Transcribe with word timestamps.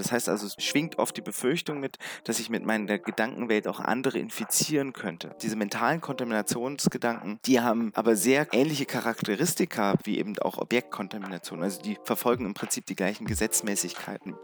Das 0.00 0.12
heißt 0.12 0.30
also, 0.30 0.46
es 0.46 0.56
schwingt 0.58 0.98
oft 0.98 1.14
die 1.14 1.20
Befürchtung 1.20 1.78
mit, 1.78 1.98
dass 2.24 2.40
ich 2.40 2.48
mit 2.48 2.64
meiner 2.64 2.98
Gedankenwelt 2.98 3.68
auch 3.68 3.80
andere 3.80 4.18
infizieren 4.18 4.94
könnte. 4.94 5.36
Diese 5.42 5.56
mentalen 5.56 6.00
Kontaminationsgedanken, 6.00 7.38
die 7.44 7.60
haben 7.60 7.92
aber 7.94 8.16
sehr 8.16 8.48
ähnliche 8.52 8.86
Charakteristika 8.86 9.96
wie 10.04 10.18
eben 10.18 10.38
auch 10.38 10.56
Objektkontamination. 10.56 11.62
Also 11.62 11.82
die 11.82 11.98
verfolgen 12.02 12.46
im 12.46 12.54
Prinzip 12.54 12.86
die 12.86 12.96
gleichen 12.96 13.26
Gesetzmäßigkeiten. 13.26 14.36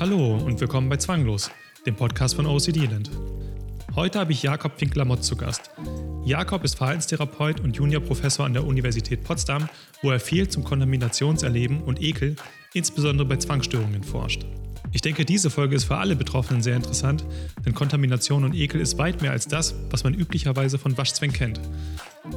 Hallo 0.00 0.36
und 0.38 0.60
willkommen 0.60 0.88
bei 0.88 0.96
Zwanglos, 0.96 1.52
dem 1.86 1.94
Podcast 1.94 2.34
von 2.34 2.46
OCD 2.46 2.86
Land. 2.86 3.10
Heute 3.94 4.18
habe 4.18 4.32
ich 4.32 4.42
Jakob 4.42 4.78
Finkler-Mott 4.78 5.22
zu 5.22 5.36
Gast. 5.36 5.70
Jakob 6.28 6.62
ist 6.62 6.74
Verhaltenstherapeut 6.74 7.60
und 7.60 7.74
Juniorprofessor 7.74 8.44
an 8.44 8.52
der 8.52 8.66
Universität 8.66 9.24
Potsdam, 9.24 9.66
wo 10.02 10.10
er 10.10 10.20
viel 10.20 10.46
zum 10.46 10.62
Kontaminationserleben 10.62 11.82
und 11.82 12.02
Ekel, 12.02 12.36
insbesondere 12.74 13.26
bei 13.26 13.36
Zwangsstörungen, 13.36 14.04
forscht. 14.04 14.44
Ich 14.92 15.00
denke, 15.00 15.24
diese 15.24 15.48
Folge 15.48 15.74
ist 15.74 15.84
für 15.84 15.96
alle 15.96 16.16
Betroffenen 16.16 16.62
sehr 16.62 16.76
interessant, 16.76 17.24
denn 17.64 17.72
Kontamination 17.72 18.44
und 18.44 18.54
Ekel 18.54 18.82
ist 18.82 18.98
weit 18.98 19.22
mehr 19.22 19.30
als 19.30 19.48
das, 19.48 19.74
was 19.88 20.04
man 20.04 20.12
üblicherweise 20.12 20.78
von 20.78 20.98
Waschzwängen 20.98 21.34
kennt. 21.34 21.60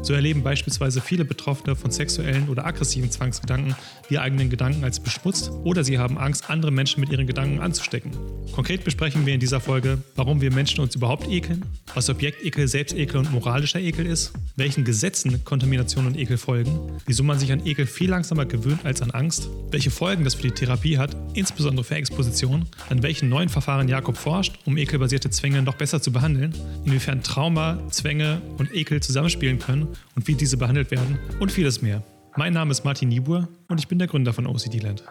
So 0.01 0.13
erleben 0.13 0.43
beispielsweise 0.43 1.01
viele 1.01 1.25
Betroffene 1.25 1.75
von 1.75 1.91
sexuellen 1.91 2.49
oder 2.49 2.65
aggressiven 2.65 3.11
Zwangsgedanken 3.11 3.75
die 4.09 4.19
eigenen 4.19 4.49
Gedanken 4.49 4.83
als 4.83 4.99
beschmutzt 4.99 5.51
oder 5.63 5.83
sie 5.83 5.97
haben 5.97 6.17
Angst, 6.17 6.49
andere 6.49 6.71
Menschen 6.71 6.99
mit 6.99 7.09
ihren 7.11 7.27
Gedanken 7.27 7.59
anzustecken. 7.59 8.11
Konkret 8.51 8.83
besprechen 8.83 9.25
wir 9.25 9.33
in 9.33 9.39
dieser 9.39 9.61
Folge, 9.61 9.99
warum 10.15 10.41
wir 10.41 10.51
Menschen 10.51 10.81
uns 10.81 10.95
überhaupt 10.95 11.29
ekeln, 11.29 11.63
was 11.93 12.09
Objektekel, 12.09 12.67
Selbstekel 12.67 13.17
und 13.17 13.31
moralischer 13.31 13.79
Ekel 13.79 14.05
ist, 14.05 14.33
welchen 14.55 14.83
Gesetzen 14.83 15.43
Kontamination 15.45 16.07
und 16.07 16.17
Ekel 16.17 16.37
folgen, 16.37 16.77
wieso 17.05 17.23
man 17.23 17.39
sich 17.39 17.51
an 17.51 17.65
Ekel 17.65 17.85
viel 17.85 18.09
langsamer 18.09 18.45
gewöhnt 18.45 18.85
als 18.85 19.01
an 19.01 19.11
Angst, 19.11 19.49
welche 19.71 19.91
Folgen 19.91 20.23
das 20.23 20.35
für 20.35 20.43
die 20.43 20.51
Therapie 20.51 20.97
hat, 20.97 21.15
insbesondere 21.33 21.85
für 21.85 21.95
Exposition, 21.95 22.65
an 22.89 23.03
welchen 23.03 23.29
neuen 23.29 23.49
Verfahren 23.49 23.87
Jakob 23.87 24.17
forscht, 24.17 24.59
um 24.65 24.77
ekelbasierte 24.77 25.29
Zwänge 25.29 25.61
noch 25.61 25.75
besser 25.75 26.01
zu 26.01 26.11
behandeln, 26.11 26.53
inwiefern 26.85 27.23
Trauma, 27.23 27.79
Zwänge 27.91 28.41
und 28.57 28.73
Ekel 28.73 29.01
zusammenspielen 29.01 29.59
können 29.59 29.80
können 29.81 29.97
und 30.15 30.27
wie 30.27 30.35
diese 30.35 30.57
behandelt 30.57 30.91
werden 30.91 31.17
und 31.39 31.51
vieles 31.51 31.81
mehr. 31.81 32.03
Mein 32.35 32.53
Name 32.53 32.71
ist 32.71 32.85
Martin 32.85 33.09
Niebuhr 33.09 33.47
und 33.67 33.79
ich 33.79 33.87
bin 33.87 33.99
der 33.99 34.07
Gründer 34.07 34.33
von 34.33 34.47
OCD 34.47 34.79
Land. 34.79 35.03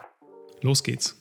Los 0.62 0.83
geht's. 0.83 1.17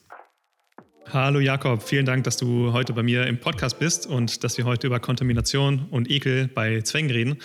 Hallo 1.11 1.39
Jakob, 1.39 1.81
vielen 1.81 2.05
Dank, 2.05 2.23
dass 2.25 2.37
du 2.37 2.71
heute 2.71 2.93
bei 2.93 3.01
mir 3.01 3.25
im 3.25 3.39
Podcast 3.39 3.79
bist 3.79 4.05
und 4.05 4.43
dass 4.43 4.57
wir 4.57 4.65
heute 4.65 4.87
über 4.87 4.99
Kontamination 4.99 5.87
und 5.89 6.09
Ekel 6.09 6.47
bei 6.47 6.81
Zwängen 6.81 7.09
reden. 7.09 7.37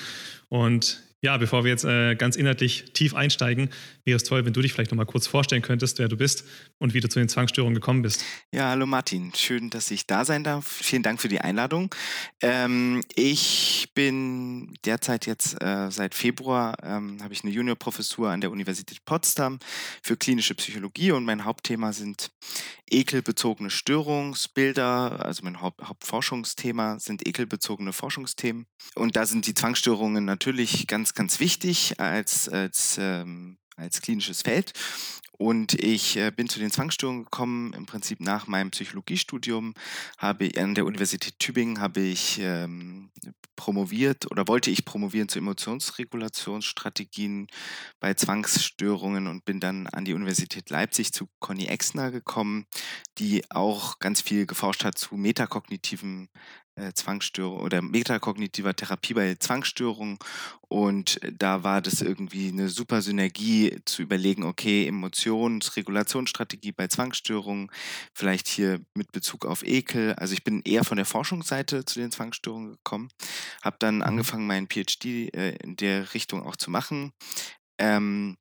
Und 0.48 1.02
ja, 1.24 1.38
bevor 1.38 1.64
wir 1.64 1.70
jetzt 1.70 1.86
äh, 1.86 2.14
ganz 2.16 2.36
inhaltlich 2.36 2.84
tief 2.92 3.14
einsteigen, 3.14 3.70
wäre 4.04 4.16
es 4.16 4.24
toll, 4.24 4.44
wenn 4.44 4.52
du 4.52 4.60
dich 4.60 4.74
vielleicht 4.74 4.90
noch 4.90 4.98
mal 4.98 5.06
kurz 5.06 5.26
vorstellen 5.26 5.62
könntest, 5.62 5.98
wer 5.98 6.06
du 6.06 6.18
bist 6.18 6.44
und 6.76 6.92
wie 6.92 7.00
du 7.00 7.08
zu 7.08 7.18
den 7.18 7.30
Zwangsstörungen 7.30 7.74
gekommen 7.74 8.02
bist. 8.02 8.22
Ja, 8.52 8.68
hallo 8.68 8.84
Martin, 8.84 9.32
schön, 9.34 9.70
dass 9.70 9.90
ich 9.90 10.06
da 10.06 10.26
sein 10.26 10.44
darf. 10.44 10.66
Vielen 10.66 11.02
Dank 11.02 11.22
für 11.22 11.28
die 11.28 11.40
Einladung. 11.40 11.94
Ähm, 12.42 13.02
ich 13.14 13.88
bin 13.94 14.74
derzeit 14.84 15.24
jetzt 15.24 15.62
äh, 15.62 15.90
seit 15.90 16.14
Februar 16.14 16.76
ähm, 16.82 17.16
habe 17.22 17.32
ich 17.32 17.42
eine 17.42 17.54
Juniorprofessur 17.54 18.28
an 18.28 18.42
der 18.42 18.50
Universität 18.50 19.02
Potsdam 19.06 19.60
für 20.02 20.18
klinische 20.18 20.54
Psychologie 20.54 21.12
und 21.12 21.24
mein 21.24 21.46
Hauptthema 21.46 21.94
sind 21.94 22.32
ekelbezogene 22.90 23.70
Störungsbilder. 23.70 25.24
Also 25.24 25.42
mein 25.44 25.60
Haupt 25.60 25.82
Hauptforschungsthema 25.82 26.98
sind 26.98 27.26
ekelbezogene 27.26 27.92
Forschungsthemen 27.92 28.66
und 28.94 29.16
da 29.16 29.26
sind 29.26 29.46
die 29.46 29.54
Zwangsstörungen 29.54 30.24
natürlich 30.24 30.86
ganz 30.86 31.14
ganz, 31.14 31.40
wichtig 31.40 32.00
als, 32.00 32.48
als, 32.48 32.96
ähm, 32.98 33.58
als 33.76 34.00
klinisches 34.00 34.42
Feld. 34.42 34.72
Und 35.36 35.74
ich 35.74 36.16
äh, 36.16 36.30
bin 36.30 36.48
zu 36.48 36.60
den 36.60 36.70
Zwangsstörungen 36.70 37.24
gekommen, 37.24 37.72
im 37.72 37.86
Prinzip 37.86 38.20
nach 38.20 38.46
meinem 38.46 38.70
Psychologiestudium 38.70 39.74
habe 40.16 40.48
an 40.56 40.74
der 40.74 40.86
Universität 40.86 41.38
Tübingen 41.40 41.80
habe 41.80 42.00
ich 42.00 42.38
ähm, 42.40 43.10
promoviert 43.56 44.30
oder 44.30 44.46
wollte 44.48 44.70
ich 44.70 44.84
promovieren 44.84 45.28
zu 45.28 45.38
Emotionsregulationsstrategien 45.38 47.48
bei 48.00 48.14
Zwangsstörungen 48.14 49.26
und 49.26 49.44
bin 49.44 49.60
dann 49.60 49.86
an 49.88 50.04
die 50.04 50.14
Universität 50.14 50.70
Leipzig 50.70 51.12
zu 51.12 51.28
Conny 51.40 51.66
Exner 51.66 52.10
gekommen, 52.10 52.66
die 53.18 53.48
auch 53.50 53.98
ganz 53.98 54.20
viel 54.20 54.46
geforscht 54.46 54.84
hat 54.84 54.98
zu 54.98 55.16
metakognitiven 55.16 56.28
äh, 56.76 56.92
Zwangsstörung 56.92 57.60
oder 57.60 57.82
metakognitiver 57.82 58.74
Therapie 58.74 59.14
bei 59.14 59.34
Zwangsstörungen. 59.36 60.18
Und 60.68 61.20
da 61.38 61.62
war 61.62 61.80
das 61.80 62.02
irgendwie 62.02 62.48
eine 62.48 62.68
super 62.68 63.00
Synergie 63.00 63.78
zu 63.84 64.02
überlegen, 64.02 64.42
okay, 64.42 64.86
Emotionsregulationsstrategie 64.88 66.72
bei 66.72 66.88
Zwangsstörungen, 66.88 67.70
vielleicht 68.12 68.48
hier 68.48 68.80
mit 68.94 69.12
Bezug 69.12 69.46
auf 69.46 69.64
Ekel. 69.64 70.14
Also 70.14 70.34
ich 70.34 70.42
bin 70.42 70.62
eher 70.62 70.84
von 70.84 70.96
der 70.96 71.06
Forschungsseite 71.06 71.84
zu 71.84 72.00
den 72.00 72.10
Zwangsstörungen 72.10 72.72
gekommen, 72.72 73.08
habe 73.62 73.76
dann 73.78 73.96
mhm. 73.96 74.02
angefangen, 74.02 74.46
meinen 74.46 74.68
PhD 74.68 75.32
äh, 75.32 75.56
in 75.62 75.76
der 75.76 76.14
Richtung 76.14 76.42
auch 76.44 76.56
zu 76.56 76.70
machen. 76.70 77.12
Ähm, 77.78 78.36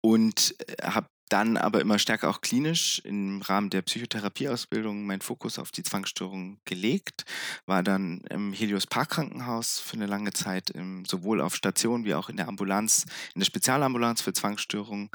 und 0.00 0.54
äh, 0.68 0.82
habe 0.82 1.08
dann 1.28 1.56
aber 1.56 1.80
immer 1.80 1.98
stärker 1.98 2.28
auch 2.30 2.40
klinisch 2.40 3.00
im 3.04 3.42
Rahmen 3.42 3.70
der 3.70 3.82
Psychotherapieausbildung 3.82 5.06
meinen 5.06 5.20
Fokus 5.20 5.58
auf 5.58 5.70
die 5.72 5.82
Zwangsstörung 5.82 6.58
gelegt, 6.64 7.24
war 7.66 7.82
dann 7.82 8.20
im 8.30 8.52
Helios 8.52 8.86
Park 8.86 9.10
Krankenhaus 9.10 9.78
für 9.80 9.96
eine 9.96 10.06
lange 10.06 10.32
Zeit 10.32 10.70
im, 10.70 11.04
sowohl 11.04 11.40
auf 11.40 11.56
Station 11.56 12.04
wie 12.04 12.14
auch 12.14 12.28
in 12.28 12.36
der 12.36 12.48
Ambulanz, 12.48 13.06
in 13.34 13.40
der 13.40 13.46
Spezialambulanz 13.46 14.20
für 14.20 14.32
Zwangsstörungen. 14.32 15.10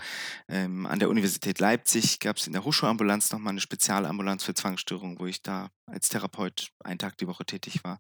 Ähm, 0.50 0.86
an 0.86 1.00
der 1.00 1.10
Universität 1.10 1.60
Leipzig 1.60 2.20
gab 2.20 2.38
es 2.38 2.48
in 2.48 2.54
der 2.54 2.64
Hochschulambulanz 2.64 3.32
nochmal 3.32 3.52
eine 3.52 3.62
Spezialambulanz 3.62 4.44
für 4.44 4.54
Zwangsstörungen, 4.54 5.20
wo 5.20 5.26
ich 5.26 5.42
da 5.42 5.70
als 5.92 6.10
Therapeut 6.10 6.72
einen 6.84 7.00
Tag 7.00 7.18
die 7.18 7.28
Woche 7.28 7.46
tätig 7.46 7.84
war. 7.84 8.00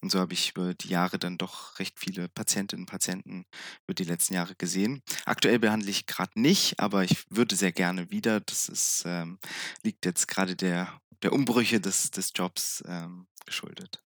Und 0.00 0.10
so 0.10 0.18
habe 0.20 0.32
ich 0.32 0.50
über 0.50 0.74
die 0.74 0.88
Jahre 0.88 1.18
dann 1.18 1.38
doch 1.38 1.78
recht 1.78 1.98
viele 1.98 2.28
Patientinnen 2.28 2.82
und 2.84 2.90
Patienten 2.90 3.44
über 3.86 3.94
die 3.94 4.04
letzten 4.04 4.34
Jahre 4.34 4.54
gesehen. 4.54 5.02
Aktuell 5.24 5.58
behandle 5.58 5.90
ich 5.90 6.06
gerade 6.06 6.40
nicht, 6.40 6.78
aber 6.80 7.04
ich 7.04 7.24
würde 7.30 7.56
sehr 7.56 7.72
gerne 7.72 8.10
wieder. 8.10 8.40
Das 8.40 8.68
ist, 8.68 9.04
ähm, 9.06 9.38
liegt 9.82 10.04
jetzt 10.04 10.28
gerade 10.28 10.56
der, 10.56 11.00
der 11.22 11.32
Umbrüche 11.32 11.80
des, 11.80 12.10
des 12.10 12.32
Jobs 12.34 12.82
ähm, 12.86 13.26
geschuldet. 13.44 14.02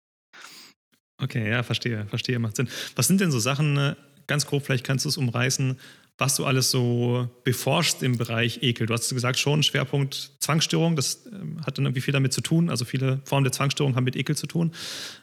Okay, 1.19 1.49
ja, 1.49 1.62
verstehe, 1.62 2.06
verstehe, 2.06 2.39
macht 2.39 2.56
Sinn. 2.56 2.69
Was 2.97 3.06
sind 3.06 3.21
denn 3.21 3.31
so 3.31 3.39
Sachen, 3.39 3.77
äh, 3.77 3.97
ganz 4.27 4.47
grob, 4.47 4.65
vielleicht 4.65 4.84
kannst 4.84 5.05
du 5.05 5.09
es 5.09 5.16
umreißen, 5.16 5.78
was 6.19 6.37
du 6.37 6.45
alles 6.45 6.71
so 6.71 7.29
beforschst 7.43 8.03
im 8.03 8.17
Bereich 8.17 8.63
Ekel. 8.63 8.87
Du 8.87 8.95
hast 8.95 9.09
gesagt, 9.09 9.39
schon 9.39 9.63
Schwerpunkt 9.63 10.33
Zwangsstörung, 10.39 10.95
das 10.95 11.27
ähm, 11.27 11.61
hat 11.67 11.77
dann 11.79 11.87
irgendwie 11.87 12.01
viel 12.01 12.13
damit 12.13 12.33
zu 12.33 12.41
tun. 12.41 12.71
Also 12.71 12.85
viele 12.85 13.21
Formen 13.25 13.45
der 13.45 13.53
Zwangsstörung 13.53 13.97
haben 13.97 14.05
mit 14.05 14.17
Ekel 14.17 14.37
zu 14.37 14.47
tun. 14.47 14.73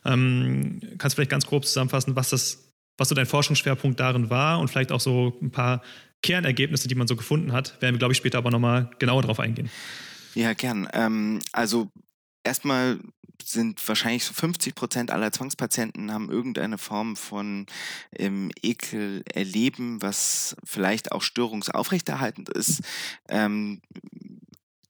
Ähm, 0.03 0.81
kannst 0.97 1.13
du 1.13 1.16
vielleicht 1.16 1.31
ganz 1.31 1.46
grob 1.46 1.66
zusammenfassen, 1.66 2.16
was 2.16 2.29
das, 2.29 2.74
was 2.97 3.09
so 3.09 3.16
dein 3.16 3.25
Forschungsschwerpunkt 3.25 4.00
darin 4.00 4.29
war 4.29 4.59
und 4.59 4.68
vielleicht 4.68 4.91
auch 4.91 5.00
so 5.00 5.38
ein 5.41 5.52
paar 5.52 5.81
Kernergebnisse, 6.22 6.88
die 6.88 6.96
man 6.96 7.08
so 7.08 7.16
gefunden 7.16 7.52
hat, 7.52 7.81
werden 7.81 7.96
wir, 7.96 8.00
glaube 8.00 8.12
ich, 8.12 8.18
später 8.18 8.38
aber 8.38 8.52
nochmal 8.52 8.91
genauer 9.00 9.23
drauf 9.23 9.40
eingehen. 9.40 9.69
Ja, 10.35 10.53
gern. 10.53 10.88
Ähm, 10.94 11.40
also 11.52 11.90
erstmal 12.44 13.00
sind 13.47 13.85
wahrscheinlich 13.88 14.25
so 14.25 14.34
50 14.34 14.75
Prozent 14.75 15.12
aller 15.12 15.31
Zwangspatienten 15.31 16.12
haben 16.12 16.29
irgendeine 16.29 16.78
Form 16.78 17.16
von 17.16 17.66
ähm, 18.16 18.52
Ekel 18.62 19.24
erleben, 19.34 20.02
was 20.02 20.56
vielleicht 20.63 21.12
auch 21.12 21.22
störungsaufrechterhaltend 21.22 22.50
ist. 22.50 22.81
Ähm, 23.29 23.81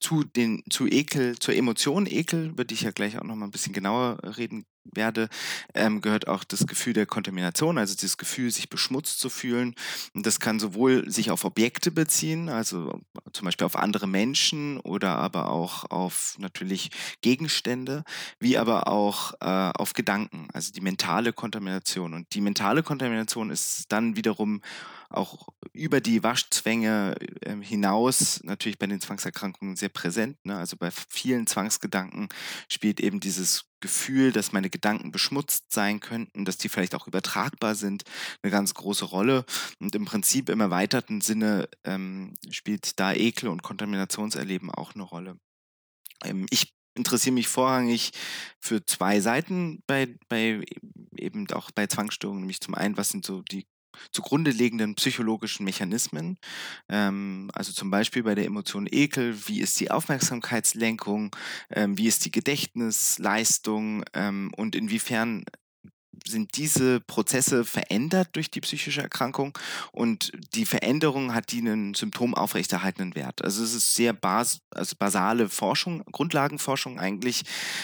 zu 0.02 0.24
den 0.24 0.64
zu 0.70 0.88
Ekel, 0.88 1.38
zur 1.40 1.56
Emotion 1.56 2.08
Ekel 2.08 2.58
würde 2.58 2.74
ich 2.74 2.82
ja 2.82 2.92
gleich 2.92 3.18
auch 3.18 3.24
noch 3.24 3.36
mal 3.36 3.46
ein 3.46 3.52
bisschen 3.52 3.74
genauer 3.74 4.18
reden 4.38 4.66
werde, 4.84 5.30
ähm, 5.74 6.02
gehört 6.02 6.28
auch 6.28 6.44
das 6.44 6.66
Gefühl 6.66 6.94
der 6.94 7.06
Kontamination, 7.06 7.78
also 7.78 7.94
dieses 7.94 8.18
Gefühl, 8.18 8.50
sich 8.52 8.70
beschmutzt 8.70 9.20
zu 9.20 9.30
fühlen. 9.30 9.76
Und 10.14 10.26
das 10.26 10.40
kann 10.40 10.60
sowohl 10.60 11.10
sich 11.10 11.30
auf 11.30 11.46
Objekte 11.46 11.92
beziehen, 11.92 12.50
also 12.50 13.00
zum 13.32 13.46
Beispiel 13.46 13.66
auf 13.66 13.76
andere 13.76 14.08
Menschen 14.08 14.80
oder 14.80 15.18
aber 15.18 15.50
auch 15.50 15.90
auf 15.92 16.36
natürlich 16.40 16.90
Gegenstände, 17.22 18.04
wie 18.40 18.58
aber 18.58 18.88
auch 18.88 19.34
äh, 19.40 19.72
auf 19.78 19.94
Gedanken, 19.94 20.48
also 20.54 20.72
die 20.72 20.82
mentale 20.82 21.34
Kontamination. 21.34 22.14
Und 22.14 22.34
die 22.34 22.42
mentale 22.42 22.84
Kontamination 22.84 23.52
ist 23.52 23.86
dann 23.90 24.16
wiederum 24.16 24.62
auch 25.16 25.48
über 25.74 26.02
die 26.02 26.24
Waschzwänge 26.24 27.16
äh, 27.42 27.56
hinaus 27.62 28.42
natürlich 28.44 28.80
bei 28.80 28.88
den 28.88 29.02
Zwangserkrankungen 29.02 29.76
sehr 29.76 29.90
präsent. 29.90 30.38
Ne? 30.44 30.58
Also 30.58 30.78
bei 30.78 30.92
vielen 30.92 31.48
Zwangsgedanken 31.48 32.30
spielt 32.70 33.00
eben 33.00 33.20
dieses 33.20 33.66
Gefühl, 33.80 34.32
dass 34.32 34.52
meine 34.52 34.70
Gedanken 34.70 35.12
beschmutzt 35.12 35.72
sein 35.72 36.00
könnten, 36.00 36.46
dass 36.46 36.58
die 36.58 36.70
vielleicht 36.70 36.96
auch 36.96 37.08
übertragbar 37.08 37.76
sind, 37.76 38.04
eine 38.44 38.52
ganz 38.52 38.74
große 38.74 39.06
Rolle. 39.06 39.46
Und 39.80 39.96
im 39.96 40.06
Prinzip 40.06 40.50
im 40.50 40.62
erweiterten 40.62 41.22
Sinne 41.22 41.68
ähm, 41.84 42.36
spielt 42.50 43.00
da 43.00 43.14
Ekel 43.14 43.50
und 43.50 43.64
Kontaminationserleben 43.64 44.70
auch 44.72 44.94
eine 44.94 45.04
Rolle. 45.04 45.38
Ähm, 46.24 46.46
ich 46.50 46.74
interessiere 46.96 47.34
mich 47.34 47.48
vorrangig 47.48 48.12
für 48.60 48.86
zwei 48.86 49.22
Seiten 49.22 49.82
bei, 49.88 50.16
bei 50.28 50.62
eben 51.18 51.50
auch 51.52 51.72
bei 51.72 51.88
Zwangsstörungen, 51.88 52.42
nämlich 52.42 52.62
zum 52.62 52.76
einen, 52.76 52.98
was 52.98 53.10
sind 53.10 53.26
so 53.26 53.42
die 53.42 53.66
zugrunde 54.12 54.52
liegenden 54.52 54.96
psychologischen 54.96 55.64
Mechanismen. 55.64 56.38
Ähm, 56.90 57.50
also 57.54 57.72
zum 57.74 57.90
Beispiel 57.92 58.24
bei 58.24 58.36
der 58.36 58.46
Emotion 58.46 58.88
Ekel, 58.90 59.36
wie 59.48 59.62
ist 59.62 59.80
die 59.80 59.92
Aufmerksamkeitslenkung, 59.92 61.36
ähm, 61.72 61.98
wie 61.98 62.08
ist 62.08 62.26
die 62.26 62.32
Gedächtnisleistung 62.32 64.04
ähm, 64.14 64.52
und 64.56 64.76
inwiefern 64.76 65.44
sind 66.28 66.58
diese 66.58 67.00
Prozesse 67.00 67.66
verändert 67.66 68.30
durch 68.34 68.52
die 68.52 68.62
psychische 68.62 69.02
Erkrankung 69.02 69.58
und 69.92 70.32
die 70.54 70.66
Veränderung 70.66 71.34
hat 71.34 71.52
die 71.52 71.60
einen 71.60 71.94
symptomaufrechterhaltenden 71.94 73.16
Wert. 73.16 73.44
Also 73.44 73.64
es 73.64 73.74
ist 73.74 73.96
sehr 73.96 74.14
bas 74.14 74.62
also 74.74 74.96
basale 74.98 75.50
Forschung, 75.50 76.04
Grundlagenforschung 76.12 77.00
eigentlich. 77.00 77.44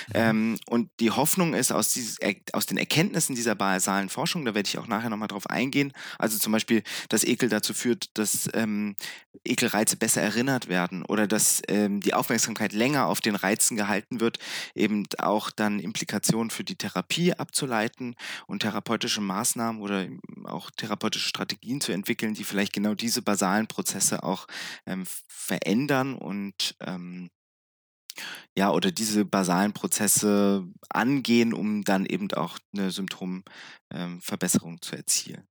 Mhm. 0.09 0.13
Ähm, 0.13 0.59
und 0.67 0.89
die 0.99 1.11
Hoffnung 1.11 1.53
ist 1.53 1.71
aus, 1.71 1.93
dieses, 1.93 2.17
aus 2.53 2.65
den 2.65 2.77
Erkenntnissen 2.77 3.35
dieser 3.35 3.55
basalen 3.55 4.09
Forschung, 4.09 4.45
da 4.45 4.55
werde 4.55 4.67
ich 4.67 4.77
auch 4.77 4.87
nachher 4.87 5.09
nochmal 5.09 5.27
drauf 5.27 5.49
eingehen, 5.49 5.93
also 6.17 6.37
zum 6.37 6.53
Beispiel, 6.53 6.83
dass 7.09 7.23
Ekel 7.23 7.49
dazu 7.49 7.73
führt, 7.73 8.17
dass 8.17 8.49
ähm, 8.53 8.95
Ekelreize 9.43 9.97
besser 9.97 10.21
erinnert 10.21 10.67
werden 10.67 11.03
oder 11.03 11.27
dass 11.27 11.61
ähm, 11.67 12.01
die 12.01 12.13
Aufmerksamkeit 12.13 12.73
länger 12.73 13.07
auf 13.07 13.21
den 13.21 13.35
Reizen 13.35 13.77
gehalten 13.77 14.19
wird, 14.19 14.39
eben 14.75 15.05
auch 15.17 15.51
dann 15.51 15.79
Implikationen 15.79 16.49
für 16.49 16.63
die 16.63 16.75
Therapie 16.75 17.33
abzuleiten 17.33 18.15
und 18.47 18.61
therapeutische 18.61 19.21
Maßnahmen 19.21 19.81
oder 19.81 20.07
auch 20.45 20.71
therapeutische 20.71 21.29
Strategien 21.29 21.81
zu 21.81 21.91
entwickeln, 21.91 22.33
die 22.33 22.43
vielleicht 22.43 22.73
genau 22.73 22.93
diese 22.93 23.21
basalen 23.21 23.67
Prozesse 23.67 24.23
auch 24.23 24.47
ähm, 24.85 25.05
verändern 25.27 26.15
und 26.15 26.75
ähm, 26.81 27.29
ja, 28.57 28.71
oder 28.71 28.91
diese 28.91 29.25
basalen 29.25 29.73
Prozesse 29.73 30.65
angehen, 30.89 31.53
um 31.53 31.83
dann 31.83 32.05
eben 32.05 32.31
auch 32.33 32.57
eine 32.73 32.91
Symptomverbesserung 32.91 34.73
ähm, 34.73 34.81
zu 34.81 34.95
erzielen. 34.95 35.47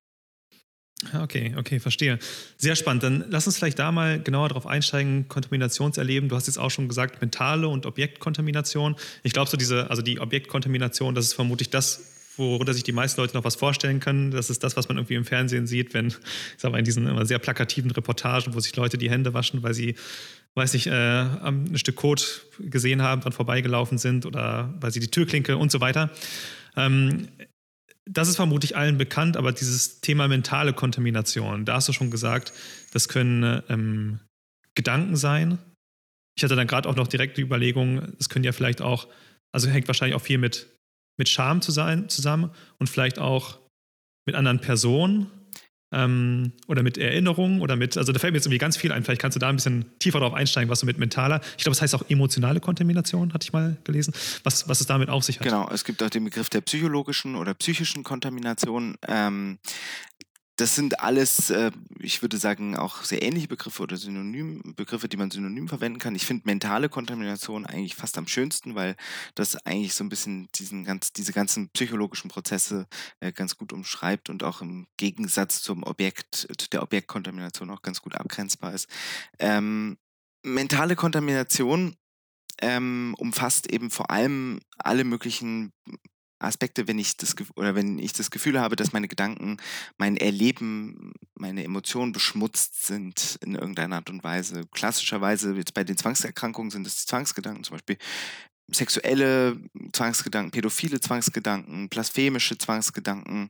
Ah, 1.12 1.22
okay, 1.22 1.54
okay, 1.58 1.78
verstehe. 1.78 2.18
Sehr 2.56 2.74
spannend. 2.74 3.02
Dann 3.02 3.24
lass 3.28 3.46
uns 3.46 3.58
vielleicht 3.58 3.78
da 3.78 3.92
mal 3.92 4.20
genauer 4.22 4.48
drauf 4.48 4.66
einsteigen. 4.66 5.28
Kontaminationserleben. 5.28 6.30
Du 6.30 6.36
hast 6.36 6.46
jetzt 6.46 6.58
auch 6.58 6.70
schon 6.70 6.88
gesagt, 6.88 7.20
mentale 7.20 7.68
und 7.68 7.84
Objektkontamination. 7.84 8.96
Ich 9.22 9.34
glaube, 9.34 9.50
so 9.50 9.58
diese, 9.58 9.90
also 9.90 10.00
die 10.00 10.20
Objektkontamination, 10.20 11.14
das 11.14 11.26
ist 11.26 11.34
vermutlich 11.34 11.68
das, 11.68 12.15
worunter 12.38 12.74
sich 12.74 12.82
die 12.82 12.92
meisten 12.92 13.20
Leute 13.20 13.34
noch 13.34 13.44
was 13.44 13.56
vorstellen 13.56 14.00
können. 14.00 14.30
Das 14.30 14.50
ist 14.50 14.62
das, 14.62 14.76
was 14.76 14.88
man 14.88 14.98
irgendwie 14.98 15.14
im 15.14 15.24
Fernsehen 15.24 15.66
sieht, 15.66 15.94
wenn, 15.94 16.08
ich 16.08 16.16
sag 16.56 16.72
mal, 16.72 16.78
in 16.78 16.84
diesen 16.84 17.06
immer 17.06 17.26
sehr 17.26 17.38
plakativen 17.38 17.90
Reportagen, 17.90 18.54
wo 18.54 18.60
sich 18.60 18.74
Leute 18.76 18.98
die 18.98 19.10
Hände 19.10 19.34
waschen, 19.34 19.62
weil 19.62 19.74
sie, 19.74 19.94
weiß 20.54 20.74
ich, 20.74 20.86
äh, 20.86 20.90
ein 20.92 21.78
Stück 21.78 21.96
Kot 21.96 22.46
gesehen 22.58 23.02
haben, 23.02 23.20
dran 23.20 23.32
vorbeigelaufen 23.32 23.98
sind 23.98 24.26
oder 24.26 24.74
weil 24.80 24.90
sie 24.90 25.00
die 25.00 25.10
Türklinke 25.10 25.56
und 25.56 25.70
so 25.70 25.80
weiter. 25.80 26.10
Ähm, 26.76 27.28
das 28.08 28.28
ist 28.28 28.36
vermutlich 28.36 28.76
allen 28.76 28.98
bekannt, 28.98 29.36
aber 29.36 29.52
dieses 29.52 30.00
Thema 30.00 30.28
mentale 30.28 30.72
Kontamination, 30.72 31.64
da 31.64 31.74
hast 31.74 31.88
du 31.88 31.92
schon 31.92 32.10
gesagt, 32.10 32.52
das 32.92 33.08
können 33.08 33.62
ähm, 33.68 34.20
Gedanken 34.76 35.16
sein. 35.16 35.58
Ich 36.36 36.44
hatte 36.44 36.54
dann 36.54 36.68
gerade 36.68 36.88
auch 36.88 36.96
noch 36.96 37.08
direkt 37.08 37.36
die 37.36 37.42
Überlegung, 37.42 38.12
es 38.20 38.28
können 38.28 38.44
ja 38.44 38.52
vielleicht 38.52 38.80
auch, 38.80 39.08
also 39.52 39.68
hängt 39.68 39.88
wahrscheinlich 39.88 40.14
auch 40.14 40.22
viel 40.22 40.38
mit 40.38 40.75
mit 41.16 41.28
Scham 41.28 41.60
zu 41.62 41.72
sein, 41.72 42.08
zusammen 42.08 42.50
und 42.78 42.88
vielleicht 42.88 43.18
auch 43.18 43.58
mit 44.26 44.34
anderen 44.34 44.60
Personen 44.60 45.30
ähm, 45.92 46.52
oder 46.66 46.82
mit 46.82 46.98
Erinnerungen 46.98 47.60
oder 47.60 47.76
mit, 47.76 47.96
also 47.96 48.12
da 48.12 48.18
fällt 48.18 48.32
mir 48.32 48.38
jetzt 48.38 48.46
irgendwie 48.46 48.58
ganz 48.58 48.76
viel 48.76 48.92
ein. 48.92 49.04
Vielleicht 49.04 49.20
kannst 49.20 49.36
du 49.36 49.38
da 49.38 49.48
ein 49.48 49.56
bisschen 49.56 49.86
tiefer 49.98 50.18
drauf 50.20 50.34
einsteigen, 50.34 50.68
was 50.68 50.80
du 50.80 50.86
mit 50.86 50.98
mentaler, 50.98 51.40
ich 51.56 51.64
glaube, 51.64 51.72
es 51.72 51.78
das 51.78 51.82
heißt 51.82 51.94
auch 51.94 52.10
emotionale 52.10 52.60
Kontamination, 52.60 53.32
hatte 53.32 53.44
ich 53.44 53.52
mal 53.52 53.76
gelesen, 53.84 54.12
was, 54.42 54.68
was 54.68 54.80
es 54.80 54.86
damit 54.86 55.08
auf 55.08 55.24
sich 55.24 55.38
hat. 55.38 55.44
Genau, 55.44 55.68
es 55.70 55.84
gibt 55.84 56.02
auch 56.02 56.10
den 56.10 56.24
Begriff 56.24 56.50
der 56.50 56.60
psychologischen 56.60 57.36
oder 57.36 57.54
psychischen 57.54 58.02
Kontamination. 58.02 58.96
Ähm, 59.06 59.58
das 60.56 60.74
sind 60.74 61.00
alles, 61.00 61.50
äh, 61.50 61.70
ich 61.98 62.22
würde 62.22 62.38
sagen, 62.38 62.76
auch 62.76 63.04
sehr 63.04 63.22
ähnliche 63.22 63.48
Begriffe 63.48 63.82
oder 63.82 63.96
Synonym, 63.96 64.62
Begriffe, 64.74 65.08
die 65.08 65.18
man 65.18 65.30
synonym 65.30 65.68
verwenden 65.68 65.98
kann. 65.98 66.14
Ich 66.14 66.24
finde 66.24 66.44
mentale 66.46 66.88
Kontamination 66.88 67.66
eigentlich 67.66 67.94
fast 67.94 68.16
am 68.16 68.26
schönsten, 68.26 68.74
weil 68.74 68.96
das 69.34 69.56
eigentlich 69.66 69.94
so 69.94 70.02
ein 70.02 70.08
bisschen 70.08 70.48
diesen 70.54 70.84
ganz, 70.84 71.12
diese 71.12 71.34
ganzen 71.34 71.68
psychologischen 71.70 72.30
Prozesse 72.30 72.86
äh, 73.20 73.32
ganz 73.32 73.56
gut 73.56 73.72
umschreibt 73.72 74.30
und 74.30 74.42
auch 74.42 74.62
im 74.62 74.86
Gegensatz 74.96 75.62
zum 75.62 75.82
Objekt, 75.82 76.48
der 76.72 76.82
Objektkontamination 76.82 77.70
auch 77.70 77.82
ganz 77.82 78.00
gut 78.00 78.14
abgrenzbar 78.14 78.72
ist. 78.72 78.88
Ähm, 79.38 79.98
mentale 80.42 80.96
Kontamination 80.96 81.96
ähm, 82.62 83.14
umfasst 83.18 83.70
eben 83.70 83.90
vor 83.90 84.10
allem 84.10 84.60
alle 84.78 85.04
möglichen 85.04 85.72
Aspekte, 86.38 86.86
wenn 86.88 86.98
ich 86.98 87.16
das 87.16 87.34
oder 87.54 87.74
wenn 87.74 87.98
ich 87.98 88.12
das 88.12 88.30
Gefühl 88.30 88.60
habe, 88.60 88.76
dass 88.76 88.92
meine 88.92 89.08
Gedanken, 89.08 89.56
mein 89.98 90.16
Erleben, 90.16 91.12
meine 91.34 91.64
Emotionen 91.64 92.12
beschmutzt 92.12 92.86
sind 92.86 93.38
in 93.42 93.54
irgendeiner 93.54 93.96
Art 93.96 94.10
und 94.10 94.24
Weise. 94.24 94.66
Klassischerweise 94.72 95.54
jetzt 95.54 95.74
bei 95.74 95.84
den 95.84 95.96
Zwangserkrankungen 95.96 96.70
sind 96.70 96.86
es 96.86 96.96
die 97.00 97.06
Zwangsgedanken, 97.06 97.64
zum 97.64 97.74
Beispiel 97.74 97.98
sexuelle 98.68 99.56
Zwangsgedanken, 99.92 100.50
pädophile 100.50 101.00
Zwangsgedanken, 101.00 101.88
blasphemische 101.88 102.58
Zwangsgedanken, 102.58 103.48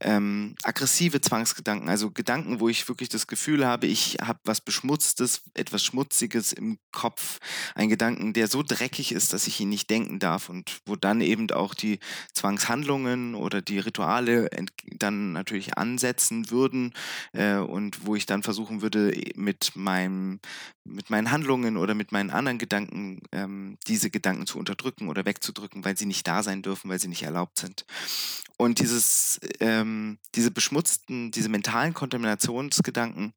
ähm, 0.00 0.56
aggressive 0.64 1.20
Zwangsgedanken, 1.20 1.88
also 1.88 2.10
Gedanken, 2.10 2.58
wo 2.58 2.68
ich 2.68 2.88
wirklich 2.88 3.08
das 3.08 3.28
Gefühl 3.28 3.64
habe, 3.64 3.86
ich 3.86 4.16
habe 4.20 4.40
was 4.44 4.60
Beschmutztes, 4.60 5.42
etwas 5.54 5.84
Schmutziges 5.84 6.52
im 6.52 6.78
Kopf, 6.90 7.38
ein 7.76 7.88
Gedanken, 7.88 8.32
der 8.32 8.48
so 8.48 8.64
dreckig 8.64 9.12
ist, 9.12 9.32
dass 9.32 9.46
ich 9.46 9.60
ihn 9.60 9.68
nicht 9.68 9.88
denken 9.88 10.18
darf 10.18 10.48
und 10.48 10.80
wo 10.84 10.96
dann 10.96 11.20
eben 11.20 11.48
auch 11.52 11.74
die 11.74 12.00
Zwangshandlungen 12.34 13.36
oder 13.36 13.62
die 13.62 13.78
Rituale 13.78 14.50
dann 14.98 15.32
natürlich 15.32 15.78
ansetzen 15.78 16.50
würden 16.50 16.92
äh, 17.32 17.56
und 17.56 18.04
wo 18.04 18.16
ich 18.16 18.26
dann 18.26 18.42
versuchen 18.42 18.82
würde, 18.82 19.12
mit 19.36 19.72
meinem, 19.76 20.40
mit 20.84 21.08
meinen 21.10 21.30
Handlungen 21.30 21.76
oder 21.76 21.94
mit 21.94 22.10
meinen 22.10 22.30
anderen 22.30 22.58
Gedanken 22.58 23.20
ähm, 23.30 23.78
diese 23.86 24.10
Gedanken 24.10 24.46
zu 24.46 24.55
unterdrücken 24.56 25.08
oder 25.08 25.24
wegzudrücken, 25.24 25.84
weil 25.84 25.96
sie 25.96 26.06
nicht 26.06 26.26
da 26.26 26.42
sein 26.42 26.62
dürfen, 26.62 26.90
weil 26.90 26.98
sie 26.98 27.08
nicht 27.08 27.22
erlaubt 27.22 27.58
sind. 27.58 27.84
Und 28.56 28.78
dieses, 28.78 29.40
ähm, 29.60 30.18
diese 30.34 30.50
beschmutzten, 30.50 31.30
diese 31.30 31.48
mentalen 31.48 31.94
Kontaminationsgedanken, 31.94 33.34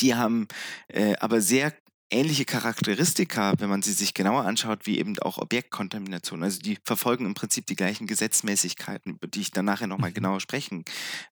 die 0.00 0.14
haben 0.14 0.46
äh, 0.88 1.14
aber 1.20 1.40
sehr 1.40 1.72
ähnliche 2.10 2.44
Charakteristika, 2.44 3.54
wenn 3.58 3.70
man 3.70 3.82
sie 3.82 3.92
sich 3.92 4.14
genauer 4.14 4.44
anschaut, 4.44 4.86
wie 4.86 4.98
eben 4.98 5.18
auch 5.20 5.38
Objektkontamination. 5.38 6.42
Also 6.42 6.58
die 6.58 6.78
verfolgen 6.84 7.24
im 7.24 7.34
Prinzip 7.34 7.66
die 7.66 7.76
gleichen 7.76 8.06
Gesetzmäßigkeiten, 8.06 9.12
über 9.14 9.28
die 9.28 9.40
ich 9.40 9.52
dann 9.52 9.64
nachher 9.64 9.86
nochmal 9.86 10.10
mhm. 10.10 10.14
genauer 10.14 10.40
sprechen 10.40 10.84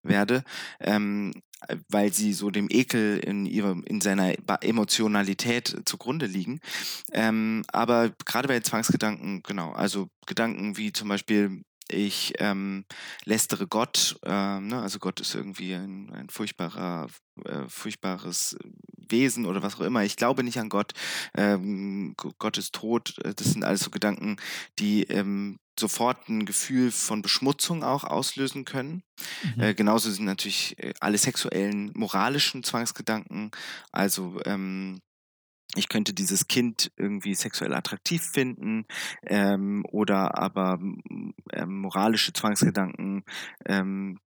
werde, 0.03 0.43
ähm, 0.79 1.33
weil 1.89 2.13
sie 2.13 2.33
so 2.33 2.49
dem 2.49 2.67
Ekel 2.69 3.19
in, 3.19 3.45
ihrem, 3.45 3.83
in 3.83 4.01
seiner 4.01 4.33
Emotionalität 4.61 5.81
zugrunde 5.85 6.25
liegen. 6.25 6.59
Ähm, 7.11 7.63
aber 7.71 8.11
gerade 8.25 8.47
bei 8.47 8.59
Zwangsgedanken, 8.59 9.43
genau, 9.43 9.71
also 9.71 10.09
Gedanken 10.25 10.77
wie 10.77 10.93
zum 10.93 11.09
Beispiel 11.09 11.63
ich 11.91 12.33
ähm, 12.37 12.85
lästere 13.25 13.67
Gott, 13.67 14.19
äh, 14.23 14.59
ne? 14.59 14.79
also 14.81 14.99
Gott 14.99 15.19
ist 15.19 15.33
irgendwie 15.33 15.73
ein, 15.73 16.11
ein 16.13 16.29
furchtbarer, 16.29 17.07
äh, 17.45 17.67
furchtbares 17.67 18.55
Wesen 19.11 19.45
oder 19.45 19.63
was 19.63 19.75
auch 19.75 19.81
immer. 19.81 20.03
Ich 20.03 20.15
glaube 20.15 20.43
nicht 20.43 20.59
an 20.59 20.69
Gott. 20.69 20.93
Ähm, 21.35 22.15
Gott 22.37 22.57
ist 22.57 22.73
tot. 22.73 23.15
Äh, 23.23 23.33
das 23.33 23.51
sind 23.51 23.63
alles 23.63 23.81
so 23.81 23.89
Gedanken, 23.89 24.37
die 24.79 25.03
ähm, 25.03 25.57
sofort 25.79 26.27
ein 26.29 26.45
Gefühl 26.45 26.91
von 26.91 27.21
Beschmutzung 27.21 27.83
auch 27.83 28.03
auslösen 28.03 28.65
können. 28.65 29.03
Mhm. 29.55 29.61
Äh, 29.61 29.73
genauso 29.73 30.11
sind 30.11 30.25
natürlich 30.25 30.77
äh, 30.77 30.93
alle 30.99 31.17
sexuellen, 31.17 31.91
moralischen 31.95 32.63
Zwangsgedanken, 32.63 33.51
also 33.91 34.39
ähm, 34.45 34.99
ich 35.75 35.87
könnte 35.87 36.13
dieses 36.13 36.47
Kind 36.47 36.91
irgendwie 36.97 37.35
sexuell 37.35 37.73
attraktiv 37.73 38.23
finden 38.23 38.85
ähm, 39.27 39.85
oder 39.91 40.37
aber 40.37 40.79
ähm, 40.81 41.81
moralische 41.81 42.33
Zwangsgedanken, 42.33 43.23
ähm, 43.65 44.19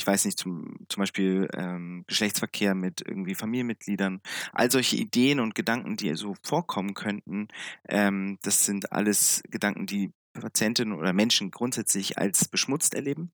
ich 0.00 0.06
weiß 0.06 0.24
nicht, 0.24 0.38
zum, 0.38 0.76
zum 0.88 1.02
Beispiel 1.02 1.46
ähm, 1.54 2.04
Geschlechtsverkehr 2.06 2.74
mit 2.74 3.02
irgendwie 3.06 3.34
Familienmitgliedern, 3.34 4.22
all 4.52 4.70
solche 4.70 4.96
Ideen 4.96 5.40
und 5.40 5.54
Gedanken, 5.54 5.96
die 5.98 6.14
so 6.14 6.34
vorkommen 6.42 6.94
könnten, 6.94 7.48
ähm, 7.86 8.38
das 8.40 8.64
sind 8.64 8.92
alles 8.92 9.42
Gedanken, 9.50 9.84
die 9.84 10.10
Patientinnen 10.32 10.94
oder 10.94 11.12
Menschen 11.12 11.50
grundsätzlich 11.50 12.16
als 12.16 12.48
beschmutzt 12.48 12.94
erleben. 12.94 13.30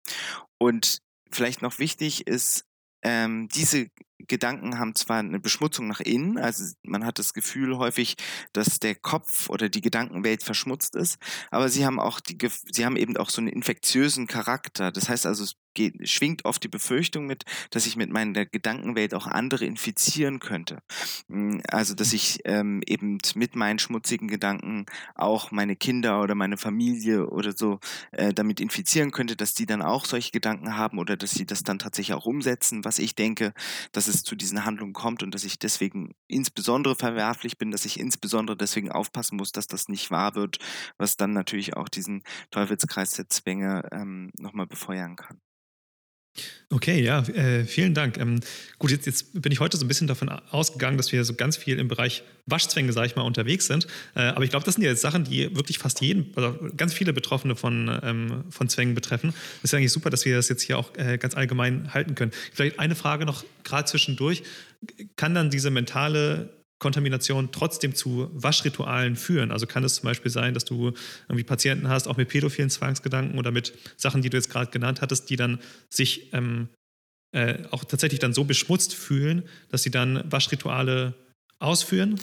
Und 0.58 1.02
vielleicht 1.30 1.62
noch 1.62 1.78
wichtig 1.78 2.26
ist, 2.26 2.66
ähm, 3.02 3.46
diese 3.54 3.86
Gedanken 4.18 4.78
haben 4.78 4.94
zwar 4.94 5.18
eine 5.18 5.40
Beschmutzung 5.40 5.86
nach 5.88 6.00
innen, 6.00 6.38
also 6.38 6.64
man 6.82 7.04
hat 7.04 7.18
das 7.18 7.34
Gefühl 7.34 7.76
häufig, 7.78 8.16
dass 8.52 8.80
der 8.80 8.94
Kopf 8.94 9.50
oder 9.50 9.68
die 9.68 9.80
Gedankenwelt 9.80 10.42
verschmutzt 10.42 10.96
ist, 10.96 11.18
aber 11.50 11.68
sie 11.68 11.84
haben 11.84 12.00
auch 12.00 12.20
die, 12.20 12.36
sie 12.70 12.84
haben 12.84 12.96
eben 12.96 13.16
auch 13.16 13.30
so 13.30 13.40
einen 13.40 13.48
infektiösen 13.48 14.26
Charakter. 14.26 14.90
Das 14.92 15.08
heißt 15.08 15.26
also, 15.26 15.44
es 15.44 15.56
geht, 15.76 16.08
schwingt 16.08 16.44
oft 16.44 16.64
die 16.64 16.68
Befürchtung 16.68 17.26
mit, 17.26 17.44
dass 17.70 17.86
ich 17.86 17.96
mit 17.96 18.10
meiner 18.10 18.46
Gedankenwelt 18.46 19.14
auch 19.14 19.28
andere 19.28 19.64
infizieren 19.64 20.40
könnte. 20.40 20.78
Hm, 21.28 21.62
also, 21.70 21.94
dass 21.94 22.12
ich 22.12 22.40
ähm, 22.44 22.82
eben 22.86 23.18
mit 23.36 23.54
meinen 23.54 23.78
schmutzigen 23.78 24.26
Gedanken 24.26 24.86
auch 25.14 25.52
meine 25.52 25.76
Kinder 25.76 26.20
oder 26.20 26.34
meine 26.34 26.56
Familie 26.56 27.28
oder 27.28 27.52
so 27.56 27.78
äh, 28.10 28.32
damit 28.32 28.60
infizieren 28.60 29.12
könnte, 29.12 29.36
dass 29.36 29.54
die 29.54 29.66
dann 29.66 29.82
auch 29.82 30.04
solche 30.04 30.32
Gedanken 30.32 30.76
haben 30.76 30.98
oder 30.98 31.16
dass 31.16 31.32
sie 31.32 31.46
das 31.46 31.62
dann 31.62 31.78
tatsächlich 31.78 32.16
auch 32.16 32.26
umsetzen, 32.26 32.84
was 32.84 32.98
ich 32.98 33.14
denke, 33.14 33.52
dass 34.06 34.14
es 34.14 34.22
zu 34.22 34.36
diesen 34.36 34.64
Handlungen 34.64 34.92
kommt 34.92 35.22
und 35.22 35.34
dass 35.34 35.44
ich 35.44 35.58
deswegen 35.58 36.14
insbesondere 36.28 36.94
verwerflich 36.94 37.58
bin, 37.58 37.70
dass 37.70 37.84
ich 37.84 37.98
insbesondere 37.98 38.56
deswegen 38.56 38.90
aufpassen 38.90 39.36
muss, 39.36 39.52
dass 39.52 39.66
das 39.66 39.88
nicht 39.88 40.10
wahr 40.10 40.34
wird, 40.34 40.58
was 40.98 41.16
dann 41.16 41.32
natürlich 41.32 41.76
auch 41.76 41.88
diesen 41.88 42.22
Teufelskreis 42.50 43.12
der 43.12 43.28
Zwänge 43.28 43.88
ähm, 43.92 44.30
nochmal 44.38 44.66
befeuern 44.66 45.16
kann. 45.16 45.40
Okay, 46.68 47.00
ja, 47.00 47.20
äh, 47.20 47.64
vielen 47.64 47.94
Dank. 47.94 48.18
Ähm, 48.18 48.40
gut, 48.78 48.90
jetzt, 48.90 49.06
jetzt, 49.06 49.40
bin 49.40 49.52
ich 49.52 49.60
heute 49.60 49.76
so 49.76 49.84
ein 49.84 49.88
bisschen 49.88 50.08
davon 50.08 50.28
ausgegangen, 50.28 50.96
dass 50.96 51.12
wir 51.12 51.24
so 51.24 51.34
ganz 51.34 51.56
viel 51.56 51.78
im 51.78 51.86
Bereich 51.86 52.24
Waschzwänge, 52.46 52.92
sage 52.92 53.06
ich 53.06 53.14
mal, 53.16 53.22
unterwegs 53.22 53.66
sind. 53.66 53.86
Äh, 54.16 54.22
aber 54.22 54.42
ich 54.42 54.50
glaube, 54.50 54.64
das 54.64 54.74
sind 54.74 54.82
ja 54.82 54.90
jetzt 54.90 55.00
Sachen, 55.00 55.22
die 55.22 55.54
wirklich 55.54 55.78
fast 55.78 56.00
jeden, 56.00 56.32
also 56.34 56.58
ganz 56.76 56.92
viele 56.92 57.12
Betroffene 57.12 57.54
von, 57.54 58.00
ähm, 58.02 58.44
von 58.50 58.68
Zwängen 58.68 58.94
betreffen. 58.94 59.28
Das 59.30 59.64
ist 59.64 59.72
ja 59.72 59.78
eigentlich 59.78 59.92
super, 59.92 60.10
dass 60.10 60.24
wir 60.24 60.34
das 60.34 60.48
jetzt 60.48 60.62
hier 60.62 60.76
auch 60.76 60.96
äh, 60.96 61.18
ganz 61.18 61.34
allgemein 61.36 61.94
halten 61.94 62.16
können. 62.16 62.32
Vielleicht 62.52 62.80
eine 62.80 62.96
Frage 62.96 63.26
noch 63.26 63.44
gerade 63.62 63.86
zwischendurch. 63.86 64.42
Kann 65.14 65.34
dann 65.34 65.50
diese 65.50 65.70
mentale 65.70 66.50
Kontamination 66.78 67.50
trotzdem 67.52 67.94
zu 67.94 68.30
Waschritualen 68.32 69.16
führen. 69.16 69.50
Also 69.50 69.66
kann 69.66 69.84
es 69.84 69.94
zum 69.94 70.04
Beispiel 70.04 70.30
sein, 70.30 70.54
dass 70.54 70.64
du 70.64 70.92
irgendwie 71.28 71.44
Patienten 71.44 71.88
hast, 71.88 72.06
auch 72.06 72.16
mit 72.16 72.28
pädophilen 72.28 72.70
Zwangsgedanken 72.70 73.38
oder 73.38 73.50
mit 73.50 73.72
Sachen, 73.96 74.22
die 74.22 74.30
du 74.30 74.36
jetzt 74.36 74.50
gerade 74.50 74.70
genannt 74.70 75.00
hattest, 75.00 75.30
die 75.30 75.36
dann 75.36 75.60
sich 75.88 76.32
ähm, 76.34 76.68
äh, 77.32 77.64
auch 77.70 77.84
tatsächlich 77.84 78.20
dann 78.20 78.34
so 78.34 78.44
beschmutzt 78.44 78.94
fühlen, 78.94 79.48
dass 79.70 79.82
sie 79.82 79.90
dann 79.90 80.30
Waschrituale 80.30 81.14
ausführen. 81.58 82.20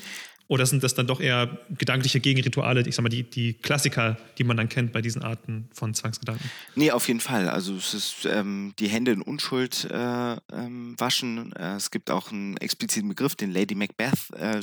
Oder 0.53 0.67
sind 0.67 0.83
das 0.83 0.93
dann 0.93 1.07
doch 1.07 1.19
eher 1.19 1.57
gedankliche 1.71 2.19
Gegenrituale, 2.19 2.87
ich 2.87 2.93
sag 2.93 3.01
mal, 3.01 3.09
die, 3.09 3.23
die 3.23 3.53
Klassiker, 3.53 4.17
die 4.37 4.43
man 4.43 4.55
dann 4.55 4.69
kennt 4.69 4.93
bei 4.93 5.01
diesen 5.01 5.23
Arten 5.23 5.67
von 5.73 5.95
Zwangsgedanken? 5.95 6.47
Nee, 6.75 6.91
auf 6.91 7.07
jeden 7.07 7.21
Fall. 7.21 7.49
Also 7.49 7.75
es 7.75 7.95
ist 7.95 8.27
ähm, 8.27 8.71
die 8.77 8.87
Hände 8.87 9.13
in 9.13 9.23
Unschuld 9.23 9.89
äh, 9.89 10.35
ähm, 10.51 10.93
waschen. 10.99 11.53
Äh, 11.53 11.77
es 11.77 11.89
gibt 11.89 12.11
auch 12.11 12.31
einen 12.31 12.57
expliziten 12.57 13.09
Begriff, 13.09 13.33
den 13.33 13.51
Lady 13.51 13.73
Macbeth 13.73 14.29
äh, 14.37 14.59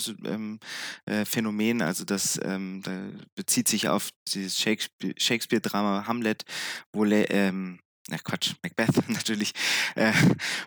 äh 1.06 1.24
Phänomen. 1.24 1.82
Also 1.82 2.04
das 2.04 2.38
ähm, 2.40 2.82
da 2.84 2.92
bezieht 3.34 3.66
sich 3.66 3.88
auf 3.88 4.10
dieses 4.28 4.60
Shakespeare-Drama 4.60 6.04
Hamlet, 6.06 6.44
wo 6.92 7.02
Le 7.02 7.24
ähm, 7.30 7.80
na 8.08 8.18
Quatsch, 8.18 8.54
Macbeth 8.62 9.08
natürlich, 9.08 9.54
äh, 9.96 10.12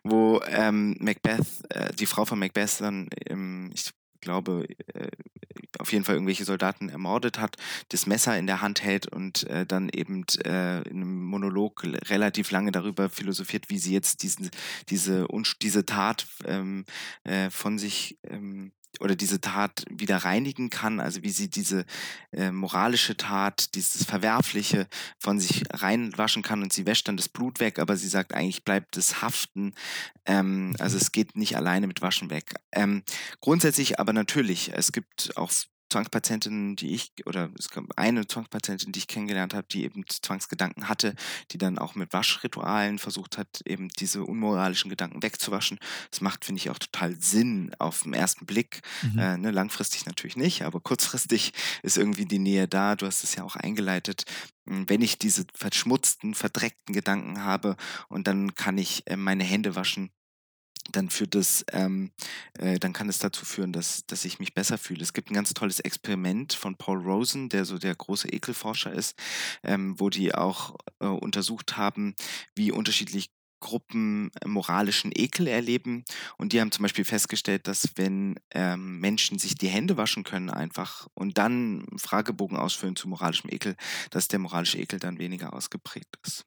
wo 0.04 0.42
ähm, 0.48 0.98
Macbeth, 1.00 1.46
äh, 1.70 1.94
die 1.94 2.08
Frau 2.08 2.26
von 2.26 2.40
Macbeth 2.40 2.82
dann, 2.82 3.08
ähm, 3.30 3.72
ich 3.74 3.94
glaube, 4.24 4.68
äh, 4.94 5.10
auf 5.80 5.92
jeden 5.92 6.06
Fall 6.06 6.16
irgendwelche 6.16 6.46
Soldaten 6.46 6.90
ermordet 6.90 7.40
hat, 7.40 7.58
das 7.90 8.06
Messer 8.06 8.38
in 8.38 8.48
der 8.48 8.62
Hand 8.62 8.84
hält 8.84 9.08
und 9.08 9.48
äh, 9.48 9.66
dann 9.66 9.90
eben 9.90 10.26
äh, 10.46 10.82
in 10.84 10.98
einem 10.98 11.24
Monolog 11.24 11.84
relativ 11.84 12.52
lange 12.52 12.72
darüber 12.72 13.10
philosophiert, 13.10 13.70
wie 13.70 13.80
sie 13.80 13.94
jetzt 13.94 14.24
diesen, 14.24 14.50
diese, 14.90 15.28
diese 15.62 15.86
Tat 15.86 16.28
ähm, 16.46 16.86
äh, 17.24 17.50
von 17.50 17.78
sich 17.78 18.18
ähm, 18.24 18.72
oder 19.00 19.16
diese 19.16 19.42
Tat 19.42 19.84
wieder 19.90 20.18
reinigen 20.18 20.70
kann, 20.70 21.00
also 21.00 21.24
wie 21.24 21.32
sie 21.32 21.50
diese 21.50 21.86
äh, 22.32 22.52
moralische 22.52 23.18
Tat, 23.18 23.76
dieses 23.76 24.06
Verwerfliche 24.06 24.88
von 25.20 25.40
sich 25.40 25.64
reinwaschen 25.72 26.44
kann 26.44 26.62
und 26.62 26.74
sie 26.74 26.86
wäscht 26.86 27.08
dann 27.08 27.18
das 27.18 27.30
Blut 27.30 27.60
weg, 27.60 27.80
aber 27.80 27.98
sie 27.98 28.08
sagt, 28.08 28.34
eigentlich 28.34 28.64
bleibt 28.64 28.98
es 28.98 29.22
haften. 29.22 29.74
Ähm, 30.26 30.76
also 30.80 30.98
es 30.98 31.12
geht 31.12 31.36
nicht 31.36 31.58
alleine 31.58 31.88
mit 31.88 32.02
Waschen 32.02 32.30
weg. 32.30 32.56
Ähm, 32.72 33.04
grundsätzlich 33.42 34.00
aber 34.00 34.14
natürlich, 34.14 34.72
es 34.74 34.92
gibt 34.92 35.36
auch 35.36 35.52
Zwangspatientinnen, 35.94 36.76
die 36.76 36.96
ich, 36.96 37.12
oder 37.28 37.52
es 37.58 37.70
gab 37.70 37.86
eine 37.98 38.26
Zwangspatientin, 38.26 38.92
die 38.92 39.00
ich 39.00 39.08
kennengelernt 39.08 39.54
habe, 39.54 39.68
die 39.70 39.84
eben 39.84 40.04
Zwangsgedanken 40.08 40.90
hatte, 40.90 41.14
die 41.52 41.60
dann 41.60 41.78
auch 41.78 41.94
mit 41.94 42.12
Waschritualen 42.14 42.98
versucht 42.98 43.38
hat, 43.38 43.62
eben 43.66 43.90
diese 43.90 44.24
unmoralischen 44.24 44.90
Gedanken 44.90 45.22
wegzuwaschen. 45.22 45.78
Das 46.10 46.22
macht, 46.22 46.46
finde 46.46 46.60
ich, 46.60 46.72
auch 46.72 46.80
total 46.80 47.16
Sinn 47.22 47.76
auf 47.78 48.02
den 48.02 48.14
ersten 48.14 48.48
Blick. 48.48 48.82
Mhm. 49.04 49.20
Äh, 49.20 49.38
ne, 49.38 49.52
langfristig 49.52 50.08
natürlich 50.08 50.36
nicht, 50.36 50.64
aber 50.64 50.80
kurzfristig 50.80 51.54
ist 51.84 51.98
irgendwie 51.98 52.26
die 52.26 52.40
Nähe 52.40 52.68
da. 52.68 52.96
Du 52.96 53.06
hast 53.06 53.24
es 53.24 53.36
ja 53.36 53.44
auch 53.44 53.56
eingeleitet. 53.56 54.24
Hm, 54.68 54.90
wenn 54.90 55.04
ich 55.04 55.20
diese 55.20 55.46
verschmutzten, 55.54 56.34
verdreckten 56.34 56.96
Gedanken 56.96 57.44
habe 57.44 57.76
und 58.10 58.26
dann 58.26 58.56
kann 58.56 58.80
ich 58.80 59.04
äh, 59.06 59.16
meine 59.16 59.44
Hände 59.44 59.76
waschen, 59.76 60.10
dann 60.92 61.10
führt 61.10 61.36
das, 61.36 61.66
ähm, 61.72 62.12
äh, 62.60 62.80
dann 62.80 62.94
kann 62.94 63.10
es 63.10 63.20
dazu 63.20 63.46
führen, 63.46 63.72
dass, 63.72 64.06
dass 64.06 64.26
ich 64.26 64.40
mich 64.40 64.54
besser 64.54 64.78
fühle. 64.78 65.02
Es 65.02 65.14
gibt 65.14 65.32
ein 65.32 65.36
ganz 65.36 65.54
tolles 65.54 65.80
Experiment 65.80 66.54
von 66.54 66.76
Paul 66.76 67.00
Rosen, 67.00 67.50
der 67.50 67.66
so 67.66 67.78
der 67.78 67.96
große 67.96 68.30
Ekelforscher 68.30 68.92
ist, 68.92 69.18
ähm, 69.64 70.00
wo 70.00 70.10
die 70.10 70.36
auch 70.36 70.76
äh, 71.00 71.06
untersucht 71.08 71.78
haben, 71.78 72.16
wie 72.56 72.72
unterschiedlich 72.72 73.30
Gruppen 73.64 74.30
moralischen 74.46 75.12
Ekel 75.16 75.48
erleben. 75.48 76.04
Und 76.38 76.52
die 76.52 76.60
haben 76.60 76.74
zum 76.74 76.84
Beispiel 76.84 77.06
festgestellt, 77.06 77.66
dass 77.66 77.94
wenn 77.96 78.36
ähm, 78.52 79.00
Menschen 79.00 79.40
sich 79.40 79.56
die 79.56 79.70
Hände 79.70 79.96
waschen 79.96 80.26
können 80.26 80.50
einfach 80.50 81.08
und 81.14 81.38
dann 81.38 81.86
Fragebogen 81.96 82.58
ausfüllen 82.58 82.98
zu 82.98 83.08
moralischem 83.08 83.50
Ekel, 83.50 83.78
dass 84.10 84.28
der 84.28 84.40
moralische 84.40 84.80
Ekel 84.80 85.00
dann 85.00 85.18
weniger 85.18 85.54
ausgeprägt 85.54 86.18
ist. 86.26 86.44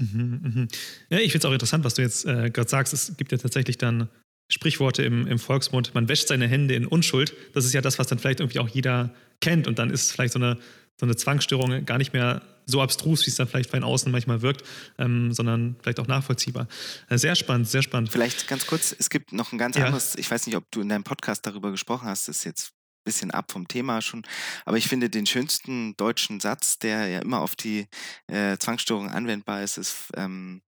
Mhm, 0.00 0.40
mhm. 0.42 0.68
Ja, 1.10 1.18
ich 1.18 1.32
finde 1.32 1.38
es 1.38 1.44
auch 1.44 1.52
interessant, 1.52 1.84
was 1.84 1.94
du 1.94 2.02
jetzt 2.02 2.24
äh, 2.24 2.50
gerade 2.50 2.68
sagst. 2.68 2.92
Es 2.92 3.16
gibt 3.16 3.32
ja 3.32 3.38
tatsächlich 3.38 3.78
dann 3.78 4.08
Sprichworte 4.50 5.02
im, 5.02 5.26
im 5.26 5.38
Volksmund, 5.38 5.94
man 5.94 6.08
wäscht 6.08 6.28
seine 6.28 6.48
Hände 6.48 6.74
in 6.74 6.86
Unschuld. 6.86 7.34
Das 7.54 7.64
ist 7.64 7.72
ja 7.72 7.80
das, 7.80 7.98
was 7.98 8.08
dann 8.08 8.18
vielleicht 8.18 8.40
irgendwie 8.40 8.58
auch 8.58 8.68
jeder 8.68 9.14
kennt. 9.40 9.68
Und 9.68 9.78
dann 9.78 9.90
ist 9.90 10.10
vielleicht 10.10 10.32
so 10.32 10.38
eine, 10.38 10.58
so 10.98 11.06
eine 11.06 11.14
Zwangsstörung 11.14 11.84
gar 11.84 11.98
nicht 11.98 12.12
mehr 12.12 12.42
so 12.66 12.82
abstrus, 12.82 13.26
wie 13.26 13.30
es 13.30 13.36
dann 13.36 13.46
vielleicht 13.46 13.70
von 13.70 13.84
außen 13.84 14.10
manchmal 14.10 14.42
wirkt, 14.42 14.64
ähm, 14.98 15.32
sondern 15.32 15.76
vielleicht 15.82 16.00
auch 16.00 16.06
nachvollziehbar. 16.06 16.68
Äh, 17.08 17.18
sehr 17.18 17.36
spannend, 17.36 17.68
sehr 17.68 17.82
spannend. 17.82 18.10
Vielleicht 18.10 18.48
ganz 18.48 18.66
kurz, 18.66 18.94
es 18.96 19.10
gibt 19.10 19.32
noch 19.32 19.52
ein 19.52 19.58
ganz 19.58 19.76
ja. 19.76 19.84
anderes, 19.86 20.14
ich 20.16 20.30
weiß 20.30 20.46
nicht, 20.46 20.56
ob 20.56 20.64
du 20.70 20.80
in 20.80 20.88
deinem 20.88 21.04
Podcast 21.04 21.46
darüber 21.46 21.70
gesprochen 21.70 22.08
hast, 22.08 22.28
das 22.28 22.38
ist 22.38 22.44
jetzt 22.44 22.72
bisschen 23.04 23.30
ab 23.30 23.52
vom 23.52 23.68
Thema 23.68 24.00
schon. 24.02 24.22
Aber 24.64 24.76
ich 24.76 24.88
finde 24.88 25.10
den 25.10 25.26
schönsten 25.26 25.96
deutschen 25.96 26.40
Satz, 26.40 26.78
der 26.78 27.08
ja 27.08 27.20
immer 27.20 27.40
auf 27.40 27.56
die 27.56 27.86
äh, 28.28 28.56
Zwangsstörung 28.58 29.10
anwendbar 29.10 29.62
ist, 29.62 29.78
ist 29.78 30.10
ähm, 30.16 30.62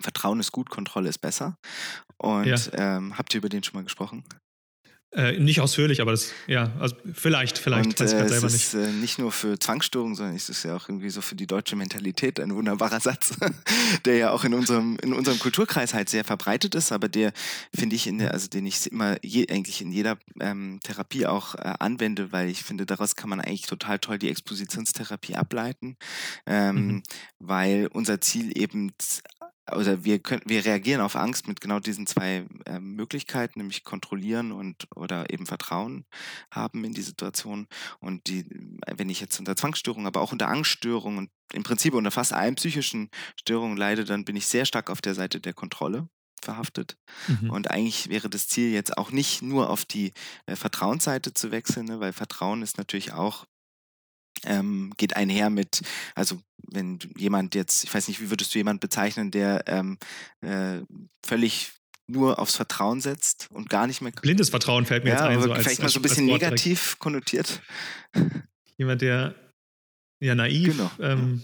Vertrauen 0.00 0.40
ist 0.40 0.52
gut, 0.52 0.70
Kontrolle 0.70 1.08
ist 1.08 1.18
besser. 1.18 1.56
Und 2.16 2.46
ja. 2.46 2.96
ähm, 2.96 3.16
habt 3.16 3.34
ihr 3.34 3.38
über 3.38 3.48
den 3.48 3.62
schon 3.62 3.74
mal 3.74 3.84
gesprochen? 3.84 4.24
Äh, 5.14 5.38
nicht 5.38 5.60
ausführlich, 5.60 6.00
aber 6.00 6.10
das, 6.10 6.32
ja, 6.48 6.72
also 6.80 6.96
vielleicht, 7.12 7.58
vielleicht. 7.58 7.86
Und, 7.86 8.00
weiß 8.00 8.12
ich 8.12 8.18
äh, 8.18 8.28
selber 8.28 8.46
es 8.48 8.54
ist 8.54 8.74
nicht. 8.74 8.84
Äh, 8.84 8.92
nicht 8.92 9.18
nur 9.20 9.30
für 9.30 9.58
Zwangsstörungen, 9.58 10.16
sondern 10.16 10.34
es 10.34 10.48
ist 10.48 10.64
ja 10.64 10.74
auch 10.74 10.88
irgendwie 10.88 11.10
so 11.10 11.20
für 11.20 11.36
die 11.36 11.46
deutsche 11.46 11.76
Mentalität 11.76 12.40
ein 12.40 12.52
wunderbarer 12.52 12.98
Satz, 13.00 13.34
der 14.04 14.16
ja 14.16 14.30
auch 14.32 14.42
in 14.42 14.54
unserem, 14.54 14.96
in 15.02 15.12
unserem 15.12 15.38
Kulturkreis 15.38 15.94
halt 15.94 16.08
sehr 16.08 16.24
verbreitet 16.24 16.74
ist, 16.74 16.90
aber 16.90 17.08
der, 17.08 17.32
finde 17.72 17.94
ich, 17.94 18.08
in 18.08 18.18
der, 18.18 18.32
also 18.32 18.48
den 18.48 18.66
ich 18.66 18.90
immer 18.90 19.16
je, 19.22 19.48
eigentlich 19.48 19.80
in 19.80 19.92
jeder 19.92 20.18
ähm, 20.40 20.80
Therapie 20.82 21.26
auch 21.26 21.54
äh, 21.54 21.74
anwende, 21.78 22.32
weil 22.32 22.48
ich 22.48 22.64
finde, 22.64 22.84
daraus 22.84 23.14
kann 23.14 23.30
man 23.30 23.40
eigentlich 23.40 23.66
total 23.66 24.00
toll 24.00 24.18
die 24.18 24.30
Expositionstherapie 24.30 25.36
ableiten, 25.36 25.96
ähm, 26.46 26.86
mhm. 26.86 27.02
weil 27.38 27.88
unser 27.92 28.20
Ziel 28.20 28.58
eben 28.58 28.92
oder 29.72 30.04
wir 30.04 30.18
können, 30.18 30.42
wir 30.44 30.64
reagieren 30.64 31.00
auf 31.00 31.16
Angst 31.16 31.48
mit 31.48 31.60
genau 31.60 31.80
diesen 31.80 32.06
zwei 32.06 32.46
äh, 32.66 32.80
Möglichkeiten, 32.80 33.60
nämlich 33.60 33.84
kontrollieren 33.84 34.52
und 34.52 34.86
oder 34.94 35.30
eben 35.30 35.46
Vertrauen 35.46 36.04
haben 36.50 36.84
in 36.84 36.92
die 36.92 37.02
Situation. 37.02 37.66
Und 37.98 38.26
die, 38.26 38.44
wenn 38.94 39.08
ich 39.08 39.20
jetzt 39.20 39.38
unter 39.38 39.56
Zwangsstörung, 39.56 40.06
aber 40.06 40.20
auch 40.20 40.32
unter 40.32 40.48
Angststörung 40.48 41.16
und 41.16 41.30
im 41.52 41.62
Prinzip 41.62 41.94
unter 41.94 42.10
fast 42.10 42.32
allen 42.32 42.56
psychischen 42.56 43.10
Störungen 43.40 43.76
leide, 43.76 44.04
dann 44.04 44.24
bin 44.24 44.36
ich 44.36 44.46
sehr 44.46 44.66
stark 44.66 44.90
auf 44.90 45.00
der 45.00 45.14
Seite 45.14 45.40
der 45.40 45.54
Kontrolle 45.54 46.08
verhaftet. 46.42 46.98
Mhm. 47.26 47.50
Und 47.50 47.70
eigentlich 47.70 48.10
wäre 48.10 48.28
das 48.28 48.48
Ziel 48.48 48.70
jetzt 48.70 48.98
auch 48.98 49.10
nicht 49.10 49.40
nur 49.40 49.70
auf 49.70 49.84
die 49.84 50.12
äh, 50.46 50.56
Vertrauensseite 50.56 51.32
zu 51.32 51.50
wechseln, 51.50 51.86
ne, 51.86 52.00
weil 52.00 52.12
Vertrauen 52.12 52.62
ist 52.62 52.76
natürlich 52.76 53.12
auch 53.12 53.46
ähm, 54.46 54.92
geht 54.96 55.16
einher 55.16 55.50
mit, 55.50 55.82
also 56.14 56.40
wenn 56.70 56.98
jemand 57.16 57.54
jetzt, 57.54 57.84
ich 57.84 57.94
weiß 57.94 58.08
nicht, 58.08 58.20
wie 58.20 58.30
würdest 58.30 58.54
du 58.54 58.58
jemanden 58.58 58.80
bezeichnen, 58.80 59.30
der 59.30 59.64
ähm, 59.66 59.98
äh, 60.40 60.80
völlig 61.24 61.72
nur 62.06 62.38
aufs 62.38 62.56
Vertrauen 62.56 63.00
setzt 63.00 63.48
und 63.50 63.70
gar 63.70 63.86
nicht 63.86 64.02
mehr. 64.02 64.12
Blindes 64.12 64.50
Vertrauen 64.50 64.84
fällt 64.84 65.04
mir 65.04 65.10
ja, 65.10 65.16
jetzt 65.16 65.24
ein. 65.24 65.42
So 65.42 65.52
als, 65.52 65.62
vielleicht 65.62 65.82
mal 65.82 65.88
so 65.88 65.98
ein 65.98 66.02
bisschen 66.02 66.26
negativ 66.26 66.82
direkt. 66.82 66.98
konnotiert. 66.98 67.62
Jemand, 68.76 69.02
der 69.02 69.34
ja 70.20 70.34
naiv. 70.34 70.76
Genau. 70.76 70.90
Ähm, 71.00 71.42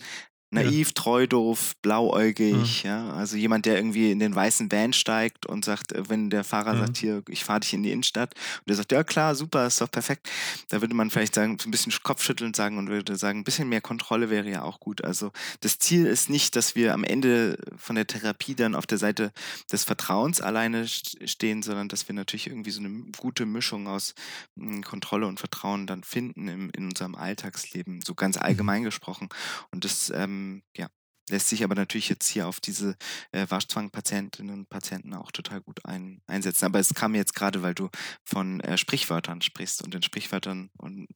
naiv, 0.51 0.89
ja. 0.89 0.95
treu, 0.95 1.27
doof, 1.27 1.77
blauäugig, 1.81 2.83
ja. 2.83 3.07
ja. 3.07 3.13
Also 3.13 3.37
jemand, 3.37 3.67
der 3.67 3.77
irgendwie 3.77 4.11
in 4.11 4.19
den 4.19 4.35
weißen 4.35 4.71
Van 4.71 4.93
steigt 4.93 5.47
und 5.47 5.65
sagt, 5.65 5.93
äh, 5.93 6.09
wenn 6.09 6.29
der 6.29 6.45
Fahrer 6.45 6.75
ja. 6.75 6.81
sagt, 6.81 6.97
hier, 6.97 7.23
ich 7.29 7.45
fahre 7.45 7.61
dich 7.61 7.73
in 7.73 7.83
die 7.83 7.93
Innenstadt 7.93 8.35
und 8.59 8.69
der 8.69 8.77
sagt, 8.77 8.93
ja 8.93 9.05
klar, 9.05 9.35
super, 9.35 9.67
ist 9.67 9.81
doch 9.81 9.91
perfekt, 9.91 10.29
da 10.69 10.81
würde 10.81 10.95
man 10.95 11.11
vielleicht 11.11 11.35
sagen, 11.35 11.59
so 11.61 11.69
ein 11.69 11.71
bisschen 11.71 11.93
Kopfschütteln 12.03 12.53
sagen 12.55 12.79
und 12.79 12.89
würde 12.89 13.17
sagen, 13.17 13.41
ein 13.41 13.45
bisschen 13.45 13.69
mehr 13.69 13.81
Kontrolle 13.81 14.31
wäre 14.31 14.51
ja 14.51 14.63
auch 14.63 14.81
gut. 14.81 15.05
Also 15.05 15.31
das 15.61 15.79
Ziel 15.79 16.07
ist 16.07 16.31
nicht, 16.31 16.57
dass 16.57 16.75
wir 16.75 16.95
am 16.95 17.05
Ende 17.05 17.57
von 17.77 17.95
der 17.95 18.07
Therapie 18.07 18.55
dann 18.55 18.75
auf 18.75 18.87
der 18.87 18.99
Seite 18.99 19.33
des 19.71 19.85
Vertrauens 19.85 20.41
alleine 20.41 20.89
stehen, 20.89 21.63
sondern 21.63 21.89
dass 21.89 22.09
wir 22.09 22.15
natürlich 22.15 22.49
irgendwie 22.49 22.71
so 22.71 22.81
eine 22.81 23.05
gute 23.17 23.47
Mischung 23.47 23.87
aus 23.87 24.15
hm, 24.57 24.83
Kontrolle 24.83 25.27
und 25.27 25.39
Vertrauen 25.39 25.87
dann 25.87 26.03
finden 26.03 26.49
im, 26.49 26.71
in 26.71 26.87
unserem 26.87 27.15
Alltagsleben, 27.15 28.01
so 28.05 28.15
ganz 28.15 28.37
mhm. 28.37 28.43
allgemein 28.43 28.83
gesprochen. 28.83 29.29
Und 29.71 29.85
das, 29.85 30.11
ähm, 30.15 30.40
ja, 30.77 30.89
lässt 31.31 31.49
sich 31.49 31.65
aber 31.65 31.75
natürlich 31.75 32.09
jetzt 32.09 32.29
hier 32.29 32.47
auf 32.47 32.61
diese 32.61 32.97
äh, 33.33 33.47
Waschzwangpatientinnen 33.49 34.53
und 34.53 34.69
Patienten 34.69 35.15
auch 35.15 35.31
total 35.31 35.61
gut 35.61 35.85
ein, 35.85 36.21
einsetzen. 36.27 36.67
Aber 36.67 36.79
es 36.79 36.93
kam 36.95 37.15
jetzt 37.15 37.35
gerade, 37.35 37.63
weil 37.63 37.75
du 37.75 37.89
von 38.25 38.61
äh, 38.61 38.77
Sprichwörtern 38.77 39.41
sprichst 39.41 39.83
und 39.83 39.95
in 39.95 40.03
Sprichwörtern 40.03 40.71
und 40.77 41.07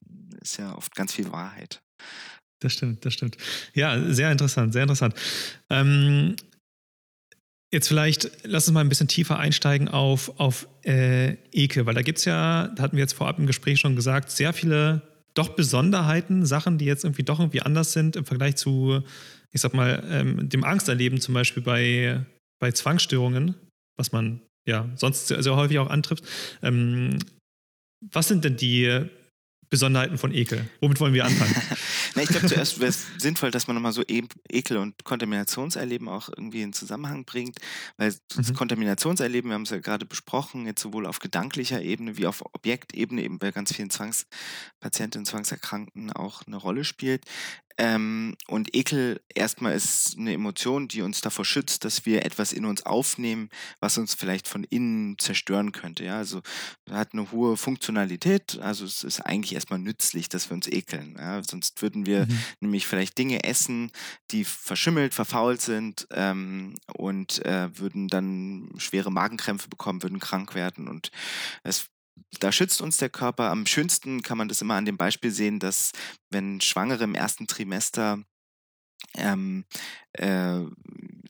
ist 0.41 0.59
ja 0.59 0.75
oft 0.75 0.95
ganz 0.95 1.13
viel 1.13 1.31
Wahrheit. 1.33 1.83
Das 2.61 2.73
stimmt, 2.73 3.05
das 3.05 3.13
stimmt. 3.13 3.37
Ja, 3.75 4.13
sehr 4.13 4.31
interessant, 4.33 4.73
sehr 4.73 4.83
interessant. 4.83 5.15
Ähm, 5.69 6.37
Jetzt 7.75 7.89
vielleicht, 7.89 8.31
lass 8.45 8.69
uns 8.69 8.75
mal 8.75 8.83
ein 8.83 8.89
bisschen 8.89 9.09
tiefer 9.09 9.37
einsteigen 9.37 9.89
auf, 9.89 10.39
auf 10.39 10.69
äh, 10.85 11.33
Ekel, 11.51 11.87
weil 11.87 11.95
da 11.95 12.03
gibt 12.03 12.21
es 12.21 12.25
ja, 12.25 12.69
da 12.69 12.85
hatten 12.85 12.97
wir 12.97 13.03
jetzt 13.03 13.15
vorab 13.15 13.41
im 13.41 13.49
Gespräch 13.49 13.81
schon 13.81 13.97
gesagt, 13.97 14.31
sehr 14.31 14.53
viele 14.53 15.03
doch 15.35 15.51
Besonderheiten, 15.51 16.47
Sachen, 16.47 16.79
die 16.79 16.85
jetzt 16.85 17.05
irgendwie 17.05 17.25
doch 17.25 17.41
irgendwie 17.41 17.63
anders 17.63 17.93
sind 17.93 18.17
im 18.17 18.25
Vergleich 18.25 18.57
zu, 18.57 19.03
ich 19.51 19.61
sag 19.61 19.75
mal, 19.75 20.03
ähm, 20.11 20.49
dem 20.49 20.65
Angsterleben 20.65 21.21
zum 21.21 21.35
Beispiel 21.35 21.63
bei, 21.63 22.25
bei 22.61 22.73
Zwangsstörungen, 22.73 23.55
was 23.97 24.13
man 24.13 24.41
ja 24.67 24.89
sonst 24.97 25.29
sehr, 25.29 25.57
häufig 25.57 25.79
auch 25.79 25.91
antrifft. 25.91 26.25
Ähm, 26.63 27.19
was 28.13 28.29
sind 28.29 28.45
denn 28.45 28.57
die 28.57 29.09
Besonderheiten 29.75 30.19
von 30.19 30.33
Ekel? 30.33 30.69
Womit 30.81 31.01
wollen 31.01 31.15
wir 31.15 31.25
anfangen? 31.25 31.53
Na, 32.15 32.23
ich 32.23 32.29
glaube, 32.29 32.47
zuerst 32.47 32.79
wäre 32.79 32.91
es 32.91 33.07
sinnvoll, 33.19 33.51
dass 33.51 33.67
man 33.67 33.75
nochmal 33.75 33.93
so 33.93 34.03
e 34.07 34.23
Ekel 34.49 34.77
und 34.77 35.03
Kontaminationserleben 35.03 36.07
auch 36.09 36.29
irgendwie 36.29 36.63
in 36.63 36.73
Zusammenhang 36.73 37.25
bringt, 37.25 37.59
weil 37.97 38.15
das 38.37 38.51
mhm. 38.51 38.55
Kontaminationserleben, 38.55 39.51
wir 39.51 39.55
haben 39.57 39.63
es 39.63 39.71
ja 39.71 39.81
gerade 39.81 40.07
besprochen, 40.07 40.67
jetzt 40.67 40.81
sowohl 40.81 41.07
auf 41.07 41.19
gedanklicher 41.19 41.83
Ebene 41.83 42.17
wie 42.17 42.29
auf 42.29 42.45
Objektebene, 42.55 43.25
eben 43.25 43.41
bei 43.41 43.51
ganz 43.51 43.75
vielen 43.75 43.91
Zwangspatientinnen, 43.91 45.27
Zwangserkrankten 45.27 46.13
auch 46.13 46.43
eine 46.47 46.57
Rolle 46.57 46.85
spielt. 46.85 47.25
Ähm, 47.77 48.37
und 48.47 48.75
Ekel 48.75 49.21
erstmal 49.35 49.75
ist 49.75 50.17
eine 50.17 50.33
Emotion, 50.33 50.87
die 50.87 51.03
uns 51.03 51.21
davor 51.21 51.45
schützt, 51.45 51.85
dass 51.85 52.07
wir 52.07 52.25
etwas 52.25 52.53
in 52.53 52.65
uns 52.65 52.87
aufnehmen, 52.87 53.49
was 53.81 53.99
uns 53.99 54.15
vielleicht 54.15 54.47
von 54.47 54.63
innen 54.65 55.19
zerstören 55.19 55.73
könnte. 55.73 56.05
Ja? 56.05 56.19
Also 56.19 56.43
hat 56.91 57.13
eine 57.13 57.33
hohe 57.33 57.57
Funktionalität, 57.57 58.59
also 58.61 58.85
es 58.85 59.03
ist 59.03 59.21
eigentlich 59.21 59.55
erstmal 59.55 59.81
nützlich, 59.81 60.29
dass 60.29 60.51
wir 60.51 60.55
uns 60.55 60.69
ekeln. 60.69 61.17
Ja? 61.19 61.43
Sonst 61.43 61.83
würden 61.83 62.07
wir 62.07 62.27
mhm. 62.27 62.39
nämlich 62.61 62.87
vielleicht 62.87 63.19
Dinge 63.19 63.43
essen, 63.43 63.91
die 64.31 64.45
verschimmelt, 64.45 65.13
verfault 65.13 65.61
sind 65.61 66.07
ähm, 66.13 66.77
und 66.97 67.45
äh, 67.45 67.77
würden 67.77 68.07
dann 68.07 68.71
schwere 68.77 69.11
Magenkrämpfe 69.11 69.69
bekommen, 69.69 70.03
würden 70.03 70.21
krank 70.21 70.55
werden 70.55 70.87
und 70.87 71.11
es 71.65 71.89
da 72.41 72.53
schützt 72.53 72.81
uns 72.81 72.97
der 72.97 73.11
Körper. 73.11 73.51
Am 73.51 73.67
schönsten 73.67 74.23
kann 74.23 74.39
man 74.39 74.49
das 74.49 74.61
immer 74.61 74.75
an 74.75 74.85
dem 74.85 74.97
Beispiel 74.97 75.31
sehen, 75.31 75.59
dass 75.59 75.93
wenn 76.31 76.61
Schwangere 76.61 77.05
im 77.05 77.15
ersten 77.15 77.47
Trimester 77.47 78.19
ähm, 79.17 79.65
äh, 80.13 80.61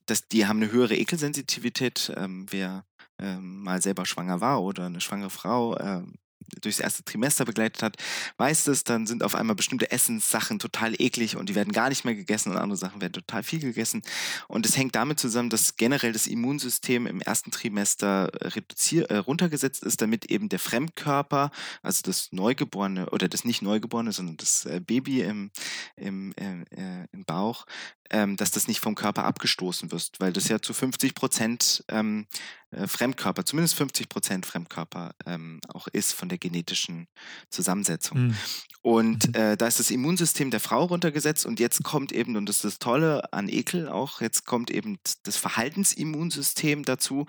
dass 0.06 0.28
die 0.28 0.46
haben 0.46 0.62
eine 0.62 0.72
höhere 0.72 0.96
Ekelsensitivität. 0.96 2.12
Ähm, 2.16 2.46
wer 2.50 2.84
ähm, 3.18 3.62
mal 3.62 3.80
selber 3.80 4.06
schwanger 4.06 4.40
war 4.40 4.62
oder 4.62 4.86
eine 4.86 5.00
schwangere 5.00 5.30
Frau, 5.30 5.78
ähm, 5.78 6.14
durchs 6.60 6.80
erste 6.80 7.04
Trimester 7.04 7.44
begleitet 7.44 7.82
hat, 7.82 7.96
weiß 8.36 8.66
es, 8.68 8.84
dann 8.84 9.06
sind 9.06 9.22
auf 9.22 9.34
einmal 9.34 9.56
bestimmte 9.56 9.90
Essenssachen 9.90 10.58
total 10.58 10.94
eklig 11.00 11.36
und 11.36 11.48
die 11.48 11.54
werden 11.54 11.72
gar 11.72 11.88
nicht 11.88 12.04
mehr 12.04 12.14
gegessen 12.14 12.52
und 12.52 12.58
andere 12.58 12.76
Sachen 12.76 13.00
werden 13.00 13.12
total 13.12 13.42
viel 13.42 13.60
gegessen. 13.60 14.02
Und 14.48 14.66
es 14.66 14.76
hängt 14.76 14.94
damit 14.94 15.18
zusammen, 15.18 15.50
dass 15.50 15.76
generell 15.76 16.12
das 16.12 16.26
Immunsystem 16.26 17.06
im 17.06 17.20
ersten 17.20 17.50
Trimester 17.50 18.30
reduzier 18.40 19.10
äh, 19.10 19.16
runtergesetzt 19.16 19.82
ist, 19.82 20.00
damit 20.00 20.26
eben 20.26 20.48
der 20.48 20.58
Fremdkörper, 20.58 21.50
also 21.82 22.00
das 22.02 22.32
Neugeborene 22.32 23.10
oder 23.10 23.28
das 23.28 23.44
nicht 23.44 23.62
Neugeborene, 23.62 24.12
sondern 24.12 24.36
das 24.36 24.64
äh, 24.64 24.80
Baby 24.80 25.22
im, 25.22 25.50
im, 25.96 26.32
äh, 26.36 26.62
äh 26.74 27.06
im 27.12 27.24
Bauch, 27.24 27.66
ähm, 28.10 28.36
dass 28.36 28.50
das 28.50 28.68
nicht 28.68 28.80
vom 28.80 28.94
Körper 28.94 29.24
abgestoßen 29.24 29.90
wird, 29.90 30.12
weil 30.18 30.32
das 30.32 30.48
ja 30.48 30.60
zu 30.60 30.74
50 30.74 31.14
Prozent 31.14 31.84
ähm, 31.88 32.26
äh, 32.70 32.86
Fremdkörper, 32.86 33.44
zumindest 33.44 33.74
50 33.76 34.08
Prozent 34.08 34.46
Fremdkörper 34.46 35.14
ähm, 35.26 35.60
auch 35.68 35.88
ist 35.88 36.12
von 36.12 36.28
der 36.28 36.38
genetischen 36.38 37.08
Zusammensetzung. 37.50 38.28
Mhm. 38.28 38.36
Und 38.82 39.34
äh, 39.34 39.56
da 39.56 39.66
ist 39.66 39.80
das 39.80 39.90
Immunsystem 39.90 40.50
der 40.50 40.60
Frau 40.60 40.84
runtergesetzt 40.84 41.46
und 41.46 41.58
jetzt 41.60 41.82
kommt 41.82 42.12
eben, 42.12 42.36
und 42.36 42.46
das 42.46 42.56
ist 42.56 42.64
das 42.64 42.78
Tolle 42.78 43.32
an 43.32 43.48
Ekel 43.48 43.88
auch, 43.88 44.20
jetzt 44.20 44.44
kommt 44.44 44.70
eben 44.70 44.98
das 45.22 45.36
Verhaltensimmunsystem 45.36 46.84
dazu, 46.84 47.26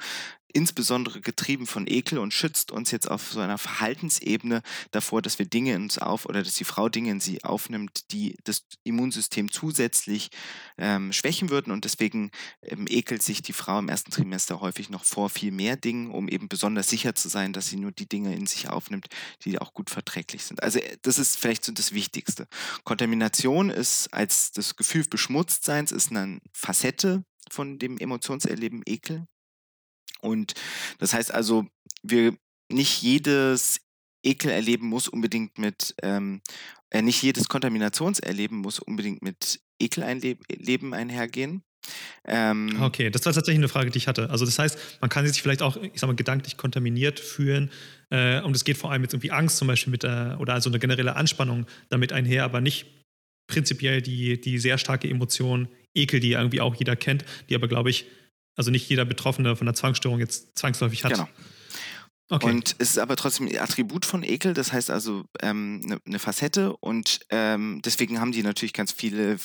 insbesondere 0.56 1.20
getrieben 1.20 1.68
von 1.68 1.86
Ekel 1.86 2.18
und 2.18 2.34
schützt 2.34 2.72
uns 2.72 2.90
jetzt 2.92 3.12
auf 3.12 3.32
so 3.32 3.42
einer 3.42 3.58
Verhaltensebene 3.58 4.62
davor, 4.92 5.22
dass 5.22 5.38
wir 5.38 5.46
Dinge 5.46 5.74
in 5.74 5.84
uns 5.84 5.98
auf 5.98 6.26
oder 6.26 6.44
dass 6.44 6.56
die 6.56 6.64
Frau 6.64 6.88
Dinge 6.88 7.12
in 7.12 7.20
sie 7.20 7.44
aufnimmt, 7.44 8.12
die 8.12 8.38
das 8.46 8.64
Immunsystem 8.84 9.52
zusätzlich 9.52 10.30
ähm, 10.78 11.12
schwächen 11.12 11.50
würden 11.50 11.72
und 11.72 11.84
deswegen 11.84 12.32
ähm, 12.62 12.86
ekelt 12.90 13.22
sich 13.22 13.42
die 13.42 13.54
Frau 13.54 13.80
im 13.80 13.90
ersten 13.90 14.12
Trimester 14.12 14.62
häufig 14.62 14.90
noch 14.90 15.04
vor 15.04 15.30
viel 15.30 15.52
mehr 15.52 15.76
Dingen, 15.76 16.10
um 16.10 16.30
eben 16.30 16.48
besonders 16.48 16.90
sicher 16.90 17.16
zu 17.16 17.28
sein, 17.28 17.52
dass 17.52 17.68
sie 17.68 17.78
nur 17.78 17.92
die 17.92 18.08
Dinge 18.08 18.34
in 18.34 18.48
sich 18.48 18.70
aufnimmt, 18.70 19.08
die 19.44 19.60
auch 19.60 19.74
gut 19.74 19.90
verträglich 19.90 20.46
sind. 20.46 20.64
Also 20.64 20.80
äh, 20.80 20.98
das 21.02 21.18
ist 21.20 21.38
vielleicht 21.38 21.66
so 21.66 21.74
das 21.74 21.92
Wichtigste. 21.92 22.48
Kontamination 22.86 23.70
ist 23.70 24.14
als 24.14 24.52
das 24.52 24.76
Gefühl 24.78 25.06
Beschmutztseins 25.10 25.92
ist 25.92 26.12
eine 26.12 26.40
Facette 26.54 27.26
von 27.52 27.78
dem 27.78 27.98
Emotionserleben 27.98 28.82
Ekel. 28.86 29.28
Und 30.26 30.54
das 31.00 31.14
heißt 31.14 31.34
also, 31.34 31.66
wir 32.04 32.36
nicht 32.72 33.02
jedes 33.02 33.80
Ekelerleben 34.24 34.88
muss 34.88 35.08
unbedingt 35.08 35.58
mit, 35.58 35.96
ähm, 36.02 36.42
äh, 36.90 37.02
nicht 37.02 37.22
jedes 37.22 37.48
Kontaminationserleben 37.48 38.58
muss 38.58 38.80
unbedingt 38.80 39.22
mit 39.22 39.60
Ekelerleben 39.80 40.94
einhergehen. 40.94 41.62
Ähm, 42.24 42.82
okay, 42.82 43.12
das 43.12 43.24
war 43.26 43.34
tatsächlich 43.34 43.60
eine 43.60 43.68
Frage, 43.68 43.92
die 43.92 44.00
ich 44.00 44.08
hatte. 44.08 44.32
Also 44.32 44.46
das 44.46 44.58
heißt, 44.58 44.98
man 45.02 45.10
kann 45.10 45.28
sich 45.28 45.42
vielleicht 45.42 45.62
auch, 45.62 45.78
ich 45.78 46.00
sag 46.00 46.08
mal, 46.08 46.16
gedanklich 46.16 46.58
kontaminiert 46.58 47.20
fühlen 47.20 47.70
äh, 48.10 48.42
und 48.42 48.56
es 48.56 48.64
geht 48.64 48.78
vor 48.78 48.92
allem 48.92 49.04
jetzt 49.04 49.14
irgendwie 49.14 49.32
Angst 49.32 49.58
zum 49.58 49.68
Beispiel 49.68 49.92
mit 49.92 50.04
äh, 50.04 50.36
oder 50.40 50.56
also 50.56 50.72
eine 50.72 50.80
generelle 50.80 51.16
Anspannung 51.16 51.68
damit 51.90 52.12
einher, 52.12 52.44
aber 52.44 52.62
nicht 52.62 52.88
prinzipiell 53.48 54.02
die, 54.02 54.42
die 54.42 54.58
sehr 54.58 54.80
starke 54.80 55.08
Emotion 55.08 55.68
Ekel, 55.94 56.20
die 56.20 56.32
irgendwie 56.32 56.62
auch 56.62 56.76
jeder 56.76 56.96
kennt, 56.96 57.24
die 57.50 57.56
aber, 57.56 57.68
glaube 57.68 57.90
ich, 57.90 58.06
also 58.56 58.72
nicht 58.72 58.90
jeder 58.90 59.06
Betroffene 59.06 59.56
von 59.56 59.68
einer 59.68 59.76
Zwangsstörung 59.76 60.20
jetzt 60.20 60.58
zwangsläufig 60.58 61.04
hat. 61.04 61.14
Genau. 61.14 61.28
Okay. 62.30 62.50
Und 62.50 62.76
es 62.80 62.92
ist 62.92 63.00
aber 63.00 63.16
trotzdem 63.16 63.48
ein 63.48 63.58
Attribut 63.60 64.04
von 64.04 64.24
Ekel, 64.24 64.56
das 64.56 64.74
heißt 64.74 64.90
also 64.90 65.26
ähm, 65.42 65.82
eine, 65.86 66.00
eine 66.06 66.20
Facette 66.20 66.76
und 66.78 67.20
ähm, 67.30 67.82
deswegen 67.86 68.20
haben 68.20 68.32
die 68.32 68.42
natürlich 68.42 68.74
ganz 68.74 68.92
viele 68.92 69.38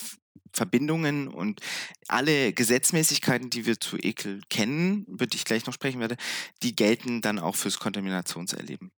Verbindungen 0.53 1.29
und 1.29 1.61
alle 2.09 2.53
Gesetzmäßigkeiten, 2.55 3.51
die 3.51 3.67
wir 3.67 3.79
zu 3.79 3.99
Ekel 3.99 4.41
kennen, 4.49 5.05
über 5.05 5.27
die 5.27 5.37
ich 5.37 5.45
gleich 5.45 5.67
noch 5.67 5.75
sprechen 5.75 6.01
werde, 6.01 6.17
die 6.63 6.75
gelten 6.75 7.21
dann 7.21 7.39
auch 7.39 7.55
fürs 7.55 7.79
Kontaminationserleben. 7.79 8.91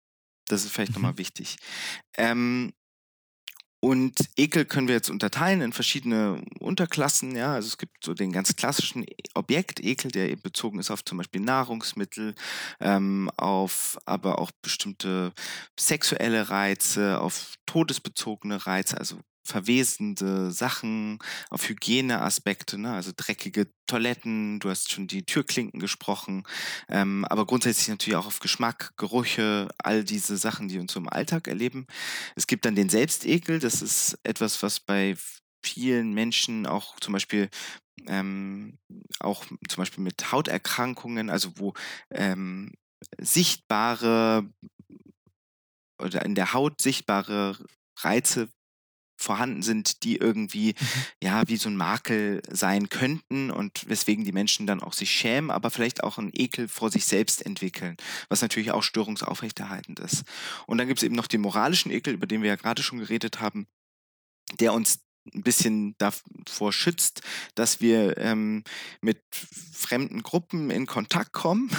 Das 0.48 0.64
ist 0.64 0.72
vielleicht 0.72 0.92
mhm. 0.92 1.02
nochmal 1.02 1.18
wichtig. 1.18 1.58
Ähm, 2.18 2.74
und 3.84 4.30
Ekel 4.38 4.66
können 4.66 4.88
wir 4.88 4.94
jetzt 4.94 5.10
unterteilen 5.10 5.62
in 5.62 5.74
verschiedene 5.74 6.44
Unterklassen. 6.60 7.36
Ja, 7.36 7.56
also 7.56 7.68
es 7.68 7.80
gibt 7.80 8.06
so 8.06 8.14
den 8.14 8.32
ganz 8.32 8.56
klassischen 8.56 9.06
Objektekel, 9.34 10.12
der 10.12 10.30
eben 10.30 10.44
bezogen 10.44 10.78
ist 10.78 10.92
auf 10.92 11.04
zum 11.04 11.18
Beispiel 11.18 11.42
Nahrungsmittel, 11.42 12.36
ähm, 12.80 13.32
auf 13.38 13.98
aber 14.06 14.38
auch 14.38 14.52
bestimmte 14.62 15.34
sexuelle 15.80 16.50
Reize, 16.50 17.20
auf 17.20 17.56
todesbezogene 17.66 18.68
Reize, 18.68 19.00
also 19.00 19.18
verwesende 19.52 20.52
Sachen, 20.52 21.20
auf 21.50 21.68
Hygieneaspekte, 21.68 22.78
ne? 22.78 22.94
also 22.94 23.12
dreckige 23.16 23.68
Toiletten, 23.86 24.60
du 24.60 24.70
hast 24.70 24.92
schon 24.92 25.08
die 25.08 25.26
Türklinken 25.26 25.80
gesprochen, 25.80 26.44
ähm, 26.88 27.26
aber 27.26 27.46
grundsätzlich 27.46 27.90
natürlich 27.90 28.16
auch 28.16 28.28
auf 28.28 28.40
Geschmack, 28.40 28.94
Gerüche, 28.96 29.68
all 29.78 30.06
diese 30.06 30.38
Sachen, 30.38 30.70
die 30.70 30.80
uns 30.80 30.94
so 30.94 31.00
im 31.00 31.10
Alltag 31.10 31.50
erleben. 31.50 31.86
Es 32.36 32.48
gibt 32.48 32.64
dann 32.64 32.76
den 32.76 32.88
Selbstekel, 32.88 33.60
das 33.60 33.82
ist 33.82 34.18
etwas, 34.24 34.64
was 34.64 34.80
bei 34.80 35.16
vielen 35.64 36.14
Menschen 36.14 36.66
auch 36.66 36.98
zum 37.02 37.14
Beispiel 37.14 37.50
ähm, 38.08 38.80
auch 39.20 39.46
zum 39.46 39.78
Beispiel 39.78 40.04
mit 40.04 40.32
Hauterkrankungen, 40.32 41.30
also 41.30 41.52
wo 41.58 41.74
ähm, 42.10 42.72
sichtbare 43.20 44.50
oder 46.02 46.26
in 46.26 46.34
der 46.36 46.54
Haut 46.54 46.82
sichtbare 46.82 47.58
Reize 48.00 48.50
vorhanden 49.24 49.62
sind, 49.62 50.04
die 50.04 50.18
irgendwie 50.18 50.76
mhm. 50.80 50.86
ja 51.24 51.44
wie 51.48 51.58
so 51.58 51.70
ein 51.70 51.76
Makel 51.76 52.42
sein 52.50 52.90
könnten 52.90 53.52
und 53.52 53.88
weswegen 53.90 54.26
die 54.26 54.32
Menschen 54.32 54.68
dann 54.68 54.82
auch 54.82 54.94
sich 54.94 55.12
schämen, 55.12 55.52
aber 55.52 55.70
vielleicht 55.70 56.04
auch 56.04 56.18
einen 56.18 56.32
Ekel 56.34 56.68
vor 56.68 56.92
sich 56.92 57.06
selbst 57.06 57.46
entwickeln, 57.46 57.98
was 58.30 58.42
natürlich 58.42 58.72
auch 58.72 58.84
störungsaufrechterhaltend 58.84 60.00
ist. 60.00 60.24
Und 60.66 60.78
dann 60.78 60.88
gibt 60.88 61.00
es 61.00 61.04
eben 61.04 61.16
noch 61.16 61.28
den 61.28 61.42
moralischen 61.42 61.92
Ekel, 61.92 62.14
über 62.14 62.28
den 62.28 62.42
wir 62.42 62.50
ja 62.50 62.56
gerade 62.56 62.84
schon 62.84 63.00
geredet 63.00 63.40
haben, 63.40 63.68
der 64.60 64.74
uns 64.74 65.00
ein 65.34 65.44
bisschen 65.44 65.96
davor 65.98 66.74
schützt, 66.74 67.22
dass 67.56 67.82
wir 67.82 68.18
ähm, 68.18 68.64
mit 69.02 69.20
fremden 69.72 70.24
Gruppen 70.24 70.70
in 70.70 70.86
Kontakt 70.86 71.32
kommen. 71.34 71.70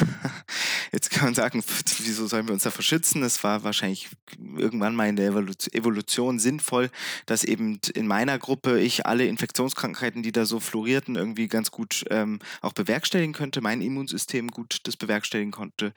Jetzt 0.92 1.10
kann 1.10 1.24
man 1.24 1.34
sagen, 1.34 1.62
wieso 1.98 2.26
sollen 2.26 2.46
wir 2.46 2.54
uns 2.54 2.64
davor 2.64 2.82
schützen? 2.82 3.22
Es 3.22 3.42
war 3.44 3.64
wahrscheinlich 3.64 4.10
irgendwann 4.56 4.94
mal 4.94 5.08
in 5.08 5.16
der 5.16 5.28
Evolution 5.28 6.38
sinnvoll, 6.38 6.90
dass 7.26 7.44
eben 7.44 7.80
in 7.94 8.06
meiner 8.06 8.38
Gruppe 8.38 8.80
ich 8.80 9.06
alle 9.06 9.26
Infektionskrankheiten, 9.26 10.22
die 10.22 10.32
da 10.32 10.44
so 10.44 10.60
florierten, 10.60 11.16
irgendwie 11.16 11.48
ganz 11.48 11.70
gut 11.70 12.04
ähm, 12.10 12.38
auch 12.60 12.72
bewerkstelligen 12.72 13.32
könnte, 13.32 13.60
mein 13.60 13.80
Immunsystem 13.80 14.48
gut 14.48 14.80
das 14.84 14.96
bewerkstelligen 14.96 15.52
konnte. 15.52 15.94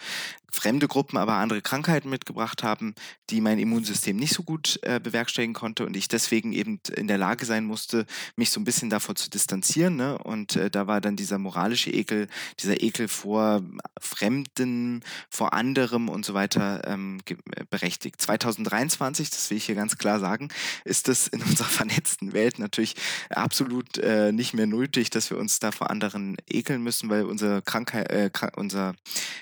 Fremde 0.56 0.88
Gruppen 0.88 1.18
aber 1.18 1.34
andere 1.34 1.62
Krankheiten 1.62 2.10
mitgebracht 2.10 2.64
haben, 2.64 2.96
die 3.30 3.42
mein 3.42 3.60
Immunsystem 3.60 4.16
nicht 4.16 4.34
so 4.34 4.42
gut 4.42 4.80
äh, 4.84 5.02
bewerkstelligen 5.02 5.54
konnte 5.54 5.86
und 5.86 5.98
ich 5.98 6.08
deswegen 6.08 6.54
eben 6.54 6.80
in 6.96 7.10
der 7.10 7.18
Lage 7.18 7.46
sein 7.46 7.66
musste, 7.66 8.06
mich 8.38 8.52
so 8.52 8.62
ein 8.62 8.64
bisschen 8.64 8.90
davor 8.90 9.16
zu 9.16 9.30
distanzieren. 9.30 9.98
Ne? 9.98 10.18
Und 10.18 10.56
äh, 10.56 10.72
da 10.72 10.88
war 10.88 11.02
dann 11.02 11.18
dieser 11.18 11.40
moralische 11.40 11.92
Ekel, 11.92 12.30
dieser 12.62 12.82
Ekel 12.82 13.10
vor 13.10 13.64
Fremden, 14.00 15.04
vor 15.30 15.54
anderem 15.54 16.08
und 16.08 16.24
so 16.24 16.34
weiter 16.34 16.88
ähm, 16.88 17.20
äh, 17.28 17.66
berechtigt. 17.70 18.22
2023, 18.22 19.30
das 19.30 19.50
will 19.50 19.58
ich 19.58 19.66
hier 19.66 19.76
ganz 19.76 19.98
klar 19.98 20.22
sagen, 20.22 20.48
ist 20.86 21.10
es 21.10 21.28
in 21.28 21.42
unserer 21.44 21.68
vernetzten 21.68 22.32
Welt 22.32 22.60
natürlich 22.60 22.96
absolut 23.30 23.98
äh, 23.98 24.32
nicht 24.32 24.54
mehr 24.54 24.68
nötig, 24.68 25.10
dass 25.10 25.30
wir 25.30 25.38
uns 25.38 25.60
da 25.60 25.74
vor 25.74 25.90
anderen 25.90 26.38
ekeln 26.48 26.82
müssen, 26.82 27.10
weil 27.10 27.26
unser 27.26 27.62
Krankheit, 27.62 28.10
äh, 28.10 28.30
unser 28.56 28.96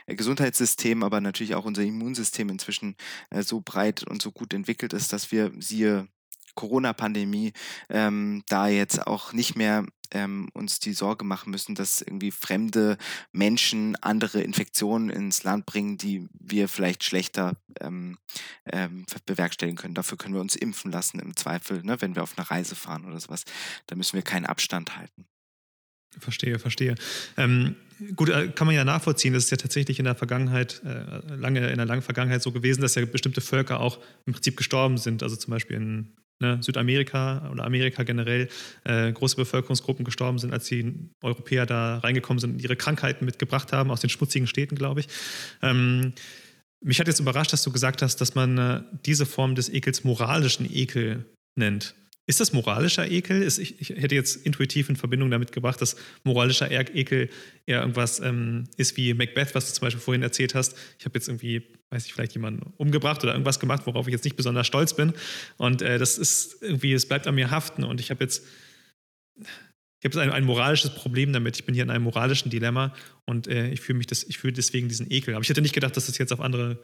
Gesundheitssystem, 0.07 1.02
aber 1.03 1.21
natürlich 1.21 1.55
auch 1.55 1.65
unser 1.65 1.83
Immunsystem 1.83 2.49
inzwischen 2.49 2.95
äh, 3.29 3.43
so 3.43 3.61
breit 3.61 4.03
und 4.03 4.21
so 4.21 4.31
gut 4.31 4.53
entwickelt 4.53 4.93
ist, 4.93 5.13
dass 5.13 5.31
wir 5.31 5.51
siehe 5.59 6.07
Corona-Pandemie 6.55 7.53
ähm, 7.89 8.43
da 8.47 8.67
jetzt 8.67 9.07
auch 9.07 9.33
nicht 9.33 9.55
mehr 9.55 9.85
ähm, 10.11 10.49
uns 10.53 10.79
die 10.79 10.93
Sorge 10.93 11.25
machen 11.25 11.51
müssen, 11.51 11.75
dass 11.75 12.01
irgendwie 12.01 12.31
fremde 12.31 12.97
Menschen 13.31 13.95
andere 14.01 14.41
Infektionen 14.41 15.09
ins 15.09 15.43
Land 15.43 15.65
bringen, 15.65 15.97
die 15.97 16.27
wir 16.33 16.69
vielleicht 16.69 17.03
schlechter 17.03 17.57
ähm, 17.81 18.17
ähm, 18.71 19.05
bewerkstelligen 19.25 19.77
können. 19.77 19.95
Dafür 19.95 20.17
können 20.17 20.35
wir 20.35 20.41
uns 20.41 20.55
impfen 20.55 20.91
lassen 20.91 21.19
im 21.19 21.35
Zweifel, 21.35 21.83
ne, 21.83 21.99
wenn 22.01 22.15
wir 22.15 22.23
auf 22.23 22.37
eine 22.37 22.49
Reise 22.49 22.75
fahren 22.75 23.05
oder 23.05 23.19
sowas. 23.19 23.43
Da 23.87 23.95
müssen 23.95 24.13
wir 24.13 24.23
keinen 24.23 24.45
Abstand 24.45 24.95
halten. 24.95 25.25
Verstehe, 26.19 26.59
verstehe. 26.59 26.95
Ähm, 27.37 27.75
gut, 28.15 28.29
äh, 28.29 28.49
kann 28.49 28.67
man 28.67 28.75
ja 28.75 28.83
nachvollziehen. 28.83 29.33
Das 29.33 29.45
ist 29.45 29.51
ja 29.51 29.57
tatsächlich 29.57 29.99
in 29.99 30.05
der 30.05 30.15
Vergangenheit, 30.15 30.81
äh, 30.85 31.35
lange 31.35 31.69
in 31.69 31.77
der 31.77 31.85
langen 31.85 32.01
Vergangenheit 32.01 32.41
so 32.41 32.51
gewesen, 32.51 32.81
dass 32.81 32.95
ja 32.95 33.05
bestimmte 33.05 33.41
Völker 33.41 33.79
auch 33.79 33.99
im 34.25 34.33
Prinzip 34.33 34.57
gestorben 34.57 34.97
sind. 34.97 35.23
Also 35.23 35.35
zum 35.35 35.51
Beispiel 35.51 35.77
in 35.77 36.13
ne, 36.39 36.59
Südamerika 36.61 37.49
oder 37.51 37.65
Amerika 37.65 38.03
generell 38.03 38.49
äh, 38.83 39.11
große 39.11 39.35
Bevölkerungsgruppen 39.35 40.05
gestorben 40.05 40.37
sind, 40.37 40.53
als 40.53 40.65
die 40.65 41.09
Europäer 41.21 41.65
da 41.65 41.99
reingekommen 41.99 42.39
sind 42.39 42.51
und 42.53 42.61
ihre 42.61 42.75
Krankheiten 42.75 43.25
mitgebracht 43.25 43.71
haben 43.71 43.91
aus 43.91 44.01
den 44.01 44.09
schmutzigen 44.09 44.47
Städten, 44.47 44.75
glaube 44.75 45.01
ich. 45.01 45.07
Ähm, 45.61 46.13
mich 46.83 46.99
hat 46.99 47.07
jetzt 47.07 47.19
überrascht, 47.19 47.53
dass 47.53 47.63
du 47.63 47.71
gesagt 47.71 48.01
hast, 48.01 48.17
dass 48.17 48.35
man 48.35 48.57
äh, 48.57 48.81
diese 49.05 49.25
Form 49.25 49.55
des 49.55 49.69
Ekels 49.69 50.03
moralischen 50.03 50.69
Ekel 50.71 51.25
nennt. 51.55 51.95
Ist 52.25 52.39
das 52.39 52.53
moralischer 52.53 53.09
Ekel? 53.09 53.41
Ist, 53.41 53.57
ich, 53.57 53.81
ich, 53.81 53.89
hätte 53.89 54.15
jetzt 54.15 54.45
intuitiv 54.45 54.87
in 54.87 54.95
Verbindung 54.95 55.29
damit 55.29 55.51
gebracht, 55.51 55.81
dass 55.81 55.97
moralischer 56.23 56.71
Ekel 56.71 57.29
eher 57.65 57.81
irgendwas 57.81 58.21
ähm, 58.21 58.63
ist 58.77 58.95
wie 58.95 59.13
Macbeth, 59.13 59.53
was 59.55 59.67
du 59.67 59.73
zum 59.73 59.85
Beispiel 59.85 60.01
vorhin 60.01 60.23
erzählt 60.23 60.55
hast. 60.55 60.77
Ich 60.99 61.05
habe 61.05 61.15
jetzt 61.15 61.27
irgendwie, 61.27 61.63
weiß 61.89 62.05
ich, 62.05 62.13
vielleicht 62.13 62.33
jemanden 62.33 62.71
umgebracht 62.77 63.23
oder 63.23 63.33
irgendwas 63.33 63.59
gemacht, 63.59 63.85
worauf 63.85 64.07
ich 64.07 64.13
jetzt 64.13 64.23
nicht 64.23 64.37
besonders 64.37 64.67
stolz 64.67 64.95
bin. 64.95 65.11
Und 65.57 65.81
äh, 65.81 65.97
das 65.97 66.17
ist 66.17 66.61
irgendwie, 66.61 66.93
es 66.93 67.05
bleibt 67.05 67.27
an 67.27 67.35
mir 67.35 67.51
haften. 67.51 67.83
Und 67.83 67.99
ich 67.99 68.09
habe 68.09 68.23
jetzt, 68.23 68.45
ich 69.99 70.05
habe 70.05 70.21
ein, 70.21 70.31
ein, 70.31 70.45
moralisches 70.45 70.95
Problem 70.95 71.33
damit. 71.33 71.57
Ich 71.57 71.65
bin 71.65 71.75
hier 71.75 71.83
in 71.83 71.89
einem 71.89 72.05
moralischen 72.05 72.49
Dilemma 72.49 72.95
und 73.25 73.47
äh, 73.47 73.69
ich 73.69 73.81
fühle 73.81 73.97
mich 73.97 74.07
das, 74.07 74.23
ich 74.23 74.37
fühle 74.37 74.53
deswegen 74.53 74.87
diesen 74.87 75.11
Ekel. 75.11 75.33
Aber 75.33 75.43
ich 75.43 75.49
hätte 75.49 75.61
nicht 75.61 75.75
gedacht, 75.75 75.97
dass 75.97 76.05
das 76.05 76.17
jetzt 76.17 76.31
auf 76.31 76.39
andere 76.39 76.81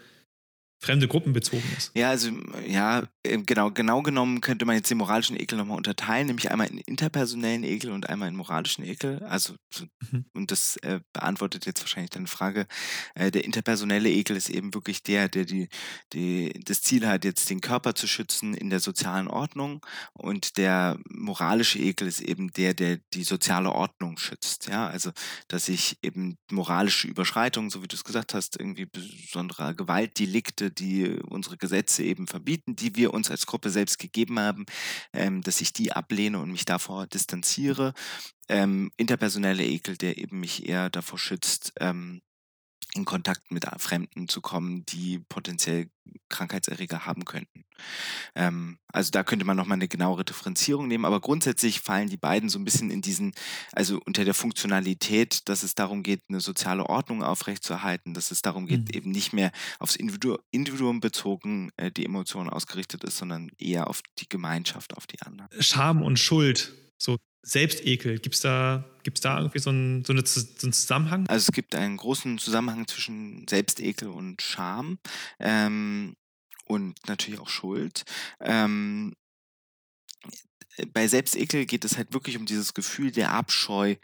fremde 0.79 1.09
Gruppen 1.09 1.33
bezogen 1.33 1.63
ist. 1.77 1.91
Ja, 1.93 2.09
also 2.09 2.31
ja, 2.65 3.03
ähm, 3.25 3.45
genau, 3.45 3.69
genau 3.69 4.01
genommen 4.01 4.39
könnte 4.39 4.65
man 4.65 4.77
jetzt 4.77 4.89
den 4.89 4.97
moralischen 4.97 5.39
Ekel 5.39 5.57
nochmal 5.57 5.75
unterteilen, 5.75 6.27
nämlich 6.27 6.51
einmal 6.51 6.67
in 6.67 6.77
interpersonellen 6.77 7.65
Ekel 7.65 7.91
und 7.91 8.07
einmal 8.07 8.29
in 8.29 8.35
moralischen 8.35 8.85
Ekel. 8.85 9.21
Also 9.23 9.55
mhm. 10.11 10.25
und 10.33 10.51
das 10.51 10.77
äh, 10.77 11.01
beantwortet 11.11 11.65
jetzt 11.65 11.81
wahrscheinlich 11.81 12.11
deine 12.11 12.27
Frage. 12.27 12.65
Äh, 13.13 13.29
der 13.29 13.43
interpersonelle 13.43 14.09
Ekel 14.09 14.37
ist 14.37 14.49
eben 14.49 14.73
wirklich 14.73 15.03
der, 15.03 15.27
der 15.27 15.43
die, 15.43 15.67
die 16.13 16.53
das 16.63 16.81
Ziel 16.81 17.05
hat, 17.05 17.25
jetzt 17.25 17.49
den 17.49 17.59
Körper 17.59 17.93
zu 17.93 18.07
schützen 18.07 18.53
in 18.53 18.69
der 18.69 18.79
sozialen 18.79 19.27
Ordnung 19.27 19.85
und 20.13 20.57
der 20.57 20.97
moralische 21.09 21.79
Ekel 21.79 22.07
ist 22.07 22.21
eben 22.21 22.53
der, 22.53 22.73
der 22.73 22.99
die 23.13 23.25
soziale 23.25 23.73
Ordnung 23.73 24.17
schützt. 24.17 24.67
Ja, 24.67 24.87
also 24.87 25.11
dass 25.49 25.67
ich 25.67 25.97
eben 26.03 26.37
moralische 26.49 27.07
Überschreitungen, 27.07 27.69
so 27.69 27.83
wie 27.83 27.87
du 27.87 27.97
es 27.97 28.05
gesagt 28.05 28.33
hast, 28.33 28.57
irgendwie 28.57 28.85
besonderer 28.85 29.73
Die 30.71 31.19
unsere 31.27 31.57
Gesetze 31.57 32.03
eben 32.03 32.27
verbieten, 32.27 32.75
die 32.75 32.95
wir 32.95 33.13
uns 33.13 33.31
als 33.31 33.45
Gruppe 33.45 33.69
selbst 33.69 33.99
gegeben 33.99 34.39
haben, 34.39 34.65
ähm, 35.13 35.41
dass 35.41 35.61
ich 35.61 35.73
die 35.73 35.91
ablehne 35.91 36.39
und 36.39 36.51
mich 36.51 36.65
davor 36.65 37.07
distanziere. 37.07 37.93
Ähm, 38.47 38.91
interpersonelle 38.97 39.63
Ekel, 39.63 39.97
der 39.97 40.17
eben 40.17 40.39
mich 40.39 40.67
eher 40.67 40.89
davor 40.89 41.19
schützt, 41.19 41.73
ähm, 41.79 42.21
in 42.95 43.05
Kontakt 43.05 43.51
mit 43.51 43.65
Fremden 43.77 44.27
zu 44.27 44.41
kommen, 44.41 44.85
die 44.85 45.19
potenziell 45.19 45.89
Krankheitserreger 46.27 47.05
haben 47.05 47.23
könnten. 47.23 47.65
Ähm, 48.33 48.79
also 48.91 49.11
da 49.11 49.23
könnte 49.23 49.45
man 49.45 49.55
nochmal 49.55 49.75
eine 49.75 49.87
genauere 49.87 50.25
Differenzierung 50.25 50.87
nehmen, 50.87 51.05
aber 51.05 51.19
grundsätzlich 51.19 51.81
fallen 51.81 52.09
die 52.09 52.17
beiden 52.17 52.49
so 52.49 52.57
ein 52.57 52.65
bisschen 52.65 52.89
in 52.89 53.01
diesen, 53.01 53.33
also 53.73 54.01
unter 54.05 54.25
der 54.25 54.33
Funktionalität, 54.33 55.47
dass 55.49 55.61
es 55.61 55.75
darum 55.75 56.01
geht, 56.01 56.23
eine 56.29 56.39
soziale 56.39 56.87
Ordnung 56.87 57.23
aufrechtzuerhalten, 57.23 58.15
dass 58.15 58.31
es 58.31 58.41
darum 58.41 58.65
geht, 58.65 58.89
mhm. 58.89 58.95
eben 58.95 59.11
nicht 59.11 59.33
mehr 59.33 59.51
aufs 59.77 59.95
Individu 59.95 60.37
Individuum 60.51 60.99
bezogen 60.99 61.71
äh, 61.77 61.91
die 61.91 62.05
Emotion 62.05 62.49
ausgerichtet 62.49 63.03
ist, 63.03 63.17
sondern 63.17 63.51
eher 63.59 63.87
auf 63.87 64.01
die 64.17 64.27
Gemeinschaft, 64.27 64.97
auf 64.97 65.05
die 65.05 65.21
anderen. 65.21 65.49
Scham 65.61 66.01
und 66.01 66.17
Schuld, 66.17 66.73
so 66.97 67.17
Selbstekel, 67.41 68.19
gibt 68.19 68.35
es 68.35 68.41
da, 68.41 68.83
gibt's 69.03 69.21
da 69.21 69.37
irgendwie 69.37 69.59
so, 69.59 69.69
ein, 69.69 70.03
so, 70.05 70.13
eine, 70.13 70.25
so 70.25 70.41
einen 70.63 70.73
Zusammenhang? 70.73 71.25
Also 71.27 71.47
es 71.49 71.51
gibt 71.53 71.73
einen 71.75 71.97
großen 71.97 72.37
Zusammenhang 72.37 72.87
zwischen 72.87 73.47
Selbstekel 73.47 74.09
und 74.09 74.41
Scham 74.41 74.99
ähm, 75.39 76.15
und 76.65 76.95
natürlich 77.07 77.39
auch 77.39 77.49
Schuld. 77.49 78.03
Ähm, 78.41 79.13
bei 80.93 81.07
Selbstekel 81.07 81.65
geht 81.65 81.85
es 81.85 81.97
halt 81.97 82.13
wirklich 82.13 82.37
um 82.37 82.45
dieses 82.45 82.73
Gefühl 82.73 83.11
der 83.11 83.31
Abscheu 83.31 83.95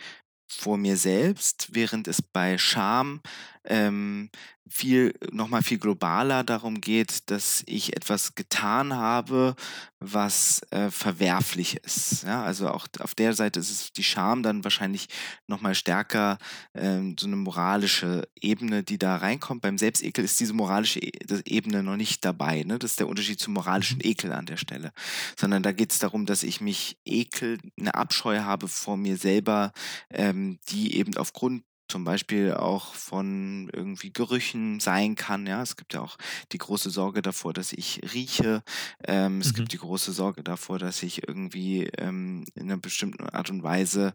vor 0.48 0.78
mir 0.78 0.98
selbst, 0.98 1.70
während 1.74 2.08
es 2.08 2.22
bei 2.22 2.58
Scham 2.58 3.22
ähm, 3.66 4.30
viel, 4.68 5.14
nochmal 5.32 5.62
viel 5.62 5.78
globaler 5.78 6.44
darum 6.44 6.82
geht, 6.82 7.30
dass 7.30 7.64
ich 7.68 7.96
etwas 7.96 8.34
getan 8.34 8.96
habe, 8.96 9.56
was 10.00 10.62
äh, 10.72 10.90
verwerflich 10.90 11.78
ist. 11.84 12.24
Ja, 12.24 12.44
also 12.44 12.70
auch 12.70 12.88
auf 13.00 13.14
der 13.14 13.34
Seite 13.34 13.60
ist 13.60 13.70
es 13.70 13.94
die 13.94 14.04
Scham 14.04 14.42
dann 14.42 14.64
wahrscheinlich 14.64 15.08
nochmal 15.48 15.76
stärker 15.76 16.40
ähm, 16.74 17.16
so 17.20 17.28
eine 17.28 17.36
moralische 17.36 18.28
Ebene, 18.40 18.84
die 18.84 18.98
da 18.98 19.18
reinkommt. 19.18 19.62
Beim 19.62 19.78
Selbstekel 19.78 20.26
ist 20.26 20.40
diese 20.40 20.54
moralische 20.54 21.00
e 21.00 21.12
Ebene 21.46 21.84
noch 21.84 21.98
nicht 21.98 22.26
dabei. 22.26 22.64
Ne? 22.64 22.80
Das 22.80 22.92
ist 22.92 23.00
der 23.00 23.08
Unterschied 23.08 23.40
zum 23.40 23.54
moralischen 23.54 23.98
mhm. 23.98 24.10
Ekel 24.10 24.34
an 24.34 24.48
der 24.48 24.58
Stelle. 24.58 24.94
Sondern 25.38 25.62
da 25.62 25.74
geht 25.74 25.92
es 25.92 26.00
darum, 26.00 26.26
dass 26.26 26.44
ich 26.44 26.60
mich 26.60 26.98
ekel, 27.06 27.60
eine 27.80 27.94
Abscheu 27.94 28.42
habe 28.42 28.68
vor 28.68 28.98
mir 28.98 29.18
selber, 29.18 29.74
ähm, 30.10 30.60
die 30.70 30.98
eben 30.98 31.16
aufgrund 31.18 31.64
zum 31.88 32.04
Beispiel 32.04 32.54
auch 32.54 32.94
von 32.94 33.70
irgendwie 33.74 34.12
Gerüchen 34.12 34.80
sein 34.80 35.16
kann. 35.16 35.48
Ja, 35.48 35.62
es 35.62 35.76
gibt 35.76 35.94
ja 35.94 36.02
auch 36.02 36.18
die 36.52 36.58
große 36.58 36.90
Sorge 36.90 37.22
davor, 37.22 37.54
dass 37.54 37.74
ich 37.74 38.02
rieche. 38.14 38.64
Ähm, 39.04 39.42
es 39.42 39.52
mhm. 39.52 39.56
gibt 39.56 39.74
die 39.74 39.78
große 39.78 40.12
Sorge 40.12 40.44
davor, 40.44 40.80
dass 40.80 41.04
ich 41.04 41.28
irgendwie 41.28 41.86
ähm, 41.98 42.46
in 42.56 42.64
einer 42.64 42.78
bestimmten 42.78 43.30
Art 43.30 43.50
und 43.50 43.64
Weise 43.64 44.14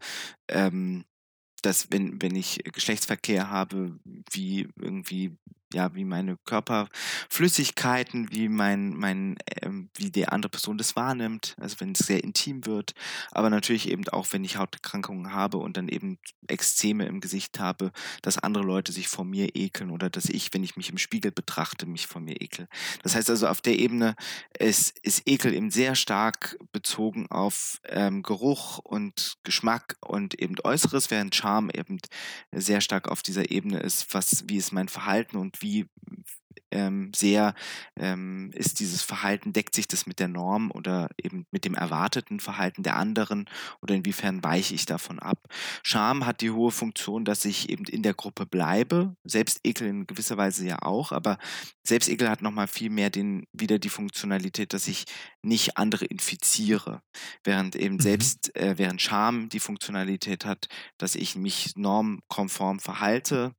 ähm, 0.48 1.04
dass 1.62 1.90
wenn, 1.90 2.20
wenn 2.22 2.34
ich 2.34 2.60
Geschlechtsverkehr 2.64 3.50
habe, 3.50 3.98
wie 4.30 4.68
irgendwie 4.76 5.36
ja, 5.72 5.94
wie 5.94 6.04
meine 6.04 6.36
Körperflüssigkeiten, 6.44 8.30
wie 8.32 8.48
mein, 8.48 8.94
mein, 8.94 9.36
ähm, 9.62 9.90
wie 9.94 10.10
die 10.10 10.28
andere 10.28 10.50
Person 10.50 10.78
das 10.78 10.96
wahrnimmt, 10.96 11.54
also 11.60 11.76
wenn 11.80 11.92
es 11.92 12.00
sehr 12.00 12.22
intim 12.24 12.66
wird, 12.66 12.94
aber 13.30 13.50
natürlich 13.50 13.88
eben 13.88 14.06
auch, 14.08 14.26
wenn 14.32 14.44
ich 14.44 14.56
Hauterkrankungen 14.56 15.32
habe 15.32 15.58
und 15.58 15.76
dann 15.76 15.88
eben 15.88 16.18
Exzeme 16.48 17.06
im 17.06 17.20
Gesicht 17.20 17.60
habe, 17.60 17.92
dass 18.22 18.38
andere 18.38 18.64
Leute 18.64 18.92
sich 18.92 19.08
vor 19.08 19.24
mir 19.24 19.54
ekeln 19.54 19.90
oder 19.90 20.10
dass 20.10 20.26
ich, 20.26 20.52
wenn 20.52 20.64
ich 20.64 20.76
mich 20.76 20.90
im 20.90 20.98
Spiegel 20.98 21.30
betrachte, 21.30 21.86
mich 21.86 22.06
vor 22.06 22.20
mir 22.20 22.40
ekel. 22.40 22.68
Das 23.02 23.14
heißt 23.14 23.30
also, 23.30 23.46
auf 23.46 23.60
der 23.60 23.78
Ebene 23.78 24.16
ist, 24.58 24.98
ist 25.00 25.22
Ekel 25.26 25.54
eben 25.54 25.70
sehr 25.70 25.94
stark 25.94 26.58
bezogen 26.72 27.30
auf 27.30 27.80
ähm, 27.84 28.22
Geruch 28.22 28.78
und 28.78 29.38
Geschmack 29.44 29.96
und 30.00 30.34
eben 30.34 30.56
Äußeres, 30.62 31.10
während 31.10 31.34
Charme 31.34 31.70
eben 31.72 31.98
sehr 32.52 32.80
stark 32.80 33.08
auf 33.08 33.22
dieser 33.22 33.50
Ebene 33.50 33.80
ist, 33.80 34.12
was, 34.14 34.44
wie 34.48 34.56
ist 34.56 34.72
mein 34.72 34.88
Verhalten 34.88 35.36
und 35.36 35.59
wie 35.60 35.86
ähm, 36.70 37.12
sehr 37.14 37.54
ähm, 37.96 38.50
ist 38.54 38.80
dieses 38.80 39.02
Verhalten, 39.02 39.52
deckt 39.52 39.74
sich 39.74 39.88
das 39.88 40.06
mit 40.06 40.20
der 40.20 40.28
Norm 40.28 40.70
oder 40.70 41.08
eben 41.22 41.46
mit 41.50 41.64
dem 41.64 41.74
erwarteten 41.74 42.40
Verhalten 42.40 42.82
der 42.82 42.96
anderen 42.96 43.48
oder 43.82 43.94
inwiefern 43.94 44.42
weiche 44.44 44.74
ich 44.74 44.86
davon 44.86 45.18
ab. 45.18 45.38
Scham 45.82 46.26
hat 46.26 46.40
die 46.40 46.50
hohe 46.50 46.70
Funktion, 46.70 47.24
dass 47.24 47.44
ich 47.44 47.68
eben 47.70 47.84
in 47.84 48.02
der 48.02 48.14
Gruppe 48.14 48.46
bleibe, 48.46 49.14
Selbstekel 49.24 49.88
in 49.88 50.06
gewisser 50.06 50.36
Weise 50.36 50.66
ja 50.66 50.78
auch, 50.82 51.12
aber 51.12 51.38
Selbstekel 51.86 52.28
hat 52.28 52.42
nochmal 52.42 52.68
viel 52.68 52.90
mehr 52.90 53.10
den, 53.10 53.46
wieder 53.52 53.78
die 53.78 53.88
Funktionalität, 53.88 54.72
dass 54.72 54.86
ich 54.86 55.04
nicht 55.42 55.76
andere 55.76 56.04
infiziere, 56.04 57.02
während 57.44 57.74
eben 57.74 57.96
mhm. 57.96 58.00
selbst, 58.00 58.54
äh, 58.56 58.78
während 58.78 59.02
Scham 59.02 59.48
die 59.48 59.60
Funktionalität 59.60 60.44
hat, 60.44 60.68
dass 60.98 61.14
ich 61.14 61.36
mich 61.36 61.74
normkonform 61.76 62.80
verhalte, 62.80 63.54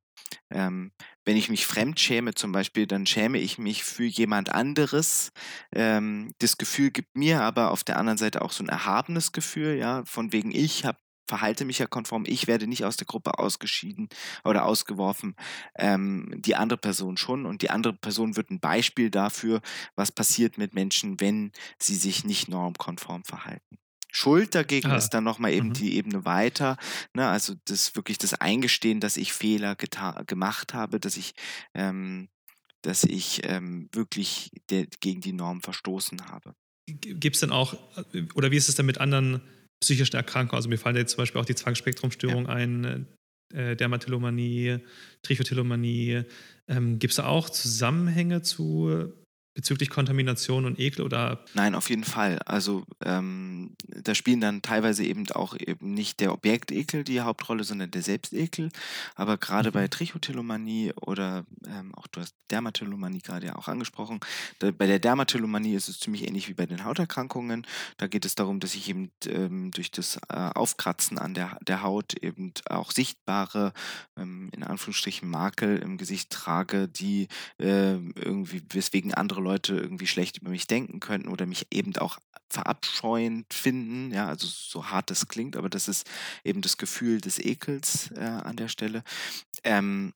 ähm, 0.50 0.92
wenn 1.24 1.36
ich 1.36 1.48
mich 1.48 1.66
fremd 1.66 2.00
schäme 2.00 2.34
zum 2.34 2.52
Beispiel, 2.52 2.86
dann 2.86 3.06
schäme 3.06 3.38
ich 3.38 3.58
mich 3.58 3.84
für 3.84 4.04
jemand 4.04 4.50
anderes. 4.52 5.32
Ähm, 5.72 6.32
das 6.38 6.58
Gefühl 6.58 6.90
gibt 6.90 7.16
mir 7.16 7.42
aber 7.42 7.70
auf 7.70 7.84
der 7.84 7.98
anderen 7.98 8.18
Seite 8.18 8.42
auch 8.42 8.52
so 8.52 8.64
ein 8.64 8.68
erhabenes 8.68 9.32
Gefühl, 9.32 9.76
ja, 9.76 10.04
von 10.04 10.32
wegen 10.32 10.50
ich 10.50 10.84
habe 10.84 10.98
verhalte 11.28 11.64
mich 11.64 11.78
ja 11.78 11.86
konform, 11.86 12.24
ich 12.26 12.46
werde 12.46 12.66
nicht 12.66 12.84
aus 12.84 12.98
der 12.98 13.06
Gruppe 13.06 13.38
ausgeschieden 13.38 14.08
oder 14.44 14.66
ausgeworfen, 14.66 15.34
ähm, 15.78 16.30
die 16.36 16.56
andere 16.56 16.78
Person 16.78 17.16
schon. 17.16 17.46
Und 17.46 17.62
die 17.62 17.70
andere 17.70 17.94
Person 17.94 18.36
wird 18.36 18.50
ein 18.50 18.60
Beispiel 18.60 19.10
dafür, 19.10 19.62
was 19.94 20.12
passiert 20.12 20.58
mit 20.58 20.74
Menschen, 20.74 21.20
wenn 21.20 21.52
sie 21.78 21.94
sich 21.94 22.24
nicht 22.24 22.48
normkonform 22.48 23.24
verhalten. 23.24 23.78
Schuld 24.12 24.54
dagegen 24.54 24.90
ah. 24.90 24.96
ist 24.96 25.10
dann 25.10 25.24
nochmal 25.24 25.52
eben 25.52 25.68
mhm. 25.68 25.72
die 25.72 25.96
Ebene 25.96 26.24
weiter. 26.24 26.76
Ne? 27.14 27.26
Also 27.26 27.54
das 27.64 27.96
wirklich 27.96 28.18
das 28.18 28.34
Eingestehen, 28.34 29.00
dass 29.00 29.16
ich 29.16 29.32
Fehler 29.32 29.74
gemacht 29.74 30.74
habe, 30.74 31.00
dass 31.00 31.16
ich, 31.16 31.32
ähm, 31.74 32.28
dass 32.82 33.04
ich 33.04 33.40
ähm, 33.44 33.88
wirklich 33.92 34.50
gegen 35.00 35.20
die 35.22 35.32
Norm 35.32 35.62
verstoßen 35.62 36.28
habe. 36.28 36.54
Gibt 36.86 37.36
es 37.36 37.40
denn 37.40 37.52
auch, 37.52 37.74
äh, 38.12 38.22
oder 38.34 38.50
wie 38.50 38.56
ist 38.56 38.68
es 38.68 38.74
denn 38.74 38.86
mit 38.86 38.98
anderen 38.98 39.40
psychischen 39.80 40.16
Erkrankungen? 40.16 40.56
Also 40.56 40.68
mir 40.68 40.78
fallen 40.78 40.96
jetzt 40.96 41.12
zum 41.12 41.18
Beispiel 41.18 41.40
auch 41.40 41.46
die 41.46 41.54
Zwangsspektrumstörung 41.54 42.44
ja. 42.44 42.50
ein, 42.50 43.06
äh, 43.52 43.76
Dermatillomanie, 43.76 44.78
Trichotillomanie. 45.22 46.24
Ähm, 46.68 46.98
Gibt 46.98 47.12
es 47.12 47.16
da 47.16 47.26
auch 47.26 47.48
Zusammenhänge 47.50 48.42
zu 48.42 49.12
bezüglich 49.54 49.90
Kontamination 49.90 50.64
und 50.64 50.78
Ekel 50.78 51.04
oder? 51.04 51.44
Nein, 51.54 51.74
auf 51.74 51.90
jeden 51.90 52.04
Fall. 52.04 52.38
Also 52.40 52.84
ähm, 53.04 53.74
da 53.86 54.14
spielen 54.14 54.40
dann 54.40 54.62
teilweise 54.62 55.04
eben 55.04 55.30
auch 55.32 55.54
eben 55.58 55.94
nicht 55.94 56.20
der 56.20 56.32
Objektekel 56.32 57.04
die 57.04 57.20
Hauptrolle, 57.20 57.64
sondern 57.64 57.90
der 57.90 58.02
Selbstekel. 58.02 58.70
Aber 59.14 59.36
gerade 59.36 59.70
mhm. 59.70 59.74
bei 59.74 59.88
Trichotillomanie 59.88 60.92
oder 60.94 61.44
ähm, 61.66 61.94
auch 61.94 62.06
du 62.06 62.20
hast 62.20 62.34
Dermatillomanie 62.50 63.20
gerade 63.20 63.46
ja 63.46 63.56
auch 63.56 63.68
angesprochen. 63.68 64.20
Da, 64.58 64.70
bei 64.70 64.86
der 64.86 64.98
Dermatillomanie 64.98 65.74
ist 65.74 65.88
es 65.88 66.00
ziemlich 66.00 66.26
ähnlich 66.26 66.48
wie 66.48 66.54
bei 66.54 66.66
den 66.66 66.84
Hauterkrankungen. 66.84 67.66
Da 67.98 68.06
geht 68.06 68.24
es 68.24 68.34
darum, 68.34 68.60
dass 68.60 68.74
ich 68.74 68.88
eben 68.88 69.10
ähm, 69.26 69.70
durch 69.70 69.90
das 69.90 70.18
äh, 70.28 70.50
Aufkratzen 70.54 71.18
an 71.18 71.34
der, 71.34 71.58
der 71.62 71.82
Haut 71.82 72.14
eben 72.14 72.52
auch 72.68 72.90
sichtbare, 72.90 73.72
ähm, 74.16 74.50
in 74.54 74.62
Anführungsstrichen 74.62 75.28
Makel 75.28 75.78
im 75.78 75.98
Gesicht 75.98 76.30
trage, 76.30 76.88
die 76.88 77.28
äh, 77.58 77.94
irgendwie, 77.94 78.62
weswegen 78.70 79.14
andere 79.14 79.41
Leute 79.42 79.74
irgendwie 79.74 80.06
schlecht 80.06 80.38
über 80.38 80.50
mich 80.50 80.66
denken 80.66 81.00
könnten 81.00 81.28
oder 81.28 81.46
mich 81.46 81.66
eben 81.70 81.96
auch 81.96 82.18
verabscheuend 82.48 83.52
finden. 83.52 84.12
Ja, 84.12 84.28
also 84.28 84.46
so 84.46 84.86
hart 84.90 85.10
das 85.10 85.28
klingt, 85.28 85.56
aber 85.56 85.68
das 85.68 85.88
ist 85.88 86.08
eben 86.44 86.60
das 86.60 86.76
Gefühl 86.76 87.20
des 87.20 87.38
Ekels 87.38 88.10
äh, 88.12 88.20
an 88.20 88.56
der 88.56 88.68
Stelle. 88.68 89.04
Ähm, 89.64 90.12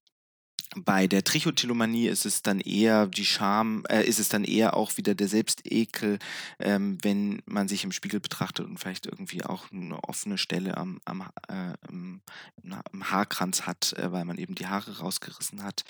bei 0.74 1.06
der 1.06 1.24
Trichotillomanie 1.24 2.08
ist 2.08 2.26
es 2.26 2.42
dann 2.42 2.60
eher 2.60 3.06
die 3.06 3.24
Scham, 3.24 3.84
äh, 3.88 4.02
ist 4.02 4.18
es 4.18 4.28
dann 4.28 4.44
eher 4.44 4.76
auch 4.76 4.96
wieder 4.96 5.14
der 5.14 5.28
Selbstekel, 5.28 6.18
ähm, 6.58 6.98
wenn 7.02 7.40
man 7.46 7.68
sich 7.68 7.84
im 7.84 7.92
Spiegel 7.92 8.20
betrachtet 8.20 8.66
und 8.66 8.78
vielleicht 8.78 9.06
irgendwie 9.06 9.44
auch 9.44 9.70
eine 9.70 10.02
offene 10.04 10.38
Stelle 10.38 10.76
am, 10.76 11.00
am, 11.04 11.22
äh, 11.48 11.72
im, 11.88 12.20
am 12.64 13.10
Haarkranz 13.10 13.62
hat, 13.62 13.92
äh, 13.94 14.10
weil 14.12 14.24
man 14.24 14.38
eben 14.38 14.54
die 14.54 14.66
Haare 14.66 14.98
rausgerissen 14.98 15.62
hat. 15.62 15.84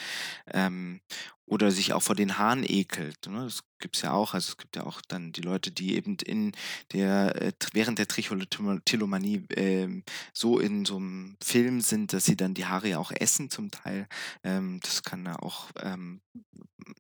Ähm, 0.53 1.01
oder 1.47 1.71
sich 1.71 1.93
auch 1.93 2.03
vor 2.03 2.17
den 2.17 2.39
Haaren 2.39 2.65
ekelt. 2.65 3.27
Ne? 3.29 3.45
Das 3.45 3.63
gibt 3.79 3.97
es 3.97 4.03
ja 4.03 4.13
auch. 4.13 4.35
Also 4.35 4.51
es 4.51 4.57
gibt 4.57 4.77
ja 4.77 4.85
auch 4.85 5.01
dann 5.09 5.33
die 5.33 5.41
Leute, 5.41 5.71
die 5.71 5.95
eben 5.95 6.17
in 6.25 6.53
der, 6.93 7.41
äh, 7.41 7.53
während 7.73 7.99
der 7.99 8.09
Trichotillomanie 8.09 9.45
äh, 9.51 10.03
so 10.33 10.59
in 10.59 10.85
so 10.85 10.97
einem 10.97 11.37
Film 11.43 11.81
sind, 11.81 12.13
dass 12.13 12.25
sie 12.25 12.37
dann 12.37 12.55
die 12.55 12.67
Haare 12.67 12.89
ja 12.89 12.99
auch 12.99 13.13
essen 13.13 13.49
zum 13.51 13.71
Teil. 13.71 14.09
Ähm, 14.43 14.81
das 14.83 15.03
kann 15.03 15.25
ja 15.25 15.39
auch 15.39 15.71
ähm, 15.81 16.21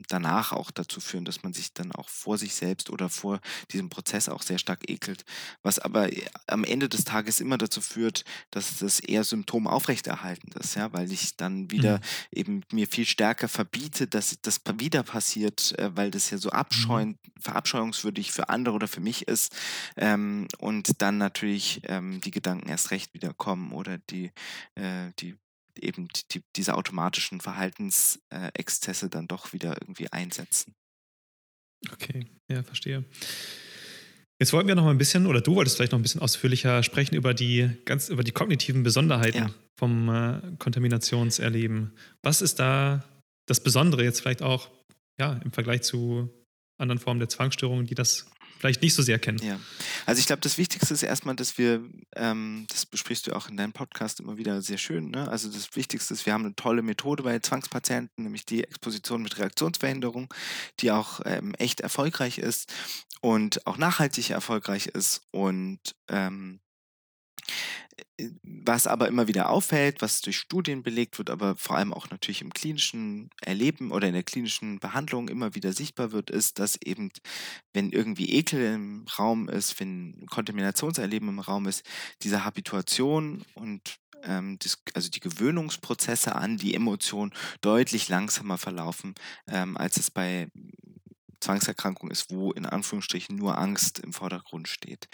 danach 0.09 0.53
auch 0.53 0.71
dazu 0.71 1.01
führen, 1.01 1.25
dass 1.25 1.43
man 1.43 1.53
sich 1.53 1.73
dann 1.73 1.93
auch 1.93 2.09
vor 2.09 2.39
sich 2.39 2.55
selbst 2.55 2.91
oder 2.91 3.09
vor 3.09 3.41
diesem 3.71 3.89
Prozess 3.89 4.29
auch 4.29 4.43
sehr 4.43 4.59
stark 4.59 4.89
ekelt. 4.89 5.25
Was 5.63 5.79
aber 5.79 6.13
äh, 6.13 6.25
am 6.47 6.65
Ende 6.65 6.89
des 6.89 7.05
Tages 7.05 7.41
immer 7.41 7.59
dazu 7.59 7.81
führt, 7.81 8.25
dass 8.51 8.79
das 8.79 9.01
eher 9.01 9.25
Symptom 9.25 9.67
aufrechterhalten 9.67 10.53
ist, 10.59 10.75
ja, 10.75 10.93
weil 10.93 11.11
ich 11.13 11.37
dann 11.37 11.71
wieder 11.71 11.99
mhm. 11.99 12.03
eben 12.33 12.61
mir 12.73 12.87
viel 12.87 13.07
stärker 13.07 13.49
verbiete, 13.49 14.07
dass 14.07 14.37
das 14.43 14.61
wieder 14.79 15.03
passiert, 15.03 15.79
äh, 15.79 15.97
weil 15.97 16.11
das 16.11 16.31
ja 16.31 16.39
so 16.39 16.49
mhm. 16.49 16.57
abscheuend, 16.57 17.19
verabscheuungswürdig 17.41 18.33
für 18.33 18.49
andere 18.49 18.75
oder 18.75 18.89
für 18.89 19.01
mich 19.01 19.29
ist 19.29 19.55
ähm, 19.97 20.49
und 20.59 21.03
dann 21.03 21.19
natürlich 21.19 21.81
ähm, 21.85 22.21
die 22.21 22.31
Gedanken 22.31 22.69
erst 22.69 22.91
recht 22.91 23.15
wieder 23.15 23.33
kommen 23.33 23.73
oder 23.73 23.99
die, 23.99 24.33
äh, 24.75 25.13
die 25.19 25.37
eben 25.83 26.09
die, 26.33 26.43
diese 26.57 26.75
automatischen 26.75 27.41
Verhaltensexzesse 27.41 29.09
dann 29.09 29.27
doch 29.29 29.53
wieder 29.53 29.77
irgendwie 29.81 30.13
einsetzen. 30.13 30.75
Okay, 31.93 32.27
ja, 32.51 32.63
verstehe. 32.63 33.05
Jetzt 34.39 34.53
wollten 34.53 34.69
wir 34.69 34.75
noch 34.75 34.85
mal 34.85 34.91
ein 34.91 34.99
bisschen, 34.99 35.27
oder 35.27 35.41
du 35.41 35.55
wolltest 35.55 35.77
vielleicht 35.77 35.93
noch 35.93 35.99
ein 35.99 36.03
bisschen 36.03 36.21
ausführlicher 36.21 36.83
sprechen 36.83 37.15
über 37.15 37.33
die 37.33 37.71
ganz 37.87 38.09
über 38.11 38.23
die 38.23 38.33
kognitiven 38.33 38.83
Besonderheiten 38.83 39.39
ja. 39.39 39.55
vom 39.79 40.09
äh, 40.09 40.41
Kontaminationserleben. 40.59 41.93
Was 42.23 42.43
ist 42.43 42.59
da 42.59 43.05
das 43.47 43.61
Besondere 43.61 44.05
jetzt 44.05 44.21
vielleicht 44.21 44.43
auch 44.43 44.69
ja, 45.19 45.41
im 45.45 45.53
Vergleich 45.53 45.83
zu 45.83 46.29
anderen 46.79 46.99
Formen 46.99 47.21
der 47.21 47.31
Zwangsstörungen, 47.31 47.87
die 47.87 47.95
das 47.95 48.27
vielleicht 48.59 48.83
nicht 48.83 48.95
so 48.95 49.03
sehr 49.03 49.19
kennen. 49.19 49.39
Ja, 49.43 49.59
also 50.05 50.19
ich 50.21 50.27
glaube, 50.27 50.41
das 50.41 50.59
Wichtigste 50.59 50.95
ist 50.95 51.03
erstmal, 51.03 51.37
dass 51.37 51.59
wir, 51.59 51.83
ähm, 52.15 52.67
das 52.71 52.87
besprichst 52.87 53.27
du 53.27 53.35
auch 53.35 53.49
in 53.49 53.57
deinem 53.57 53.73
Podcast 53.73 54.21
immer 54.21 54.37
wieder 54.37 54.63
sehr 54.63 54.79
schön, 54.79 55.11
ne? 55.11 55.29
also 55.29 55.51
das 55.51 55.75
Wichtigste 55.77 56.15
ist, 56.15 56.27
wir 56.27 56.33
haben 56.33 56.45
eine 56.45 56.57
tolle 56.57 56.83
Methode 56.83 57.23
bei 57.23 57.39
Zwangspatienten, 57.39 58.25
nämlich 58.25 58.47
die 58.47 58.65
Exposition 58.65 59.23
mit 59.23 59.39
Reaktionsverhinderung, 59.39 60.33
die 60.81 60.91
auch 60.91 61.21
ähm, 61.25 61.55
echt 61.55 61.81
erfolgreich 61.81 62.39
ist 62.39 62.73
und 63.21 63.67
auch 63.67 63.79
nachhaltig 63.79 64.31
erfolgreich 64.31 64.87
ist 64.87 65.23
und 65.31 65.81
ähm, 66.09 66.61
äh, 66.61 66.66
was 68.43 68.87
aber 68.87 69.09
immer 69.09 69.29
wieder 69.29 69.51
auffällt, 69.51 70.03
was 70.03 70.21
durch 70.21 70.39
Studien 70.39 70.83
belegt 70.83 71.19
wird, 71.19 71.31
aber 71.31 71.57
vor 71.57 71.77
allem 71.77 71.93
auch 71.93 72.11
natürlich 72.11 72.43
im 72.43 72.53
klinischen 72.53 73.31
Erleben 73.41 73.91
oder 73.91 74.09
in 74.09 74.15
der 74.15 74.23
klinischen 74.23 74.79
Behandlung 74.79 75.29
immer 75.29 75.55
wieder 75.55 75.73
sichtbar 75.73 76.13
wird, 76.13 76.31
ist, 76.31 76.59
dass 76.59 76.77
eben, 76.83 77.11
wenn 77.73 77.91
irgendwie 77.91 78.33
Ekel 78.33 78.75
im 78.75 79.07
Raum 79.19 79.49
ist, 79.49 79.79
wenn 79.81 80.27
Kontaminationserleben 80.31 81.29
im 81.29 81.39
Raum 81.39 81.67
ist, 81.67 81.85
diese 82.23 82.45
Habituation 82.45 83.45
und 83.55 83.99
ähm, 84.25 84.59
also 84.95 85.11
die 85.11 85.21
Gewöhnungsprozesse 85.21 86.35
an 86.35 86.57
die 86.57 86.75
Emotion 86.75 87.33
deutlich 87.61 88.09
langsamer 88.09 88.59
verlaufen, 88.59 89.15
ähm, 89.47 89.77
als 89.77 89.97
es 89.97 90.11
bei 90.11 90.49
Zwangserkrankung 91.47 92.11
ist, 92.11 92.31
wo 92.31 92.51
in 92.53 92.67
Anführungsstrichen 92.67 93.37
nur 93.37 93.59
Angst 93.59 94.01
im 94.01 94.13
Vordergrund 94.13 94.67
steht. 94.69 95.09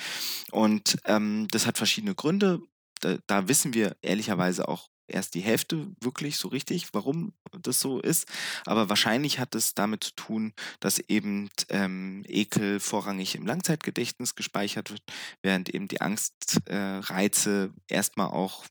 Und 0.51 0.99
ähm, 1.05 1.47
das 1.51 1.67
hat 1.67 1.77
verschiedene 1.77 2.15
Gründe. 2.15 2.61
Da, 3.01 3.19
da 3.27 3.49
wissen 3.49 3.75
wir 3.75 3.97
ehrlicherweise 4.01 4.69
auch 4.69 4.89
erst 5.09 5.35
die 5.35 5.41
Hälfte 5.41 5.89
wirklich 6.01 6.37
so 6.37 6.49
richtig, 6.49 6.95
warum 6.95 7.35
das 7.61 7.81
so 7.81 8.01
ist. 8.01 8.27
Aber 8.65 8.89
wahrscheinlich 8.89 9.39
hat 9.39 9.55
es 9.55 9.75
damit 9.75 10.05
zu 10.05 10.13
tun, 10.13 10.55
dass 10.81 11.01
eben 11.01 11.51
ähm, 11.69 12.25
Ekel 12.27 12.81
vorrangig 12.81 13.35
im 13.35 13.47
Langzeitgedächtnis 13.47 14.35
gespeichert 14.35 14.91
wird, 14.91 15.03
während 15.43 15.69
eben 15.69 15.89
die 15.89 16.01
Angstreize 16.01 17.73
äh, 17.89 17.95
erstmal 17.95 18.29
auch 18.29 18.65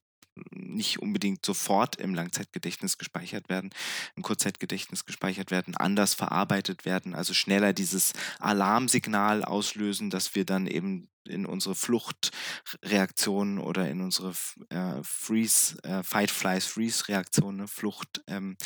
nicht 0.51 0.99
unbedingt 0.99 1.45
sofort 1.45 1.97
im 1.97 2.13
Langzeitgedächtnis 2.13 2.97
gespeichert 2.97 3.49
werden, 3.49 3.71
im 4.15 4.23
Kurzzeitgedächtnis 4.23 5.05
gespeichert 5.05 5.51
werden, 5.51 5.75
anders 5.75 6.13
verarbeitet 6.13 6.85
werden, 6.85 7.15
also 7.15 7.33
schneller 7.33 7.73
dieses 7.73 8.13
Alarmsignal 8.39 9.43
auslösen, 9.43 10.09
dass 10.09 10.35
wir 10.35 10.45
dann 10.45 10.67
eben 10.67 11.11
in 11.27 11.45
unsere 11.45 11.75
Fluchtreaktion 11.75 13.59
oder 13.59 13.89
in 13.89 14.01
unsere 14.01 14.33
äh, 14.69 15.03
Freeze, 15.03 15.77
äh, 15.83 16.03
Fight, 16.03 16.31
Flies, 16.31 16.65
Freeze-Reaktion, 16.65 17.57
ne? 17.57 17.67
Flucht, 17.67 18.23
ähm, 18.27 18.57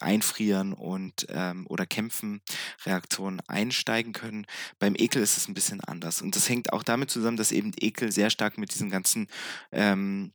einfrieren 0.00 0.72
und 0.72 1.26
ähm, 1.30 1.66
oder 1.68 1.86
kämpfen 1.86 2.42
Reaktion 2.84 3.40
einsteigen 3.48 4.12
können. 4.12 4.46
Beim 4.78 4.94
Ekel 4.96 5.22
ist 5.22 5.36
es 5.36 5.48
ein 5.48 5.54
bisschen 5.54 5.80
anders. 5.80 6.22
Und 6.22 6.36
das 6.36 6.48
hängt 6.48 6.72
auch 6.72 6.82
damit 6.82 7.10
zusammen, 7.10 7.36
dass 7.36 7.52
eben 7.52 7.72
Ekel 7.76 8.12
sehr 8.12 8.30
stark 8.30 8.56
mit 8.58 8.72
diesen 8.72 8.90
ganzen 8.90 9.26
ähm, 9.72 10.32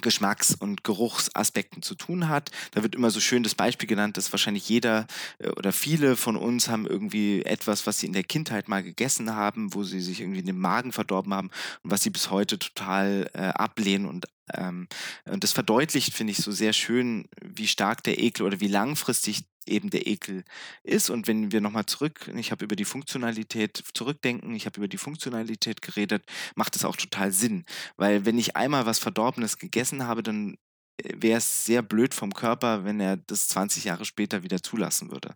Geschmacks- 0.00 0.54
und 0.54 0.84
Geruchsaspekten 0.84 1.82
zu 1.82 1.94
tun 1.94 2.28
hat. 2.28 2.50
Da 2.72 2.82
wird 2.82 2.94
immer 2.94 3.10
so 3.10 3.20
schön 3.20 3.42
das 3.42 3.54
Beispiel 3.54 3.88
genannt, 3.88 4.16
dass 4.16 4.32
wahrscheinlich 4.32 4.68
jeder 4.68 5.06
äh, 5.38 5.48
oder 5.50 5.72
viele 5.72 6.16
von 6.16 6.36
uns 6.36 6.68
haben 6.68 6.86
irgendwie 6.86 7.44
etwas, 7.44 7.86
was 7.86 8.00
sie 8.00 8.06
in 8.06 8.12
der 8.12 8.24
Kindheit 8.24 8.68
mal 8.68 8.82
gegessen 8.82 9.34
haben, 9.34 9.74
wo 9.74 9.84
sie 9.84 10.00
sich 10.00 10.20
irgendwie 10.20 10.42
den 10.42 10.58
Magen 10.58 10.92
verdorben 10.92 11.34
haben 11.34 11.50
und 11.82 11.90
was 11.90 12.02
sie 12.02 12.10
bis 12.10 12.30
heute 12.30 12.58
total 12.58 13.30
äh, 13.34 13.48
ablehnen 13.48 14.06
und 14.06 14.26
ähm, 14.54 14.88
und 15.24 15.44
das 15.44 15.52
verdeutlicht, 15.52 16.12
finde 16.12 16.32
ich, 16.32 16.38
so 16.38 16.50
sehr 16.50 16.72
schön, 16.72 17.28
wie 17.40 17.68
stark 17.68 18.02
der 18.02 18.18
Ekel 18.18 18.44
oder 18.44 18.60
wie 18.60 18.68
langfristig 18.68 19.44
eben 19.66 19.90
der 19.90 20.06
Ekel 20.06 20.44
ist. 20.82 21.10
Und 21.10 21.26
wenn 21.26 21.52
wir 21.52 21.60
nochmal 21.60 21.86
zurück, 21.86 22.30
ich 22.36 22.50
habe 22.50 22.64
über 22.64 22.76
die 22.76 22.84
Funktionalität 22.84 23.82
zurückdenken, 23.94 24.54
ich 24.54 24.66
habe 24.66 24.78
über 24.78 24.88
die 24.88 24.98
Funktionalität 24.98 25.82
geredet, 25.82 26.24
macht 26.54 26.76
es 26.76 26.84
auch 26.84 26.96
total 26.96 27.32
Sinn. 27.32 27.64
Weil 27.96 28.24
wenn 28.24 28.38
ich 28.38 28.56
einmal 28.56 28.86
was 28.86 28.98
Verdorbenes 28.98 29.58
gegessen 29.58 30.06
habe, 30.06 30.22
dann 30.22 30.56
wäre 31.02 31.38
es 31.38 31.64
sehr 31.64 31.82
blöd 31.82 32.14
vom 32.14 32.32
Körper, 32.34 32.84
wenn 32.84 33.00
er 33.00 33.16
das 33.16 33.48
20 33.48 33.84
Jahre 33.84 34.04
später 34.04 34.42
wieder 34.42 34.62
zulassen 34.62 35.10
würde. 35.10 35.34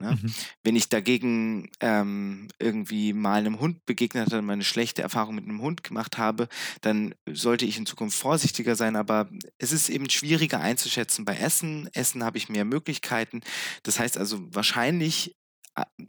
Ne? 0.00 0.12
Mhm. 0.12 0.34
Wenn 0.62 0.76
ich 0.76 0.88
dagegen 0.88 1.70
ähm, 1.80 2.48
irgendwie 2.58 3.12
mal 3.12 3.38
einem 3.38 3.60
Hund 3.60 3.84
begegnet 3.86 4.32
habe, 4.32 4.42
meine 4.42 4.64
schlechte 4.64 5.02
Erfahrung 5.02 5.34
mit 5.34 5.44
einem 5.44 5.60
Hund 5.60 5.82
gemacht 5.82 6.18
habe, 6.18 6.48
dann 6.80 7.14
sollte 7.30 7.64
ich 7.64 7.78
in 7.78 7.86
Zukunft 7.86 8.18
vorsichtiger 8.18 8.76
sein. 8.76 8.96
Aber 8.96 9.28
es 9.58 9.72
ist 9.72 9.88
eben 9.88 10.10
schwieriger 10.10 10.60
einzuschätzen 10.60 11.24
bei 11.24 11.36
Essen. 11.36 11.88
Essen 11.92 12.24
habe 12.24 12.38
ich 12.38 12.48
mehr 12.48 12.64
Möglichkeiten. 12.64 13.42
Das 13.82 13.98
heißt 13.98 14.18
also 14.18 14.38
wahrscheinlich 14.54 15.36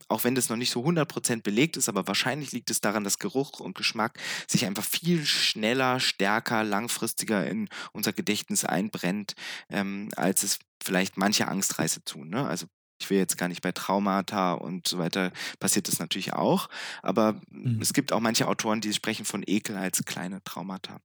auch 0.08 0.23
wenn 0.23 0.36
das 0.36 0.49
noch 0.49 0.58
nicht 0.58 0.71
so 0.71 0.84
100% 0.84 1.43
belegt 1.43 1.77
ist, 1.77 1.89
aber 1.89 2.08
wahrscheinlich 2.08 2.51
liegt 2.51 2.69
es 2.69 2.82
daran, 2.82 3.03
dass 3.03 3.19
Geruch 3.19 3.60
und 3.60 3.75
Geschmack 3.75 4.19
sich 4.47 4.65
einfach 4.65 4.84
viel 4.84 5.25
schneller, 5.25 5.99
stärker, 5.99 6.63
langfristiger 6.63 7.45
in 7.47 7.69
unser 7.91 8.13
Gedächtnis 8.13 8.65
einbrennt, 8.65 9.36
ähm, 9.69 10.10
als 10.15 10.43
es 10.43 10.60
vielleicht 10.84 11.17
manche 11.17 11.47
Angstreise 11.47 12.03
tun. 12.03 12.29
Ne? 12.29 12.47
Also 12.47 12.67
ich 13.01 13.10
will 13.10 13.17
jetzt 13.17 13.38
gar 13.38 13.47
nicht 13.47 13.62
bei 13.62 13.71
Traumata 13.71 14.53
und 14.53 14.88
so 14.88 14.97
weiter, 14.97 15.32
passiert 15.60 15.88
das 15.88 15.99
natürlich 15.99 16.34
auch. 16.34 16.69
Aber 17.01 17.39
mhm. 17.49 17.82
es 17.82 17.93
gibt 17.93 18.12
auch 18.12 18.19
manche 18.19 18.47
Autoren, 18.47 18.82
die 18.82 18.93
sprechen 18.93 19.25
von 19.25 19.43
Ekel 19.45 19.77
als 19.77 20.03
kleine 20.05 20.43
Traumata. 20.43 20.99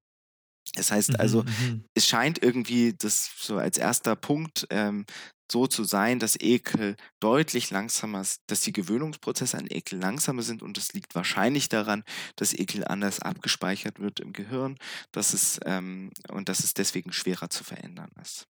Das 0.74 0.90
heißt 0.90 1.10
mhm, 1.10 1.16
also, 1.18 1.42
mhm. 1.42 1.84
es 1.94 2.06
scheint 2.06 2.42
irgendwie 2.42 2.94
das 2.94 3.30
so 3.38 3.58
als 3.58 3.78
erster 3.78 4.16
Punkt 4.16 4.66
ähm, 4.70 5.04
so 5.50 5.66
zu 5.66 5.84
sein, 5.84 6.18
dass 6.18 6.36
Ekel 6.40 6.96
deutlich 7.20 7.70
langsamer 7.70 8.20
ist, 8.20 8.42
dass 8.46 8.62
die 8.62 8.72
Gewöhnungsprozesse 8.72 9.58
an 9.58 9.66
Ekel 9.68 9.98
langsamer 9.98 10.42
sind 10.42 10.62
und 10.62 10.76
das 10.76 10.92
liegt 10.92 11.14
wahrscheinlich 11.14 11.68
daran, 11.68 12.02
dass 12.36 12.54
Ekel 12.54 12.84
anders 12.84 13.20
abgespeichert 13.20 14.00
wird 14.00 14.20
im 14.20 14.32
Gehirn 14.32 14.76
dass 15.12 15.34
es, 15.34 15.60
ähm, 15.64 16.10
und 16.28 16.48
dass 16.48 16.62
es 16.62 16.74
deswegen 16.74 17.12
schwerer 17.12 17.50
zu 17.50 17.64
verändern 17.64 18.10
ist. 18.20 18.46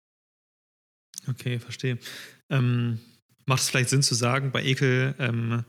Okay, 1.27 1.59
verstehe. 1.59 1.99
Ähm, 2.49 2.99
macht 3.45 3.61
es 3.61 3.69
vielleicht 3.69 3.89
Sinn 3.89 4.03
zu 4.03 4.15
sagen, 4.15 4.51
bei 4.51 4.63
Ekel 4.63 5.15
ähm, 5.19 5.65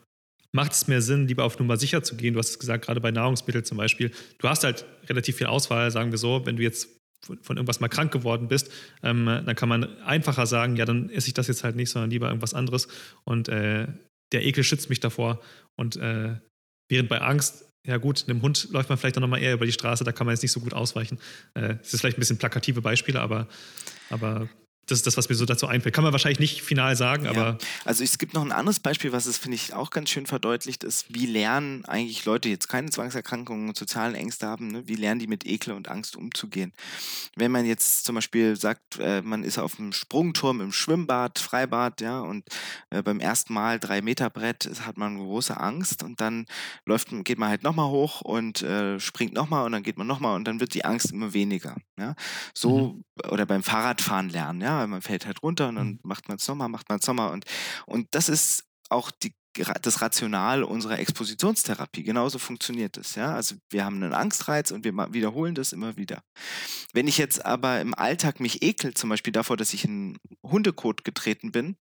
macht 0.52 0.72
es 0.72 0.88
mehr 0.88 1.02
Sinn, 1.02 1.28
lieber 1.28 1.44
auf 1.44 1.58
Nummer 1.58 1.76
sicher 1.76 2.02
zu 2.02 2.16
gehen? 2.16 2.35
Du 2.35 2.38
hast 2.38 2.50
es 2.50 2.58
gesagt, 2.58 2.87
gerade 2.87 3.00
bei 3.00 3.11
Nahrungsmitteln 3.11 3.64
zum 3.64 3.78
Beispiel. 3.78 4.12
Du 4.38 4.48
hast 4.48 4.64
halt 4.64 4.87
relativ 5.08 5.37
viel 5.37 5.46
Auswahl, 5.46 5.90
sagen 5.90 6.11
wir 6.11 6.18
so, 6.18 6.46
wenn 6.46 6.56
du 6.56 6.62
jetzt 6.62 6.88
von 7.24 7.56
irgendwas 7.56 7.80
mal 7.80 7.88
krank 7.88 8.12
geworden 8.12 8.48
bist, 8.48 8.70
ähm, 9.02 9.26
dann 9.26 9.54
kann 9.54 9.68
man 9.68 10.00
einfacher 10.02 10.46
sagen, 10.46 10.76
ja, 10.76 10.85
dann 10.85 11.11
esse 11.11 11.28
ich 11.28 11.35
das 11.35 11.48
jetzt 11.48 11.64
halt 11.64 11.76
nicht, 11.76 11.90
sondern 11.90 12.11
lieber 12.11 12.28
irgendwas 12.28 12.54
anderes. 12.54 12.88
Und 13.24 13.48
äh, 13.48 13.87
der 14.32 14.44
Ekel 14.44 14.64
schützt 14.64 14.90
mich 14.90 15.00
davor. 15.00 15.40
Und 15.76 15.96
äh, 15.96 16.37
während 16.88 17.08
bei 17.08 17.20
Angst, 17.20 17.64
ja 17.87 17.96
gut, 17.96 18.24
einem 18.28 18.42
Hund 18.42 18.68
läuft 18.70 18.88
man 18.88 18.98
vielleicht 18.98 19.16
dann 19.16 19.22
nochmal 19.22 19.42
eher 19.42 19.54
über 19.54 19.66
die 19.66 19.72
Straße, 19.72 20.04
da 20.04 20.12
kann 20.12 20.26
man 20.26 20.35
jetzt 20.35 20.42
nicht 20.42 20.52
so 20.52 20.61
gut 20.61 20.74
ausweichen. 20.74 21.18
Äh, 21.54 21.76
das 21.76 21.94
ist 21.94 22.00
vielleicht 22.00 22.18
ein 22.18 22.20
bisschen 22.20 22.38
plakative 22.38 22.80
Beispiele, 22.80 23.20
aber, 23.20 23.48
aber 24.11 24.48
das 24.86 24.98
ist 24.98 25.06
das, 25.06 25.16
was 25.16 25.28
mir 25.28 25.36
so 25.36 25.46
dazu 25.46 25.68
einfällt. 25.68 25.94
Kann 25.94 26.02
man 26.02 26.12
wahrscheinlich 26.12 26.40
nicht 26.40 26.62
final 26.62 26.96
sagen, 26.96 27.28
aber. 27.28 27.40
Ja. 27.40 27.58
Also 27.84 28.02
es 28.02 28.18
gibt 28.18 28.34
noch 28.34 28.42
ein 28.42 28.50
anderes 28.50 28.80
Beispiel, 28.80 29.12
was 29.12 29.26
es, 29.26 29.38
finde 29.38 29.54
ich, 29.54 29.74
auch 29.74 29.90
ganz 29.90 30.10
schön 30.10 30.26
verdeutlicht 30.26 30.82
ist, 30.82 31.06
wie 31.14 31.26
lernen 31.26 31.84
eigentlich 31.84 32.24
Leute, 32.24 32.48
die 32.48 32.50
jetzt 32.50 32.68
keine 32.68 32.90
Zwangserkrankungen 32.90 33.68
und 33.68 33.76
sozialen 33.76 34.16
Ängste 34.16 34.48
haben, 34.48 34.68
ne, 34.68 34.82
wie 34.86 34.96
lernen 34.96 35.20
die 35.20 35.28
mit 35.28 35.46
Ekel 35.46 35.74
und 35.74 35.88
Angst 35.88 36.16
umzugehen. 36.16 36.72
Wenn 37.36 37.52
man 37.52 37.64
jetzt 37.64 38.04
zum 38.04 38.16
Beispiel 38.16 38.56
sagt, 38.56 38.98
äh, 38.98 39.22
man 39.22 39.44
ist 39.44 39.58
auf 39.58 39.76
dem 39.76 39.92
Sprungturm 39.92 40.60
im 40.60 40.72
Schwimmbad, 40.72 41.38
Freibad, 41.38 42.00
ja, 42.00 42.20
und 42.20 42.44
äh, 42.90 43.02
beim 43.02 43.20
ersten 43.20 43.54
Mal 43.54 43.78
drei 43.78 44.02
Meter 44.02 44.30
Brett 44.30 44.68
hat 44.84 44.96
man 44.96 45.16
große 45.16 45.58
Angst 45.58 46.02
und 46.02 46.20
dann 46.20 46.46
läuft, 46.86 47.08
geht 47.24 47.38
man 47.38 47.50
halt 47.50 47.62
nochmal 47.62 47.88
hoch 47.88 48.20
und 48.20 48.62
äh, 48.62 48.98
springt 48.98 49.32
nochmal 49.32 49.64
und 49.64 49.72
dann 49.72 49.84
geht 49.84 49.96
man 49.96 50.08
nochmal 50.08 50.34
und 50.34 50.44
dann 50.44 50.58
wird 50.58 50.74
die 50.74 50.84
Angst 50.84 51.12
immer 51.12 51.32
weniger. 51.34 51.76
Ja. 51.96 52.16
So, 52.52 52.94
mhm. 52.94 53.30
oder 53.30 53.46
beim 53.46 53.62
Fahrradfahren 53.62 54.28
lernen, 54.28 54.60
ja 54.60 54.71
man 54.87 55.02
fällt 55.02 55.26
halt 55.26 55.42
runter 55.42 55.68
und 55.68 55.76
dann 55.76 55.88
mhm. 55.88 56.00
macht 56.02 56.28
man 56.28 56.37
es 56.37 56.48
nochmal, 56.48 56.68
macht 56.68 56.88
man 56.88 57.00
nochmal. 57.04 57.32
Und, 57.32 57.44
und 57.87 58.08
das 58.12 58.28
ist 58.28 58.64
auch 58.88 59.11
die, 59.11 59.35
das 59.82 60.00
Rational 60.00 60.62
unserer 60.62 60.98
Expositionstherapie. 60.98 62.02
Genauso 62.02 62.38
funktioniert 62.38 62.96
es. 62.96 63.14
Ja? 63.14 63.35
Also 63.35 63.56
wir 63.70 63.85
haben 63.85 64.02
einen 64.02 64.12
Angstreiz 64.12 64.70
und 64.70 64.85
wir 64.85 64.92
wiederholen 65.12 65.54
das 65.54 65.72
immer 65.72 65.96
wieder. 65.96 66.22
Wenn 66.92 67.08
ich 67.08 67.18
jetzt 67.18 67.44
aber 67.44 67.80
im 67.80 67.94
Alltag 67.94 68.40
mich 68.40 68.62
ekel, 68.62 68.94
zum 68.94 69.11
Beispiel 69.11 69.32
davor, 69.32 69.56
dass 69.56 69.74
ich 69.74 69.85
in 69.85 70.18
Hundekot 70.42 71.04
getreten 71.04 71.52
bin, 71.52 71.76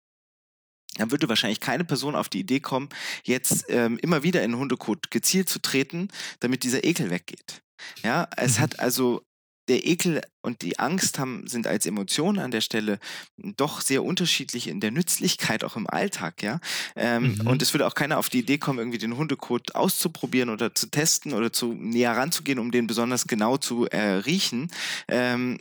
dann 0.98 1.12
würde 1.12 1.30
wahrscheinlich 1.30 1.62
keine 1.62 1.86
Person 1.86 2.16
auf 2.16 2.28
die 2.28 2.42
Idee 2.42 2.60
kommen, 2.60 2.90
jetzt 3.24 3.66
ähm, 3.70 3.98
immer 4.00 4.24
wieder 4.24 4.44
in 4.44 4.58
Hundekot 4.58 5.10
gezielt 5.10 5.48
zu 5.48 5.60
treten, 5.60 6.10
damit 6.42 6.64
dieser 6.64 6.84
Ekel 6.84 7.10
weggeht. 7.10 7.62
Ja, 8.04 8.28
es 8.36 8.58
mhm. 8.58 8.62
hat 8.62 8.80
also 8.80 9.24
der 9.70 9.86
Ekel 9.86 10.22
und 10.42 10.62
die 10.62 10.80
Angst 10.80 11.20
haben, 11.20 11.48
sind 11.48 11.68
als 11.68 11.86
Emotionen 11.86 12.40
an 12.40 12.52
der 12.52 12.62
Stelle 12.62 13.00
doch 13.38 13.82
sehr 13.82 14.04
unterschiedlich 14.04 14.68
in 14.68 14.80
der 14.80 14.92
Nützlichkeit 14.92 15.64
auch 15.64 15.76
im 15.76 15.90
Alltag, 15.90 16.42
ja. 16.42 16.60
Ähm, 16.96 17.36
mhm. 17.36 17.48
Und 17.48 17.62
es 17.62 17.74
würde 17.74 17.88
auch 17.88 17.96
keiner 17.96 18.18
auf 18.18 18.30
die 18.30 18.40
Idee 18.40 18.58
kommen, 18.58 18.80
irgendwie 18.80 18.98
den 18.98 19.18
Hundekot 19.18 19.76
auszuprobieren 19.76 20.50
oder 20.50 20.74
zu 20.74 20.88
testen 20.88 21.34
oder 21.34 21.54
zu 21.54 21.74
näher 21.74 22.16
ranzugehen, 22.16 22.60
um 22.60 22.72
den 22.72 22.88
besonders 22.88 23.28
genau 23.28 23.58
zu 23.58 23.86
äh, 23.88 24.00
riechen, 24.00 24.70
ähm, 25.08 25.60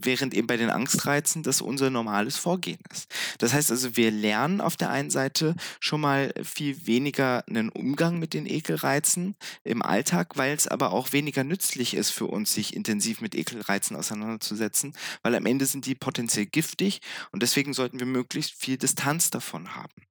während 0.00 0.34
eben 0.34 0.46
bei 0.46 0.56
den 0.56 0.70
Angstreizen 0.70 1.42
das 1.42 1.60
unser 1.60 1.90
normales 1.90 2.36
Vorgehen 2.36 2.78
ist. 2.90 3.10
Das 3.38 3.52
heißt 3.52 3.70
also, 3.70 3.96
wir 3.96 4.10
lernen 4.10 4.60
auf 4.60 4.76
der 4.76 4.90
einen 4.90 5.10
Seite 5.10 5.54
schon 5.80 6.00
mal 6.00 6.32
viel 6.42 6.86
weniger 6.86 7.44
einen 7.48 7.68
Umgang 7.68 8.18
mit 8.18 8.34
den 8.34 8.46
Ekelreizen 8.46 9.36
im 9.64 9.82
Alltag, 9.82 10.36
weil 10.36 10.54
es 10.54 10.68
aber 10.68 10.92
auch 10.92 11.12
weniger 11.12 11.44
nützlich 11.44 11.94
ist 11.94 12.10
für 12.10 12.26
uns, 12.26 12.54
sich 12.54 12.74
intensiv 12.74 13.20
mit 13.20 13.34
Ekelreizen 13.34 13.96
auseinanderzusetzen, 14.02 14.94
weil 15.22 15.34
am 15.34 15.46
Ende 15.46 15.66
sind 15.66 15.86
die 15.86 15.94
potenziell 15.94 16.46
giftig 16.46 17.00
und 17.30 17.42
deswegen 17.42 17.72
sollten 17.72 17.98
wir 17.98 18.06
möglichst 18.06 18.52
viel 18.52 18.76
Distanz 18.76 19.30
davon 19.30 19.74
haben. 19.74 20.06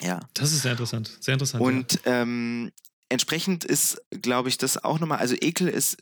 Ja. 0.00 0.20
Das 0.34 0.52
ist 0.52 0.62
sehr 0.62 0.72
interessant. 0.72 1.16
Sehr 1.20 1.34
interessant. 1.34 1.62
Und 1.62 2.00
ja. 2.04 2.22
ähm, 2.22 2.72
entsprechend 3.08 3.64
ist, 3.64 4.00
glaube 4.10 4.48
ich, 4.48 4.58
das 4.58 4.82
auch 4.82 4.98
nochmal, 4.98 5.18
also 5.18 5.34
Ekel 5.40 5.68
ist 5.68 5.98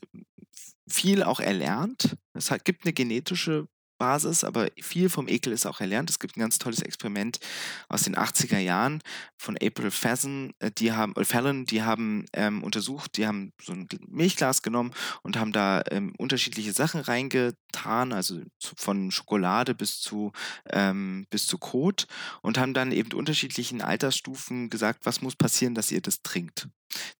viel 0.87 1.23
auch 1.23 1.39
erlernt. 1.39 2.17
Es 2.33 2.51
gibt 2.63 2.85
eine 2.85 2.93
genetische 2.93 3.67
Basis, 4.01 4.43
aber 4.43 4.67
viel 4.81 5.09
vom 5.09 5.27
Ekel 5.27 5.53
ist 5.53 5.67
auch 5.67 5.79
erlernt. 5.79 6.09
Es 6.09 6.17
gibt 6.17 6.35
ein 6.35 6.39
ganz 6.39 6.57
tolles 6.57 6.81
Experiment 6.81 7.39
aus 7.87 8.01
den 8.01 8.15
80er 8.15 8.57
Jahren 8.57 8.99
von 9.37 9.55
April 9.61 9.91
Fallon, 9.91 10.55
äh, 10.57 10.71
die 10.71 10.91
haben, 10.91 11.13
äh, 11.15 11.23
Fallon, 11.23 11.67
die 11.67 11.83
haben 11.83 12.25
ähm, 12.33 12.63
untersucht, 12.63 13.17
die 13.17 13.27
haben 13.27 13.53
so 13.61 13.73
ein 13.73 13.87
Milchglas 14.07 14.63
genommen 14.63 14.91
und 15.21 15.37
haben 15.37 15.51
da 15.51 15.83
ähm, 15.91 16.15
unterschiedliche 16.17 16.73
Sachen 16.73 17.01
reinge 17.01 17.53
Tarn, 17.71 18.13
also 18.13 18.39
von 18.59 19.11
Schokolade 19.11 19.75
bis 19.75 19.99
zu, 19.99 20.31
ähm, 20.69 21.25
bis 21.29 21.47
zu 21.47 21.57
Kot 21.57 22.07
und 22.41 22.57
haben 22.57 22.73
dann 22.73 22.91
eben 22.91 23.13
unterschiedlichen 23.13 23.81
Altersstufen 23.81 24.69
gesagt, 24.69 25.05
was 25.05 25.21
muss 25.21 25.35
passieren, 25.35 25.75
dass 25.75 25.91
ihr 25.91 26.01
das 26.01 26.21
trinkt 26.21 26.67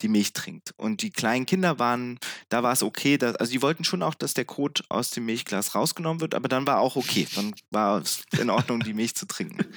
die 0.01 0.07
Milch 0.07 0.33
trinkt. 0.33 0.73
Und 0.77 1.01
die 1.01 1.11
kleinen 1.11 1.45
Kinder 1.45 1.79
waren, 1.79 2.19
da 2.49 2.63
war 2.63 2.73
es 2.73 2.83
okay, 2.83 3.17
dass, 3.17 3.35
also 3.35 3.51
die 3.51 3.61
wollten 3.61 3.83
schon 3.83 4.03
auch, 4.03 4.15
dass 4.15 4.33
der 4.33 4.45
Kot 4.45 4.83
aus 4.89 5.11
dem 5.11 5.25
Milchglas 5.25 5.75
rausgenommen 5.75 6.21
wird, 6.21 6.35
aber 6.35 6.47
dann 6.47 6.67
war 6.67 6.79
auch 6.79 6.95
okay, 6.95 7.27
dann 7.35 7.53
war 7.69 8.01
es 8.01 8.23
in 8.39 8.49
Ordnung, 8.49 8.81
die 8.81 8.93
Milch 8.93 9.15
zu 9.15 9.25
trinken. 9.25 9.65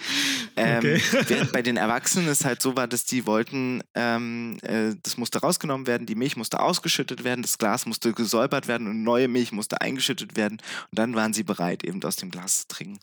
Ähm, 0.56 0.78
okay. 0.78 1.24
während 1.26 1.52
bei 1.52 1.62
den 1.62 1.76
Erwachsenen 1.76 2.28
es 2.28 2.44
halt 2.44 2.62
so 2.62 2.76
war, 2.76 2.86
dass 2.86 3.04
die 3.04 3.26
wollten, 3.26 3.82
ähm, 3.94 4.58
äh, 4.62 4.94
das 5.02 5.16
musste 5.16 5.40
rausgenommen 5.40 5.88
werden, 5.88 6.06
die 6.06 6.14
Milch 6.14 6.36
musste 6.36 6.60
ausgeschüttet 6.60 7.24
werden, 7.24 7.42
das 7.42 7.58
Glas 7.58 7.86
musste 7.86 8.12
gesäubert 8.12 8.68
werden 8.68 8.86
und 8.86 9.02
neue 9.02 9.26
Milch 9.26 9.50
musste 9.50 9.80
eingeschüttet 9.80 10.36
werden 10.36 10.58
und 10.90 10.98
dann 10.98 11.14
waren 11.14 11.32
sie 11.32 11.44
bereit, 11.44 11.84
eben 11.84 12.02
aus 12.02 12.16
dem 12.16 12.30
Glas 12.30 12.62
zu 12.62 12.68
trinken. 12.68 12.98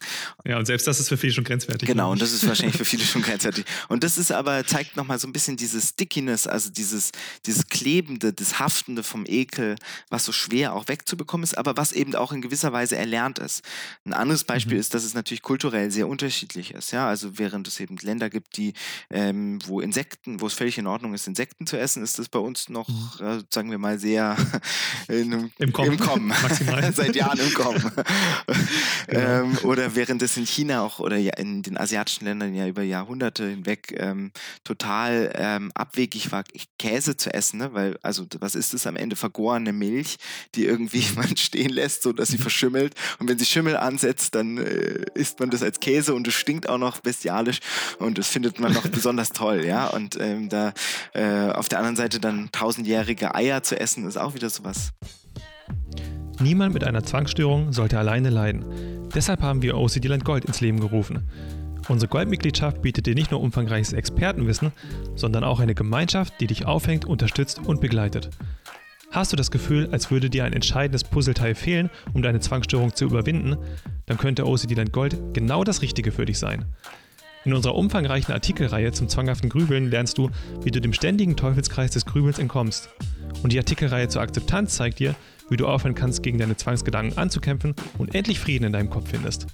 Ja, 0.45 0.57
und 0.57 0.65
selbst 0.65 0.87
das 0.87 0.99
ist 0.99 1.09
für 1.09 1.17
viele 1.17 1.33
schon 1.33 1.45
grenzwertig. 1.45 1.87
Genau, 1.87 2.11
und 2.11 2.21
das 2.21 2.33
ist 2.33 2.45
wahrscheinlich 2.47 2.77
für 2.77 2.85
viele 2.85 3.05
schon 3.05 3.21
grenzwertig. 3.21 3.65
Und 3.87 4.03
das 4.03 4.17
ist 4.17 4.31
aber, 4.31 4.65
zeigt 4.65 4.97
nochmal 4.97 5.19
so 5.19 5.27
ein 5.27 5.33
bisschen 5.33 5.55
diese 5.55 5.79
Stickiness, 5.79 6.47
also 6.47 6.69
die 6.69 6.81
dieses, 6.81 7.11
dieses 7.45 7.67
Klebende, 7.67 8.33
das 8.33 8.59
Haftende 8.59 9.03
vom 9.03 9.25
Ekel, 9.27 9.75
was 10.09 10.25
so 10.25 10.31
schwer 10.31 10.73
auch 10.73 10.87
wegzubekommen 10.87 11.43
ist, 11.43 11.57
aber 11.57 11.77
was 11.77 11.91
eben 11.91 12.15
auch 12.15 12.31
in 12.31 12.41
gewisser 12.41 12.73
Weise 12.73 12.97
erlernt 12.97 13.37
ist. 13.39 13.63
Ein 14.03 14.13
anderes 14.13 14.43
Beispiel 14.43 14.75
mhm. 14.75 14.81
ist, 14.81 14.93
dass 14.93 15.03
es 15.03 15.13
natürlich 15.13 15.43
kulturell 15.43 15.91
sehr 15.91 16.07
unterschiedlich 16.07 16.73
ist. 16.73 16.91
Ja? 16.91 17.07
Also 17.07 17.37
während 17.37 17.67
es 17.67 17.79
eben 17.79 17.97
Länder 17.97 18.29
gibt, 18.29 18.57
die, 18.57 18.73
ähm, 19.11 19.59
wo 19.65 19.79
Insekten, 19.79 20.41
wo 20.41 20.47
es 20.47 20.53
völlig 20.53 20.77
in 20.77 20.87
Ordnung 20.87 21.13
ist, 21.13 21.27
Insekten 21.27 21.67
zu 21.67 21.77
essen, 21.77 22.03
ist 22.03 22.17
das 22.17 22.29
bei 22.29 22.39
uns 22.39 22.69
noch, 22.69 22.89
mhm. 22.89 23.25
äh, 23.25 23.43
sagen 23.49 23.69
wir 23.69 23.77
mal, 23.77 23.99
sehr 23.99 24.35
in, 25.07 25.51
im 25.59 25.71
Kommen. 25.71 25.91
Im 25.91 25.99
Kommen. 25.99 26.33
Seit 26.93 27.15
Jahren 27.15 27.39
im 27.39 27.50
Kommen. 27.53 27.81
genau. 29.07 29.19
ähm, 29.19 29.57
oder 29.63 29.95
während 29.95 30.21
es 30.21 30.37
in 30.37 30.45
China 30.45 30.81
auch 30.81 30.99
oder 30.99 31.17
ja 31.17 31.33
in 31.37 31.61
den 31.63 31.77
asiatischen 31.77 32.25
Ländern 32.25 32.53
ja 32.53 32.67
über 32.67 32.83
Jahrhunderte 32.83 33.47
hinweg 33.47 33.93
ähm, 33.97 34.31
total 34.63 35.31
ähm, 35.35 35.71
abwegig 35.75 36.31
war, 36.31 36.43
Käse 36.79 37.17
zu 37.17 37.33
essen, 37.33 37.59
ne? 37.59 37.73
weil, 37.73 37.97
also 38.01 38.25
was 38.39 38.55
ist 38.55 38.73
das 38.73 38.87
am 38.87 38.95
Ende? 38.95 39.15
Vergorene 39.15 39.73
Milch, 39.73 40.17
die 40.55 40.65
irgendwie 40.65 41.03
man 41.15 41.35
stehen 41.37 41.71
lässt, 41.71 42.03
so 42.03 42.13
dass 42.13 42.29
sie 42.29 42.37
verschimmelt. 42.37 42.95
Und 43.19 43.29
wenn 43.29 43.37
sie 43.37 43.45
Schimmel 43.45 43.77
ansetzt, 43.77 44.35
dann 44.35 44.57
äh, 44.57 45.05
isst 45.13 45.39
man 45.39 45.49
das 45.49 45.63
als 45.63 45.79
Käse 45.79 46.13
und 46.13 46.27
es 46.27 46.33
stinkt 46.33 46.69
auch 46.69 46.77
noch 46.77 46.99
bestialisch 46.99 47.59
und 47.99 48.17
das 48.17 48.27
findet 48.27 48.59
man 48.59 48.73
noch 48.73 48.87
besonders 48.87 49.29
toll, 49.29 49.65
ja. 49.65 49.87
Und 49.87 50.17
ähm, 50.19 50.49
da 50.49 50.73
äh, 51.13 51.51
auf 51.51 51.69
der 51.69 51.79
anderen 51.79 51.95
Seite 51.95 52.19
dann 52.19 52.49
tausendjährige 52.51 53.35
Eier 53.35 53.63
zu 53.63 53.79
essen, 53.79 54.07
ist 54.07 54.17
auch 54.17 54.33
wieder 54.33 54.49
sowas. 54.49 54.91
Niemand 56.41 56.73
mit 56.73 56.83
einer 56.83 57.03
Zwangsstörung 57.03 57.71
sollte 57.71 57.99
alleine 57.99 58.31
leiden. 58.31 58.65
Deshalb 59.13 59.41
haben 59.41 59.61
wir 59.61 59.77
OCD 59.77 60.07
Land 60.07 60.25
Gold 60.25 60.45
ins 60.45 60.59
Leben 60.59 60.79
gerufen. 60.79 61.27
Unsere 61.87 62.09
Goldmitgliedschaft 62.09 62.81
bietet 62.81 63.05
dir 63.05 63.13
nicht 63.13 63.29
nur 63.29 63.41
umfangreiches 63.41 63.93
Expertenwissen, 63.93 64.71
sondern 65.15 65.43
auch 65.43 65.59
eine 65.59 65.75
Gemeinschaft, 65.75 66.33
die 66.39 66.47
dich 66.47 66.65
aufhängt, 66.65 67.05
unterstützt 67.05 67.59
und 67.63 67.79
begleitet. 67.79 68.31
Hast 69.11 69.31
du 69.31 69.35
das 69.35 69.51
Gefühl, 69.51 69.89
als 69.91 70.09
würde 70.09 70.31
dir 70.31 70.45
ein 70.45 70.53
entscheidendes 70.53 71.03
Puzzleteil 71.03 71.53
fehlen, 71.53 71.91
um 72.13 72.23
deine 72.23 72.39
Zwangsstörung 72.39 72.95
zu 72.95 73.05
überwinden, 73.05 73.57
dann 74.07 74.17
könnte 74.17 74.47
OCD 74.47 74.73
Land 74.73 74.93
Gold 74.93 75.17
genau 75.33 75.63
das 75.63 75.83
Richtige 75.83 76.11
für 76.11 76.25
dich 76.25 76.39
sein. 76.39 76.65
In 77.43 77.53
unserer 77.53 77.75
umfangreichen 77.75 78.33
Artikelreihe 78.33 78.91
zum 78.93 79.09
zwanghaften 79.09 79.49
Grübeln 79.49 79.91
lernst 79.91 80.17
du, 80.17 80.29
wie 80.63 80.71
du 80.71 80.79
dem 80.79 80.93
ständigen 80.93 81.35
Teufelskreis 81.35 81.91
des 81.91 82.05
Grübels 82.05 82.39
entkommst. 82.39 82.89
Und 83.43 83.51
die 83.51 83.57
Artikelreihe 83.59 84.07
zur 84.07 84.21
Akzeptanz 84.21 84.75
zeigt 84.75 84.99
dir, 84.99 85.15
wie 85.51 85.57
du 85.57 85.67
aufhören 85.67 85.95
kannst, 85.95 86.23
gegen 86.23 86.39
deine 86.39 86.57
Zwangsgedanken 86.57 87.17
anzukämpfen 87.17 87.75
und 87.97 88.15
endlich 88.15 88.39
Frieden 88.39 88.65
in 88.65 88.73
deinem 88.73 88.89
Kopf 88.89 89.09
findest. 89.09 89.47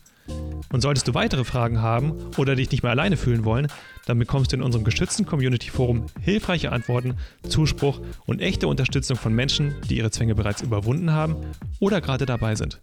Und 0.70 0.82
solltest 0.82 1.08
du 1.08 1.14
weitere 1.14 1.44
Fragen 1.44 1.82
haben 1.82 2.14
oder 2.38 2.56
dich 2.56 2.72
nicht 2.72 2.84
mehr 2.84 2.92
alleine 2.92 3.18
fühlen 3.18 3.46
wollen, 3.46 3.68
dann 4.06 4.20
bekommst 4.20 4.52
du 4.52 4.58
in 4.58 4.62
unserem 4.62 4.84
geschützten 4.84 5.26
Community 5.26 5.70
Forum 5.70 6.06
hilfreiche 6.22 6.72
Antworten, 6.72 7.16
Zuspruch 7.48 8.02
und 8.26 8.42
echte 8.42 8.68
Unterstützung 8.68 9.18
von 9.18 9.34
Menschen, 9.34 9.76
die 9.90 9.98
ihre 9.98 10.12
Zwänge 10.12 10.36
bereits 10.36 10.62
überwunden 10.62 11.12
haben 11.12 11.36
oder 11.80 12.02
gerade 12.02 12.26
dabei 12.26 12.56
sind. 12.56 12.82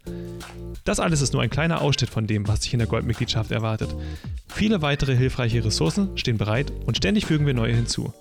Das 0.84 1.00
alles 1.00 1.22
ist 1.22 1.32
nur 1.32 1.42
ein 1.42 1.50
kleiner 1.50 1.80
Ausschnitt 1.80 2.10
von 2.10 2.26
dem, 2.26 2.46
was 2.48 2.60
dich 2.60 2.72
in 2.72 2.78
der 2.78 2.88
Goldmitgliedschaft 2.88 3.50
erwartet. 3.50 3.94
Viele 4.48 4.82
weitere 4.82 5.16
hilfreiche 5.16 5.64
Ressourcen 5.64 6.16
stehen 6.16 6.38
bereit 6.38 6.72
und 6.86 6.96
ständig 6.96 7.26
fügen 7.26 7.46
wir 7.46 7.54
neue 7.54 7.74
hinzu. 7.74 8.12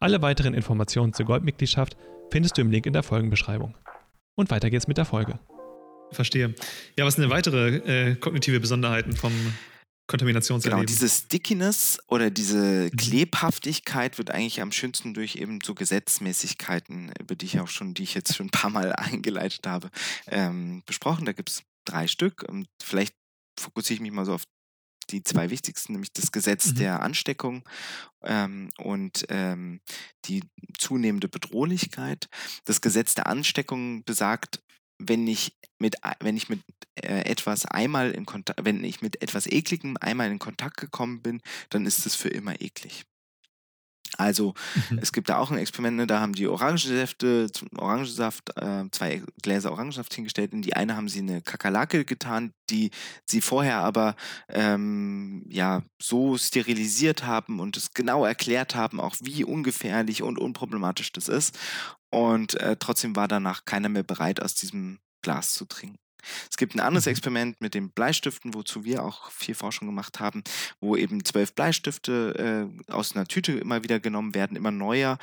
Alle 0.00 0.20
weiteren 0.20 0.54
Informationen 0.54 1.12
zur 1.12 1.26
Goldmitgliedschaft 1.26 1.96
findest 2.30 2.56
du 2.56 2.62
im 2.62 2.70
Link 2.70 2.86
in 2.86 2.92
der 2.92 3.04
Folgenbeschreibung. 3.04 3.74
Und 4.34 4.50
weiter 4.50 4.70
geht's 4.70 4.88
mit 4.88 4.96
der 4.96 5.04
Folge. 5.04 5.38
Verstehe. 6.10 6.54
Ja, 6.98 7.04
was 7.04 7.14
sind 7.14 7.22
denn 7.22 7.30
weitere 7.30 8.10
äh, 8.10 8.14
kognitive 8.16 8.60
Besonderheiten 8.60 9.16
vom 9.16 9.32
Kontaminationserleben? 10.06 10.86
Genau, 10.86 10.86
diese 10.86 11.08
Stickiness 11.08 11.98
oder 12.08 12.30
diese 12.30 12.90
mhm. 12.92 12.96
Klebhaftigkeit 12.96 14.18
wird 14.18 14.30
eigentlich 14.30 14.60
am 14.60 14.72
schönsten 14.72 15.14
durch 15.14 15.36
eben 15.36 15.60
so 15.64 15.74
Gesetzmäßigkeiten, 15.74 17.12
über 17.18 17.34
die 17.34 17.46
ich 17.46 17.60
auch 17.60 17.68
schon, 17.68 17.94
die 17.94 18.02
ich 18.02 18.14
jetzt 18.14 18.36
schon 18.36 18.46
ein 18.46 18.50
paar 18.50 18.70
Mal 18.70 18.92
eingeleitet 18.96 19.66
habe, 19.66 19.90
ähm, 20.26 20.82
besprochen. 20.86 21.24
Da 21.24 21.32
gibt 21.32 21.50
es 21.50 21.62
drei 21.86 22.06
Stück. 22.06 22.44
Und 22.46 22.68
vielleicht 22.82 23.14
fokussiere 23.58 23.96
ich 23.96 24.00
mich 24.00 24.12
mal 24.12 24.26
so 24.26 24.34
auf 24.34 24.44
die 25.06 25.22
zwei 25.22 25.50
wichtigsten, 25.50 25.92
nämlich 25.92 26.12
das 26.12 26.32
Gesetz 26.32 26.66
mhm. 26.66 26.74
der 26.76 27.02
Ansteckung 27.02 27.68
ähm, 28.22 28.70
und 28.78 29.26
ähm, 29.28 29.80
die 30.26 30.42
zunehmende 30.78 31.28
Bedrohlichkeit. 31.28 32.28
Das 32.64 32.80
Gesetz 32.80 33.14
der 33.14 33.26
Ansteckung 33.26 34.04
besagt, 34.04 34.62
wenn 34.98 35.26
ich 35.26 35.56
mit, 35.78 35.96
wenn 36.20 36.36
ich 36.36 36.48
mit 36.48 36.60
äh, 36.94 37.22
etwas 37.22 37.66
einmal 37.66 38.12
in 38.12 38.26
Kontakt, 38.26 38.64
wenn 38.64 38.84
ich 38.84 39.02
mit 39.02 39.20
etwas 39.22 39.46
Ekligem 39.46 39.96
einmal 40.00 40.30
in 40.30 40.38
Kontakt 40.38 40.76
gekommen 40.76 41.22
bin, 41.22 41.40
dann 41.70 41.86
ist 41.86 42.06
es 42.06 42.14
für 42.14 42.28
immer 42.28 42.60
eklig. 42.60 43.04
Also 44.18 44.54
mhm. 44.90 44.98
es 44.98 45.12
gibt 45.12 45.28
da 45.28 45.38
auch 45.38 45.50
ein 45.50 45.58
Experiment, 45.58 45.96
ne, 45.96 46.06
da 46.06 46.20
haben 46.20 46.34
die 46.34 46.46
Orangensäfte, 46.46 47.48
Orangensaft, 47.76 48.56
äh, 48.56 48.84
zwei 48.90 49.22
Gläser 49.42 49.72
Orangensaft 49.72 50.12
hingestellt. 50.14 50.52
In 50.52 50.62
die 50.62 50.76
eine 50.76 50.96
haben 50.96 51.08
sie 51.08 51.20
eine 51.20 51.40
Kakerlake 51.40 52.04
getan, 52.04 52.52
die 52.68 52.90
sie 53.24 53.40
vorher 53.40 53.78
aber 53.78 54.14
ähm, 54.48 55.44
ja 55.48 55.82
so 56.00 56.36
sterilisiert 56.36 57.24
haben 57.24 57.60
und 57.60 57.76
es 57.76 57.94
genau 57.94 58.24
erklärt 58.24 58.74
haben, 58.74 59.00
auch 59.00 59.16
wie 59.20 59.44
ungefährlich 59.44 60.22
und 60.22 60.38
unproblematisch 60.38 61.12
das 61.12 61.28
ist. 61.28 61.58
Und 62.10 62.60
äh, 62.60 62.76
trotzdem 62.78 63.16
war 63.16 63.28
danach 63.28 63.64
keiner 63.64 63.88
mehr 63.88 64.02
bereit, 64.02 64.42
aus 64.42 64.54
diesem 64.54 64.98
Glas 65.22 65.54
zu 65.54 65.64
trinken. 65.64 66.01
Es 66.50 66.56
gibt 66.56 66.74
ein 66.74 66.80
anderes 66.80 67.06
mhm. 67.06 67.10
Experiment 67.10 67.60
mit 67.60 67.74
den 67.74 67.90
Bleistiften, 67.90 68.54
wozu 68.54 68.84
wir 68.84 69.04
auch 69.04 69.30
viel 69.30 69.54
Forschung 69.54 69.88
gemacht 69.88 70.20
haben, 70.20 70.42
wo 70.80 70.96
eben 70.96 71.24
zwölf 71.24 71.54
Bleistifte 71.54 72.68
äh, 72.88 72.92
aus 72.92 73.14
einer 73.14 73.26
Tüte 73.26 73.52
immer 73.52 73.82
wieder 73.82 74.00
genommen 74.00 74.34
werden, 74.34 74.56
immer 74.56 74.70
neuer. 74.70 75.18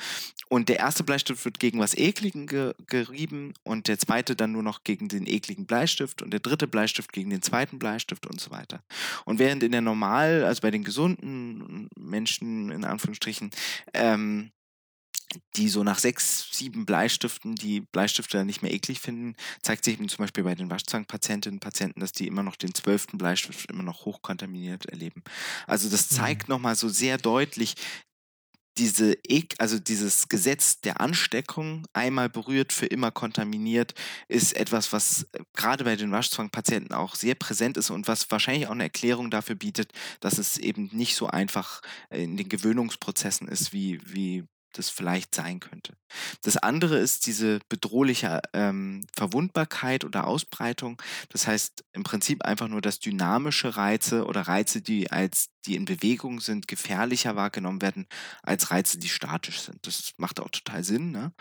Und 0.48 0.68
der 0.68 0.78
erste 0.78 1.04
Bleistift 1.04 1.44
wird 1.44 1.60
gegen 1.60 1.78
was 1.78 1.96
Ekligen 1.96 2.46
ge 2.46 2.74
gerieben 2.86 3.54
und 3.62 3.88
der 3.88 3.98
zweite 3.98 4.34
dann 4.34 4.52
nur 4.52 4.62
noch 4.62 4.84
gegen 4.84 5.08
den 5.08 5.26
ekligen 5.26 5.66
Bleistift 5.66 6.22
und 6.22 6.30
der 6.32 6.40
dritte 6.40 6.66
Bleistift 6.66 7.12
gegen 7.12 7.30
den 7.30 7.42
zweiten 7.42 7.78
Bleistift 7.78 8.26
und 8.26 8.40
so 8.40 8.50
weiter. 8.50 8.82
Und 9.24 9.38
während 9.38 9.62
in 9.62 9.72
der 9.72 9.80
normal, 9.80 10.44
also 10.44 10.62
bei 10.62 10.70
den 10.70 10.84
gesunden 10.84 11.88
Menschen 11.96 12.70
in 12.70 12.84
Anführungsstrichen, 12.84 13.50
ähm, 13.94 14.50
die 15.56 15.68
so 15.68 15.84
nach 15.84 15.98
sechs, 15.98 16.48
sieben 16.50 16.86
Bleistiften 16.86 17.54
die 17.54 17.80
Bleistifte 17.80 18.38
dann 18.38 18.46
nicht 18.46 18.62
mehr 18.62 18.72
eklig 18.72 19.00
finden, 19.00 19.36
zeigt 19.62 19.84
sich 19.84 19.94
eben 19.94 20.08
zum 20.08 20.24
Beispiel 20.24 20.44
bei 20.44 20.54
den 20.54 20.70
Waschzangenpatientinnen 20.70 21.56
und 21.56 21.60
Patienten, 21.60 22.00
dass 22.00 22.12
die 22.12 22.26
immer 22.26 22.42
noch 22.42 22.56
den 22.56 22.74
zwölften 22.74 23.18
Bleistift 23.18 23.70
immer 23.70 23.82
noch 23.82 24.04
hochkontaminiert 24.04 24.86
erleben. 24.86 25.22
Also 25.66 25.88
das 25.88 26.10
mhm. 26.10 26.14
zeigt 26.16 26.48
mhm. 26.48 26.54
nochmal 26.54 26.76
so 26.76 26.88
sehr 26.88 27.18
deutlich, 27.18 27.74
diese 28.78 29.16
Ek, 29.24 29.56
also 29.58 29.78
dieses 29.78 30.28
Gesetz 30.28 30.80
der 30.80 31.00
Ansteckung 31.00 31.86
einmal 31.92 32.28
berührt, 32.28 32.72
für 32.72 32.86
immer 32.86 33.10
kontaminiert, 33.10 33.94
ist 34.28 34.56
etwas, 34.56 34.92
was 34.92 35.24
äh, 35.32 35.40
gerade 35.54 35.84
bei 35.84 35.96
den 35.96 36.12
Waschzwangpatienten 36.12 36.94
auch 36.94 37.14
sehr 37.14 37.34
präsent 37.34 37.76
ist 37.76 37.90
und 37.90 38.08
was 38.08 38.30
wahrscheinlich 38.30 38.68
auch 38.68 38.72
eine 38.72 38.84
Erklärung 38.84 39.30
dafür 39.30 39.56
bietet, 39.56 39.92
dass 40.20 40.38
es 40.38 40.56
eben 40.56 40.88
nicht 40.92 41.16
so 41.16 41.26
einfach 41.26 41.82
in 42.10 42.36
den 42.36 42.48
Gewöhnungsprozessen 42.48 43.48
ist, 43.48 43.72
wie, 43.72 44.00
wie 44.04 44.44
das 44.72 44.90
vielleicht 44.90 45.34
sein 45.34 45.60
könnte. 45.60 45.96
Das 46.42 46.56
andere 46.56 46.98
ist 46.98 47.26
diese 47.26 47.60
bedrohliche 47.68 48.40
ähm, 48.52 49.06
Verwundbarkeit 49.16 50.04
oder 50.04 50.26
Ausbreitung. 50.26 51.00
Das 51.28 51.46
heißt 51.46 51.84
im 51.92 52.02
Prinzip 52.02 52.44
einfach 52.44 52.68
nur, 52.68 52.80
dass 52.80 52.98
dynamische 52.98 53.76
Reize 53.76 54.24
oder 54.26 54.42
Reize, 54.42 54.82
die 54.82 55.10
als 55.10 55.50
die 55.66 55.76
in 55.76 55.84
Bewegung 55.84 56.40
sind, 56.40 56.68
gefährlicher 56.68 57.36
wahrgenommen 57.36 57.82
werden 57.82 58.06
als 58.42 58.70
Reize, 58.70 58.98
die 58.98 59.08
statisch 59.08 59.60
sind. 59.60 59.86
Das 59.86 60.12
macht 60.16 60.40
auch 60.40 60.50
total 60.50 60.84
Sinn. 60.84 61.10
Ne? 61.10 61.32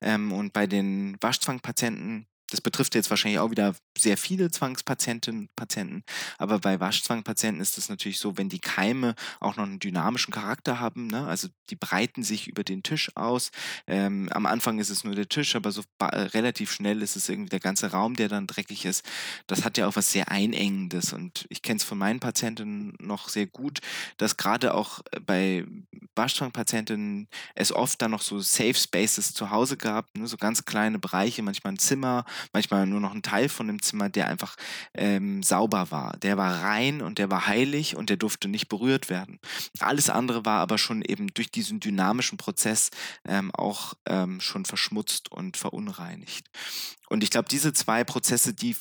Ähm, 0.00 0.32
und 0.32 0.52
bei 0.52 0.66
den 0.66 1.16
Waschzwangpatienten 1.20 2.26
das 2.50 2.60
betrifft 2.60 2.94
jetzt 2.94 3.10
wahrscheinlich 3.10 3.40
auch 3.40 3.50
wieder 3.50 3.74
sehr 3.96 4.16
viele 4.16 4.50
Zwangspatientinnen 4.50 5.48
Patienten, 5.56 6.04
aber 6.38 6.58
bei 6.58 6.80
Waschzwangpatienten 6.80 7.60
ist 7.60 7.78
es 7.78 7.88
natürlich 7.88 8.18
so, 8.18 8.36
wenn 8.36 8.48
die 8.48 8.60
Keime 8.60 9.14
auch 9.40 9.56
noch 9.56 9.64
einen 9.64 9.78
dynamischen 9.78 10.32
Charakter 10.32 10.80
haben, 10.80 11.06
ne? 11.08 11.26
also 11.26 11.48
die 11.70 11.76
breiten 11.76 12.22
sich 12.22 12.48
über 12.48 12.64
den 12.64 12.82
Tisch 12.82 13.10
aus. 13.16 13.50
Ähm, 13.86 14.28
am 14.30 14.46
Anfang 14.46 14.78
ist 14.78 14.90
es 14.90 15.04
nur 15.04 15.14
der 15.14 15.28
Tisch, 15.28 15.56
aber 15.56 15.72
so 15.72 15.82
äh, 15.98 16.04
relativ 16.04 16.72
schnell 16.72 17.02
ist 17.02 17.16
es 17.16 17.28
irgendwie 17.28 17.50
der 17.50 17.60
ganze 17.60 17.90
Raum, 17.90 18.14
der 18.14 18.28
dann 18.28 18.46
dreckig 18.46 18.84
ist. 18.84 19.04
Das 19.46 19.64
hat 19.64 19.78
ja 19.78 19.86
auch 19.86 19.96
was 19.96 20.12
sehr 20.12 20.30
Einengendes 20.30 21.12
und 21.12 21.46
ich 21.48 21.62
kenne 21.62 21.78
es 21.78 21.84
von 21.84 21.98
meinen 21.98 22.20
Patienten 22.20 22.94
noch 23.00 23.28
sehr 23.28 23.46
gut, 23.46 23.80
dass 24.16 24.36
gerade 24.36 24.74
auch 24.74 25.00
bei 25.24 25.64
Waschzwangpatientinnen 26.16 27.28
es 27.54 27.72
oft 27.72 28.00
dann 28.02 28.10
noch 28.10 28.22
so 28.22 28.40
Safe 28.40 28.74
Spaces 28.74 29.34
zu 29.34 29.50
Hause 29.50 29.76
gab, 29.76 30.16
ne? 30.16 30.26
so 30.26 30.36
ganz 30.36 30.64
kleine 30.64 30.98
Bereiche, 30.98 31.42
manchmal 31.42 31.74
ein 31.74 31.78
Zimmer, 31.78 32.24
manchmal 32.52 32.86
nur 32.86 33.00
noch 33.00 33.14
ein 33.14 33.22
Teil 33.22 33.48
von 33.48 33.66
dem 33.66 33.82
Zimmer, 33.82 34.08
der 34.08 34.28
einfach 34.28 34.56
ähm, 34.94 35.42
sauber 35.42 35.90
war. 35.90 36.16
Der 36.18 36.36
war 36.36 36.62
rein 36.62 37.02
und 37.02 37.18
der 37.18 37.30
war 37.30 37.46
heilig 37.46 37.96
und 37.96 38.10
der 38.10 38.16
durfte 38.16 38.48
nicht 38.48 38.68
berührt 38.68 39.10
werden. 39.10 39.38
Alles 39.78 40.10
andere 40.10 40.44
war 40.44 40.60
aber 40.60 40.78
schon 40.78 41.02
eben 41.02 41.28
durch 41.34 41.50
diesen 41.50 41.80
dynamischen 41.80 42.38
Prozess 42.38 42.90
ähm, 43.26 43.50
auch 43.54 43.94
ähm, 44.06 44.40
schon 44.40 44.64
verschmutzt 44.64 45.30
und 45.30 45.56
verunreinigt. 45.56 46.48
Und 47.08 47.22
ich 47.22 47.30
glaube, 47.30 47.48
diese 47.48 47.72
zwei 47.72 48.04
Prozesse, 48.04 48.52
die, 48.52 48.74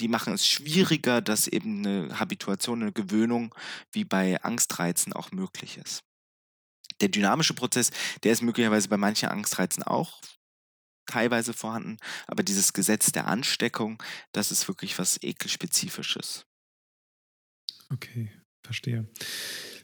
die 0.00 0.08
machen 0.08 0.32
es 0.32 0.46
schwieriger, 0.46 1.20
dass 1.20 1.48
eben 1.48 1.84
eine 1.84 2.20
Habituation, 2.20 2.82
eine 2.82 2.92
Gewöhnung 2.92 3.54
wie 3.92 4.04
bei 4.04 4.42
Angstreizen 4.42 5.12
auch 5.12 5.32
möglich 5.32 5.78
ist. 5.78 6.04
Der 7.00 7.08
dynamische 7.08 7.54
Prozess, 7.54 7.90
der 8.22 8.32
ist 8.32 8.42
möglicherweise 8.42 8.88
bei 8.88 8.96
manchen 8.96 9.28
Angstreizen 9.28 9.82
auch 9.82 10.20
teilweise 11.06 11.52
vorhanden, 11.52 11.98
aber 12.26 12.42
dieses 12.42 12.72
Gesetz 12.72 13.12
der 13.12 13.26
Ansteckung, 13.26 14.02
das 14.32 14.50
ist 14.50 14.68
wirklich 14.68 14.98
was 14.98 15.22
ekelspezifisches. 15.22 16.46
Okay, 17.92 18.30
verstehe. 18.64 19.06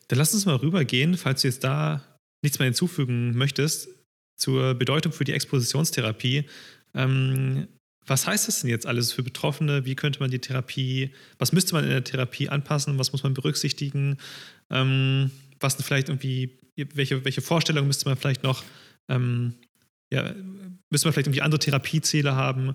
Dann 0.08 0.18
lass 0.18 0.34
uns 0.34 0.46
mal 0.46 0.56
rübergehen, 0.56 1.16
falls 1.16 1.42
du 1.42 1.48
jetzt 1.48 1.62
da 1.62 2.18
nichts 2.42 2.58
mehr 2.58 2.66
hinzufügen 2.66 3.36
möchtest, 3.36 3.88
zur 4.36 4.74
Bedeutung 4.74 5.12
für 5.12 5.24
die 5.24 5.34
Expositionstherapie. 5.34 6.48
Ähm, 6.94 7.68
was 8.06 8.26
heißt 8.26 8.48
das 8.48 8.62
denn 8.62 8.70
jetzt 8.70 8.86
alles 8.86 9.12
für 9.12 9.22
Betroffene? 9.22 9.84
Wie 9.84 9.94
könnte 9.94 10.20
man 10.20 10.30
die 10.30 10.40
Therapie, 10.40 11.14
was 11.38 11.52
müsste 11.52 11.74
man 11.74 11.84
in 11.84 11.90
der 11.90 12.02
Therapie 12.02 12.48
anpassen? 12.48 12.98
Was 12.98 13.12
muss 13.12 13.22
man 13.22 13.34
berücksichtigen? 13.34 14.16
Ähm, 14.70 15.30
was 15.60 15.76
denn 15.76 15.84
vielleicht 15.84 16.08
irgendwie, 16.08 16.58
welche, 16.76 17.24
welche 17.24 17.42
Vorstellungen 17.42 17.86
müsste 17.86 18.08
man 18.08 18.16
vielleicht 18.16 18.42
noch 18.42 18.64
ähm, 19.08 19.54
ja, 20.12 20.34
müssen 20.90 21.04
wir 21.04 21.12
vielleicht 21.12 21.28
irgendwie 21.28 21.42
andere 21.42 21.58
Therapieziele 21.58 22.34
haben 22.34 22.74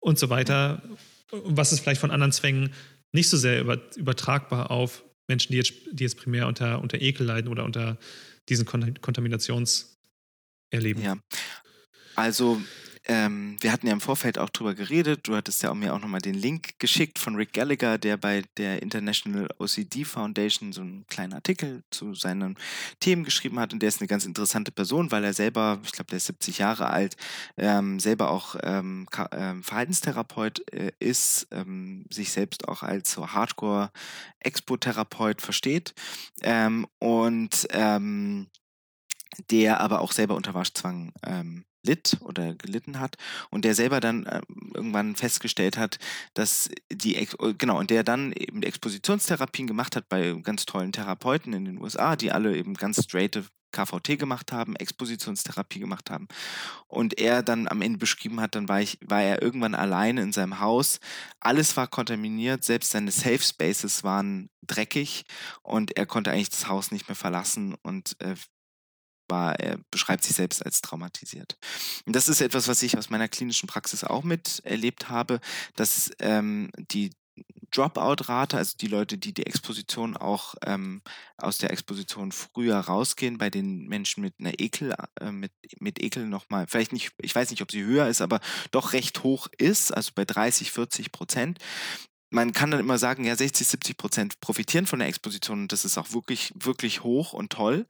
und 0.00 0.18
so 0.18 0.30
weiter. 0.30 0.82
Und 1.30 1.56
was 1.56 1.72
ist 1.72 1.80
vielleicht 1.80 2.00
von 2.00 2.10
anderen 2.10 2.32
Zwängen 2.32 2.72
nicht 3.12 3.28
so 3.28 3.36
sehr 3.36 3.60
über, 3.60 3.78
übertragbar 3.96 4.70
auf 4.70 5.04
Menschen, 5.28 5.52
die 5.52 5.58
jetzt, 5.58 5.74
die 5.92 6.04
jetzt 6.04 6.16
primär 6.16 6.46
unter, 6.46 6.80
unter 6.80 7.00
Ekel 7.00 7.26
leiden 7.26 7.48
oder 7.48 7.64
unter 7.64 7.98
diesen 8.48 8.66
Kontaminationserleben? 8.66 11.02
Ja, 11.02 11.16
also 12.16 12.60
ähm, 13.06 13.58
wir 13.60 13.70
hatten 13.70 13.86
ja 13.86 13.92
im 13.92 14.00
Vorfeld 14.00 14.38
auch 14.38 14.48
drüber 14.48 14.74
geredet. 14.74 15.28
Du 15.28 15.36
hattest 15.36 15.62
ja 15.62 15.70
auch 15.70 15.74
mir 15.74 15.92
auch 15.92 16.00
nochmal 16.00 16.22
den 16.22 16.32
Link 16.34 16.78
geschickt 16.78 17.18
von 17.18 17.36
Rick 17.36 17.52
Gallagher, 17.52 17.98
der 17.98 18.16
bei 18.16 18.44
der 18.56 18.80
International 18.82 19.46
OCD 19.58 20.04
Foundation 20.04 20.72
so 20.72 20.80
einen 20.80 21.06
kleinen 21.06 21.34
Artikel 21.34 21.84
zu 21.90 22.14
seinen 22.14 22.56
Themen 23.00 23.24
geschrieben 23.24 23.60
hat. 23.60 23.74
Und 23.74 23.82
der 23.82 23.90
ist 23.90 24.00
eine 24.00 24.08
ganz 24.08 24.24
interessante 24.24 24.72
Person, 24.72 25.10
weil 25.10 25.22
er 25.22 25.34
selber, 25.34 25.80
ich 25.84 25.92
glaube, 25.92 26.08
der 26.10 26.16
ist 26.16 26.24
70 26.26 26.56
Jahre 26.58 26.88
alt, 26.88 27.16
ähm, 27.58 28.00
selber 28.00 28.30
auch 28.30 28.56
ähm, 28.62 29.06
ähm, 29.32 29.62
Verhaltenstherapeut 29.62 30.72
äh, 30.72 30.92
ist, 30.98 31.46
ähm, 31.50 32.06
sich 32.10 32.32
selbst 32.32 32.68
auch 32.68 32.82
als 32.82 33.12
so 33.12 33.32
Hardcore-Expo-Therapeut 33.32 35.42
versteht. 35.42 35.92
Ähm, 36.42 36.86
und 36.98 37.68
der 39.50 39.80
aber 39.80 40.00
auch 40.00 40.12
selber 40.12 40.36
unter 40.36 40.54
Waschzwang 40.54 41.12
ähm, 41.26 41.64
litt 41.84 42.16
oder 42.20 42.54
gelitten 42.54 43.00
hat 43.00 43.16
und 43.50 43.64
der 43.64 43.74
selber 43.74 44.00
dann 44.00 44.26
äh, 44.26 44.40
irgendwann 44.74 45.16
festgestellt 45.16 45.78
hat, 45.78 45.98
dass 46.34 46.70
die, 46.90 47.16
Ex 47.16 47.38
oh, 47.38 47.52
genau, 47.56 47.78
und 47.78 47.90
der 47.90 48.02
dann 48.02 48.32
eben 48.32 48.62
Expositionstherapien 48.62 49.66
gemacht 49.66 49.96
hat 49.96 50.08
bei 50.08 50.32
ganz 50.42 50.66
tollen 50.66 50.92
Therapeuten 50.92 51.52
in 51.52 51.64
den 51.64 51.80
USA, 51.80 52.16
die 52.16 52.32
alle 52.32 52.56
eben 52.56 52.74
ganz 52.74 53.02
straighte 53.02 53.44
KVT 53.74 54.18
gemacht 54.18 54.52
haben, 54.52 54.76
Expositionstherapie 54.76 55.80
gemacht 55.80 56.10
haben. 56.10 56.28
Und 56.86 57.18
er 57.18 57.42
dann 57.42 57.68
am 57.68 57.82
Ende 57.82 57.98
beschrieben 57.98 58.40
hat, 58.40 58.54
dann 58.54 58.68
war, 58.68 58.80
ich, 58.80 58.98
war 59.04 59.22
er 59.22 59.42
irgendwann 59.42 59.74
alleine 59.74 60.22
in 60.22 60.32
seinem 60.32 60.60
Haus. 60.60 61.00
Alles 61.40 61.76
war 61.76 61.88
kontaminiert, 61.88 62.64
selbst 62.64 62.92
seine 62.92 63.10
Safe 63.10 63.40
Spaces 63.40 64.04
waren 64.04 64.48
dreckig 64.62 65.24
und 65.62 65.96
er 65.96 66.06
konnte 66.06 66.30
eigentlich 66.30 66.50
das 66.50 66.68
Haus 66.68 66.90
nicht 66.90 67.08
mehr 67.08 67.16
verlassen 67.16 67.74
und 67.82 68.16
äh, 68.20 68.34
war, 69.28 69.58
er 69.58 69.78
beschreibt 69.90 70.24
sich 70.24 70.36
selbst 70.36 70.64
als 70.64 70.82
traumatisiert. 70.82 71.56
Und 72.06 72.14
das 72.14 72.28
ist 72.28 72.40
etwas, 72.40 72.68
was 72.68 72.82
ich 72.82 72.98
aus 72.98 73.10
meiner 73.10 73.28
klinischen 73.28 73.66
Praxis 73.68 74.04
auch 74.04 74.22
miterlebt 74.24 75.08
habe, 75.08 75.40
dass 75.76 76.10
ähm, 76.20 76.70
die 76.76 77.10
Dropout-Rate, 77.72 78.56
also 78.56 78.76
die 78.80 78.86
Leute, 78.86 79.18
die 79.18 79.34
die 79.34 79.46
Exposition 79.46 80.16
auch 80.16 80.54
ähm, 80.64 81.02
aus 81.36 81.58
der 81.58 81.70
Exposition 81.72 82.30
früher 82.30 82.78
rausgehen, 82.78 83.38
bei 83.38 83.50
den 83.50 83.86
Menschen 83.86 84.22
mit 84.22 84.34
einer 84.38 84.60
Ekel, 84.60 84.94
äh, 85.20 85.32
mit, 85.32 85.52
mit 85.80 86.00
Ekel 86.00 86.26
nochmal, 86.26 86.66
vielleicht 86.68 86.92
nicht, 86.92 87.12
ich 87.20 87.34
weiß 87.34 87.50
nicht, 87.50 87.62
ob 87.62 87.72
sie 87.72 87.82
höher 87.82 88.06
ist, 88.06 88.20
aber 88.20 88.40
doch 88.70 88.92
recht 88.92 89.24
hoch 89.24 89.48
ist, 89.58 89.92
also 89.92 90.12
bei 90.14 90.24
30, 90.24 90.70
40 90.70 91.10
Prozent 91.10 91.58
man 92.34 92.52
kann 92.52 92.70
dann 92.70 92.80
immer 92.80 92.98
sagen, 92.98 93.24
ja, 93.24 93.36
60, 93.36 93.66
70 93.66 93.96
Prozent 93.96 94.40
profitieren 94.40 94.86
von 94.86 94.98
der 94.98 95.08
Exposition 95.08 95.62
und 95.62 95.72
das 95.72 95.84
ist 95.84 95.96
auch 95.96 96.12
wirklich, 96.12 96.52
wirklich 96.58 97.04
hoch 97.04 97.32
und 97.32 97.52
toll, 97.52 97.86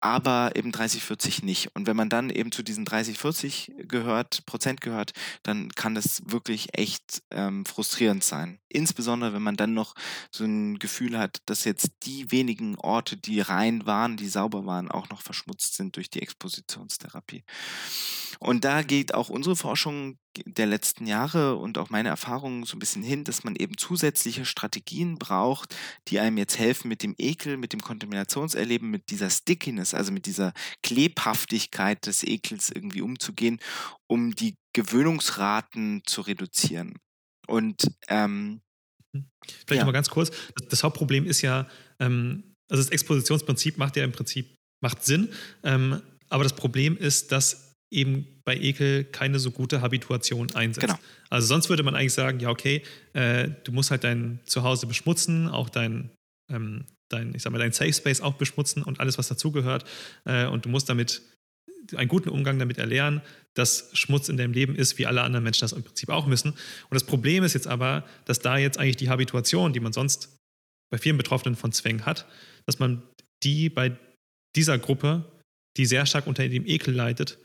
aber 0.00 0.52
eben 0.54 0.70
30, 0.70 1.02
40 1.02 1.42
nicht. 1.42 1.74
Und 1.74 1.86
wenn 1.86 1.96
man 1.96 2.08
dann 2.08 2.30
eben 2.30 2.52
zu 2.52 2.62
diesen 2.62 2.84
30, 2.84 3.18
40 3.18 3.72
gehört, 3.88 4.46
Prozent 4.46 4.80
gehört, 4.80 5.12
dann 5.42 5.70
kann 5.70 5.96
das 5.96 6.22
wirklich 6.26 6.78
echt 6.78 7.22
ähm, 7.32 7.66
frustrierend 7.66 8.22
sein. 8.22 8.60
Insbesondere, 8.68 9.32
wenn 9.32 9.42
man 9.42 9.56
dann 9.56 9.74
noch 9.74 9.94
so 10.30 10.44
ein 10.44 10.78
Gefühl 10.78 11.18
hat, 11.18 11.38
dass 11.46 11.64
jetzt 11.64 11.90
die 12.04 12.30
wenigen 12.30 12.76
Orte, 12.76 13.16
die 13.16 13.40
rein 13.40 13.84
waren, 13.84 14.16
die 14.16 14.28
sauber 14.28 14.64
waren, 14.64 14.90
auch 14.90 15.08
noch 15.08 15.22
verschmutzt 15.22 15.74
sind 15.74 15.96
durch 15.96 16.08
die 16.08 16.22
Expositionstherapie. 16.22 17.42
Und 18.38 18.64
da 18.64 18.82
geht 18.82 19.14
auch 19.14 19.28
unsere 19.28 19.56
Forschung 19.56 20.18
der 20.46 20.66
letzten 20.66 21.06
Jahre 21.06 21.56
und 21.56 21.78
auch 21.78 21.90
meine 21.90 22.08
Erfahrungen 22.08 22.64
so 22.64 22.76
ein 22.76 22.78
bisschen 22.78 23.02
hin, 23.02 23.24
dass 23.24 23.42
man 23.42 23.56
eben 23.56 23.76
zusätzliche 23.88 24.44
Strategien 24.44 25.18
braucht, 25.18 25.74
die 26.08 26.20
einem 26.20 26.36
jetzt 26.36 26.58
helfen, 26.58 26.88
mit 26.88 27.02
dem 27.02 27.14
Ekel, 27.16 27.56
mit 27.56 27.72
dem 27.72 27.80
Kontaminationserleben, 27.80 28.90
mit 28.90 29.08
dieser 29.08 29.30
Stickiness, 29.30 29.94
also 29.94 30.12
mit 30.12 30.26
dieser 30.26 30.52
Klebhaftigkeit 30.82 32.04
des 32.06 32.22
Ekels 32.22 32.70
irgendwie 32.70 33.00
umzugehen, 33.00 33.60
um 34.06 34.34
die 34.34 34.56
Gewöhnungsraten 34.74 36.02
zu 36.04 36.20
reduzieren. 36.20 36.98
Und 37.46 37.90
ähm, 38.08 38.60
hm. 39.14 39.24
Vielleicht 39.66 39.80
ja. 39.80 39.86
mal 39.86 39.92
ganz 39.92 40.10
kurz, 40.10 40.30
das, 40.54 40.68
das 40.68 40.82
Hauptproblem 40.82 41.24
ist 41.24 41.40
ja, 41.40 41.66
ähm, 41.98 42.54
also 42.70 42.82
das 42.82 42.90
Expositionsprinzip 42.90 43.78
macht 43.78 43.96
ja 43.96 44.04
im 44.04 44.12
Prinzip, 44.12 44.54
macht 44.82 45.02
Sinn, 45.02 45.30
ähm, 45.62 46.02
aber 46.28 46.42
das 46.42 46.54
Problem 46.54 46.98
ist, 46.98 47.32
dass 47.32 47.67
eben 47.90 48.26
bei 48.44 48.56
Ekel 48.56 49.04
keine 49.04 49.38
so 49.38 49.50
gute 49.50 49.80
Habituation 49.80 50.54
einsetzt. 50.54 50.86
Genau. 50.86 50.98
Also 51.30 51.46
sonst 51.46 51.68
würde 51.68 51.82
man 51.82 51.94
eigentlich 51.94 52.12
sagen, 52.12 52.40
ja 52.40 52.50
okay, 52.50 52.82
äh, 53.14 53.48
du 53.64 53.72
musst 53.72 53.90
halt 53.90 54.04
dein 54.04 54.40
Zuhause 54.44 54.86
beschmutzen, 54.86 55.48
auch 55.48 55.68
dein, 55.68 56.10
ähm, 56.50 56.84
dein, 57.08 57.34
ich 57.34 57.42
sag 57.42 57.52
mal, 57.52 57.58
dein 57.58 57.72
Safe 57.72 57.92
Space 57.92 58.20
auch 58.20 58.34
beschmutzen 58.34 58.82
und 58.82 59.00
alles, 59.00 59.16
was 59.18 59.28
dazugehört. 59.28 59.84
Äh, 60.24 60.46
und 60.46 60.64
du 60.64 60.68
musst 60.68 60.88
damit 60.88 61.22
einen 61.96 62.08
guten 62.08 62.28
Umgang 62.28 62.58
damit 62.58 62.78
erlernen, 62.78 63.22
dass 63.54 63.90
Schmutz 63.94 64.28
in 64.28 64.36
deinem 64.36 64.52
Leben 64.52 64.76
ist, 64.76 64.98
wie 64.98 65.06
alle 65.06 65.22
anderen 65.22 65.44
Menschen 65.44 65.62
das 65.62 65.72
im 65.72 65.82
Prinzip 65.82 66.10
auch 66.10 66.26
müssen. 66.26 66.50
Und 66.50 66.94
das 66.94 67.04
Problem 67.04 67.44
ist 67.44 67.54
jetzt 67.54 67.66
aber, 67.66 68.04
dass 68.26 68.40
da 68.40 68.58
jetzt 68.58 68.78
eigentlich 68.78 68.96
die 68.96 69.08
Habituation, 69.08 69.72
die 69.72 69.80
man 69.80 69.92
sonst 69.92 70.36
bei 70.90 70.98
vielen 70.98 71.16
Betroffenen 71.16 71.56
von 71.56 71.72
Zwängen 71.72 72.04
hat, 72.04 72.26
dass 72.66 72.78
man 72.78 73.02
die 73.42 73.68
bei 73.70 73.96
dieser 74.56 74.78
Gruppe, 74.78 75.24
die 75.76 75.86
sehr 75.86 76.06
stark 76.06 76.26
unter 76.26 76.46
dem 76.48 76.66
Ekel 76.66 76.94
leidet, 76.94 77.38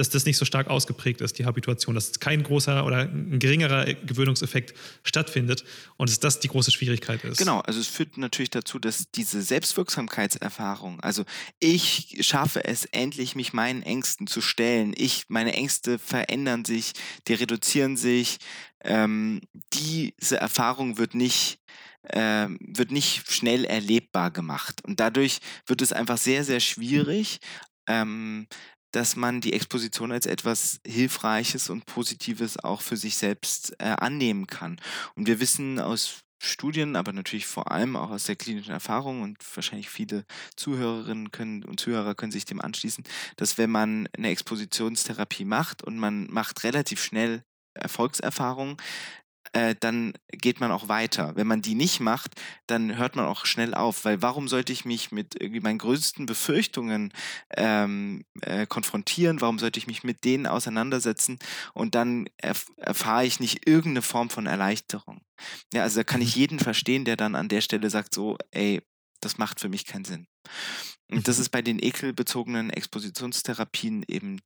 dass 0.00 0.08
das 0.08 0.24
nicht 0.24 0.38
so 0.38 0.46
stark 0.46 0.68
ausgeprägt 0.68 1.20
ist, 1.20 1.38
die 1.38 1.44
Habituation, 1.44 1.94
dass 1.94 2.18
kein 2.18 2.42
großer 2.42 2.86
oder 2.86 3.02
ein 3.02 3.38
geringerer 3.38 3.84
Gewöhnungseffekt 3.94 4.72
stattfindet 5.04 5.62
und 5.98 6.08
dass 6.08 6.18
das 6.18 6.40
die 6.40 6.48
große 6.48 6.70
Schwierigkeit 6.70 7.22
ist. 7.22 7.36
Genau, 7.36 7.60
also 7.60 7.78
es 7.78 7.86
führt 7.86 8.16
natürlich 8.16 8.48
dazu, 8.48 8.78
dass 8.78 9.10
diese 9.10 9.42
Selbstwirksamkeitserfahrung, 9.42 11.00
also 11.00 11.24
ich 11.58 12.16
schaffe 12.22 12.64
es 12.64 12.86
endlich, 12.86 13.36
mich 13.36 13.52
meinen 13.52 13.82
Ängsten 13.82 14.26
zu 14.26 14.40
stellen, 14.40 14.94
ich, 14.96 15.24
meine 15.28 15.52
Ängste 15.52 15.98
verändern 15.98 16.64
sich, 16.64 16.92
die 17.28 17.34
reduzieren 17.34 17.98
sich, 17.98 18.38
ähm, 18.82 19.42
diese 19.74 20.38
Erfahrung 20.38 20.96
wird 20.96 21.14
nicht 21.14 21.58
äh, 22.04 22.48
wird 22.60 22.90
nicht 22.90 23.30
schnell 23.30 23.66
erlebbar 23.66 24.30
gemacht. 24.30 24.82
Und 24.86 25.00
dadurch 25.00 25.40
wird 25.66 25.82
es 25.82 25.92
einfach 25.92 26.16
sehr, 26.16 26.44
sehr 26.44 26.60
schwierig, 26.60 27.40
ähm, 27.86 28.46
dass 28.92 29.16
man 29.16 29.40
die 29.40 29.52
Exposition 29.52 30.12
als 30.12 30.26
etwas 30.26 30.80
Hilfreiches 30.86 31.70
und 31.70 31.86
Positives 31.86 32.58
auch 32.58 32.80
für 32.80 32.96
sich 32.96 33.16
selbst 33.16 33.74
äh, 33.78 33.84
annehmen 33.98 34.46
kann. 34.46 34.80
Und 35.14 35.26
wir 35.26 35.40
wissen 35.40 35.78
aus 35.78 36.22
Studien, 36.42 36.96
aber 36.96 37.12
natürlich 37.12 37.46
vor 37.46 37.70
allem 37.70 37.96
auch 37.96 38.10
aus 38.10 38.24
der 38.24 38.36
klinischen 38.36 38.72
Erfahrung 38.72 39.22
und 39.22 39.38
wahrscheinlich 39.54 39.90
viele 39.90 40.24
Zuhörerinnen 40.56 41.30
können 41.30 41.64
und 41.64 41.78
Zuhörer 41.78 42.14
können 42.14 42.32
sich 42.32 42.46
dem 42.46 42.60
anschließen, 42.60 43.04
dass 43.36 43.58
wenn 43.58 43.70
man 43.70 44.08
eine 44.16 44.30
Expositionstherapie 44.30 45.44
macht 45.44 45.82
und 45.82 45.98
man 45.98 46.28
macht 46.30 46.64
relativ 46.64 47.02
schnell 47.02 47.42
Erfolgserfahrungen, 47.74 48.78
äh, 49.52 49.74
dann 49.78 50.12
geht 50.30 50.60
man 50.60 50.70
auch 50.70 50.88
weiter. 50.88 51.34
Wenn 51.34 51.46
man 51.46 51.62
die 51.62 51.74
nicht 51.74 52.00
macht, 52.00 52.34
dann 52.66 52.96
hört 52.96 53.16
man 53.16 53.26
auch 53.26 53.46
schnell 53.46 53.74
auf, 53.74 54.04
weil 54.04 54.22
warum 54.22 54.48
sollte 54.48 54.72
ich 54.72 54.84
mich 54.84 55.10
mit 55.12 55.40
irgendwie 55.40 55.60
meinen 55.60 55.78
größten 55.78 56.26
Befürchtungen 56.26 57.12
ähm, 57.56 58.24
äh, 58.42 58.66
konfrontieren? 58.66 59.40
Warum 59.40 59.58
sollte 59.58 59.78
ich 59.78 59.86
mich 59.86 60.04
mit 60.04 60.24
denen 60.24 60.46
auseinandersetzen 60.46 61.38
und 61.74 61.94
dann 61.94 62.28
erf 62.36 62.66
erfahre 62.76 63.26
ich 63.26 63.40
nicht 63.40 63.66
irgendeine 63.66 64.02
Form 64.02 64.30
von 64.30 64.46
Erleichterung? 64.46 65.20
Ja, 65.72 65.82
also 65.82 66.00
da 66.00 66.04
kann 66.04 66.22
ich 66.22 66.36
mhm. 66.36 66.40
jeden 66.40 66.58
verstehen, 66.58 67.04
der 67.04 67.16
dann 67.16 67.34
an 67.34 67.48
der 67.48 67.60
Stelle 67.60 67.90
sagt 67.90 68.14
so, 68.14 68.36
ey, 68.52 68.82
das 69.20 69.38
macht 69.38 69.60
für 69.60 69.68
mich 69.68 69.84
keinen 69.84 70.04
Sinn. 70.04 70.26
Und 71.10 71.26
das 71.26 71.38
mhm. 71.38 71.42
ist 71.42 71.48
bei 71.50 71.62
den 71.62 71.82
ekelbezogenen 71.82 72.70
Expositionstherapien 72.70 74.04
eben 74.06 74.40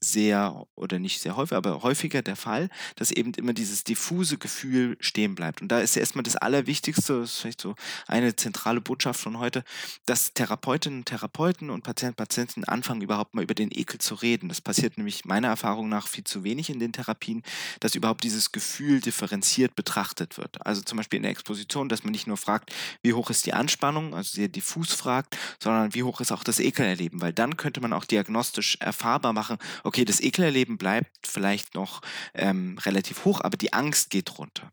sehr 0.00 0.66
oder 0.74 0.98
nicht 0.98 1.20
sehr 1.20 1.36
häufig, 1.36 1.56
aber 1.56 1.82
häufiger 1.82 2.22
der 2.22 2.36
Fall, 2.36 2.68
dass 2.96 3.10
eben 3.10 3.32
immer 3.34 3.52
dieses 3.52 3.84
diffuse 3.84 4.38
Gefühl 4.38 4.96
stehen 5.00 5.34
bleibt. 5.34 5.62
Und 5.62 5.68
da 5.68 5.80
ist 5.80 5.96
ja 5.96 6.00
erstmal 6.00 6.22
das 6.22 6.36
Allerwichtigste, 6.36 7.20
das 7.20 7.32
ist 7.32 7.38
vielleicht 7.40 7.60
so 7.60 7.74
eine 8.06 8.36
zentrale 8.36 8.80
Botschaft 8.80 9.20
von 9.20 9.38
heute, 9.38 9.64
dass 10.06 10.34
Therapeutinnen, 10.34 11.04
Therapeuten 11.04 11.70
und 11.70 11.82
Patienten, 11.82 12.16
Patienten 12.16 12.64
anfangen, 12.64 13.02
überhaupt 13.02 13.34
mal 13.34 13.42
über 13.42 13.54
den 13.54 13.70
Ekel 13.72 13.98
zu 13.98 14.14
reden. 14.14 14.48
Das 14.48 14.60
passiert 14.60 14.96
nämlich 14.98 15.24
meiner 15.24 15.48
Erfahrung 15.48 15.88
nach 15.88 16.06
viel 16.06 16.24
zu 16.24 16.44
wenig 16.44 16.70
in 16.70 16.78
den 16.78 16.92
Therapien, 16.92 17.42
dass 17.80 17.94
überhaupt 17.94 18.24
dieses 18.24 18.52
Gefühl 18.52 19.00
differenziert 19.00 19.74
betrachtet 19.74 20.38
wird. 20.38 20.64
Also 20.64 20.82
zum 20.82 20.96
Beispiel 20.96 21.18
in 21.18 21.22
der 21.24 21.32
Exposition, 21.32 21.88
dass 21.88 22.04
man 22.04 22.12
nicht 22.12 22.26
nur 22.26 22.36
fragt, 22.36 22.72
wie 23.02 23.12
hoch 23.12 23.30
ist 23.30 23.46
die 23.46 23.52
Anspannung, 23.52 24.14
also 24.14 24.34
sehr 24.34 24.48
diffus 24.48 24.92
fragt, 24.92 25.36
sondern 25.62 25.94
wie 25.94 26.02
hoch 26.02 26.20
ist 26.20 26.32
auch 26.32 26.44
das 26.44 26.60
Ekelerleben, 26.60 27.20
weil 27.20 27.32
dann 27.32 27.56
könnte 27.56 27.80
man 27.80 27.92
auch 27.92 28.04
diagnostisch 28.04 28.76
erfahrbar 28.80 29.32
machen, 29.32 29.58
okay, 29.88 30.04
das 30.04 30.20
Ekelerleben 30.20 30.78
bleibt 30.78 31.26
vielleicht 31.26 31.74
noch 31.74 32.02
ähm, 32.34 32.78
relativ 32.78 33.24
hoch, 33.24 33.40
aber 33.42 33.56
die 33.56 33.72
Angst 33.72 34.10
geht 34.10 34.38
runter. 34.38 34.70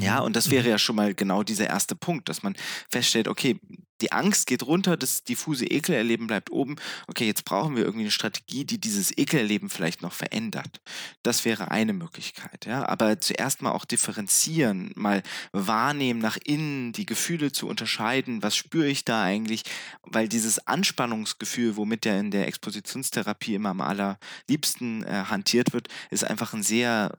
Ja, 0.00 0.20
mhm. 0.20 0.26
und 0.26 0.36
das 0.36 0.50
wäre 0.50 0.64
mhm. 0.64 0.70
ja 0.70 0.78
schon 0.78 0.96
mal 0.96 1.14
genau 1.14 1.42
dieser 1.42 1.68
erste 1.68 1.94
Punkt, 1.94 2.28
dass 2.28 2.42
man 2.42 2.56
feststellt, 2.88 3.28
okay, 3.28 3.60
die 4.00 4.12
Angst 4.12 4.46
geht 4.46 4.62
runter, 4.62 4.96
das 4.96 5.24
diffuse 5.24 5.64
Ekelerleben 5.64 6.26
bleibt 6.26 6.50
oben. 6.50 6.76
Okay, 7.06 7.26
jetzt 7.26 7.44
brauchen 7.44 7.76
wir 7.76 7.84
irgendwie 7.84 8.04
eine 8.04 8.10
Strategie, 8.10 8.64
die 8.64 8.78
dieses 8.78 9.16
Ekelerleben 9.16 9.70
vielleicht 9.70 10.02
noch 10.02 10.12
verändert. 10.12 10.80
Das 11.22 11.44
wäre 11.44 11.70
eine 11.70 11.94
Möglichkeit, 11.94 12.66
ja. 12.66 12.86
Aber 12.86 13.20
zuerst 13.20 13.62
mal 13.62 13.72
auch 13.72 13.84
differenzieren, 13.84 14.92
mal 14.96 15.22
wahrnehmen, 15.52 16.20
nach 16.20 16.36
innen 16.44 16.92
die 16.92 17.06
Gefühle 17.06 17.52
zu 17.52 17.68
unterscheiden. 17.68 18.42
Was 18.42 18.54
spüre 18.54 18.88
ich 18.88 19.04
da 19.04 19.22
eigentlich? 19.22 19.62
Weil 20.02 20.28
dieses 20.28 20.66
Anspannungsgefühl, 20.66 21.76
womit 21.76 22.04
ja 22.04 22.18
in 22.18 22.30
der 22.30 22.48
Expositionstherapie 22.48 23.54
immer 23.54 23.70
am 23.70 23.80
allerliebsten 23.80 25.04
äh, 25.04 25.24
hantiert 25.28 25.72
wird, 25.72 25.88
ist 26.10 26.24
einfach 26.24 26.52
ein 26.52 26.62
sehr 26.62 27.18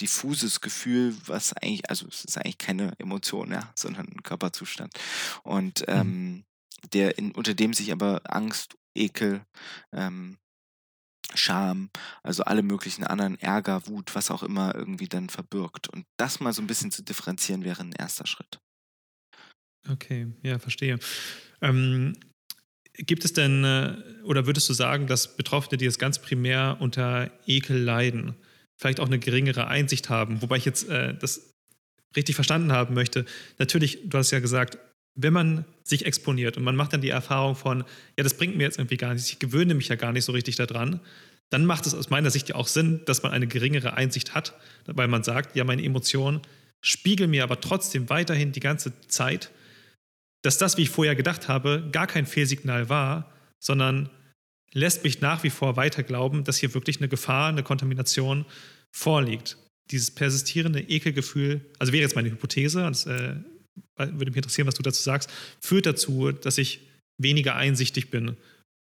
diffuses 0.00 0.60
Gefühl, 0.60 1.16
was 1.26 1.52
eigentlich, 1.54 1.88
also 1.88 2.06
es 2.08 2.24
ist 2.24 2.36
eigentlich 2.38 2.58
keine 2.58 2.92
Emotion, 2.98 3.50
ja, 3.50 3.72
sondern 3.74 4.08
ein 4.08 4.22
Körperzustand. 4.22 4.92
Und 5.42 5.80
mhm. 5.80 5.94
ähm, 5.94 6.44
der, 6.92 7.18
in, 7.18 7.32
unter 7.32 7.54
dem 7.54 7.72
sich 7.72 7.92
aber 7.92 8.22
Angst, 8.24 8.76
Ekel, 8.94 9.44
ähm, 9.92 10.38
Scham, 11.34 11.90
also 12.22 12.44
alle 12.44 12.62
möglichen 12.62 13.04
anderen 13.04 13.38
Ärger, 13.40 13.86
Wut, 13.86 14.14
was 14.14 14.30
auch 14.30 14.42
immer 14.42 14.74
irgendwie 14.74 15.08
dann 15.08 15.28
verbirgt. 15.28 15.88
Und 15.88 16.04
das 16.16 16.40
mal 16.40 16.52
so 16.52 16.62
ein 16.62 16.66
bisschen 16.66 16.92
zu 16.92 17.02
differenzieren 17.02 17.64
wäre 17.64 17.80
ein 17.80 17.92
erster 17.92 18.26
Schritt. 18.26 18.60
Okay, 19.88 20.32
ja, 20.42 20.58
verstehe. 20.58 20.98
Ähm, 21.60 22.16
gibt 22.94 23.24
es 23.24 23.32
denn, 23.32 23.64
äh, 23.64 23.96
oder 24.24 24.46
würdest 24.46 24.68
du 24.68 24.74
sagen, 24.74 25.06
dass 25.06 25.36
Betroffene, 25.36 25.76
die 25.76 25.84
jetzt 25.84 25.98
ganz 25.98 26.20
primär 26.20 26.76
unter 26.80 27.30
Ekel 27.46 27.78
leiden, 27.78 28.36
vielleicht 28.76 29.00
auch 29.00 29.06
eine 29.06 29.18
geringere 29.18 29.66
Einsicht 29.66 30.08
haben. 30.08 30.42
Wobei 30.42 30.56
ich 30.56 30.64
jetzt 30.64 30.88
äh, 30.88 31.14
das 31.14 31.54
richtig 32.16 32.34
verstanden 32.34 32.72
haben 32.72 32.94
möchte. 32.94 33.24
Natürlich, 33.58 33.98
du 34.04 34.18
hast 34.18 34.30
ja 34.30 34.40
gesagt, 34.40 34.78
wenn 35.16 35.32
man 35.32 35.64
sich 35.84 36.06
exponiert 36.06 36.56
und 36.56 36.64
man 36.64 36.76
macht 36.76 36.92
dann 36.92 37.00
die 37.00 37.10
Erfahrung 37.10 37.54
von, 37.54 37.84
ja, 38.16 38.24
das 38.24 38.34
bringt 38.34 38.56
mir 38.56 38.64
jetzt 38.64 38.78
irgendwie 38.78 38.96
gar 38.96 39.14
nichts, 39.14 39.30
ich 39.30 39.38
gewöhne 39.38 39.74
mich 39.74 39.88
ja 39.88 39.96
gar 39.96 40.12
nicht 40.12 40.24
so 40.24 40.32
richtig 40.32 40.56
daran, 40.56 41.00
dann 41.50 41.66
macht 41.66 41.86
es 41.86 41.94
aus 41.94 42.10
meiner 42.10 42.30
Sicht 42.30 42.48
ja 42.48 42.56
auch 42.56 42.66
Sinn, 42.66 43.02
dass 43.06 43.22
man 43.22 43.32
eine 43.32 43.46
geringere 43.46 43.94
Einsicht 43.94 44.34
hat, 44.34 44.54
weil 44.86 45.08
man 45.08 45.22
sagt, 45.22 45.54
ja, 45.54 45.64
meine 45.64 45.84
Emotionen 45.84 46.40
spiegeln 46.82 47.30
mir 47.30 47.44
aber 47.44 47.60
trotzdem 47.60 48.10
weiterhin 48.10 48.52
die 48.52 48.60
ganze 48.60 48.92
Zeit, 49.06 49.50
dass 50.42 50.58
das, 50.58 50.76
wie 50.76 50.82
ich 50.82 50.90
vorher 50.90 51.14
gedacht 51.14 51.48
habe, 51.48 51.88
gar 51.92 52.06
kein 52.06 52.26
Fehlsignal 52.26 52.88
war, 52.88 53.32
sondern 53.60 54.10
lässt 54.74 55.04
mich 55.04 55.20
nach 55.20 55.42
wie 55.42 55.50
vor 55.50 55.76
weiter 55.76 56.02
glauben, 56.02 56.44
dass 56.44 56.58
hier 56.58 56.74
wirklich 56.74 56.98
eine 56.98 57.08
Gefahr, 57.08 57.48
eine 57.48 57.62
Kontamination 57.62 58.44
vorliegt. 58.90 59.56
Dieses 59.90 60.10
persistierende 60.10 60.80
Ekelgefühl, 60.80 61.64
also 61.78 61.92
wäre 61.92 62.02
jetzt 62.02 62.16
meine 62.16 62.30
Hypothese, 62.30 62.82
das 62.82 63.06
äh, 63.06 63.36
würde 63.96 64.30
mich 64.30 64.36
interessieren, 64.36 64.66
was 64.66 64.74
du 64.74 64.82
dazu 64.82 65.02
sagst, 65.02 65.30
führt 65.60 65.86
dazu, 65.86 66.32
dass 66.32 66.58
ich 66.58 66.80
weniger 67.18 67.56
einsichtig 67.56 68.10
bin 68.10 68.36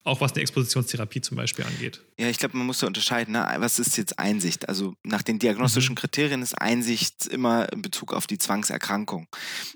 auch 0.07 0.21
was 0.21 0.33
eine 0.33 0.43
Expositionstherapie 0.43 1.21
zum 1.21 1.37
Beispiel 1.37 1.65
angeht. 1.65 2.01
Ja, 2.19 2.29
ich 2.29 2.39
glaube, 2.39 2.57
man 2.57 2.67
muss 2.67 2.79
da 2.79 2.87
unterscheiden, 2.87 3.33
ne? 3.33 3.45
was 3.59 3.79
ist 3.79 3.97
jetzt 3.97 4.19
Einsicht? 4.19 4.69
Also 4.69 4.95
nach 5.03 5.23
den 5.23 5.39
diagnostischen 5.39 5.95
mhm. 5.95 5.99
Kriterien 5.99 6.43
ist 6.43 6.55
Einsicht 6.55 7.27
immer 7.27 7.71
in 7.73 7.83
Bezug 7.83 8.15
auf 8.15 8.27
die 8.27 8.39
Zwangserkrankung. 8.39 9.27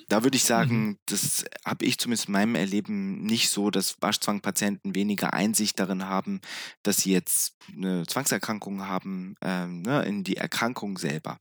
Da 0.08 0.22
würde 0.22 0.36
ich 0.36 0.44
sagen, 0.44 0.86
mhm. 0.86 0.98
das 1.06 1.44
habe 1.64 1.84
ich 1.84 1.98
zumindest 1.98 2.28
in 2.28 2.32
meinem 2.32 2.54
Erleben 2.54 3.22
nicht 3.22 3.50
so, 3.50 3.70
dass 3.70 3.96
Waschzwangpatienten 4.00 4.94
weniger 4.94 5.34
Einsicht 5.34 5.80
darin 5.80 6.06
haben, 6.06 6.40
dass 6.82 6.98
sie 6.98 7.12
jetzt 7.12 7.54
eine 7.74 8.06
Zwangserkrankung 8.06 8.86
haben, 8.86 9.34
ähm, 9.42 9.82
ne, 9.82 10.04
in 10.04 10.22
die 10.22 10.36
Erkrankung 10.36 10.96
selber. 10.96 11.40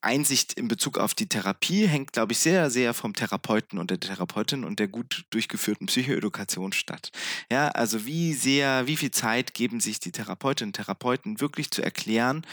Einsicht 0.00 0.54
in 0.54 0.66
Bezug 0.66 0.98
auf 0.98 1.14
die 1.14 1.28
Therapie 1.28 1.86
hängt, 1.86 2.12
glaube 2.12 2.32
ich, 2.32 2.40
sehr, 2.40 2.70
sehr 2.70 2.92
vom 2.92 3.14
Therapeuten 3.14 3.78
und 3.78 3.90
der 3.90 4.00
Therapeutin 4.00 4.64
und 4.64 4.80
der 4.80 4.88
gut 4.88 5.24
durchgeführten 5.30 5.86
Psychoedukation 5.86 6.72
statt. 6.72 7.10
Ja, 7.50 7.68
also 7.68 8.04
wie 8.04 8.11
sehr, 8.34 8.86
wie 8.86 8.96
viel 8.96 9.10
Zeit 9.10 9.54
geben 9.54 9.80
sich 9.80 10.00
die 10.00 10.12
Therapeutinnen 10.12 10.68
und 10.68 10.76
Therapeuten 10.76 11.40
wirklich 11.40 11.70
zu 11.70 11.82
erklären, 11.82 12.46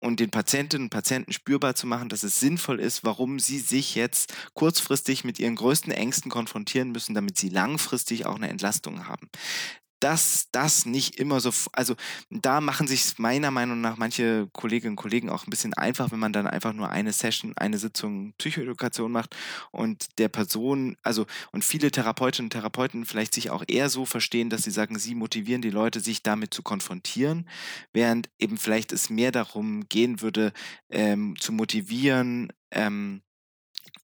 und 0.00 0.18
den 0.18 0.30
Patientinnen 0.30 0.86
und 0.86 0.90
Patienten 0.90 1.32
spürbar 1.32 1.74
zu 1.74 1.86
machen, 1.86 2.08
dass 2.08 2.22
es 2.22 2.40
sinnvoll 2.40 2.80
ist, 2.80 3.04
warum 3.04 3.38
sie 3.38 3.58
sich 3.58 3.94
jetzt 3.94 4.34
kurzfristig 4.54 5.24
mit 5.24 5.38
ihren 5.38 5.56
größten 5.56 5.92
Ängsten 5.92 6.30
konfrontieren 6.30 6.90
müssen, 6.90 7.14
damit 7.14 7.36
sie 7.36 7.50
langfristig 7.50 8.26
auch 8.26 8.36
eine 8.36 8.48
Entlastung 8.48 9.06
haben 9.06 9.28
dass 10.00 10.48
das 10.52 10.86
nicht 10.86 11.16
immer 11.16 11.40
so, 11.40 11.50
also 11.72 11.94
da 12.30 12.60
machen 12.60 12.88
sich 12.88 13.18
meiner 13.18 13.50
Meinung 13.50 13.80
nach 13.80 13.96
manche 13.96 14.48
Kolleginnen 14.52 14.92
und 14.92 14.96
Kollegen 14.96 15.30
auch 15.30 15.46
ein 15.46 15.50
bisschen 15.50 15.74
einfach, 15.74 16.10
wenn 16.10 16.18
man 16.18 16.32
dann 16.32 16.46
einfach 16.46 16.72
nur 16.72 16.90
eine 16.90 17.12
Session, 17.12 17.52
eine 17.56 17.78
Sitzung 17.78 18.32
Psychoedukation 18.38 19.12
macht 19.12 19.36
und 19.70 20.18
der 20.18 20.28
Person, 20.28 20.96
also 21.02 21.26
und 21.52 21.64
viele 21.64 21.90
Therapeutinnen 21.90 22.46
und 22.46 22.52
Therapeuten 22.52 23.04
vielleicht 23.04 23.34
sich 23.34 23.50
auch 23.50 23.64
eher 23.68 23.88
so 23.90 24.06
verstehen, 24.06 24.50
dass 24.50 24.62
sie 24.62 24.70
sagen, 24.70 24.98
sie 24.98 25.14
motivieren 25.14 25.62
die 25.62 25.70
Leute, 25.70 26.00
sich 26.00 26.22
damit 26.22 26.54
zu 26.54 26.62
konfrontieren, 26.62 27.48
während 27.92 28.30
eben 28.38 28.56
vielleicht 28.56 28.92
es 28.92 29.10
mehr 29.10 29.32
darum 29.32 29.88
gehen 29.88 30.20
würde, 30.22 30.52
ähm, 30.88 31.36
zu 31.38 31.52
motivieren, 31.52 32.52
ähm, 32.70 33.22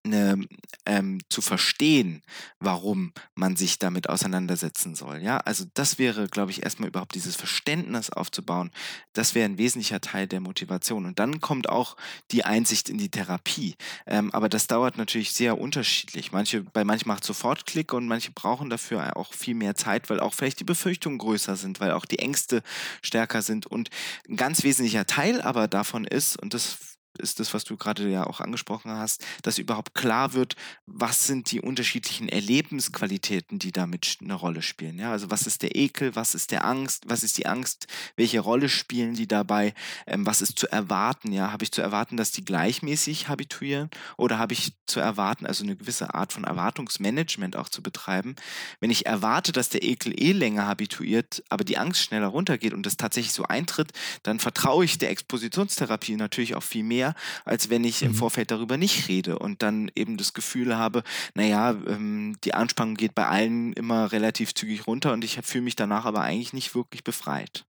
eine, 0.04 0.44
ähm, 0.84 1.20
zu 1.28 1.40
verstehen, 1.40 2.22
warum 2.60 3.12
man 3.34 3.56
sich 3.56 3.78
damit 3.78 4.08
auseinandersetzen 4.08 4.94
soll. 4.94 5.18
Ja, 5.18 5.38
also 5.38 5.64
das 5.74 5.98
wäre, 5.98 6.28
glaube 6.28 6.50
ich, 6.50 6.62
erstmal 6.62 6.88
überhaupt 6.88 7.14
dieses 7.14 7.36
Verständnis 7.36 8.10
aufzubauen. 8.10 8.70
Das 9.12 9.34
wäre 9.34 9.46
ein 9.46 9.58
wesentlicher 9.58 10.00
Teil 10.00 10.26
der 10.26 10.40
Motivation. 10.40 11.06
Und 11.06 11.18
dann 11.18 11.40
kommt 11.40 11.68
auch 11.68 11.96
die 12.30 12.44
Einsicht 12.44 12.88
in 12.88 12.98
die 12.98 13.10
Therapie. 13.10 13.76
Ähm, 14.06 14.32
aber 14.32 14.48
das 14.48 14.66
dauert 14.66 14.96
natürlich 14.96 15.32
sehr 15.32 15.58
unterschiedlich. 15.58 16.32
Manche, 16.32 16.62
bei 16.62 16.84
manchen 16.84 17.08
macht 17.08 17.24
sofort 17.24 17.66
Klick 17.66 17.92
und 17.92 18.06
manche 18.06 18.32
brauchen 18.32 18.70
dafür 18.70 19.16
auch 19.16 19.32
viel 19.32 19.54
mehr 19.54 19.74
Zeit, 19.74 20.08
weil 20.10 20.20
auch 20.20 20.34
vielleicht 20.34 20.60
die 20.60 20.64
Befürchtungen 20.64 21.18
größer 21.18 21.56
sind, 21.56 21.80
weil 21.80 21.92
auch 21.92 22.04
die 22.04 22.18
Ängste 22.18 22.62
stärker 23.02 23.42
sind. 23.42 23.66
Und 23.66 23.90
ein 24.28 24.36
ganz 24.36 24.62
wesentlicher 24.62 25.06
Teil 25.06 25.40
aber 25.40 25.68
davon 25.68 26.04
ist, 26.04 26.36
und 26.36 26.54
das 26.54 26.95
ist 27.18 27.40
das, 27.40 27.54
was 27.54 27.64
du 27.64 27.76
gerade 27.76 28.08
ja 28.08 28.26
auch 28.26 28.40
angesprochen 28.40 28.90
hast, 28.90 29.24
dass 29.42 29.58
überhaupt 29.58 29.94
klar 29.94 30.32
wird, 30.34 30.56
was 30.86 31.26
sind 31.26 31.50
die 31.50 31.60
unterschiedlichen 31.60 32.28
Erlebensqualitäten, 32.28 33.58
die 33.58 33.72
damit 33.72 34.18
eine 34.20 34.34
Rolle 34.34 34.62
spielen. 34.62 34.98
Ja, 34.98 35.12
also 35.12 35.30
was 35.30 35.46
ist 35.46 35.62
der 35.62 35.76
Ekel, 35.76 36.16
was 36.16 36.34
ist 36.34 36.50
der 36.50 36.64
Angst, 36.64 37.04
was 37.06 37.22
ist 37.22 37.38
die 37.38 37.46
Angst, 37.46 37.86
welche 38.16 38.40
Rolle 38.40 38.68
spielen 38.68 39.14
die 39.14 39.26
dabei, 39.26 39.74
ähm, 40.06 40.26
was 40.26 40.42
ist 40.42 40.58
zu 40.58 40.70
erwarten, 40.70 41.32
ja, 41.32 41.52
habe 41.52 41.64
ich 41.64 41.72
zu 41.72 41.82
erwarten, 41.82 42.16
dass 42.16 42.32
die 42.32 42.44
gleichmäßig 42.44 43.28
habituieren 43.28 43.90
oder 44.16 44.38
habe 44.38 44.52
ich 44.52 44.72
zu 44.86 45.00
erwarten, 45.00 45.46
also 45.46 45.64
eine 45.64 45.76
gewisse 45.76 46.14
Art 46.14 46.32
von 46.32 46.44
Erwartungsmanagement 46.44 47.56
auch 47.56 47.68
zu 47.68 47.82
betreiben. 47.82 48.36
Wenn 48.80 48.90
ich 48.90 49.06
erwarte, 49.06 49.52
dass 49.52 49.68
der 49.68 49.82
Ekel 49.82 50.12
eh 50.20 50.32
länger 50.32 50.66
habituiert, 50.66 51.42
aber 51.48 51.64
die 51.64 51.78
Angst 51.78 52.02
schneller 52.02 52.28
runtergeht 52.28 52.72
und 52.72 52.84
das 52.86 52.96
tatsächlich 52.96 53.32
so 53.32 53.44
eintritt, 53.44 53.92
dann 54.22 54.40
vertraue 54.40 54.84
ich 54.84 54.98
der 54.98 55.10
Expositionstherapie 55.10 56.16
natürlich 56.16 56.54
auch 56.54 56.62
viel 56.62 56.84
mehr, 56.84 57.05
als 57.44 57.70
wenn 57.70 57.84
ich 57.84 58.00
mhm. 58.00 58.08
im 58.08 58.14
Vorfeld 58.14 58.50
darüber 58.50 58.76
nicht 58.76 59.08
rede 59.08 59.38
und 59.38 59.62
dann 59.62 59.90
eben 59.94 60.16
das 60.16 60.34
Gefühl 60.34 60.76
habe, 60.76 61.02
naja, 61.34 61.76
ähm, 61.86 62.36
die 62.44 62.54
Anspannung 62.54 62.94
geht 62.94 63.14
bei 63.14 63.26
allen 63.26 63.72
immer 63.74 64.12
relativ 64.12 64.54
zügig 64.54 64.86
runter 64.86 65.12
und 65.12 65.24
ich 65.24 65.38
fühle 65.42 65.64
mich 65.64 65.76
danach 65.76 66.04
aber 66.04 66.22
eigentlich 66.22 66.52
nicht 66.52 66.74
wirklich 66.74 67.04
befreit. 67.04 67.64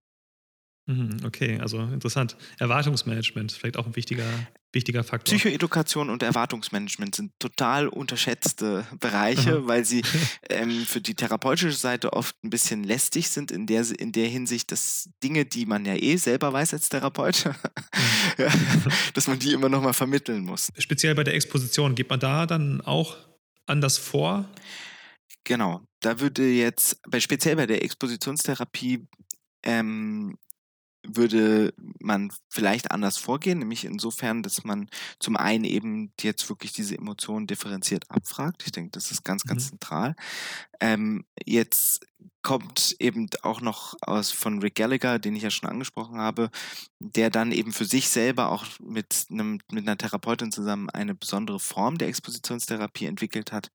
Mhm, 0.87 1.17
okay, 1.25 1.59
also 1.59 1.79
interessant. 1.81 2.37
Erwartungsmanagement, 2.59 3.51
vielleicht 3.51 3.77
auch 3.77 3.85
ein 3.85 3.95
wichtiger, 3.95 4.23
wichtiger 4.77 5.03
Faktor. 5.03 5.35
Psychoedukation 5.35 6.09
und 6.09 6.23
Erwartungsmanagement 6.23 7.15
sind 7.15 7.31
total 7.39 7.87
unterschätzte 7.87 8.85
Bereiche, 8.99 9.57
Aha. 9.57 9.67
weil 9.67 9.83
sie 9.83 10.03
ähm, 10.49 10.85
für 10.85 11.01
die 11.01 11.15
therapeutische 11.15 11.75
Seite 11.75 12.13
oft 12.13 12.35
ein 12.43 12.49
bisschen 12.49 12.83
lästig 12.83 13.29
sind, 13.29 13.51
in 13.51 13.65
der, 13.65 13.85
in 13.99 14.11
der 14.11 14.27
Hinsicht, 14.27 14.71
dass 14.71 15.09
Dinge, 15.23 15.45
die 15.45 15.65
man 15.65 15.83
ja 15.85 15.95
eh 15.95 16.15
selber 16.17 16.53
weiß 16.53 16.73
als 16.73 16.89
Therapeut, 16.89 17.43
ja, 18.37 18.47
dass 19.13 19.27
man 19.27 19.39
die 19.39 19.53
immer 19.53 19.69
nochmal 19.69 19.93
vermitteln 19.93 20.45
muss. 20.45 20.69
Speziell 20.77 21.15
bei 21.15 21.23
der 21.23 21.33
Exposition, 21.33 21.95
geht 21.95 22.09
man 22.09 22.19
da 22.19 22.45
dann 22.45 22.81
auch 22.81 23.17
anders 23.65 23.97
vor? 23.97 24.45
Genau, 25.43 25.81
da 26.01 26.19
würde 26.19 26.47
jetzt, 26.47 27.01
bei, 27.09 27.19
speziell 27.19 27.55
bei 27.55 27.65
der 27.65 27.83
Expositionstherapie, 27.83 29.07
ähm, 29.63 30.37
würde 31.07 31.73
man 31.99 32.31
vielleicht 32.49 32.91
anders 32.91 33.17
vorgehen, 33.17 33.59
nämlich 33.59 33.85
insofern, 33.85 34.43
dass 34.43 34.63
man 34.63 34.89
zum 35.19 35.35
einen 35.37 35.63
eben 35.63 36.11
jetzt 36.19 36.49
wirklich 36.49 36.73
diese 36.73 36.97
Emotionen 36.97 37.47
differenziert 37.47 38.09
abfragt. 38.09 38.63
Ich 38.65 38.71
denke, 38.71 38.91
das 38.91 39.11
ist 39.11 39.23
ganz, 39.23 39.43
ganz 39.43 39.65
mhm. 39.65 39.69
zentral. 39.69 40.15
Ähm, 40.79 41.25
jetzt 41.45 42.05
kommt 42.41 42.95
eben 42.99 43.29
auch 43.41 43.59
noch 43.59 43.95
aus 44.01 44.31
von 44.31 44.59
Rick 44.59 44.75
Gallagher, 44.75 45.19
den 45.19 45.35
ich 45.35 45.43
ja 45.43 45.49
schon 45.49 45.69
angesprochen 45.69 46.17
habe, 46.17 46.49
der 46.99 47.29
dann 47.29 47.51
eben 47.51 47.73
für 47.73 47.83
sich 47.83 48.07
selber 48.09 48.51
auch 48.51 48.65
mit, 48.79 49.25
einem, 49.29 49.59
mit 49.69 49.85
einer 49.85 49.97
Therapeutin 49.97 50.51
zusammen 50.51 50.89
eine 50.89 51.13
besondere 51.13 51.59
Form 51.59 51.97
der 51.97 52.07
Expositionstherapie 52.07 53.05
entwickelt 53.05 53.51
hat 53.51 53.69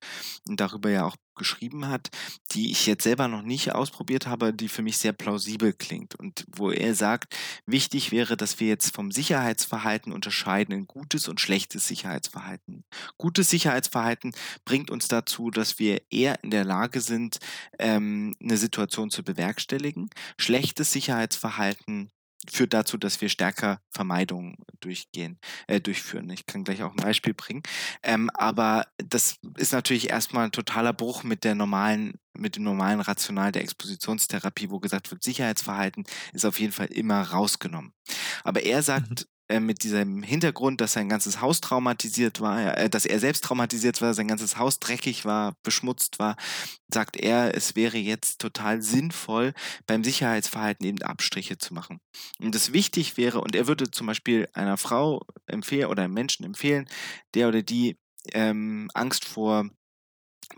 und 0.47 0.59
darüber 0.59 0.89
ja 0.89 1.05
auch 1.05 1.15
geschrieben 1.35 1.87
hat, 1.87 2.09
die 2.51 2.71
ich 2.71 2.85
jetzt 2.85 3.03
selber 3.03 3.27
noch 3.27 3.41
nicht 3.41 3.73
ausprobiert 3.73 4.27
habe, 4.27 4.53
die 4.53 4.69
für 4.69 4.81
mich 4.81 4.97
sehr 4.97 5.13
plausibel 5.13 5.73
klingt 5.73 6.15
und 6.15 6.45
wo 6.55 6.71
er 6.71 6.95
sagt, 6.95 7.35
wichtig 7.65 8.11
wäre, 8.11 8.37
dass 8.37 8.59
wir 8.59 8.67
jetzt 8.67 8.95
vom 8.95 9.11
Sicherheitsverhalten 9.11 10.11
unterscheiden 10.13 10.73
in 10.73 10.87
gutes 10.87 11.27
und 11.27 11.41
schlechtes 11.41 11.87
Sicherheitsverhalten. 11.87 12.83
Gutes 13.17 13.49
Sicherheitsverhalten 13.49 14.33
bringt 14.65 14.91
uns 14.91 15.07
dazu, 15.07 15.49
dass 15.49 15.79
wir 15.79 16.01
eher 16.11 16.43
in 16.43 16.51
der 16.51 16.65
Lage 16.65 17.01
sind, 17.01 17.39
ähm, 17.79 18.32
eine 18.41 18.57
Situation 18.57 19.09
zu 19.09 19.23
bewerkstelligen. 19.23 20.09
Schlechtes 20.37 20.91
Sicherheitsverhalten 20.91 22.09
führt 22.49 22.73
dazu, 22.73 22.97
dass 22.97 23.21
wir 23.21 23.29
stärker 23.29 23.79
Vermeidungen 23.89 24.57
durchgehen, 24.79 25.39
äh, 25.67 25.79
durchführen. 25.79 26.29
Ich 26.29 26.45
kann 26.45 26.63
gleich 26.63 26.83
auch 26.83 26.91
ein 26.91 27.03
Beispiel 27.03 27.33
bringen. 27.33 27.63
Ähm, 28.03 28.29
aber 28.33 28.85
das 28.97 29.37
ist 29.57 29.71
natürlich 29.71 30.09
erstmal 30.09 30.45
ein 30.45 30.51
totaler 30.51 30.93
Bruch 30.93 31.23
mit 31.23 31.43
der 31.43 31.55
normalen, 31.55 32.19
mit 32.33 32.55
dem 32.55 32.63
normalen 32.63 32.99
Rational 32.99 33.51
der 33.51 33.61
Expositionstherapie, 33.61 34.69
wo 34.69 34.79
gesagt 34.79 35.11
wird, 35.11 35.23
Sicherheitsverhalten 35.23 36.03
ist 36.33 36.45
auf 36.45 36.59
jeden 36.59 36.73
Fall 36.73 36.87
immer 36.87 37.21
rausgenommen. 37.21 37.93
Aber 38.43 38.63
er 38.63 38.83
sagt, 38.83 39.21
mhm. 39.21 39.32
Äh, 39.49 39.59
mit 39.59 39.83
diesem 39.83 40.23
Hintergrund, 40.23 40.79
dass 40.79 40.93
sein 40.93 41.09
ganzes 41.09 41.41
Haus 41.41 41.59
traumatisiert 41.59 42.39
war, 42.39 42.77
äh, 42.77 42.89
dass 42.89 43.05
er 43.05 43.19
selbst 43.19 43.43
traumatisiert 43.43 44.01
war, 44.01 44.13
sein 44.13 44.29
ganzes 44.29 44.57
Haus 44.57 44.79
dreckig 44.79 45.25
war, 45.25 45.57
beschmutzt 45.63 46.17
war, 46.17 46.37
sagt 46.93 47.17
er, 47.17 47.53
es 47.55 47.75
wäre 47.75 47.97
jetzt 47.97 48.39
total 48.39 48.81
sinnvoll, 48.81 49.53
beim 49.85 50.03
Sicherheitsverhalten 50.03 50.85
eben 50.85 51.01
Abstriche 51.01 51.57
zu 51.57 51.73
machen. 51.73 51.99
Und 52.39 52.55
das 52.55 52.71
wichtig 52.71 53.17
wäre, 53.17 53.41
und 53.41 53.53
er 53.53 53.67
würde 53.67 53.91
zum 53.91 54.07
Beispiel 54.07 54.47
einer 54.53 54.77
Frau 54.77 55.25
empfehlen 55.45 55.89
oder 55.89 56.03
einem 56.03 56.13
Menschen 56.13 56.45
empfehlen, 56.45 56.87
der 57.33 57.49
oder 57.49 57.63
die 57.63 57.97
ähm, 58.31 58.89
Angst 58.93 59.25
vor 59.25 59.69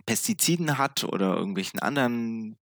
Pestiziden 0.05 0.77
hat 0.77 1.03
oder 1.03 1.35
irgendwelchen 1.35 1.79
anderen 1.79 2.57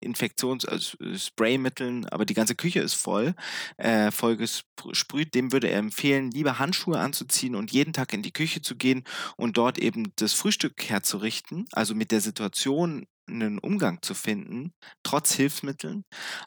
Infektions-, 0.00 0.66
also 0.66 0.96
Spraymitteln, 1.16 2.06
aber 2.06 2.24
die 2.24 2.34
ganze 2.34 2.54
Küche 2.54 2.80
ist 2.80 2.94
voll, 2.94 3.34
äh, 3.76 4.10
voll 4.10 4.36
gesprüht, 4.36 5.34
dem 5.34 5.52
würde 5.52 5.68
er 5.68 5.78
empfehlen, 5.78 6.30
lieber 6.30 6.58
Handschuhe 6.58 6.98
anzuziehen 6.98 7.54
und 7.54 7.72
jeden 7.72 7.92
Tag 7.92 8.12
in 8.12 8.22
die 8.22 8.32
Küche 8.32 8.62
zu 8.62 8.76
gehen 8.76 9.04
und 9.36 9.56
dort 9.56 9.78
eben 9.78 10.12
das 10.16 10.34
Frühstück 10.34 10.88
herzurichten, 10.88 11.66
also 11.72 11.94
mit 11.94 12.10
der 12.10 12.20
Situation 12.20 13.06
einen 13.26 13.58
Umgang 13.58 14.02
zu 14.02 14.14
finden, 14.14 14.74
trotz 15.02 15.32
Hilfsmitteln, 15.34 16.04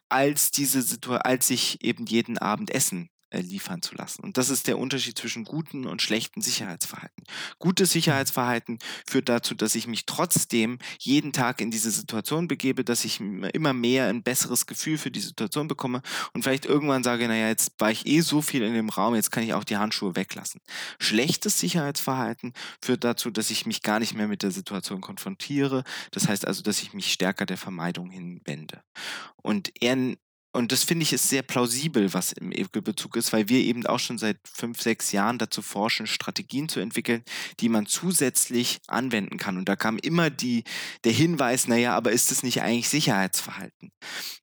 als 0.10 0.52
diese 0.52 0.82
Situation, 0.82 1.22
als 1.22 1.48
sich 1.48 1.84
eben 1.84 2.06
jeden 2.06 2.38
Abend 2.38 2.70
Essen 2.70 3.10
äh, 3.10 3.17
liefern 3.32 3.82
zu 3.82 3.96
lassen. 3.96 4.24
Und 4.24 4.38
das 4.38 4.50
ist 4.50 4.68
der 4.68 4.78
Unterschied 4.78 5.18
zwischen 5.18 5.44
guten 5.44 5.86
und 5.86 6.02
schlechten 6.02 6.42
Sicherheitsverhalten. 6.42 7.24
Gutes 7.60 7.92
Sicherheitsverhalten 7.92 8.80
führt 9.08 9.30
dazu, 9.30 9.56
dass 9.56 9.76
ich 9.76 9.88
mich 9.88 10.06
trotzdem 10.06 10.80
jeden 11.00 11.34
Tag 11.34 11.62
in 11.62 11.72
diese 11.72 11.92
Situation 11.92 12.48
begebe, 12.48 12.84
dass 12.84 13.06
ich 13.06 13.20
immer 13.20 13.74
mehr 13.74 14.08
ein 14.08 14.24
besseres 14.24 14.66
Gefühl 14.66 14.98
für 14.98 15.12
die 15.12 15.20
Situation 15.20 15.68
bekomme 15.68 16.02
und 16.34 16.44
vielleicht 16.44 16.66
irgendwann 16.66 17.04
sage, 17.04 17.28
naja, 17.28 17.48
jetzt 17.48 17.74
war 17.80 17.92
ich 17.92 18.06
eh 18.06 18.22
so 18.22 18.42
viel 18.42 18.64
in 18.64 18.74
dem 18.74 18.90
Raum, 18.90 19.16
jetzt 19.16 19.32
kann 19.32 19.44
ich 19.44 19.54
auch 19.54 19.64
die 19.64 19.78
Handschuhe 19.78 20.16
weglassen. 20.16 20.62
Schlechtes 21.00 21.60
Sicherheitsverhalten 21.60 22.54
führt 22.82 23.04
dazu, 23.04 23.30
dass 23.30 23.50
ich 23.50 23.66
mich 23.66 23.82
gar 23.82 24.00
nicht 24.00 24.14
mehr 24.14 24.28
mit 24.28 24.44
der 24.44 24.52
Situation 24.52 25.02
konfrontiere. 25.02 25.84
Das 26.12 26.28
heißt 26.28 26.48
also, 26.48 26.64
dass 26.64 26.82
ich 26.82 26.94
mich 26.94 27.12
stärker 27.12 27.46
der 27.46 27.58
Vermeidung 27.58 28.10
hinwende. 28.10 28.82
Und 29.42 29.72
er 29.82 29.98
und 30.58 30.72
das 30.72 30.84
finde 30.84 31.04
ich 31.04 31.14
ist 31.14 31.30
sehr 31.30 31.44
plausibel, 31.44 32.16
was 32.16 32.32
im 32.32 32.52
Ekelbezug 32.52 33.16
ist, 33.16 33.32
weil 33.32 33.48
wir 33.48 33.60
eben 33.60 33.86
auch 33.86 34.00
schon 34.00 34.18
seit 34.18 34.40
fünf, 34.44 34.82
sechs 34.82 35.12
Jahren 35.12 35.38
dazu 35.38 35.62
forschen, 35.62 36.08
Strategien 36.08 36.68
zu 36.68 36.80
entwickeln, 36.80 37.24
die 37.60 37.70
man 37.70 37.86
zusätzlich 37.86 38.80
anwenden 38.88 39.38
kann. 39.38 39.58
Und 39.58 39.70
da 39.70 39.76
kam 39.76 40.00
immer 40.00 40.32
die, 40.32 40.64
der 41.04 41.12
Hinweis, 41.12 41.68
naja, 41.68 41.96
aber 41.96 42.12
ist 42.12 42.32
das 42.32 42.42
nicht 42.42 42.64
eigentlich 42.64 42.90
Sicherheitsverhalten? 42.90 43.92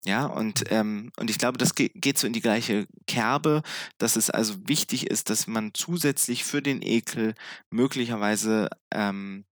Ja, 0.05 0.27
und, 0.27 0.63
ähm, 0.71 1.11
und 1.17 1.31
ich 1.31 1.39
glaube, 1.39 1.59
das 1.59 1.75
geht 1.75 2.17
so 2.17 2.29
in 2.29 2.33
die 2.33 2.41
gleiche 2.41 2.87
Kerbe, 3.09 3.63
dass 3.99 4.15
es 4.15 4.31
also 4.31 4.55
wichtig 4.69 5.09
ist, 5.09 5.31
dass 5.31 5.49
man 5.49 5.75
zusätzlich 5.75 6.45
für 6.45 6.63
den 6.63 6.81
Ekel 6.81 7.35
möglicherweise 7.71 8.69
ähm, 8.93 9.47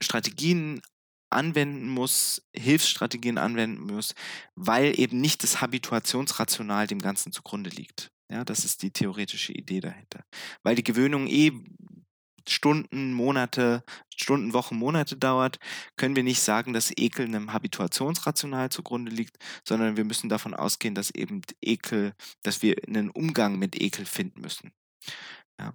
Strategien 0.00 0.80
anwenden 1.34 1.88
muss, 1.88 2.42
Hilfsstrategien 2.54 3.38
anwenden 3.38 3.82
muss, 3.82 4.14
weil 4.54 4.98
eben 4.98 5.20
nicht 5.20 5.42
das 5.42 5.60
Habituationsrational 5.60 6.86
dem 6.86 7.00
Ganzen 7.00 7.32
zugrunde 7.32 7.70
liegt. 7.70 8.10
Ja, 8.30 8.44
das 8.44 8.64
ist 8.64 8.82
die 8.82 8.90
theoretische 8.90 9.52
Idee 9.52 9.80
dahinter. 9.80 10.24
Weil 10.62 10.76
die 10.76 10.84
Gewöhnung 10.84 11.26
eh 11.26 11.52
Stunden, 12.48 13.12
Monate, 13.12 13.84
Stunden, 14.14 14.52
Wochen, 14.52 14.76
Monate 14.76 15.16
dauert, 15.16 15.58
können 15.96 16.16
wir 16.16 16.22
nicht 16.22 16.40
sagen, 16.40 16.72
dass 16.72 16.92
Ekel 16.96 17.24
einem 17.26 17.52
Habituationsrational 17.52 18.70
zugrunde 18.70 19.10
liegt, 19.10 19.38
sondern 19.66 19.96
wir 19.96 20.04
müssen 20.04 20.28
davon 20.28 20.54
ausgehen, 20.54 20.94
dass 20.94 21.10
eben 21.10 21.40
Ekel, 21.62 22.12
dass 22.42 22.62
wir 22.62 22.76
einen 22.86 23.10
Umgang 23.10 23.58
mit 23.58 23.80
Ekel 23.80 24.04
finden 24.04 24.42
müssen. 24.42 24.72
Ja. 25.58 25.74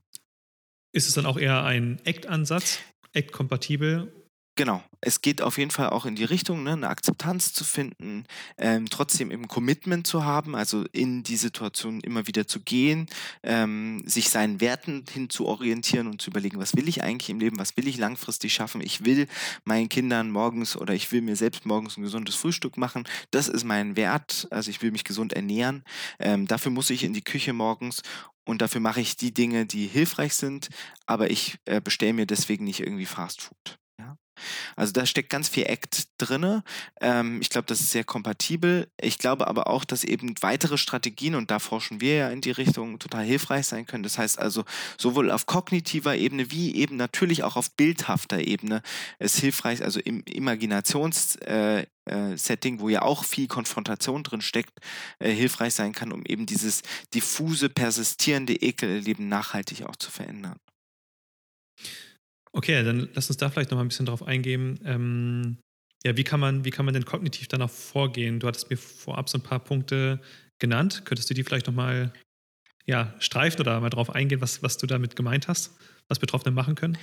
Ist 0.92 1.08
es 1.08 1.14
dann 1.14 1.26
auch 1.26 1.38
eher 1.38 1.64
ein 1.64 2.00
ACT-Ansatz, 2.06 2.80
ACT-kompatibel 3.16 4.19
Genau, 4.60 4.84
es 5.00 5.22
geht 5.22 5.42
auf 5.42 5.58
jeden 5.58 5.72
Fall 5.72 5.90
auch 5.90 6.06
in 6.06 6.18
die 6.18 6.26
Richtung, 6.26 6.64
ne, 6.64 6.74
eine 6.74 6.90
Akzeptanz 6.90 7.54
zu 7.54 7.64
finden, 7.64 8.26
ähm, 8.58 8.88
trotzdem 8.90 9.32
eben 9.32 9.48
Commitment 9.48 10.06
zu 10.06 10.26
haben, 10.26 10.54
also 10.54 10.84
in 10.92 11.24
die 11.24 11.38
Situation 11.38 12.02
immer 12.02 12.28
wieder 12.28 12.46
zu 12.46 12.60
gehen, 12.60 13.08
ähm, 13.42 14.04
sich 14.06 14.30
seinen 14.30 14.60
Werten 14.60 15.06
hin 15.10 15.30
zu 15.30 15.46
orientieren 15.46 16.08
und 16.08 16.22
zu 16.22 16.30
überlegen, 16.30 16.60
was 16.60 16.76
will 16.76 16.90
ich 16.90 17.02
eigentlich 17.02 17.30
im 17.30 17.40
Leben, 17.40 17.58
was 17.58 17.78
will 17.78 17.88
ich 17.88 17.98
langfristig 17.98 18.54
schaffen. 18.54 18.82
Ich 18.82 19.06
will 19.06 19.28
meinen 19.64 19.88
Kindern 19.88 20.30
morgens 20.30 20.76
oder 20.76 20.94
ich 20.94 21.10
will 21.14 21.22
mir 21.22 21.38
selbst 21.38 21.66
morgens 21.66 21.96
ein 21.96 22.04
gesundes 22.04 22.36
Frühstück 22.36 22.76
machen. 22.76 23.06
Das 23.32 23.48
ist 23.48 23.64
mein 23.64 23.96
Wert, 23.96 24.46
also 24.52 24.70
ich 24.70 24.82
will 24.82 24.92
mich 24.92 25.06
gesund 25.06 25.32
ernähren. 25.32 25.86
Ähm, 26.20 26.48
dafür 26.48 26.74
muss 26.74 26.90
ich 26.90 27.06
in 27.06 27.14
die 27.14 27.24
Küche 27.24 27.54
morgens 27.54 28.02
und 28.44 28.62
dafür 28.62 28.82
mache 28.82 29.00
ich 29.00 29.16
die 29.16 29.34
Dinge, 29.34 29.66
die 29.66 29.88
hilfreich 29.88 30.34
sind, 30.34 30.68
aber 31.06 31.32
ich 31.32 31.60
äh, 31.64 31.80
bestelle 31.80 32.12
mir 32.12 32.26
deswegen 32.26 32.66
nicht 32.66 32.82
irgendwie 32.82 33.06
Fast 33.06 33.42
Food. 33.42 33.80
Also 34.76 34.94
da 34.94 35.06
steckt 35.06 35.30
ganz 35.30 35.50
viel 35.50 35.66
Act 35.66 36.08
drin. 36.18 36.62
Ähm, 37.02 37.42
ich 37.42 37.50
glaube, 37.50 37.66
das 37.68 37.80
ist 37.80 37.92
sehr 37.92 38.04
kompatibel. 38.04 38.88
Ich 39.00 39.18
glaube 39.18 39.48
aber 39.48 39.68
auch, 39.68 39.86
dass 39.86 40.04
eben 40.04 40.34
weitere 40.42 40.78
Strategien, 40.78 41.36
und 41.36 41.52
da 41.52 41.60
forschen 41.60 42.02
wir 42.02 42.16
ja 42.16 42.30
in 42.30 42.42
die 42.42 42.52
Richtung, 42.52 43.00
total 43.00 43.26
hilfreich 43.26 43.68
sein 43.68 43.86
können. 43.86 44.04
Das 44.04 44.18
heißt 44.18 44.40
also, 44.40 44.64
sowohl 44.98 45.32
auf 45.32 45.46
kognitiver 45.46 46.16
Ebene 46.16 46.52
wie 46.52 46.76
eben 46.76 46.96
natürlich 46.96 47.44
auch 47.44 47.56
auf 47.56 47.72
bildhafter 47.72 48.40
Ebene 48.40 48.82
es 49.20 49.38
hilfreich, 49.38 49.84
also 49.84 50.00
im 50.00 50.24
Imaginations- 50.24 51.40
äh, 51.42 51.86
äh, 52.10 52.38
Setting, 52.38 52.80
wo 52.80 52.90
ja 52.90 53.04
auch 53.04 53.24
viel 53.24 53.48
Konfrontation 53.48 54.24
drin 54.24 54.42
steckt, 54.42 54.80
äh, 55.20 55.32
hilfreich 55.32 55.76
sein 55.76 55.94
kann, 55.94 56.12
um 56.12 56.26
eben 56.26 56.46
dieses 56.46 56.82
diffuse, 57.14 57.70
persistierende 57.70 58.56
Ekelerleben 58.56 59.30
nachhaltig 59.30 59.84
auch 59.84 59.96
zu 59.96 60.12
verändern. 60.12 60.60
Okay, 62.60 62.84
dann 62.84 63.08
lass 63.14 63.30
uns 63.30 63.38
da 63.38 63.50
vielleicht 63.50 63.72
noch 63.72 63.78
mal 63.78 63.86
ein 63.86 63.88
bisschen 63.88 64.06
drauf 64.06 64.22
eingehen. 64.22 64.82
Ähm, 64.84 65.60
ja, 66.04 66.18
wie 66.18 66.26
kann 66.26 66.42
man, 66.42 66.66
wie 66.66 66.72
kann 66.72 66.84
man 66.84 66.94
denn 66.94 67.06
kognitiv 67.06 67.48
danach 67.48 67.70
vorgehen? 67.70 68.42
Du 68.42 68.48
hattest 68.48 68.70
mir 68.70 68.76
vorab 68.76 69.30
so 69.30 69.38
ein 69.38 69.42
paar 69.42 69.60
Punkte 69.60 70.20
genannt. 70.60 71.04
Könntest 71.06 71.30
du 71.30 71.34
die 71.34 71.46
vielleicht 71.46 71.68
noch 71.68 71.74
mal 71.74 72.12
ja, 72.86 73.16
streifen 73.20 73.62
oder 73.62 73.80
mal 73.80 73.90
drauf 73.90 74.10
eingehen, 74.10 74.42
was, 74.42 74.62
was 74.62 74.78
du 74.78 74.88
damit 74.88 75.16
gemeint 75.16 75.48
hast, 75.48 75.72
was 76.10 76.20
Betroffene 76.20 76.54
machen 76.54 76.76
können? 76.76 76.98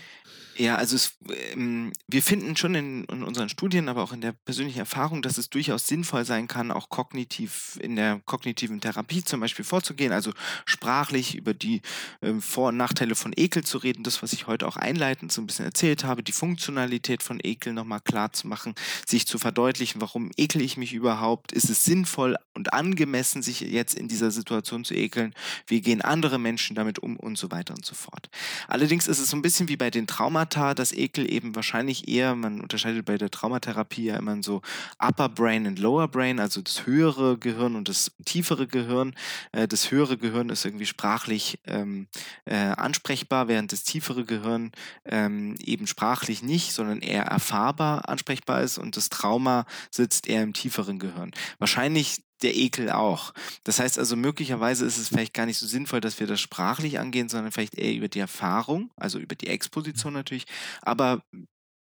Ja, 0.59 0.77
also 0.77 0.97
es, 0.97 1.19
ähm, 1.53 1.93
wir 2.07 2.23
finden 2.23 2.57
schon 2.57 2.75
in, 2.75 3.05
in, 3.05 3.23
unseren 3.23 3.51
Studien, 3.51 3.91
aber 3.91 4.03
auch 4.03 4.13
in 4.13 4.23
der 4.23 4.33
persönlichen 4.33 4.79
Erfahrung, 4.79 5.21
dass 5.21 5.37
es 5.37 5.51
durchaus 5.51 5.87
sinnvoll 5.87 6.25
sein 6.25 6.49
kann, 6.49 6.71
auch 6.71 6.89
kognitiv 6.89 7.79
in 7.83 7.95
der 7.97 8.21
kognitiven 8.25 8.81
Therapie 8.81 9.23
zum 9.23 9.41
Beispiel 9.41 9.67
vorzugehen, 9.67 10.13
also 10.13 10.33
sprachlich 10.65 11.35
über 11.35 11.53
die 11.53 11.83
äh, 12.23 12.33
Vor- 12.41 12.69
und 12.69 12.79
Nachteile 12.79 13.15
von 13.15 13.35
Ekel 13.37 13.65
zu 13.65 13.77
reden, 13.77 14.03
das, 14.03 14.23
was 14.23 14.33
ich 14.33 14.47
heute 14.47 14.67
auch 14.67 14.79
einleitend 14.79 15.31
so 15.31 15.43
ein 15.43 15.47
bisschen 15.47 15.67
erzählt 15.67 16.05
habe, 16.05 16.23
die 16.23 16.33
Funktionalität 16.33 17.23
von 17.23 17.39
Ekel 17.43 17.75
nochmal 17.75 18.01
klar 18.01 18.33
zu 18.33 18.47
machen, 18.47 18.75
sich 19.07 19.27
zu 19.27 19.39
verdeutlichen, 19.39 20.01
warum 20.01 20.31
ekel 20.39 20.63
ich 20.63 20.79
mich 20.79 20.95
überhaupt, 20.95 21.53
ist 21.53 21.69
es 21.69 21.85
sinnvoll 21.85 22.37
und 22.55 22.73
angemessen, 22.73 23.43
sich 23.43 23.61
jetzt 23.61 23.95
in 23.95 24.09
dieser 24.09 24.31
Situation 24.31 24.85
zu 24.85 24.95
ekeln, 24.95 25.35
wie 25.67 25.83
gehen 25.83 26.01
andere 26.01 26.39
Menschen 26.39 26.75
damit 26.75 26.99
um? 26.99 27.17
Und 27.17 27.37
so 27.37 27.51
weiter 27.51 27.75
und 27.75 27.85
so 27.85 27.95
fort. 27.95 28.31
Allerdings 28.69 29.09
ist 29.09 29.19
es 29.19 29.31
so 29.31 29.37
ein 29.37 29.43
bisschen 29.43 29.69
wie 29.69 29.77
bei 29.77 29.91
den 29.91 30.07
Traumata, 30.07 30.46
Traumata, 30.47 30.75
das 30.75 30.93
Ekel 30.93 31.31
eben 31.31 31.55
wahrscheinlich 31.55 32.09
eher, 32.09 32.35
man 32.35 32.61
unterscheidet 32.61 33.05
bei 33.05 33.19
der 33.19 33.31
Traumatherapie 33.31 34.05
ja 34.05 34.17
immer 34.17 34.43
so 34.43 34.63
Upper 34.99 35.29
Brain 35.29 35.67
und 35.67 35.79
Lower 35.79 36.09
Brain, 36.09 36.41
also 36.41 36.61
das 36.61 36.87
höhere 36.87 37.39
Gehirn 37.39 37.75
und 37.75 37.89
das 37.89 38.13
tiefere 38.25 38.67
Gehirn. 38.67 39.15
Äh, 39.53 39.69
das 39.69 39.91
höhere 39.91 40.17
Gehirn 40.17 40.49
ist 40.51 40.65
irgendwie 40.65 40.87
sprachlich 40.87 41.59
ähm, 41.67 42.07
äh, 42.45 42.55
ansprechbar, 42.55 43.49
während 43.49 43.73
das 43.73 43.85
tiefere 43.85 44.25
Gehirn 44.25 44.73
ähm, 45.05 45.57
eben 45.61 45.87
sprachlich 45.87 46.43
nicht, 46.43 46.73
sondern 46.73 47.01
eher 47.01 47.25
erfahrbar 47.25 48.09
ansprechbar 48.09 48.63
ist 48.63 48.79
und 48.79 48.97
das 48.97 49.09
Trauma 49.09 49.67
sitzt 49.91 50.29
eher 50.29 50.43
im 50.43 50.53
tieferen 50.53 50.99
Gehirn. 50.99 51.33
Wahrscheinlich 51.59 52.26
der 52.43 52.57
Ekel 52.57 52.91
auch. 52.91 53.33
Das 53.65 53.79
heißt 53.81 53.99
also, 53.99 54.17
möglicherweise 54.17 54.85
ist 54.85 54.99
es 54.99 55.09
vielleicht 55.09 55.35
gar 55.35 55.47
nicht 55.47 55.59
so 55.59 55.67
sinnvoll, 55.67 56.01
dass 56.01 56.21
wir 56.21 56.27
das 56.27 56.41
sprachlich 56.41 56.99
angehen, 56.99 57.29
sondern 57.29 57.53
vielleicht 57.53 57.77
eher 57.77 57.95
über 57.95 58.09
die 58.09 58.21
Erfahrung, 58.21 58.91
also 58.97 59.19
über 59.19 59.35
die 59.35 59.49
Exposition 59.49 60.13
natürlich, 60.13 60.45
aber 60.83 61.23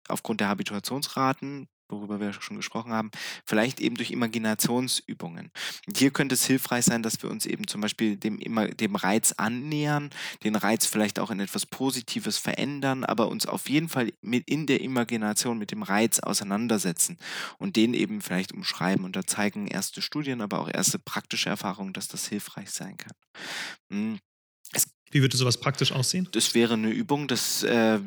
aufgrund 0.07 0.41
der 0.41 0.49
Habituationsraten 0.49 1.67
worüber 1.91 2.19
wir 2.19 2.33
schon 2.33 2.57
gesprochen 2.57 2.91
haben, 2.91 3.11
vielleicht 3.45 3.79
eben 3.79 3.95
durch 3.95 4.11
Imaginationsübungen. 4.11 5.51
Und 5.87 5.97
hier 5.97 6.11
könnte 6.11 6.35
es 6.35 6.45
hilfreich 6.45 6.85
sein, 6.85 7.03
dass 7.03 7.21
wir 7.21 7.29
uns 7.29 7.45
eben 7.45 7.67
zum 7.67 7.81
Beispiel 7.81 8.17
dem, 8.17 8.39
dem 8.39 8.95
Reiz 8.95 9.33
annähern, 9.37 10.09
den 10.43 10.55
Reiz 10.55 10.85
vielleicht 10.85 11.19
auch 11.19 11.31
in 11.31 11.39
etwas 11.39 11.65
Positives 11.65 12.37
verändern, 12.37 13.03
aber 13.03 13.27
uns 13.27 13.45
auf 13.45 13.69
jeden 13.69 13.89
Fall 13.89 14.11
mit 14.21 14.49
in 14.49 14.67
der 14.67 14.81
Imagination 14.81 15.57
mit 15.57 15.71
dem 15.71 15.83
Reiz 15.83 16.19
auseinandersetzen 16.19 17.17
und 17.57 17.75
den 17.75 17.93
eben 17.93 18.21
vielleicht 18.21 18.53
umschreiben. 18.53 19.05
Und 19.05 19.15
da 19.15 19.25
zeigen 19.25 19.67
erste 19.67 20.01
Studien, 20.01 20.41
aber 20.41 20.59
auch 20.59 20.69
erste 20.69 20.99
praktische 20.99 21.49
Erfahrungen, 21.49 21.93
dass 21.93 22.07
das 22.07 22.27
hilfreich 22.27 22.71
sein 22.71 22.97
kann. 22.97 24.19
Wie 25.11 25.21
würde 25.21 25.35
sowas 25.35 25.57
praktisch 25.57 25.91
aussehen? 25.91 26.27
Das 26.31 26.55
wäre 26.55 26.75
eine 26.75 26.89
Übung, 26.89 27.27
das 27.27 27.63
äh, 27.63 27.99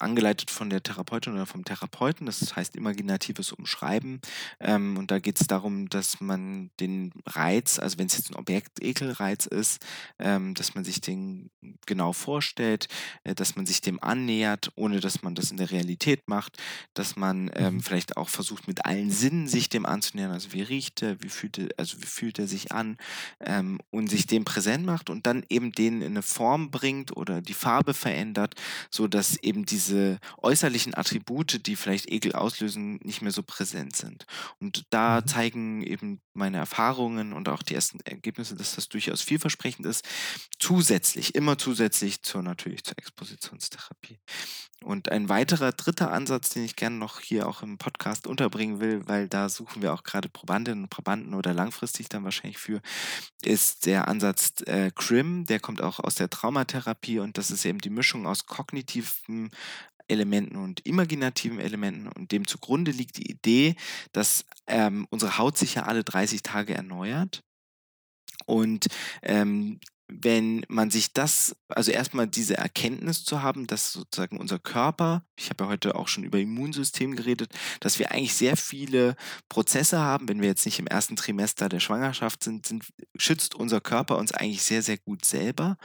angeleitet 0.00 0.50
von 0.50 0.70
der 0.70 0.82
Therapeutin 0.82 1.34
oder 1.34 1.46
vom 1.46 1.64
Therapeuten. 1.64 2.26
Das 2.26 2.56
heißt 2.56 2.74
imaginatives 2.74 3.52
Umschreiben. 3.52 4.20
Ähm, 4.58 4.96
und 4.96 5.10
da 5.10 5.18
geht 5.18 5.40
es 5.40 5.46
darum, 5.46 5.88
dass 5.90 6.20
man 6.20 6.70
den 6.80 7.12
Reiz, 7.26 7.78
also 7.78 7.98
wenn 7.98 8.06
es 8.06 8.16
jetzt 8.16 8.30
ein 8.30 8.36
Objektekelreiz 8.36 9.46
ist, 9.46 9.84
ähm, 10.18 10.54
dass 10.54 10.74
man 10.74 10.84
sich 10.84 11.02
den 11.02 11.50
genau 11.86 12.14
vorstellt, 12.14 12.88
äh, 13.24 13.34
dass 13.34 13.56
man 13.56 13.66
sich 13.66 13.82
dem 13.82 14.02
annähert, 14.02 14.72
ohne 14.74 15.00
dass 15.00 15.22
man 15.22 15.34
das 15.34 15.50
in 15.50 15.58
der 15.58 15.70
Realität 15.70 16.28
macht, 16.28 16.56
dass 16.94 17.16
man 17.16 17.50
ähm, 17.54 17.74
mhm. 17.74 17.80
vielleicht 17.82 18.16
auch 18.16 18.30
versucht, 18.30 18.68
mit 18.68 18.86
allen 18.86 19.10
Sinnen 19.10 19.48
sich 19.48 19.68
dem 19.68 19.84
anzunähern. 19.84 20.32
Also 20.32 20.52
wie 20.52 20.62
riecht 20.62 21.02
er, 21.02 21.22
wie 21.22 21.28
fühlt 21.28 21.58
er, 21.58 21.68
also 21.76 22.00
wie 22.00 22.06
fühlt 22.06 22.38
er 22.38 22.48
sich 22.48 22.72
an 22.72 22.96
ähm, 23.40 23.80
und 23.90 24.08
sich 24.08 24.26
dem 24.26 24.44
präsent 24.44 24.86
macht 24.86 25.10
und 25.10 25.26
dann 25.26 25.44
eben 25.50 25.72
den 25.72 26.00
in 26.00 26.12
eine 26.12 26.22
Form 26.38 26.70
bringt 26.70 27.16
oder 27.16 27.42
die 27.42 27.52
Farbe 27.52 27.94
verändert, 27.94 28.54
so 28.90 29.08
dass 29.08 29.36
eben 29.42 29.66
diese 29.66 30.20
äußerlichen 30.36 30.94
Attribute, 30.94 31.66
die 31.66 31.74
vielleicht 31.74 32.08
Ekel 32.08 32.32
auslösen, 32.32 33.00
nicht 33.02 33.22
mehr 33.22 33.32
so 33.32 33.42
präsent 33.42 33.96
sind. 33.96 34.24
Und 34.60 34.86
da 34.90 35.20
mhm. 35.20 35.26
zeigen 35.26 35.82
eben 35.82 36.20
meine 36.34 36.58
Erfahrungen 36.58 37.32
und 37.32 37.48
auch 37.48 37.64
die 37.64 37.74
ersten 37.74 37.98
Ergebnisse, 38.04 38.54
dass 38.54 38.76
das 38.76 38.88
durchaus 38.88 39.20
vielversprechend 39.20 39.84
ist, 39.84 40.04
zusätzlich, 40.60 41.34
immer 41.34 41.58
zusätzlich 41.58 42.22
zur 42.22 42.44
natürlich 42.44 42.84
zur 42.84 42.96
Expositionstherapie. 42.98 44.20
Und 44.84 45.10
ein 45.10 45.28
weiterer 45.28 45.72
dritter 45.72 46.12
Ansatz, 46.12 46.50
den 46.50 46.64
ich 46.64 46.76
gerne 46.76 46.96
noch 46.96 47.18
hier 47.18 47.48
auch 47.48 47.62
im 47.62 47.78
Podcast 47.78 48.28
unterbringen 48.28 48.78
will, 48.78 49.08
weil 49.08 49.28
da 49.28 49.48
suchen 49.48 49.82
wir 49.82 49.92
auch 49.92 50.04
gerade 50.04 50.28
Probandinnen 50.28 50.84
und 50.84 50.90
Probanden 50.90 51.34
oder 51.34 51.52
langfristig 51.52 52.08
dann 52.08 52.22
wahrscheinlich 52.22 52.58
für, 52.58 52.80
ist 53.42 53.86
der 53.86 54.06
Ansatz 54.06 54.52
äh, 54.66 54.92
CRIM, 54.94 55.46
der 55.46 55.58
kommt 55.58 55.82
auch 55.82 55.98
aus 55.98 56.14
der 56.14 56.27
Traumatherapie 56.28 57.18
und 57.18 57.38
das 57.38 57.50
ist 57.50 57.64
eben 57.64 57.78
die 57.78 57.90
Mischung 57.90 58.26
aus 58.26 58.46
kognitiven 58.46 59.50
Elementen 60.08 60.56
und 60.56 60.80
imaginativen 60.86 61.60
Elementen 61.60 62.08
und 62.08 62.32
dem 62.32 62.46
zugrunde 62.46 62.90
liegt 62.90 63.18
die 63.18 63.30
Idee, 63.30 63.76
dass 64.12 64.44
ähm, 64.66 65.06
unsere 65.10 65.38
Haut 65.38 65.58
sich 65.58 65.74
ja 65.74 65.82
alle 65.82 66.02
30 66.02 66.42
Tage 66.42 66.74
erneuert 66.74 67.42
und 68.46 68.86
ähm, 69.22 69.80
wenn 70.10 70.64
man 70.68 70.90
sich 70.90 71.12
das, 71.12 71.54
also 71.68 71.90
erstmal 71.90 72.26
diese 72.26 72.56
Erkenntnis 72.56 73.24
zu 73.24 73.42
haben, 73.42 73.66
dass 73.66 73.92
sozusagen 73.92 74.38
unser 74.38 74.58
Körper, 74.58 75.22
ich 75.36 75.50
habe 75.50 75.64
ja 75.64 75.70
heute 75.70 75.94
auch 75.96 76.08
schon 76.08 76.24
über 76.24 76.38
Immunsystem 76.38 77.14
geredet, 77.14 77.52
dass 77.80 77.98
wir 77.98 78.10
eigentlich 78.10 78.34
sehr 78.34 78.56
viele 78.56 79.16
Prozesse 79.50 79.98
haben, 79.98 80.28
wenn 80.28 80.40
wir 80.40 80.48
jetzt 80.48 80.64
nicht 80.64 80.78
im 80.78 80.86
ersten 80.86 81.14
Trimester 81.14 81.68
der 81.68 81.80
Schwangerschaft 81.80 82.42
sind, 82.42 82.64
sind 82.66 82.84
schützt 83.16 83.54
unser 83.54 83.82
Körper 83.82 84.16
uns 84.16 84.32
eigentlich 84.32 84.62
sehr, 84.62 84.82
sehr 84.82 84.96
gut 84.96 85.26
selber. 85.26 85.76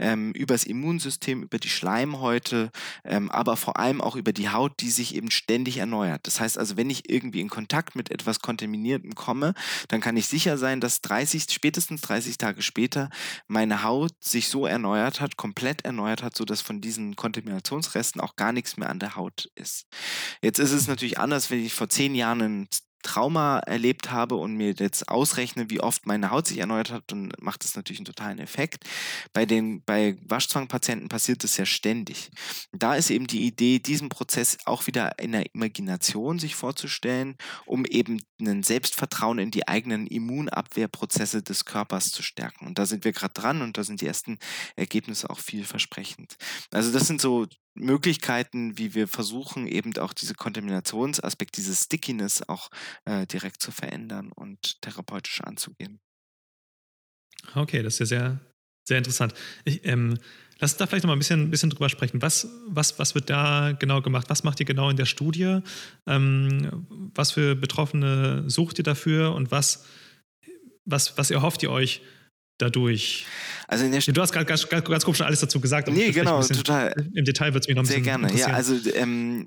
Ähm, 0.00 0.32
über 0.32 0.54
das 0.54 0.64
Immunsystem, 0.64 1.44
über 1.44 1.58
die 1.58 1.68
Schleimhäute, 1.68 2.72
ähm, 3.04 3.30
aber 3.30 3.56
vor 3.56 3.78
allem 3.78 4.00
auch 4.00 4.16
über 4.16 4.32
die 4.32 4.48
Haut, 4.48 4.80
die 4.80 4.90
sich 4.90 5.14
eben 5.14 5.30
ständig 5.30 5.76
erneuert. 5.76 6.26
Das 6.26 6.40
heißt 6.40 6.58
also, 6.58 6.76
wenn 6.76 6.90
ich 6.90 7.08
irgendwie 7.08 7.40
in 7.40 7.48
Kontakt 7.48 7.94
mit 7.94 8.10
etwas 8.10 8.40
Kontaminiertem 8.40 9.14
komme, 9.14 9.54
dann 9.86 10.00
kann 10.00 10.16
ich 10.16 10.26
sicher 10.26 10.58
sein, 10.58 10.80
dass 10.80 11.00
30, 11.02 11.46
spätestens 11.48 12.00
30 12.00 12.38
Tage 12.38 12.62
später 12.62 13.08
mein 13.46 13.67
meine 13.68 13.82
Haut 13.82 14.12
sich 14.24 14.48
so 14.48 14.66
erneuert 14.66 15.20
hat, 15.20 15.36
komplett 15.36 15.84
erneuert 15.84 16.22
hat, 16.22 16.34
sodass 16.34 16.62
von 16.62 16.80
diesen 16.80 17.16
Kontaminationsresten 17.16 18.20
auch 18.20 18.34
gar 18.36 18.52
nichts 18.52 18.78
mehr 18.78 18.88
an 18.88 18.98
der 18.98 19.14
Haut 19.14 19.50
ist. 19.54 19.86
Jetzt 20.42 20.58
ist 20.58 20.72
es 20.72 20.86
natürlich 20.86 21.18
anders, 21.18 21.50
wenn 21.50 21.64
ich 21.64 21.74
vor 21.74 21.88
zehn 21.90 22.14
Jahren 22.14 22.40
einen 22.40 22.68
Trauma 23.02 23.58
erlebt 23.60 24.10
habe 24.10 24.36
und 24.36 24.54
mir 24.54 24.72
jetzt 24.72 25.08
ausrechne, 25.08 25.70
wie 25.70 25.80
oft 25.80 26.06
meine 26.06 26.30
Haut 26.30 26.46
sich 26.46 26.58
erneuert 26.58 26.90
hat, 26.90 27.04
dann 27.08 27.32
macht 27.40 27.64
das 27.64 27.76
natürlich 27.76 28.00
einen 28.00 28.06
totalen 28.06 28.38
Effekt. 28.38 28.84
Bei 29.32 29.46
den 29.46 29.82
bei 29.84 30.16
Waschzwangpatienten 30.22 31.08
passiert 31.08 31.44
das 31.44 31.56
ja 31.56 31.66
ständig. 31.66 32.30
Da 32.72 32.94
ist 32.94 33.10
eben 33.10 33.26
die 33.26 33.46
Idee, 33.46 33.78
diesen 33.78 34.08
Prozess 34.08 34.58
auch 34.64 34.86
wieder 34.86 35.18
in 35.18 35.32
der 35.32 35.54
Imagination 35.54 36.38
sich 36.38 36.54
vorzustellen, 36.54 37.36
um 37.66 37.84
eben 37.84 38.20
ein 38.40 38.62
Selbstvertrauen 38.62 39.38
in 39.38 39.50
die 39.50 39.68
eigenen 39.68 40.06
Immunabwehrprozesse 40.06 41.42
des 41.42 41.64
Körpers 41.64 42.10
zu 42.10 42.22
stärken. 42.22 42.66
Und 42.66 42.78
da 42.78 42.86
sind 42.86 43.04
wir 43.04 43.12
gerade 43.12 43.34
dran 43.34 43.62
und 43.62 43.78
da 43.78 43.84
sind 43.84 44.00
die 44.00 44.06
ersten 44.06 44.38
Ergebnisse 44.76 45.30
auch 45.30 45.38
vielversprechend. 45.38 46.36
Also 46.72 46.92
das 46.92 47.06
sind 47.06 47.20
so 47.20 47.46
Möglichkeiten, 47.80 48.78
wie 48.78 48.94
wir 48.94 49.08
versuchen, 49.08 49.66
eben 49.66 49.96
auch 49.98 50.12
diese 50.12 50.34
Kontaminationsaspekt, 50.34 51.56
diese 51.56 51.74
Stickiness 51.74 52.48
auch 52.48 52.70
äh, 53.04 53.26
direkt 53.26 53.62
zu 53.62 53.70
verändern 53.70 54.32
und 54.32 54.80
therapeutisch 54.82 55.40
anzugehen. 55.42 56.00
Okay, 57.54 57.82
das 57.82 57.94
ist 57.94 58.00
ja 58.00 58.06
sehr, 58.06 58.40
sehr 58.86 58.98
interessant. 58.98 59.34
Ich, 59.64 59.84
ähm, 59.84 60.18
lass 60.58 60.72
uns 60.72 60.78
da 60.78 60.86
vielleicht 60.86 61.04
noch 61.04 61.08
mal 61.08 61.16
ein 61.16 61.20
bisschen, 61.20 61.50
bisschen 61.50 61.70
drüber 61.70 61.88
sprechen. 61.88 62.20
Was, 62.22 62.48
was, 62.66 62.98
was 62.98 63.14
wird 63.14 63.30
da 63.30 63.72
genau 63.72 64.02
gemacht? 64.02 64.28
Was 64.28 64.44
macht 64.44 64.60
ihr 64.60 64.66
genau 64.66 64.90
in 64.90 64.96
der 64.96 65.06
Studie? 65.06 65.60
Ähm, 66.06 66.86
was 67.14 67.32
für 67.32 67.54
Betroffene 67.54 68.44
sucht 68.48 68.78
ihr 68.78 68.84
dafür 68.84 69.34
und 69.34 69.50
was, 69.50 69.86
was, 70.84 71.16
was 71.16 71.30
erhofft 71.30 71.62
ihr 71.62 71.70
euch 71.70 72.02
dadurch. 72.58 73.26
Also 73.66 73.84
in 73.84 73.92
der 73.92 74.00
du 74.00 74.20
hast 74.20 74.32
gerade 74.32 74.46
ganz, 74.46 74.68
ganz, 74.68 74.84
ganz 74.84 75.04
grob 75.04 75.16
schon 75.16 75.26
alles 75.26 75.40
dazu 75.40 75.60
gesagt. 75.60 75.88
Nee, 75.88 76.10
genau, 76.10 76.42
total. 76.42 76.92
Im 77.14 77.24
Detail 77.24 77.54
wird 77.54 77.64
es 77.64 77.68
mich 77.68 77.76
noch 77.76 77.82
ein 77.82 77.86
Sehr 77.86 78.00
gerne. 78.00 78.32
Ja, 78.34 78.48
also 78.48 78.76
ähm, 78.94 79.44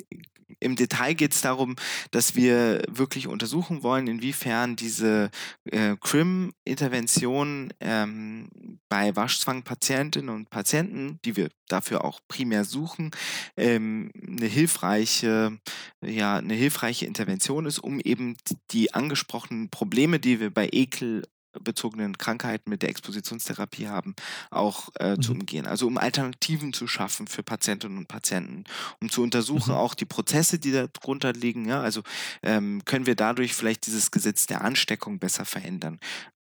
im 0.62 0.76
Detail 0.76 1.16
geht 1.16 1.34
es 1.34 1.42
darum, 1.42 1.76
dass 2.12 2.36
wir 2.36 2.84
wirklich 2.88 3.28
untersuchen 3.28 3.84
wollen, 3.84 4.08
inwiefern 4.08 4.76
diese 4.76 5.32
äh, 5.66 5.96
CRIM-Intervention 6.00 7.74
ähm, 7.80 8.48
bei 8.88 9.16
Waschzwangpatientinnen 9.16 10.30
und 10.30 10.50
Patienten, 10.52 11.20
die 11.26 11.36
wir 11.36 11.50
dafür 11.68 12.06
auch 12.06 12.20
primär 12.28 12.64
suchen, 12.64 13.12
ähm, 13.58 14.12
eine 14.16 14.46
hilfreiche, 14.46 15.58
ja, 16.06 16.38
eine 16.38 16.54
hilfreiche 16.54 17.08
Intervention 17.08 17.66
ist, 17.66 17.80
um 17.80 18.00
eben 18.00 18.38
die 18.70 18.94
angesprochenen 18.94 19.70
Probleme, 19.70 20.20
die 20.20 20.40
wir 20.40 20.52
bei 20.52 20.70
Ekel 20.72 21.24
bezogenen 21.60 22.18
Krankheiten 22.18 22.70
mit 22.70 22.82
der 22.82 22.90
Expositionstherapie 22.90 23.88
haben, 23.88 24.16
auch 24.50 24.90
äh, 25.00 25.16
mhm. 25.16 25.22
zu 25.22 25.32
umgehen. 25.34 25.68
Also 25.68 25.88
um 25.88 25.98
Alternativen 25.98 26.74
zu 26.74 26.88
schaffen 26.88 27.28
für 27.28 27.44
Patientinnen 27.44 27.98
und 27.98 28.08
Patienten, 28.08 28.64
um 29.02 29.10
zu 29.10 29.22
untersuchen 29.24 29.72
mhm. 29.72 29.78
auch 29.78 29.94
die 29.94 30.06
Prozesse, 30.06 30.60
die 30.60 30.72
darunter 30.72 31.34
liegen. 31.34 31.68
Ja? 31.68 31.82
Also 31.82 32.02
ähm, 32.44 32.84
können 32.86 33.06
wir 33.06 33.16
dadurch 33.16 33.54
vielleicht 33.54 33.86
dieses 33.86 34.12
Gesetz 34.12 34.46
der 34.46 34.62
Ansteckung 34.62 35.20
besser 35.20 35.46
verändern 35.46 36.00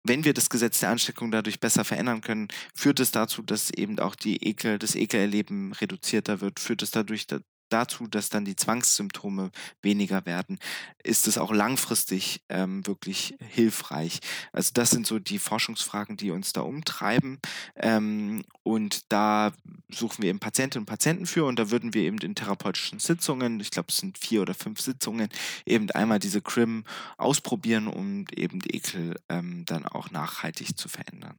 wenn 0.04 0.24
wir 0.24 0.32
das 0.32 0.48
Gesetz 0.48 0.80
der 0.80 0.90
Ansteckung 0.90 1.30
dadurch 1.30 1.60
besser 1.60 1.84
verändern 1.84 2.22
können, 2.22 2.48
führt 2.74 2.98
es 2.98 3.10
dazu, 3.10 3.42
dass 3.42 3.70
eben 3.70 3.98
auch 3.98 4.14
die 4.14 4.42
Ekel, 4.42 4.78
das 4.78 4.94
Ekelerleben 4.94 5.72
reduzierter 5.72 6.40
wird, 6.40 6.60
führt 6.60 6.82
es 6.82 6.90
dadurch 6.90 7.26
dazu, 7.68 8.06
dass 8.06 8.28
dann 8.28 8.44
die 8.44 8.56
Zwangssymptome 8.56 9.50
weniger 9.82 10.26
werden, 10.26 10.58
ist 11.02 11.26
es 11.26 11.38
auch 11.38 11.52
langfristig 11.52 12.42
ähm, 12.48 12.86
wirklich 12.86 13.36
hilfreich. 13.40 14.20
Also 14.52 14.70
das 14.74 14.90
sind 14.90 15.06
so 15.06 15.18
die 15.18 15.38
Forschungsfragen, 15.38 16.16
die 16.16 16.30
uns 16.30 16.52
da 16.52 16.62
umtreiben. 16.62 17.38
Ähm, 17.76 18.44
und 18.62 19.12
da 19.12 19.52
suchen 19.90 20.22
wir 20.22 20.30
eben 20.30 20.40
Patientinnen 20.40 20.82
und 20.82 20.86
Patienten 20.86 21.26
für 21.26 21.44
und 21.44 21.58
da 21.58 21.70
würden 21.70 21.94
wir 21.94 22.02
eben 22.02 22.18
in 22.18 22.34
therapeutischen 22.34 22.98
Sitzungen, 22.98 23.60
ich 23.60 23.70
glaube 23.70 23.88
es 23.88 23.96
sind 23.96 24.18
vier 24.18 24.42
oder 24.42 24.54
fünf 24.54 24.80
Sitzungen, 24.80 25.28
eben 25.64 25.90
einmal 25.92 26.18
diese 26.18 26.42
CRIM 26.42 26.84
ausprobieren, 27.16 27.86
um 27.86 28.26
eben 28.34 28.60
Ekel 28.66 29.16
ähm, 29.28 29.64
dann 29.66 29.86
auch 29.86 30.10
nachhaltig 30.10 30.76
zu 30.76 30.88
verändern. 30.88 31.38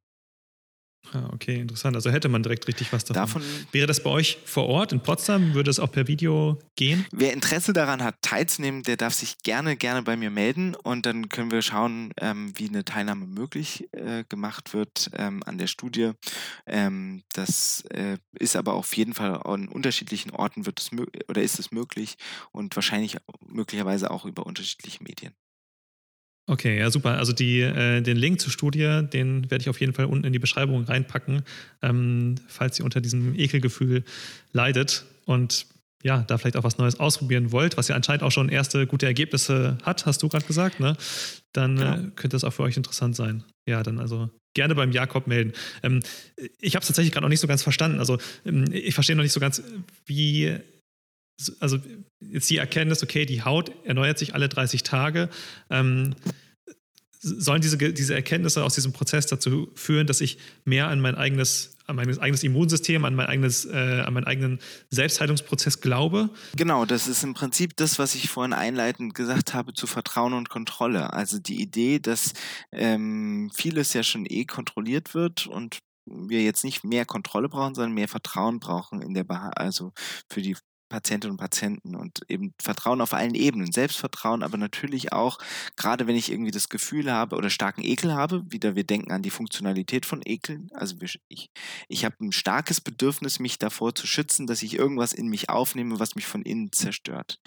Ah, 1.14 1.30
okay, 1.34 1.60
interessant. 1.60 1.96
Also 1.96 2.12
hätte 2.12 2.30
man 2.30 2.44
direkt 2.44 2.68
richtig 2.68 2.94
was 2.94 3.04
davon. 3.04 3.42
davon. 3.42 3.66
Wäre 3.72 3.88
das 3.88 4.04
bei 4.04 4.10
euch 4.10 4.38
vor 4.46 4.68
Ort 4.68 4.92
in 4.92 5.02
Potsdam? 5.02 5.54
Würde 5.54 5.72
es 5.72 5.80
auch 5.80 5.92
per 5.92 6.08
Video 6.08 6.60
gehen? 6.76 7.06
Wer 7.12 7.34
Interesse 7.34 7.74
daran 7.74 8.04
hat, 8.04 8.22
teilzunehmen, 8.22 8.84
der 8.84 8.98
darf 8.98 9.14
sich 9.14 9.40
gerne, 9.40 9.76
gerne 9.76 10.04
bei 10.04 10.16
mir 10.16 10.30
melden 10.30 10.76
und 10.76 11.06
dann 11.06 11.30
können 11.30 11.52
wir 11.52 11.62
schauen, 11.62 12.14
ähm, 12.22 12.54
wie 12.56 12.68
eine 12.68 12.86
Teilnahme 12.86 13.26
möglich 13.26 13.88
äh, 13.94 14.24
gemacht 14.30 14.74
wird 14.74 15.10
ähm, 15.14 15.42
an 15.46 15.58
der 15.58 15.68
Studie. 15.68 16.12
Ähm, 16.68 17.24
das 17.34 17.84
äh, 17.90 18.18
ist 18.38 18.56
aber 18.56 18.74
auf 18.74 18.96
jeden 18.96 19.14
Fall 19.14 19.42
an 19.44 19.68
unterschiedlichen 19.68 20.32
Orten 20.32 20.66
wird 20.66 20.80
es 20.80 20.92
oder 21.28 21.42
ist 21.42 21.60
es 21.60 21.72
möglich 21.72 22.18
und 22.52 22.76
wahrscheinlich 22.76 23.18
möglicherweise 23.48 24.12
auch 24.12 24.26
über 24.26 24.46
unterschiedliche 24.46 25.04
Medien. 25.04 25.34
Okay, 26.50 26.80
ja, 26.80 26.90
super. 26.90 27.20
Also 27.20 27.32
die, 27.32 27.62
äh, 27.62 28.02
den 28.02 28.18
Link 28.18 28.42
zur 28.42 28.52
Studie, 28.52 29.02
den 29.14 29.52
werde 29.52 29.62
ich 29.62 29.70
auf 29.70 29.80
jeden 29.80 29.94
Fall 29.94 30.06
unten 30.06 30.26
in 30.26 30.34
die 30.34 30.40
Beschreibung 30.40 30.84
reinpacken, 30.84 31.44
ähm, 31.84 32.36
falls 32.48 32.80
ihr 32.80 32.86
unter 32.86 33.02
diesem 33.02 33.38
Ekelgefühl 33.38 34.04
leidet 34.52 35.06
und 35.26 35.68
ja, 36.02 36.24
da 36.28 36.40
vielleicht 36.40 36.58
auch 36.58 36.64
was 36.64 36.80
Neues 36.80 37.00
ausprobieren 37.00 37.52
wollt, 37.52 37.78
was 37.78 37.88
ja 37.88 37.96
anscheinend 37.96 38.24
auch 38.24 38.32
schon 38.32 38.50
erste 38.50 38.88
gute 38.88 39.06
Ergebnisse 39.06 39.78
hat, 39.84 40.08
hast 40.08 40.24
du 40.24 40.30
gerade 40.30 40.46
gesagt, 40.46 40.80
ne? 40.80 40.98
Dann 41.54 41.78
äh, 41.78 41.82
genau. 41.82 41.96
könnte 42.16 42.30
das 42.30 42.44
auch 42.44 42.54
für 42.54 42.64
euch 42.64 42.78
interessant 42.78 43.16
sein. 43.16 43.44
Ja, 43.68 43.84
dann 43.84 44.00
also 44.00 44.32
gerne 44.56 44.74
beim 44.74 44.92
Jakob 44.92 45.28
melden. 45.28 45.54
Ähm, 45.84 46.00
ich 46.60 46.74
habe 46.76 46.82
es 46.82 46.88
tatsächlich 46.88 47.12
gerade 47.12 47.26
noch 47.26 47.30
nicht 47.30 47.42
so 47.42 47.48
ganz 47.48 47.62
verstanden. 47.62 48.00
Also 48.00 48.18
ähm, 48.44 48.66
ich 48.72 48.96
verstehe 48.96 49.16
noch 49.16 49.24
nicht 49.24 49.34
so 49.34 49.40
ganz, 49.40 49.62
wie 50.08 50.58
also 51.60 51.80
jetzt 52.20 52.50
die 52.50 52.58
Erkenntnis, 52.58 53.04
okay, 53.04 53.26
die 53.26 53.44
Haut 53.44 53.72
erneuert 53.86 54.18
sich 54.18 54.34
alle 54.34 54.50
30 54.50 54.84
Tage. 54.84 55.30
Ähm, 55.70 56.16
sollen 57.22 57.62
diese, 57.62 57.78
diese 57.78 58.16
Erkenntnisse 58.16 58.64
aus 58.64 58.76
diesem 58.76 58.94
Prozess 58.94 59.28
dazu 59.28 59.72
führen, 59.76 60.08
dass 60.08 60.22
ich 60.22 60.38
mehr 60.64 60.88
an 60.88 61.02
mein 61.02 61.16
eigenes, 61.16 61.76
an 61.86 61.98
mein 61.98 62.18
eigenes 62.18 62.44
Immunsystem, 62.44 63.04
an, 63.04 63.14
mein 63.14 63.28
eigenes, 63.28 63.66
äh, 63.66 64.04
an 64.06 64.14
meinen 64.14 64.26
eigenen 64.26 64.60
Selbstheilungsprozess 64.90 65.82
glaube? 65.82 66.30
Genau, 66.56 66.86
das 66.86 67.08
ist 67.08 67.24
im 67.24 67.34
Prinzip 67.34 67.76
das, 67.76 68.00
was 68.00 68.16
ich 68.16 68.30
vorhin 68.30 68.54
einleitend 68.54 69.16
gesagt 69.16 69.54
habe, 69.54 69.74
zu 69.74 69.86
Vertrauen 69.86 70.34
und 70.34 70.50
Kontrolle. 70.50 71.12
Also 71.12 71.40
die 71.40 71.62
Idee, 71.62 72.00
dass 72.00 72.34
ähm, 72.72 73.52
vieles 73.54 73.94
ja 73.94 74.04
schon 74.04 74.26
eh 74.26 74.46
kontrolliert 74.46 75.14
wird 75.14 75.46
und 75.46 75.80
wir 76.06 76.42
jetzt 76.42 76.64
nicht 76.64 76.84
mehr 76.84 77.06
Kontrolle 77.06 77.50
brauchen, 77.50 77.76
sondern 77.76 77.94
mehr 77.94 78.08
Vertrauen 78.08 78.60
brauchen 78.60 79.02
in 79.02 79.14
der 79.14 79.26
Beha 79.26 79.50
also 79.50 79.92
für 80.28 80.42
die 80.42 80.56
Patientinnen 80.90 81.34
und 81.34 81.38
Patienten 81.38 81.96
und 81.96 82.22
eben 82.28 82.54
Vertrauen 82.62 83.02
auf 83.02 83.14
allen 83.14 83.36
Ebenen. 83.36 83.72
Selbstvertrauen, 83.72 84.44
aber 84.44 84.58
natürlich 84.58 85.14
auch, 85.14 85.38
gerade 85.76 86.08
wenn 86.08 86.16
ich 86.16 86.32
irgendwie 86.32 86.52
das 86.52 86.70
Gefühl 86.70 87.12
habe 87.12 87.36
oder 87.36 87.50
starken 87.50 87.84
Ekel 87.84 88.14
habe, 88.14 88.44
wieder 88.50 88.76
wir 88.76 88.84
denken 88.84 89.12
an 89.12 89.22
die 89.22 89.30
Funktionalität 89.30 90.06
von 90.06 90.22
Ekeln. 90.26 90.70
Also 90.74 90.96
ich, 91.30 91.50
ich 91.88 92.06
habe 92.06 92.16
ein 92.20 92.32
starkes 92.32 92.82
Bedürfnis, 92.82 93.40
mich 93.40 93.60
davor 93.60 93.96
zu 93.96 94.08
schützen, 94.08 94.48
dass 94.48 94.64
ich 94.64 94.74
irgendwas 94.74 95.14
in 95.14 95.28
mich 95.28 95.50
aufnehme, 95.50 96.00
was 96.00 96.16
mich 96.16 96.26
von 96.26 96.42
innen 96.42 96.72
zerstört. 96.72 97.40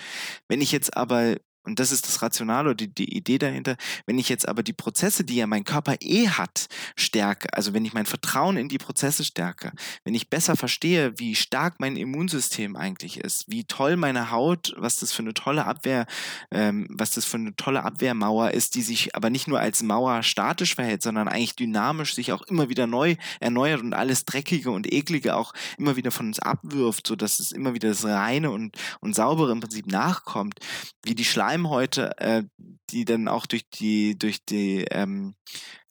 Wenn 0.49 0.61
ich 0.61 0.73
jetzt 0.73 0.97
aber 0.97 1.37
und 1.65 1.79
das 1.79 1.93
ist 1.93 2.07
das 2.07 2.23
Rationale 2.23 2.71
oder 2.71 2.77
die, 2.77 2.89
die 2.89 3.17
Idee 3.17 3.39
dahinter. 3.39 3.77
Wenn 4.07 4.19
ich 4.19 4.29
jetzt 4.29 4.49
aber 4.49 4.63
die 4.63 4.73
Prozesse, 4.73 5.25
die 5.25 5.37
ja 5.37 5.47
mein 5.47 5.65
Körper 5.65 5.97
eh 6.01 6.29
hat, 6.29 6.67
stärke, 6.97 7.53
also 7.53 7.73
wenn 7.73 7.85
ich 7.85 7.93
mein 7.93 8.07
Vertrauen 8.07 8.57
in 8.57 8.69
die 8.69 8.79
Prozesse 8.79 9.25
stärke, 9.25 9.73
wenn 10.05 10.15
ich 10.15 10.29
besser 10.29 10.57
verstehe, 10.57 11.19
wie 11.19 11.35
stark 11.35 11.77
mein 11.79 11.97
Immunsystem 11.97 12.77
eigentlich 12.77 13.19
ist, 13.19 13.45
wie 13.49 13.65
toll 13.65 13.97
meine 13.97 14.31
Haut, 14.31 14.75
was 14.77 14.97
das 14.97 15.13
für 15.13 15.23
eine 15.23 15.35
tolle 15.35 15.65
Abwehr, 15.67 16.07
ähm, 16.51 16.89
was 16.91 17.13
das 17.13 17.25
für 17.25 17.37
eine 17.37 17.55
tolle 17.55 17.85
Abwehrmauer 17.85 18.51
ist, 18.51 18.75
die 18.75 18.83
sich 18.83 19.15
aber 19.15 19.31
nicht 19.31 19.47
nur 19.47 19.61
als 19.61 19.83
Mauer 19.83 20.23
statisch 20.23 20.75
verhält, 20.75 21.03
sondern 21.03 21.29
eigentlich 21.29 21.57
dynamisch 21.57 22.15
sich 22.15 22.33
auch 22.33 22.43
immer 22.43 22.69
wieder 22.69 22.87
neu 22.87 23.17
erneuert 23.41 23.83
und 23.83 23.95
alles 23.95 24.25
Dreckige 24.25 24.71
und 24.71 24.93
Eklige 24.93 25.37
auch 25.37 25.53
immer 25.79 25.97
wieder 25.97 26.11
von 26.11 26.27
uns 26.27 26.41
abwirft, 26.41 27.07
sodass 27.07 27.39
es 27.39 27.53
immer 27.53 27.75
wieder 27.75 27.89
das 27.89 28.05
Reine 28.05 28.51
und, 28.51 28.77
und 29.01 29.15
Saubere 29.15 29.53
im 29.53 29.61
Prinzip 29.61 29.87
nachkommt, 29.87 30.59
wie 31.05 31.15
die 31.15 31.25
Schleim 31.25 31.52
Schleimhäute, 31.53 32.19
äh, 32.19 32.45
die 32.91 33.05
dann 33.05 33.29
auch 33.29 33.47
durch 33.47 33.69
die, 33.69 34.19
durch 34.19 34.45
die 34.45 34.85
ähm, 34.91 35.35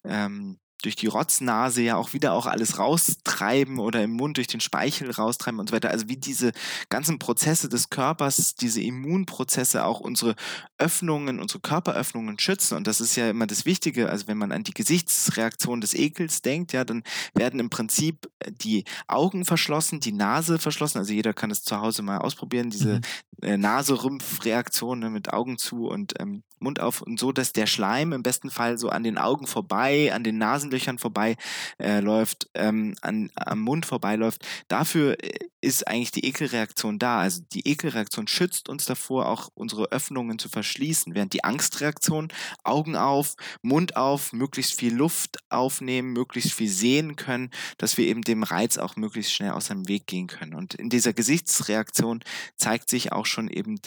ähm, 0.03 0.57
durch 0.81 0.95
die 0.95 1.07
Rotznase 1.07 1.81
ja 1.81 1.95
auch 1.95 2.13
wieder 2.13 2.33
auch 2.33 2.47
alles 2.47 2.79
raustreiben 2.79 3.79
oder 3.79 4.03
im 4.03 4.11
Mund 4.11 4.37
durch 4.37 4.47
den 4.47 4.61
Speichel 4.61 5.11
raustreiben 5.11 5.59
und 5.59 5.69
so 5.69 5.75
weiter. 5.75 5.91
Also 5.91 6.09
wie 6.09 6.17
diese 6.17 6.51
ganzen 6.89 7.19
Prozesse 7.19 7.69
des 7.69 7.89
Körpers, 7.89 8.55
diese 8.55 8.81
Immunprozesse 8.81 9.85
auch 9.85 9.99
unsere 9.99 10.35
Öffnungen, 10.77 11.39
unsere 11.39 11.59
Körperöffnungen 11.59 12.39
schützen. 12.39 12.77
Und 12.77 12.87
das 12.87 12.99
ist 12.99 13.15
ja 13.15 13.29
immer 13.29 13.47
das 13.47 13.65
Wichtige. 13.65 14.09
Also 14.09 14.27
wenn 14.27 14.37
man 14.37 14.51
an 14.51 14.63
die 14.63 14.73
Gesichtsreaktion 14.73 15.81
des 15.81 15.93
Ekels 15.93 16.41
denkt, 16.41 16.73
ja, 16.73 16.83
dann 16.83 17.03
werden 17.35 17.59
im 17.59 17.69
Prinzip 17.69 18.27
äh, 18.39 18.51
die 18.51 18.85
Augen 19.07 19.45
verschlossen, 19.45 19.99
die 19.99 20.13
Nase 20.13 20.57
verschlossen. 20.57 20.97
Also 20.97 21.13
jeder 21.13 21.33
kann 21.33 21.51
es 21.51 21.63
zu 21.63 21.79
Hause 21.79 22.01
mal 22.01 22.17
ausprobieren, 22.17 22.69
diese 22.69 22.95
mhm. 22.95 23.01
Äh, 23.41 23.57
Naserümpfreaktion 23.57 24.99
ne, 24.99 25.09
mit 25.09 25.33
Augen 25.33 25.57
zu 25.57 25.87
und 25.87 26.13
ähm, 26.19 26.43
Mund 26.61 26.79
auf 26.79 27.01
und 27.01 27.19
so, 27.19 27.31
dass 27.31 27.53
der 27.53 27.65
Schleim 27.65 28.13
im 28.13 28.23
besten 28.23 28.49
Fall 28.49 28.77
so 28.77 28.89
an 28.89 29.03
den 29.03 29.17
Augen 29.17 29.47
vorbei, 29.47 30.13
an 30.13 30.23
den 30.23 30.37
Nasenlöchern 30.37 30.99
vorbei 30.99 31.35
äh, 31.79 31.99
läuft, 31.99 32.49
ähm, 32.53 32.95
an, 33.01 33.31
am 33.35 33.59
Mund 33.59 33.85
vorbeiläuft. 33.85 34.45
Dafür 34.67 35.17
äh, 35.23 35.31
ist 35.61 35.87
eigentlich 35.87 36.11
die 36.11 36.25
Ekelreaktion 36.25 36.99
da. 36.99 37.19
Also 37.19 37.41
die 37.53 37.67
Ekelreaktion 37.67 38.27
schützt 38.27 38.69
uns 38.69 38.85
davor, 38.85 39.27
auch 39.27 39.49
unsere 39.53 39.91
Öffnungen 39.91 40.39
zu 40.39 40.49
verschließen, 40.49 41.13
während 41.13 41.33
die 41.33 41.43
Angstreaktion 41.43 42.29
Augen 42.63 42.95
auf, 42.95 43.35
Mund 43.61 43.95
auf, 43.95 44.33
möglichst 44.33 44.73
viel 44.73 44.93
Luft 44.93 45.37
aufnehmen, 45.49 46.13
möglichst 46.13 46.53
viel 46.53 46.69
sehen 46.69 47.15
können, 47.15 47.51
dass 47.77 47.97
wir 47.97 48.05
eben 48.05 48.21
dem 48.21 48.43
Reiz 48.43 48.77
auch 48.77 48.95
möglichst 48.95 49.33
schnell 49.33 49.51
aus 49.51 49.67
dem 49.67 49.87
Weg 49.87 50.07
gehen 50.07 50.27
können. 50.27 50.55
Und 50.55 50.73
in 50.73 50.89
dieser 50.89 51.13
Gesichtsreaktion 51.13 52.23
zeigt 52.55 52.89
sich 52.89 53.11
auch 53.11 53.25
schon 53.31 53.47
eben 53.47 53.79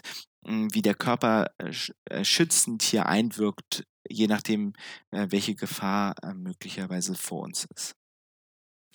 hm, 0.46 0.74
wie 0.74 0.82
der 0.82 0.94
Körper 0.94 1.50
äh, 1.58 1.72
äh, 2.06 2.24
schützend 2.24 2.82
hier 2.82 3.06
einwirkt, 3.06 3.84
je 4.08 4.26
nachdem, 4.26 4.74
äh, 5.10 5.26
welche 5.30 5.54
Gefahr 5.54 6.14
möglicherweise 6.34 7.14
vor 7.14 7.42
uns 7.42 7.66
ist. 7.74 7.94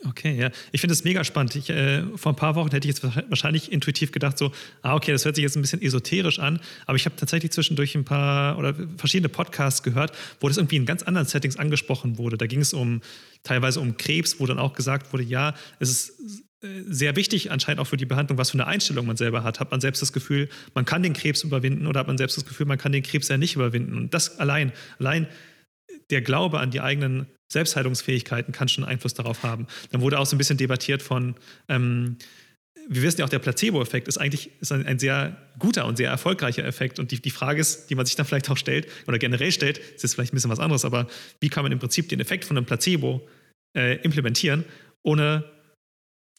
Okay, 0.07 0.37
ja. 0.39 0.49
Ich 0.71 0.79
finde 0.79 0.93
es 0.93 1.03
mega 1.03 1.23
spannend. 1.25 1.55
Ich, 1.55 1.69
äh, 1.69 2.03
vor 2.15 2.31
ein 2.31 2.35
paar 2.37 2.55
Wochen 2.55 2.71
hätte 2.71 2.87
ich 2.87 2.95
jetzt 2.95 3.03
wahrscheinlich 3.29 3.71
intuitiv 3.71 4.11
gedacht, 4.11 4.37
so, 4.37 4.53
ah, 4.81 4.95
okay, 4.95 5.11
das 5.11 5.25
hört 5.25 5.35
sich 5.35 5.43
jetzt 5.43 5.57
ein 5.57 5.61
bisschen 5.61 5.81
esoterisch 5.81 6.39
an, 6.39 6.61
aber 6.85 6.95
ich 6.95 7.05
habe 7.05 7.17
tatsächlich 7.17 7.51
zwischendurch 7.51 7.95
ein 7.95 8.05
paar 8.05 8.57
oder 8.57 8.73
verschiedene 8.95 9.27
Podcasts 9.27 9.83
gehört, 9.83 10.13
wo 10.39 10.47
das 10.47 10.57
irgendwie 10.57 10.77
in 10.77 10.85
ganz 10.85 11.03
anderen 11.03 11.27
Settings 11.27 11.57
angesprochen 11.57 12.17
wurde. 12.17 12.37
Da 12.37 12.47
ging 12.47 12.61
es 12.61 12.73
um 12.73 13.01
teilweise 13.43 13.81
um 13.81 13.97
Krebs, 13.97 14.39
wo 14.39 14.45
dann 14.45 14.57
auch 14.57 14.73
gesagt 14.73 15.11
wurde, 15.11 15.23
ja, 15.23 15.53
es 15.79 15.89
ist 15.89 16.43
äh, 16.61 16.67
sehr 16.87 17.17
wichtig 17.17 17.51
anscheinend 17.51 17.81
auch 17.81 17.87
für 17.87 17.97
die 17.97 18.05
Behandlung, 18.05 18.37
was 18.37 18.51
für 18.51 18.55
eine 18.55 18.67
Einstellung 18.67 19.05
man 19.05 19.17
selber 19.17 19.43
hat. 19.43 19.59
Hat 19.59 19.71
man 19.71 19.81
selbst 19.81 20.01
das 20.01 20.13
Gefühl, 20.13 20.47
man 20.75 20.85
kann 20.85 21.03
den 21.03 21.13
Krebs 21.13 21.43
überwinden 21.43 21.87
oder 21.87 21.99
hat 21.99 22.07
man 22.07 22.17
selbst 22.17 22.37
das 22.37 22.45
Gefühl, 22.45 22.67
man 22.67 22.77
kann 22.77 22.93
den 22.93 23.03
Krebs 23.03 23.27
ja 23.27 23.37
nicht 23.37 23.55
überwinden? 23.55 23.97
Und 23.97 24.13
das 24.13 24.39
allein, 24.39 24.71
allein 24.97 25.27
der 26.09 26.21
Glaube 26.21 26.59
an 26.59 26.71
die 26.71 26.81
eigenen 26.81 27.27
Selbstheilungsfähigkeiten 27.51 28.53
kann 28.53 28.67
schon 28.67 28.83
Einfluss 28.83 29.13
darauf 29.13 29.43
haben. 29.43 29.67
Dann 29.91 30.01
wurde 30.01 30.19
auch 30.19 30.25
so 30.25 30.35
ein 30.35 30.37
bisschen 30.37 30.57
debattiert 30.57 31.01
von, 31.01 31.35
ähm, 31.67 32.17
wir 32.87 33.01
wissen 33.03 33.19
ja 33.19 33.25
auch, 33.25 33.29
der 33.29 33.39
Placebo-Effekt 33.39 34.07
ist 34.07 34.17
eigentlich 34.17 34.49
ist 34.61 34.71
ein, 34.71 34.85
ein, 34.85 34.99
sehr 34.99 35.37
guter 35.59 35.85
und 35.85 35.97
sehr 35.97 36.09
erfolgreicher 36.09 36.65
Effekt. 36.65 36.99
Und 36.99 37.11
die, 37.11 37.21
die 37.21 37.29
Frage 37.29 37.61
ist, 37.61 37.87
die 37.89 37.95
man 37.95 38.05
sich 38.05 38.15
dann 38.15 38.25
vielleicht 38.25 38.49
auch 38.49 38.57
stellt 38.57 38.87
oder 39.07 39.19
generell 39.19 39.51
stellt, 39.51 39.77
ist 39.77 40.03
jetzt 40.03 40.15
vielleicht 40.15 40.33
ein 40.33 40.35
bisschen 40.35 40.51
was 40.51 40.59
anderes, 40.59 40.85
aber 40.85 41.07
wie 41.39 41.49
kann 41.49 41.63
man 41.63 41.71
im 41.71 41.79
Prinzip 41.79 42.09
den 42.09 42.19
Effekt 42.19 42.45
von 42.45 42.57
einem 42.57 42.65
Placebo 42.65 43.27
äh, 43.77 43.97
implementieren, 44.01 44.65
ohne, 45.03 45.43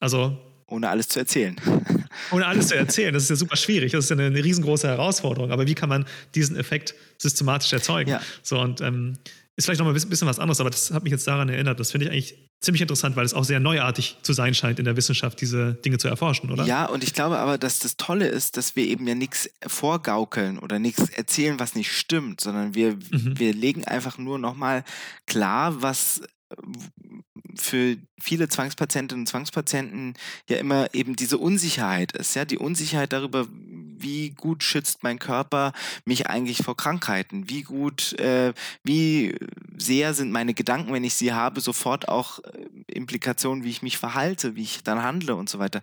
also 0.00 0.38
ohne 0.70 0.88
alles 0.88 1.08
zu 1.08 1.18
erzählen. 1.18 1.56
Ohne 2.32 2.46
alles 2.46 2.68
zu 2.68 2.76
erzählen. 2.76 3.14
Das 3.14 3.24
ist 3.24 3.30
ja 3.30 3.36
super 3.36 3.56
schwierig. 3.56 3.92
Das 3.92 4.04
ist 4.04 4.10
ja 4.10 4.16
eine, 4.16 4.26
eine 4.26 4.44
riesengroße 4.44 4.86
Herausforderung. 4.86 5.52
Aber 5.52 5.66
wie 5.66 5.74
kann 5.74 5.88
man 5.88 6.06
diesen 6.34 6.56
Effekt 6.56 6.94
systematisch 7.18 7.72
erzeugen? 7.72 8.10
Ja. 8.10 8.20
So, 8.42 8.60
und 8.60 8.80
ähm, 8.80 9.16
ist 9.56 9.66
vielleicht 9.66 9.78
noch 9.78 9.86
mal 9.86 9.94
ein 9.94 10.08
bisschen 10.08 10.28
was 10.28 10.38
anderes, 10.38 10.60
aber 10.60 10.70
das 10.70 10.90
hat 10.90 11.02
mich 11.02 11.12
jetzt 11.12 11.26
daran 11.26 11.48
erinnert. 11.48 11.78
Das 11.78 11.92
finde 11.92 12.06
ich 12.06 12.12
eigentlich 12.12 12.50
ziemlich 12.60 12.82
interessant, 12.82 13.16
weil 13.16 13.24
es 13.24 13.34
auch 13.34 13.44
sehr 13.44 13.60
neuartig 13.60 14.16
zu 14.22 14.32
sein 14.32 14.54
scheint 14.54 14.78
in 14.78 14.84
der 14.84 14.96
Wissenschaft, 14.96 15.40
diese 15.40 15.74
Dinge 15.74 15.98
zu 15.98 16.08
erforschen, 16.08 16.50
oder? 16.50 16.64
Ja, 16.64 16.86
und 16.86 17.02
ich 17.04 17.14
glaube 17.14 17.38
aber, 17.38 17.58
dass 17.58 17.78
das 17.78 17.96
Tolle 17.96 18.26
ist, 18.26 18.56
dass 18.56 18.76
wir 18.76 18.84
eben 18.84 19.06
ja 19.06 19.14
nichts 19.14 19.50
vorgaukeln 19.66 20.58
oder 20.58 20.78
nichts 20.78 21.08
erzählen, 21.10 21.58
was 21.58 21.74
nicht 21.74 21.92
stimmt, 21.92 22.40
sondern 22.40 22.74
wir, 22.74 22.94
mhm. 22.94 23.38
wir 23.38 23.54
legen 23.54 23.84
einfach 23.84 24.18
nur 24.18 24.38
nochmal 24.38 24.84
klar, 25.26 25.82
was 25.82 26.22
für 27.56 27.96
viele 28.20 28.48
Zwangspatientinnen 28.48 29.22
und 29.22 29.26
Zwangspatienten 29.26 30.14
ja 30.48 30.58
immer 30.58 30.94
eben 30.94 31.16
diese 31.16 31.38
Unsicherheit 31.38 32.12
ist, 32.12 32.34
ja, 32.34 32.44
die 32.44 32.58
Unsicherheit 32.58 33.12
darüber, 33.12 33.46
wie 34.02 34.30
gut 34.30 34.62
schützt 34.64 35.02
mein 35.02 35.18
Körper 35.18 35.72
mich 36.04 36.28
eigentlich 36.28 36.58
vor 36.58 36.76
Krankheiten, 36.76 37.48
wie 37.48 37.62
gut, 37.62 38.18
äh, 38.18 38.52
wie 38.82 39.34
sehr 39.76 40.14
sind 40.14 40.32
meine 40.32 40.54
Gedanken, 40.54 40.92
wenn 40.92 41.04
ich 41.04 41.14
sie 41.14 41.32
habe, 41.32 41.60
sofort 41.60 42.08
auch 42.08 42.38
äh, 42.40 42.66
Implikationen, 42.86 43.64
wie 43.64 43.70
ich 43.70 43.82
mich 43.82 43.98
verhalte, 43.98 44.56
wie 44.56 44.62
ich 44.62 44.82
dann 44.82 45.02
handle 45.02 45.34
und 45.34 45.48
so 45.48 45.58
weiter. 45.58 45.82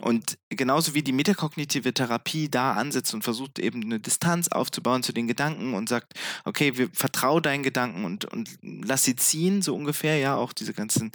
Und 0.00 0.38
genauso 0.48 0.94
wie 0.94 1.02
die 1.02 1.12
metakognitive 1.12 1.92
Therapie 1.92 2.48
da 2.48 2.72
ansetzt 2.72 3.14
und 3.14 3.24
versucht 3.24 3.58
eben 3.58 3.82
eine 3.82 4.00
Distanz 4.00 4.48
aufzubauen 4.48 5.02
zu 5.02 5.12
den 5.12 5.26
Gedanken 5.26 5.74
und 5.74 5.88
sagt, 5.88 6.14
okay, 6.44 6.76
wir 6.76 6.88
vertrauen 6.92 7.42
deinen 7.42 7.62
Gedanken 7.62 8.04
und, 8.04 8.24
und 8.26 8.50
lass 8.62 9.04
sie 9.04 9.16
ziehen, 9.16 9.62
so 9.62 9.74
ungefähr, 9.74 10.18
ja, 10.18 10.36
auch 10.36 10.52
diese 10.52 10.72
ganzen 10.72 11.12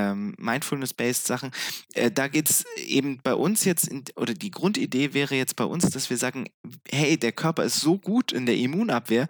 ähm, 0.00 0.34
Mindfulness-based 0.38 1.26
Sachen. 1.26 1.50
Äh, 1.94 2.10
da 2.10 2.28
geht 2.28 2.50
es 2.50 2.64
eben 2.76 3.20
bei 3.22 3.34
uns 3.34 3.64
jetzt, 3.64 3.88
in, 3.88 4.04
oder 4.16 4.34
die 4.34 4.50
Grundidee 4.50 5.12
wäre 5.14 5.34
jetzt 5.34 5.56
bei 5.56 5.64
uns, 5.64 5.90
dass 5.90 6.10
wir 6.10 6.16
sagen, 6.16 6.48
hey, 6.90 7.16
der 7.16 7.32
Körper 7.32 7.64
ist 7.64 7.80
so 7.80 7.98
gut 7.98 8.32
in 8.32 8.46
der 8.46 8.56
Immunabwehr, 8.56 9.28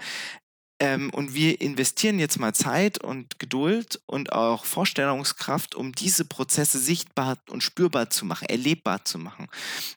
ähm, 0.83 1.11
und 1.11 1.35
wir 1.35 1.61
investieren 1.61 2.19
jetzt 2.19 2.41
mal 2.41 2.55
Zeit 2.55 3.05
und 3.05 3.39
Geduld 3.39 4.01
und 4.07 4.33
auch 4.33 4.65
Vorstellungskraft, 4.65 5.75
um 5.75 5.93
diese 5.93 6.25
Prozesse 6.25 6.79
sichtbar 6.79 7.37
und 7.51 7.63
spürbar 7.63 8.09
zu 8.09 8.25
machen, 8.25 8.49
erlebbar 8.49 9.05
zu 9.05 9.19
machen, 9.19 9.49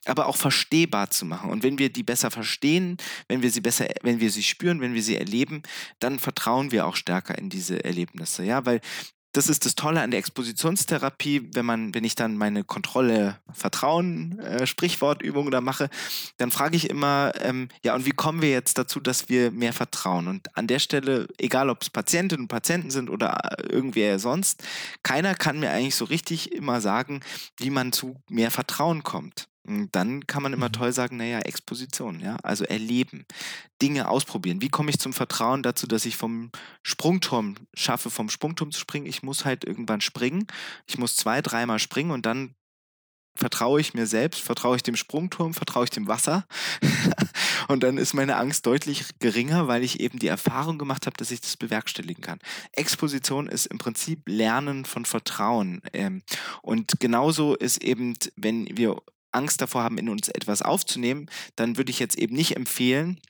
aber 0.04 0.26
auch 0.26 0.36
verstehbar 0.36 1.10
zu 1.10 1.24
machen. 1.24 1.50
Und 1.50 1.62
wenn 1.62 1.78
wir 1.78 1.90
die 1.90 2.02
besser 2.02 2.30
verstehen, 2.30 2.98
wenn 3.28 3.40
wir 3.40 3.50
sie 3.50 3.62
besser, 3.62 3.86
wenn 4.02 4.20
wir 4.20 4.30
sie 4.30 4.42
spüren, 4.42 4.82
wenn 4.82 4.92
wir 4.92 5.02
sie 5.02 5.16
erleben, 5.16 5.62
dann 6.00 6.18
vertrauen 6.18 6.70
wir 6.70 6.86
auch 6.86 6.96
stärker 6.96 7.38
in 7.38 7.48
diese 7.48 7.82
Erlebnisse. 7.82 8.44
Ja, 8.44 8.66
weil 8.66 8.82
das 9.34 9.48
ist 9.48 9.66
das 9.66 9.74
Tolle 9.74 10.00
an 10.00 10.12
der 10.12 10.20
Expositionstherapie, 10.20 11.50
wenn 11.54 11.66
man, 11.66 11.92
wenn 11.92 12.04
ich 12.04 12.14
dann 12.14 12.36
meine 12.36 12.62
Kontrolle 12.62 13.38
Vertrauen, 13.52 14.38
äh, 14.38 14.66
Sprichwortübungen 14.66 15.50
da 15.50 15.60
mache, 15.60 15.90
dann 16.36 16.52
frage 16.52 16.76
ich 16.76 16.88
immer, 16.88 17.32
ähm, 17.40 17.68
ja, 17.82 17.94
und 17.94 18.06
wie 18.06 18.12
kommen 18.12 18.42
wir 18.42 18.50
jetzt 18.50 18.78
dazu, 18.78 19.00
dass 19.00 19.28
wir 19.28 19.50
mehr 19.50 19.72
vertrauen? 19.72 20.28
Und 20.28 20.56
an 20.56 20.68
der 20.68 20.78
Stelle, 20.78 21.26
egal 21.36 21.68
ob 21.68 21.82
es 21.82 21.90
Patientinnen 21.90 22.44
und 22.44 22.48
Patienten 22.48 22.90
sind 22.90 23.10
oder 23.10 23.58
äh, 23.58 23.66
irgendwer 23.66 24.20
sonst, 24.20 24.62
keiner 25.02 25.34
kann 25.34 25.58
mir 25.58 25.70
eigentlich 25.70 25.96
so 25.96 26.04
richtig 26.04 26.52
immer 26.52 26.80
sagen, 26.80 27.20
wie 27.58 27.70
man 27.70 27.92
zu 27.92 28.16
mehr 28.28 28.52
Vertrauen 28.52 29.02
kommt. 29.02 29.48
Dann 29.64 30.26
kann 30.26 30.42
man 30.42 30.52
immer 30.52 30.68
mhm. 30.68 30.74
toll 30.74 30.92
sagen, 30.92 31.16
naja, 31.16 31.38
Exposition, 31.40 32.20
ja, 32.20 32.36
also 32.42 32.64
erleben, 32.64 33.24
Dinge 33.80 34.08
ausprobieren. 34.08 34.60
Wie 34.60 34.68
komme 34.68 34.90
ich 34.90 34.98
zum 34.98 35.14
Vertrauen 35.14 35.62
dazu, 35.62 35.86
dass 35.86 36.04
ich 36.04 36.16
vom 36.16 36.50
Sprungturm 36.82 37.56
schaffe, 37.72 38.10
vom 38.10 38.28
Sprungturm 38.28 38.72
zu 38.72 38.80
springen? 38.80 39.06
Ich 39.06 39.22
muss 39.22 39.46
halt 39.46 39.64
irgendwann 39.64 40.02
springen. 40.02 40.46
Ich 40.86 40.98
muss 40.98 41.16
zwei, 41.16 41.40
dreimal 41.40 41.78
springen 41.78 42.10
und 42.10 42.26
dann 42.26 42.54
vertraue 43.36 43.80
ich 43.80 43.94
mir 43.94 44.06
selbst, 44.06 44.40
vertraue 44.40 44.76
ich 44.76 44.82
dem 44.82 44.96
Sprungturm, 44.96 45.54
vertraue 45.54 45.84
ich 45.84 45.90
dem 45.90 46.06
Wasser. 46.06 46.46
und 47.68 47.82
dann 47.82 47.98
ist 47.98 48.14
meine 48.14 48.36
Angst 48.36 48.66
deutlich 48.66 49.04
geringer, 49.18 49.66
weil 49.66 49.82
ich 49.82 50.00
eben 50.00 50.18
die 50.18 50.28
Erfahrung 50.28 50.78
gemacht 50.78 51.06
habe, 51.06 51.16
dass 51.16 51.30
ich 51.30 51.40
das 51.40 51.56
bewerkstelligen 51.56 52.22
kann. 52.22 52.38
Exposition 52.72 53.48
ist 53.48 53.66
im 53.66 53.78
Prinzip 53.78 54.22
Lernen 54.26 54.84
von 54.84 55.04
Vertrauen. 55.04 55.82
Ähm, 55.92 56.22
und 56.62 57.00
genauso 57.00 57.56
ist 57.56 57.82
eben, 57.82 58.14
wenn 58.36 58.68
wir 58.76 59.02
Angst 59.34 59.60
davor 59.60 59.82
haben, 59.82 59.98
in 59.98 60.08
uns 60.08 60.28
etwas 60.28 60.62
aufzunehmen, 60.62 61.26
dann 61.56 61.76
würde 61.76 61.90
ich 61.90 61.98
jetzt 61.98 62.18
eben 62.18 62.34
nicht 62.34 62.56
empfehlen, 62.56 63.20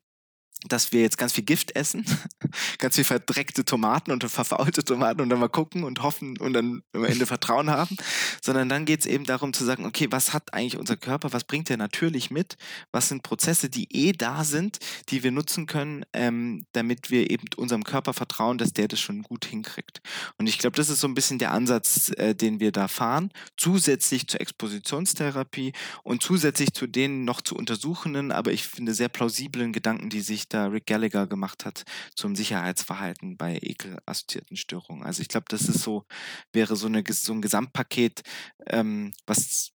dass 0.68 0.92
wir 0.92 1.02
jetzt 1.02 1.18
ganz 1.18 1.32
viel 1.32 1.44
Gift 1.44 1.76
essen, 1.76 2.04
ganz 2.78 2.94
viel 2.94 3.04
verdreckte 3.04 3.64
Tomaten 3.64 4.10
und 4.10 4.24
verfaulte 4.24 4.84
Tomaten 4.84 5.20
und 5.20 5.28
dann 5.28 5.38
mal 5.38 5.48
gucken 5.48 5.84
und 5.84 6.02
hoffen 6.02 6.38
und 6.38 6.52
dann 6.52 6.82
am 6.92 7.04
Ende 7.04 7.26
Vertrauen 7.26 7.70
haben, 7.70 7.96
sondern 8.42 8.68
dann 8.68 8.84
geht 8.84 9.00
es 9.00 9.06
eben 9.06 9.24
darum 9.24 9.52
zu 9.52 9.64
sagen, 9.64 9.84
okay, 9.86 10.08
was 10.10 10.32
hat 10.32 10.54
eigentlich 10.54 10.78
unser 10.78 10.96
Körper, 10.96 11.32
was 11.32 11.44
bringt 11.44 11.70
er 11.70 11.76
natürlich 11.76 12.30
mit, 12.30 12.56
was 12.92 13.08
sind 13.08 13.22
Prozesse, 13.22 13.68
die 13.68 13.88
eh 13.92 14.12
da 14.12 14.44
sind, 14.44 14.78
die 15.08 15.22
wir 15.22 15.30
nutzen 15.30 15.66
können, 15.66 16.04
ähm, 16.12 16.64
damit 16.72 17.10
wir 17.10 17.30
eben 17.30 17.44
unserem 17.56 17.84
Körper 17.84 18.12
vertrauen, 18.12 18.58
dass 18.58 18.72
der 18.72 18.88
das 18.88 19.00
schon 19.00 19.22
gut 19.22 19.44
hinkriegt. 19.44 20.00
Und 20.38 20.48
ich 20.48 20.58
glaube, 20.58 20.76
das 20.76 20.88
ist 20.88 21.00
so 21.00 21.08
ein 21.08 21.14
bisschen 21.14 21.38
der 21.38 21.52
Ansatz, 21.52 22.10
äh, 22.16 22.34
den 22.34 22.60
wir 22.60 22.72
da 22.72 22.88
fahren, 22.88 23.30
zusätzlich 23.56 24.26
zur 24.28 24.40
Expositionstherapie 24.40 25.72
und 26.02 26.22
zusätzlich 26.22 26.72
zu 26.72 26.86
den 26.86 27.24
noch 27.24 27.40
zu 27.40 27.56
untersuchenden, 27.56 28.32
aber 28.32 28.52
ich 28.52 28.66
finde 28.66 28.94
sehr 28.94 29.08
plausiblen 29.08 29.72
Gedanken, 29.72 30.10
die 30.10 30.20
sich 30.20 30.48
da 30.54 30.66
Rick 30.66 30.86
Gallagher 30.86 31.26
gemacht 31.26 31.64
hat 31.64 31.84
zum 32.14 32.36
Sicherheitsverhalten 32.36 33.36
bei 33.36 33.58
ekelassoziierten 33.60 34.56
Störungen. 34.56 35.02
Also 35.02 35.22
ich 35.22 35.28
glaube, 35.28 35.46
das 35.48 35.68
ist 35.68 35.82
so, 35.82 36.04
wäre 36.52 36.76
so, 36.76 36.86
eine, 36.86 37.02
so 37.08 37.32
ein 37.32 37.42
Gesamtpaket, 37.42 38.22
ähm, 38.66 39.12
was 39.26 39.72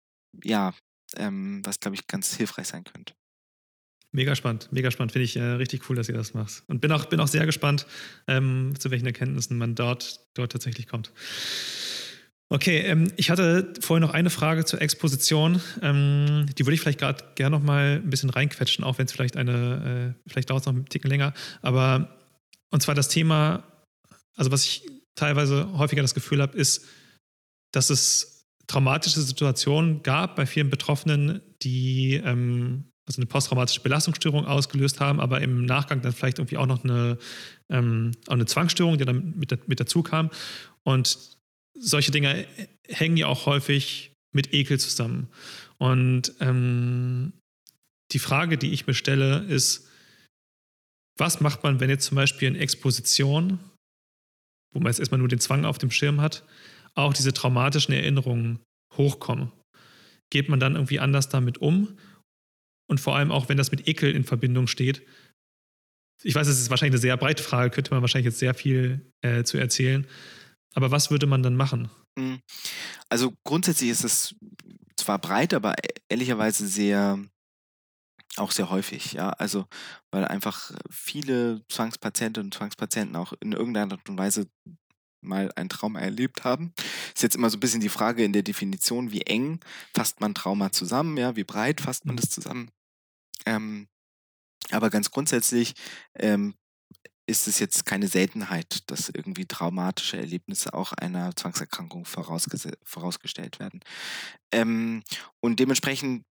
ja, 0.44 0.74
ähm, 1.16 1.62
was 1.64 1.80
glaube 1.80 1.96
ich 1.96 2.08
ganz 2.08 2.36
hilfreich 2.36 2.68
sein 2.68 2.84
könnte. 2.84 3.14
Mega 4.12 4.34
spannend, 4.34 4.70
mega 4.72 4.92
spannend. 4.92 5.12
Finde 5.12 5.26
ich 5.26 5.36
äh, 5.36 5.42
richtig 5.42 5.90
cool, 5.90 5.96
dass 5.98 6.08
ihr 6.08 6.16
das 6.16 6.34
macht. 6.34 6.64
Und 6.68 6.80
bin 6.80 6.92
auch, 6.94 7.06
bin 7.06 7.20
auch 7.20 7.28
sehr 7.28 7.46
gespannt, 7.46 7.86
ähm, 8.28 8.74
zu 8.80 8.90
welchen 8.90 9.06
Erkenntnissen 9.06 9.58
man 9.58 9.76
dort, 9.76 10.22
dort 10.36 10.54
tatsächlich 10.54 10.88
kommt. 10.88 11.12
Okay, 12.50 12.80
ähm, 12.82 13.12
ich 13.18 13.32
hatte 13.32 13.74
vorhin 13.80 14.04
noch 14.04 14.14
eine 14.14 14.30
Frage 14.30 14.66
zur 14.66 14.82
Exposition. 14.82 15.62
Ähm, 15.82 16.46
die 16.58 16.66
würde 16.66 16.76
ich 16.76 16.82
vielleicht 16.82 17.00
gerade 17.00 17.24
gerne 17.36 17.58
noch 17.58 17.64
mal 17.64 18.02
ein 18.04 18.10
bisschen 18.10 18.30
reinquetschen, 18.30 18.84
auch 18.84 19.00
wenn 19.00 19.08
es 19.08 19.12
vielleicht 19.12 19.36
eine, 19.36 20.16
äh, 20.16 20.30
vielleicht 20.30 20.52
dauert 20.52 20.62
es 20.62 20.68
noch 20.68 20.74
einen 20.74 20.86
Ticken 20.86 21.10
länger. 21.10 21.34
Aber 21.62 22.16
und 22.70 22.82
zwar 22.82 22.94
das 22.94 23.08
Thema, 23.08 23.64
also 24.36 24.52
was 24.52 24.64
ich 24.64 24.84
teilweise 25.16 25.76
häufiger 25.78 26.04
das 26.04 26.14
Gefühl 26.14 26.42
habe, 26.42 26.56
ist, 26.58 26.86
dass 27.72 27.90
es 27.90 28.46
traumatische 28.68 29.22
Situationen 29.22 30.04
gab 30.04 30.36
bei 30.36 30.46
vielen 30.46 30.70
Betroffenen, 30.70 31.42
die 31.64 32.22
ähm, 32.24 32.92
also 33.08 33.22
eine 33.22 33.28
posttraumatische 33.28 33.82
Belastungsstörung 33.82 34.46
ausgelöst 34.46 35.00
haben, 35.00 35.20
aber 35.20 35.42
im 35.42 35.66
Nachgang 35.66 36.02
dann 36.02 36.12
vielleicht 36.12 36.40
irgendwie 36.40 36.58
auch 36.58 36.66
noch 36.66 36.84
eine, 36.84 37.18
ähm, 37.70 38.12
auch 38.28 38.34
eine 38.34 38.46
Zwangsstörung, 38.46 38.98
die 38.98 39.06
dann 39.06 39.34
mit, 39.38 39.68
mit 39.68 39.80
dazu 39.80 40.04
kam. 40.04 40.30
Und 40.84 41.35
solche 41.78 42.12
Dinge 42.12 42.48
hängen 42.88 43.18
ja 43.18 43.28
auch 43.28 43.46
häufig 43.46 44.14
mit 44.34 44.54
Ekel 44.54 44.80
zusammen. 44.80 45.28
Und 45.78 46.34
ähm, 46.40 47.34
die 48.12 48.20
Frage, 48.20 48.58
die 48.58 48.72
ich 48.72 48.88
mir 48.88 48.94
stelle, 48.94 49.44
ist, 49.46 49.90
was 51.18 51.40
macht 51.40 51.64
man, 51.64 51.80
wenn 51.80 51.90
jetzt 51.90 52.06
zum 52.06 52.16
Beispiel 52.16 52.48
in 52.48 52.56
Exposition, 52.56 53.60
wo 54.74 54.80
man 54.80 54.92
jetzt 54.92 55.00
erstmal 55.00 55.20
nur 55.20 55.30
den 55.30 55.40
Zwang 55.40 55.66
auf 55.66 55.78
dem 55.78 55.92
Schirm 55.92 56.22
hat, 56.22 56.44
auch 56.94 57.14
diese 57.14 57.34
traumatischen 57.34 57.94
Erinnerungen 57.94 58.60
hochkommen? 58.94 59.52
Geht 60.30 60.50
man 60.50 60.60
dann 60.60 60.76
irgendwie 60.76 61.00
anders 61.00 61.30
damit 61.30 61.60
um? 61.60 61.98
Und 62.88 63.00
vor 63.00 63.16
allem 63.16 63.32
auch, 63.32 63.50
wenn 63.50 63.58
das 63.58 63.72
mit 63.72 63.88
Ekel 63.88 64.14
in 64.14 64.24
Verbindung 64.24 64.68
steht. 64.68 65.02
Ich 66.24 66.36
weiß, 66.36 66.48
es 66.48 66.60
ist 66.60 66.70
wahrscheinlich 66.70 66.94
eine 66.94 67.02
sehr 67.02 67.18
breite 67.18 67.44
Frage, 67.44 67.72
könnte 67.72 67.92
man 67.92 68.02
wahrscheinlich 68.02 68.26
jetzt 68.26 68.40
sehr 68.40 68.54
viel 68.54 69.12
äh, 69.22 69.44
zu 69.44 69.58
erzählen. 69.58 70.06
Aber 70.76 70.92
was 70.92 71.10
würde 71.10 71.26
man 71.26 71.42
dann 71.42 71.56
machen? 71.56 71.90
Hm. 72.20 72.40
Also 73.10 73.34
grundsätzlich 73.44 73.90
ist 73.90 74.04
es 74.04 74.36
zwar 74.98 75.20
breit, 75.20 75.54
aber 75.54 75.74
e-, 75.84 75.94
ehrlicherweise 76.10 76.68
sehr 76.68 77.20
auch 78.38 78.52
sehr 78.52 78.70
häufig, 78.70 79.14
ja. 79.14 79.30
Also, 79.30 79.66
weil 80.12 80.26
einfach 80.26 80.72
viele 80.90 81.66
Zwangspatientinnen 81.70 82.48
und 82.48 82.54
Zwangspatienten 82.54 83.16
auch 83.16 83.34
in 83.40 83.54
irgendeiner 83.54 83.94
Art 83.94 84.10
und 84.10 84.18
Weise 84.18 84.50
mal 85.22 85.52
ein 85.56 85.70
Trauma 85.70 86.00
erlebt 86.00 86.44
haben. 86.44 86.74
Ist 87.14 87.24
jetzt 87.24 87.36
immer 87.36 87.50
so 87.50 87.58
ein 87.58 87.62
bisschen 87.62 87.82
die 87.82 87.90
Frage 87.90 88.24
in 88.24 88.34
der 88.34 88.44
Definition, 88.44 89.12
wie 89.12 89.22
eng 89.22 89.60
fasst 89.94 90.20
man 90.20 90.36
Trauma 90.36 90.72
zusammen, 90.72 91.18
ja, 91.18 91.36
wie 91.36 91.44
breit 91.44 91.82
fasst 91.82 92.06
man 92.06 92.16
mhm. 92.16 92.20
das 92.20 92.30
zusammen. 92.30 92.72
Ähm, 93.46 93.88
aber 94.72 94.90
ganz 94.90 95.12
grundsätzlich 95.12 95.74
ähm, 96.16 96.56
ist 97.28 97.48
es 97.48 97.60
jetzt 97.60 97.86
keine 97.86 98.08
Seltenheit, 98.08 98.90
dass 98.90 99.10
irgendwie 99.10 99.46
traumatische 99.46 100.18
Erlebnisse 100.18 100.74
auch 100.74 100.94
einer 100.94 101.36
Zwangserkrankung 101.36 102.06
vorausgestellt 102.06 103.60
werden. 103.60 103.80
Ähm, 104.52 105.04
und 105.40 105.60
dementsprechend 105.60 106.24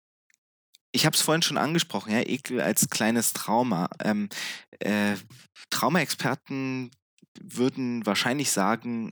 ich 0.95 1.05
habe 1.07 1.15
es 1.15 1.21
vorhin 1.21 1.41
schon 1.41 1.57
angesprochen, 1.57 2.11
ja, 2.11 2.21
Ekel 2.21 2.61
als 2.61 2.87
kleines 2.89 3.33
Trauma. 3.33 3.89
Ähm, 3.99 4.29
äh, 4.79 5.15
Traumaexperten 5.71 6.91
würden 7.41 8.05
wahrscheinlich 8.05 8.51
sagen, 8.51 9.09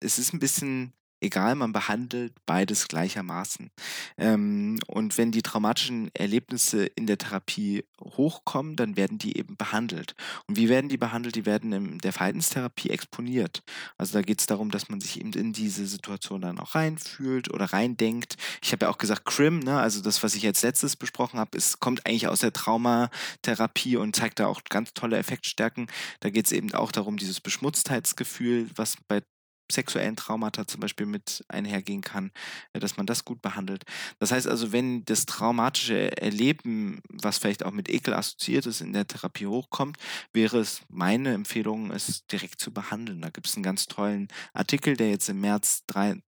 es 0.00 0.18
ist 0.18 0.34
ein 0.34 0.40
bisschen 0.40 0.92
egal, 1.20 1.54
man 1.54 1.72
behandelt 1.72 2.34
beides 2.46 2.88
gleichermaßen. 2.88 3.70
Ähm, 4.16 4.78
und 4.86 5.18
wenn 5.18 5.32
die 5.32 5.42
traumatischen 5.42 6.10
Erlebnisse 6.14 6.84
in 6.84 7.06
der 7.06 7.18
Therapie 7.18 7.84
hochkommen, 8.00 8.76
dann 8.76 8.96
werden 8.96 9.18
die 9.18 9.36
eben 9.36 9.56
behandelt. 9.56 10.14
Und 10.46 10.56
wie 10.56 10.68
werden 10.68 10.88
die 10.88 10.96
behandelt? 10.96 11.36
Die 11.36 11.46
werden 11.46 11.72
in 11.72 11.98
der 11.98 12.12
Verhaltenstherapie 12.12 12.90
exponiert. 12.90 13.62
Also 13.98 14.14
da 14.14 14.22
geht 14.22 14.40
es 14.40 14.46
darum, 14.46 14.70
dass 14.70 14.88
man 14.88 15.00
sich 15.00 15.20
eben 15.20 15.32
in 15.32 15.52
diese 15.52 15.86
Situation 15.86 16.40
dann 16.40 16.58
auch 16.58 16.74
reinfühlt 16.74 17.52
oder 17.52 17.66
reindenkt. 17.66 18.36
Ich 18.62 18.72
habe 18.72 18.86
ja 18.86 18.90
auch 18.90 18.98
gesagt, 18.98 19.24
CRIM, 19.24 19.60
ne, 19.60 19.78
also 19.78 20.00
das, 20.00 20.22
was 20.22 20.34
ich 20.34 20.42
jetzt 20.42 20.62
letztes 20.62 20.96
besprochen 20.96 21.38
habe, 21.38 21.58
kommt 21.78 22.06
eigentlich 22.06 22.28
aus 22.28 22.40
der 22.40 22.52
Traumatherapie 22.52 23.96
und 23.96 24.16
zeigt 24.16 24.38
da 24.38 24.46
auch 24.46 24.62
ganz 24.68 24.94
tolle 24.94 25.18
Effektstärken. 25.18 25.88
Da 26.20 26.30
geht 26.30 26.46
es 26.46 26.52
eben 26.52 26.72
auch 26.74 26.92
darum, 26.92 27.16
dieses 27.16 27.40
Beschmutztheitsgefühl, 27.40 28.68
was 28.74 28.96
bei 29.08 29.22
sexuellen 29.70 30.16
Traumata 30.16 30.66
zum 30.66 30.80
Beispiel 30.80 31.06
mit 31.06 31.44
einhergehen 31.48 32.02
kann, 32.02 32.30
äh, 32.72 32.80
dass 32.80 32.96
man 32.96 33.06
das 33.06 33.24
gut 33.24 33.42
behandelt. 33.42 33.84
Das 34.18 34.32
heißt 34.32 34.46
also, 34.46 34.72
wenn 34.72 35.04
das 35.04 35.26
traumatische 35.26 36.16
Erleben, 36.16 37.00
was 37.08 37.38
vielleicht 37.38 37.64
auch 37.64 37.72
mit 37.72 37.88
Ekel 37.88 38.14
assoziiert 38.14 38.66
ist, 38.66 38.80
in 38.80 38.92
der 38.92 39.06
Therapie 39.06 39.46
hochkommt, 39.46 39.96
wäre 40.32 40.58
es 40.58 40.82
meine 40.88 41.32
Empfehlung, 41.32 41.90
es 41.90 42.26
direkt 42.26 42.60
zu 42.60 42.72
behandeln. 42.72 43.20
Da 43.20 43.30
gibt 43.30 43.46
es 43.46 43.56
einen 43.56 43.62
ganz 43.62 43.86
tollen 43.86 44.28
Artikel, 44.52 44.96
der 44.96 45.10
jetzt 45.10 45.28
im 45.28 45.40
März 45.40 45.84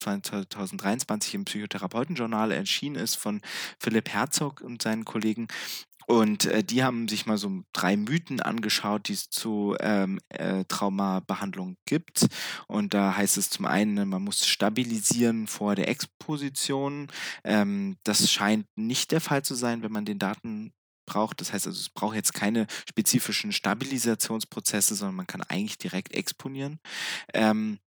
2023 0.01 1.35
im 1.35 1.45
Psychotherapeutenjournal 1.45 2.51
erschienen 2.51 2.95
ist 2.95 3.15
von 3.15 3.41
Philipp 3.79 4.09
Herzog 4.09 4.61
und 4.61 4.81
seinen 4.81 5.05
Kollegen, 5.05 5.47
und 6.11 6.43
äh, 6.45 6.61
die 6.61 6.83
haben 6.83 7.07
sich 7.07 7.25
mal 7.25 7.37
so 7.37 7.63
drei 7.71 7.95
Mythen 7.95 8.41
angeschaut, 8.41 9.07
die 9.07 9.13
es 9.13 9.29
zu 9.29 9.77
ähm, 9.79 10.19
äh, 10.27 10.65
Traumabehandlung 10.65 11.77
gibt. 11.85 12.27
Und 12.67 12.93
da 12.93 13.15
heißt 13.15 13.37
es 13.37 13.49
zum 13.49 13.65
einen, 13.65 14.09
man 14.09 14.21
muss 14.21 14.45
stabilisieren 14.45 15.47
vor 15.47 15.75
der 15.75 15.87
Exposition. 15.87 17.07
Ähm, 17.45 17.95
das 18.03 18.29
scheint 18.29 18.65
nicht 18.75 19.11
der 19.11 19.21
Fall 19.21 19.43
zu 19.43 19.55
sein, 19.55 19.83
wenn 19.83 19.93
man 19.93 20.03
den 20.03 20.19
Daten 20.19 20.73
braucht. 21.05 21.39
Das 21.39 21.53
heißt 21.53 21.67
also, 21.67 21.79
es 21.79 21.89
braucht 21.89 22.15
jetzt 22.15 22.33
keine 22.33 22.67
spezifischen 22.89 23.53
Stabilisationsprozesse, 23.53 24.95
sondern 24.95 25.15
man 25.15 25.27
kann 25.27 25.43
eigentlich 25.43 25.77
direkt 25.77 26.13
exponieren. 26.13 26.79
Ähm, 27.33 27.79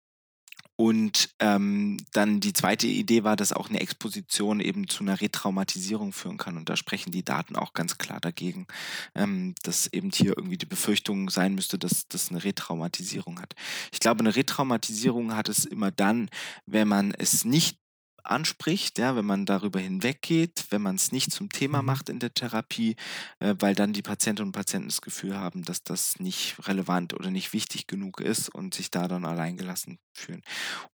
und 0.75 1.29
ähm, 1.39 1.97
dann 2.13 2.39
die 2.39 2.53
zweite 2.53 2.87
Idee 2.87 3.23
war, 3.23 3.35
dass 3.35 3.53
auch 3.53 3.69
eine 3.69 3.79
Exposition 3.79 4.59
eben 4.59 4.87
zu 4.87 5.03
einer 5.03 5.21
Retraumatisierung 5.21 6.13
führen 6.13 6.37
kann. 6.37 6.57
Und 6.57 6.67
da 6.67 6.75
sprechen 6.75 7.11
die 7.11 7.23
Daten 7.23 7.55
auch 7.55 7.73
ganz 7.73 7.99
klar 7.99 8.19
dagegen, 8.19 8.65
ähm, 9.13 9.53
dass 9.63 9.91
eben 9.93 10.09
hier 10.11 10.35
irgendwie 10.35 10.57
die 10.57 10.65
Befürchtung 10.65 11.29
sein 11.29 11.53
müsste, 11.53 11.77
dass 11.77 12.07
das 12.07 12.31
eine 12.31 12.43
Retraumatisierung 12.43 13.39
hat. 13.39 13.53
Ich 13.91 13.99
glaube, 13.99 14.21
eine 14.21 14.35
Retraumatisierung 14.35 15.35
hat 15.35 15.47
es 15.47 15.65
immer 15.65 15.91
dann, 15.91 16.29
wenn 16.65 16.87
man 16.87 17.13
es 17.17 17.45
nicht 17.45 17.77
anspricht, 18.23 18.97
ja, 18.99 19.15
wenn 19.15 19.25
man 19.25 19.45
darüber 19.45 19.79
hinweggeht, 19.79 20.65
wenn 20.69 20.81
man 20.81 20.95
es 20.95 21.11
nicht 21.11 21.31
zum 21.31 21.49
Thema 21.49 21.81
mhm. 21.81 21.85
macht 21.85 22.09
in 22.09 22.19
der 22.19 22.33
Therapie, 22.33 22.95
äh, 23.39 23.55
weil 23.59 23.75
dann 23.75 23.93
die 23.93 24.01
Patientinnen 24.01 24.49
und 24.49 24.53
Patienten 24.53 24.89
das 24.89 25.01
Gefühl 25.01 25.37
haben, 25.37 25.63
dass 25.63 25.83
das 25.83 26.19
nicht 26.19 26.55
relevant 26.67 27.13
oder 27.13 27.31
nicht 27.31 27.53
wichtig 27.53 27.87
genug 27.87 28.19
ist 28.19 28.49
und 28.49 28.73
sich 28.73 28.91
da 28.91 29.07
dann 29.07 29.25
alleingelassen 29.25 29.99
fühlen. 30.13 30.41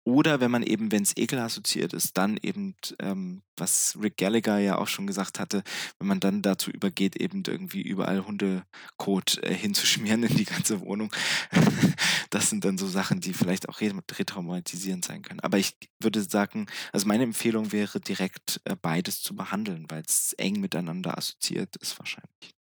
Oder 0.03 0.39
wenn 0.39 0.51
man 0.51 0.63
eben, 0.63 0.91
wenn 0.91 1.03
es 1.03 1.15
Ekel 1.17 1.39
assoziiert 1.39 1.93
ist, 1.93 2.17
dann 2.17 2.37
eben, 2.41 2.75
ähm, 2.99 3.41
was 3.57 3.97
Rick 4.01 4.17
Gallagher 4.17 4.59
ja 4.59 4.77
auch 4.77 4.87
schon 4.87 5.07
gesagt 5.07 5.39
hatte, 5.39 5.63
wenn 5.99 6.07
man 6.07 6.19
dann 6.19 6.41
dazu 6.41 6.71
übergeht, 6.71 7.17
eben 7.17 7.43
irgendwie 7.45 7.81
überall 7.81 8.25
Hundekot 8.25 9.43
äh, 9.43 9.53
hinzuschmieren 9.53 10.23
in 10.23 10.35
die 10.35 10.45
ganze 10.45 10.79
Wohnung, 10.81 11.13
das 12.29 12.49
sind 12.49 12.63
dann 12.63 12.77
so 12.77 12.87
Sachen, 12.87 13.19
die 13.19 13.33
vielleicht 13.33 13.67
auch 13.69 13.81
retraumatisierend 13.81 15.03
sein 15.03 15.21
können. 15.21 15.39
Aber 15.41 15.57
ich 15.57 15.75
würde 15.99 16.21
sagen, 16.21 16.67
also 16.93 17.07
meine 17.07 17.18
Empfehlung 17.23 17.71
wäre 17.71 17.99
direkt 17.99 18.61
äh, 18.65 18.75
beides 18.75 19.21
zu 19.21 19.35
behandeln, 19.35 19.85
weil 19.89 20.03
es 20.07 20.33
eng 20.33 20.59
miteinander 20.59 21.17
assoziiert 21.17 21.75
ist 21.77 21.97
wahrscheinlich. 21.99 22.55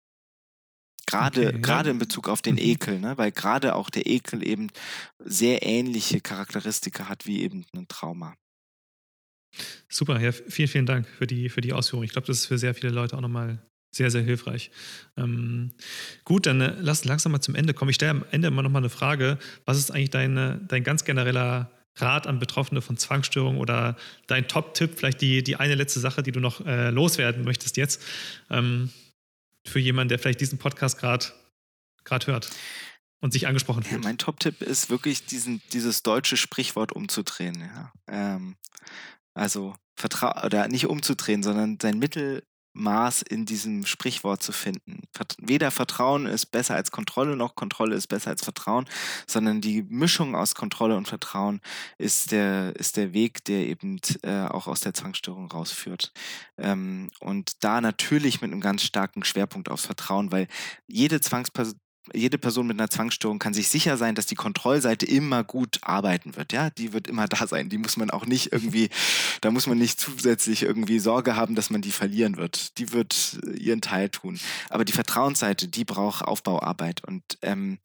Gerade, 1.05 1.47
okay, 1.47 1.61
gerade 1.61 1.89
ja. 1.89 1.93
in 1.93 1.99
Bezug 1.99 2.27
auf 2.27 2.41
den 2.41 2.55
mhm. 2.55 2.61
Ekel, 2.61 2.99
ne? 2.99 3.17
weil 3.17 3.31
gerade 3.31 3.75
auch 3.75 3.89
der 3.89 4.05
Ekel 4.07 4.45
eben 4.45 4.69
sehr 5.19 5.63
ähnliche 5.63 6.19
Charakteristika 6.19 7.07
hat 7.07 7.25
wie 7.25 7.41
eben 7.41 7.65
ein 7.73 7.87
Trauma. 7.87 8.35
Super, 9.87 10.19
ja, 10.19 10.31
vielen, 10.33 10.67
vielen 10.67 10.85
Dank 10.85 11.07
für 11.07 11.25
die, 11.25 11.49
für 11.49 11.61
die 11.61 11.71
Ausführung. 11.71 12.03
Ich 12.03 12.11
glaube, 12.11 12.27
das 12.27 12.39
ist 12.39 12.45
für 12.47 12.57
sehr 12.57 12.75
viele 12.75 12.91
Leute 12.91 13.15
auch 13.15 13.21
nochmal 13.21 13.65
sehr, 13.91 14.11
sehr 14.11 14.21
hilfreich. 14.21 14.69
Ähm, 15.15 15.71
gut, 16.25 16.45
dann 16.45 16.59
äh, 16.59 16.75
lass 16.79 17.05
langsam 17.05 17.31
mal 17.31 17.41
zum 17.41 17.55
Ende 17.55 17.73
kommen. 17.73 17.89
Ich 17.89 17.95
stelle 17.95 18.11
am 18.11 18.25
Ende 18.31 18.49
immer 18.49 18.61
nochmal 18.61 18.81
eine 18.81 18.89
Frage. 18.89 19.39
Was 19.65 19.77
ist 19.77 19.91
eigentlich 19.91 20.09
deine, 20.09 20.59
dein 20.67 20.83
ganz 20.83 21.05
genereller 21.05 21.71
Rat 22.01 22.27
an 22.27 22.39
Betroffene 22.39 22.81
von 22.81 22.97
Zwangsstörungen 22.97 23.59
oder 23.59 23.97
dein 24.27 24.47
Top-Tipp, 24.47 24.97
vielleicht 24.97 25.21
die, 25.21 25.43
die 25.43 25.55
eine 25.55 25.75
letzte 25.75 25.99
Sache, 25.99 26.23
die 26.23 26.31
du 26.31 26.39
noch 26.39 26.65
äh, 26.65 26.89
loswerden 26.89 27.43
möchtest 27.43 27.77
jetzt? 27.77 28.01
Ähm, 28.49 28.91
für 29.65 29.79
jemanden, 29.79 30.09
der 30.09 30.19
vielleicht 30.19 30.41
diesen 30.41 30.59
Podcast 30.59 30.97
gerade 30.97 31.27
hört 32.25 32.49
und 33.19 33.33
sich 33.33 33.47
angesprochen 33.47 33.83
fühlt? 33.83 34.03
Ja, 34.03 34.07
mein 34.07 34.17
Top-Tipp 34.17 34.61
ist 34.61 34.89
wirklich 34.89 35.25
diesen, 35.25 35.61
dieses 35.73 36.03
deutsche 36.03 36.37
Sprichwort 36.37 36.93
umzudrehen. 36.93 37.59
Ja. 37.59 37.91
Ähm, 38.07 38.55
also 39.33 39.75
vertrau 39.95 40.45
oder 40.45 40.67
nicht 40.67 40.87
umzudrehen, 40.87 41.43
sondern 41.43 41.77
sein 41.81 41.99
Mittel 41.99 42.43
Maß 42.77 43.21
in 43.23 43.45
diesem 43.45 43.85
Sprichwort 43.85 44.41
zu 44.43 44.51
finden. 44.51 45.03
Weder 45.39 45.71
Vertrauen 45.71 46.25
ist 46.25 46.47
besser 46.47 46.75
als 46.75 46.91
Kontrolle, 46.91 47.35
noch 47.35 47.55
Kontrolle 47.55 47.95
ist 47.95 48.07
besser 48.07 48.29
als 48.29 48.43
Vertrauen, 48.43 48.85
sondern 49.25 49.61
die 49.61 49.83
Mischung 49.83 50.35
aus 50.35 50.55
Kontrolle 50.55 50.95
und 50.95 51.07
Vertrauen 51.07 51.61
ist 51.97 52.31
der, 52.31 52.75
ist 52.75 52.97
der 52.97 53.13
Weg, 53.13 53.43
der 53.45 53.67
eben 53.67 53.99
äh, 54.23 54.45
auch 54.45 54.67
aus 54.67 54.81
der 54.81 54.93
Zwangsstörung 54.93 55.51
rausführt. 55.51 56.13
Ähm, 56.57 57.09
und 57.19 57.63
da 57.63 57.81
natürlich 57.81 58.41
mit 58.41 58.51
einem 58.51 58.61
ganz 58.61 58.83
starken 58.83 59.23
Schwerpunkt 59.23 59.69
aufs 59.69 59.85
Vertrauen, 59.85 60.31
weil 60.31 60.47
jede 60.87 61.19
Zwangsperson 61.19 61.79
jede 62.13 62.37
Person 62.37 62.67
mit 62.67 62.79
einer 62.79 62.89
Zwangsstörung 62.89 63.39
kann 63.39 63.53
sich 63.53 63.69
sicher 63.69 63.97
sein, 63.97 64.15
dass 64.15 64.25
die 64.25 64.35
Kontrollseite 64.35 65.05
immer 65.05 65.43
gut 65.43 65.79
arbeiten 65.81 66.35
wird. 66.35 66.53
Ja, 66.53 66.69
die 66.69 66.93
wird 66.93 67.07
immer 67.07 67.27
da 67.27 67.47
sein. 67.47 67.69
Die 67.69 67.77
muss 67.77 67.97
man 67.97 68.09
auch 68.09 68.25
nicht 68.25 68.51
irgendwie, 68.51 68.89
da 69.41 69.51
muss 69.51 69.67
man 69.67 69.77
nicht 69.77 69.99
zusätzlich 69.99 70.63
irgendwie 70.63 70.99
Sorge 70.99 71.35
haben, 71.35 71.55
dass 71.55 71.69
man 71.69 71.81
die 71.81 71.91
verlieren 71.91 72.37
wird. 72.37 72.77
Die 72.77 72.91
wird 72.91 73.39
ihren 73.57 73.81
Teil 73.81 74.09
tun. 74.09 74.39
Aber 74.69 74.85
die 74.85 74.93
Vertrauensseite, 74.93 75.67
die 75.67 75.85
braucht 75.85 76.23
Aufbauarbeit. 76.23 77.03
Und 77.05 77.23
ähm, 77.41 77.79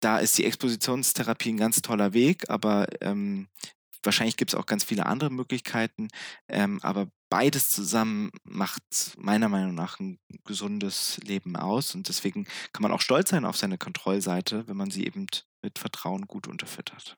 da 0.00 0.18
ist 0.18 0.38
die 0.38 0.44
Expositionstherapie 0.44 1.50
ein 1.50 1.56
ganz 1.56 1.82
toller 1.82 2.12
Weg, 2.12 2.48
aber 2.50 2.86
ähm, 3.00 3.48
wahrscheinlich 4.02 4.36
gibt 4.36 4.52
es 4.52 4.54
auch 4.54 4.66
ganz 4.66 4.84
viele 4.84 5.06
andere 5.06 5.30
Möglichkeiten. 5.30 6.08
Ähm, 6.48 6.78
aber 6.82 7.08
beides 7.30 7.70
zusammen 7.70 8.30
macht 8.44 8.82
meiner 9.16 9.48
Meinung 9.48 9.74
nach 9.74 9.98
ein 10.00 10.18
gesundes 10.44 11.18
Leben 11.24 11.56
aus. 11.56 11.94
Und 11.94 12.08
deswegen 12.08 12.46
kann 12.72 12.82
man 12.82 12.92
auch 12.92 13.00
stolz 13.00 13.30
sein 13.30 13.44
auf 13.44 13.56
seine 13.56 13.78
Kontrollseite, 13.78 14.66
wenn 14.66 14.76
man 14.76 14.90
sie 14.90 15.06
eben 15.06 15.26
mit 15.62 15.78
Vertrauen 15.78 16.26
gut 16.26 16.46
unterfüttert. 16.46 17.16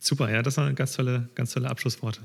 Super, 0.00 0.30
ja, 0.30 0.42
das 0.42 0.56
waren 0.56 0.74
ganz 0.76 0.92
tolle, 0.92 1.28
ganz 1.34 1.52
tolle 1.52 1.68
Abschlussworte. 1.68 2.20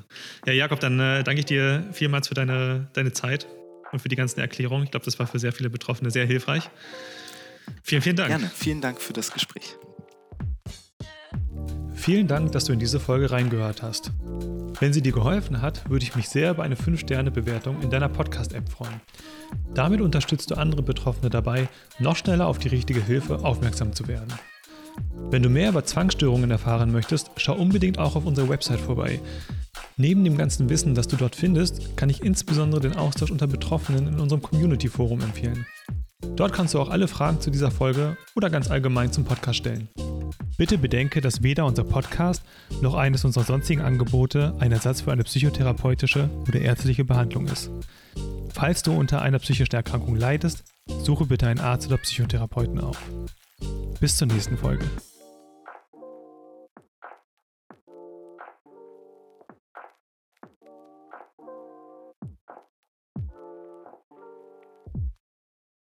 Ja, 0.45 0.53
Jakob, 0.53 0.79
dann 0.79 0.99
äh, 0.99 1.23
danke 1.23 1.39
ich 1.39 1.45
dir 1.45 1.89
vielmals 1.91 2.27
für 2.27 2.35
deine, 2.35 2.89
deine 2.93 3.13
Zeit 3.13 3.47
und 3.91 3.99
für 3.99 4.09
die 4.09 4.15
ganzen 4.15 4.39
Erklärungen. 4.39 4.83
Ich 4.83 4.91
glaube, 4.91 5.05
das 5.05 5.17
war 5.17 5.25
für 5.25 5.39
sehr 5.39 5.53
viele 5.53 5.71
Betroffene 5.71 6.11
sehr 6.11 6.25
hilfreich. 6.25 6.69
Vielen, 7.81 8.01
vielen 8.01 8.15
Dank. 8.15 8.29
Gerne, 8.29 8.51
vielen 8.53 8.81
Dank 8.81 9.01
für 9.01 9.13
das 9.13 9.31
Gespräch. 9.31 9.75
Vielen 12.03 12.27
Dank, 12.27 12.51
dass 12.51 12.65
du 12.65 12.73
in 12.73 12.79
diese 12.79 12.99
Folge 12.99 13.31
reingehört 13.31 13.81
hast. 13.81 14.11
Wenn 14.81 14.91
sie 14.91 15.01
dir 15.01 15.13
geholfen 15.13 15.61
hat, 15.61 15.89
würde 15.89 16.03
ich 16.03 16.17
mich 16.17 16.27
sehr 16.27 16.51
über 16.51 16.63
eine 16.63 16.75
5-Sterne-Bewertung 16.75 17.81
in 17.81 17.89
deiner 17.89 18.09
Podcast-App 18.09 18.67
freuen. 18.67 18.99
Damit 19.73 20.01
unterstützt 20.01 20.51
du 20.51 20.55
andere 20.55 20.81
Betroffene 20.81 21.29
dabei, 21.29 21.69
noch 21.99 22.17
schneller 22.17 22.47
auf 22.47 22.57
die 22.57 22.67
richtige 22.67 23.01
Hilfe 23.01 23.45
aufmerksam 23.45 23.93
zu 23.93 24.09
werden. 24.09 24.33
Wenn 25.29 25.43
du 25.43 25.49
mehr 25.49 25.69
über 25.69 25.85
Zwangsstörungen 25.85 26.51
erfahren 26.51 26.91
möchtest, 26.91 27.31
schau 27.37 27.55
unbedingt 27.55 27.99
auch 27.99 28.17
auf 28.17 28.25
unserer 28.25 28.49
Website 28.49 28.81
vorbei. 28.81 29.21
Neben 29.95 30.25
dem 30.25 30.35
ganzen 30.35 30.67
Wissen, 30.67 30.95
das 30.95 31.07
du 31.07 31.15
dort 31.15 31.37
findest, 31.37 31.95
kann 31.95 32.09
ich 32.09 32.21
insbesondere 32.21 32.81
den 32.81 32.97
Austausch 32.97 33.31
unter 33.31 33.47
Betroffenen 33.47 34.07
in 34.07 34.19
unserem 34.19 34.41
Community-Forum 34.41 35.21
empfehlen. 35.21 35.65
Dort 36.35 36.53
kannst 36.53 36.73
du 36.73 36.79
auch 36.79 36.89
alle 36.89 37.07
Fragen 37.07 37.39
zu 37.41 37.51
dieser 37.51 37.71
Folge 37.71 38.17
oder 38.35 38.49
ganz 38.49 38.69
allgemein 38.69 39.11
zum 39.11 39.25
Podcast 39.25 39.59
stellen. 39.59 39.89
Bitte 40.57 40.77
bedenke, 40.77 41.21
dass 41.21 41.43
weder 41.43 41.65
unser 41.65 41.83
Podcast 41.83 42.43
noch 42.81 42.95
eines 42.95 43.25
unserer 43.25 43.43
sonstigen 43.43 43.81
Angebote 43.81 44.55
ein 44.59 44.71
Ersatz 44.71 45.01
für 45.01 45.11
eine 45.11 45.23
psychotherapeutische 45.23 46.29
oder 46.47 46.59
ärztliche 46.59 47.05
Behandlung 47.05 47.47
ist. 47.47 47.71
Falls 48.49 48.83
du 48.83 48.93
unter 48.93 49.21
einer 49.21 49.39
psychischen 49.39 49.75
Erkrankung 49.75 50.15
leidest, 50.15 50.63
suche 50.87 51.25
bitte 51.25 51.47
einen 51.47 51.59
Arzt 51.59 51.87
oder 51.87 51.97
Psychotherapeuten 51.97 52.79
auf. 52.79 53.01
Bis 53.99 54.17
zur 54.17 54.27
nächsten 54.27 54.57
Folge. 54.57 54.85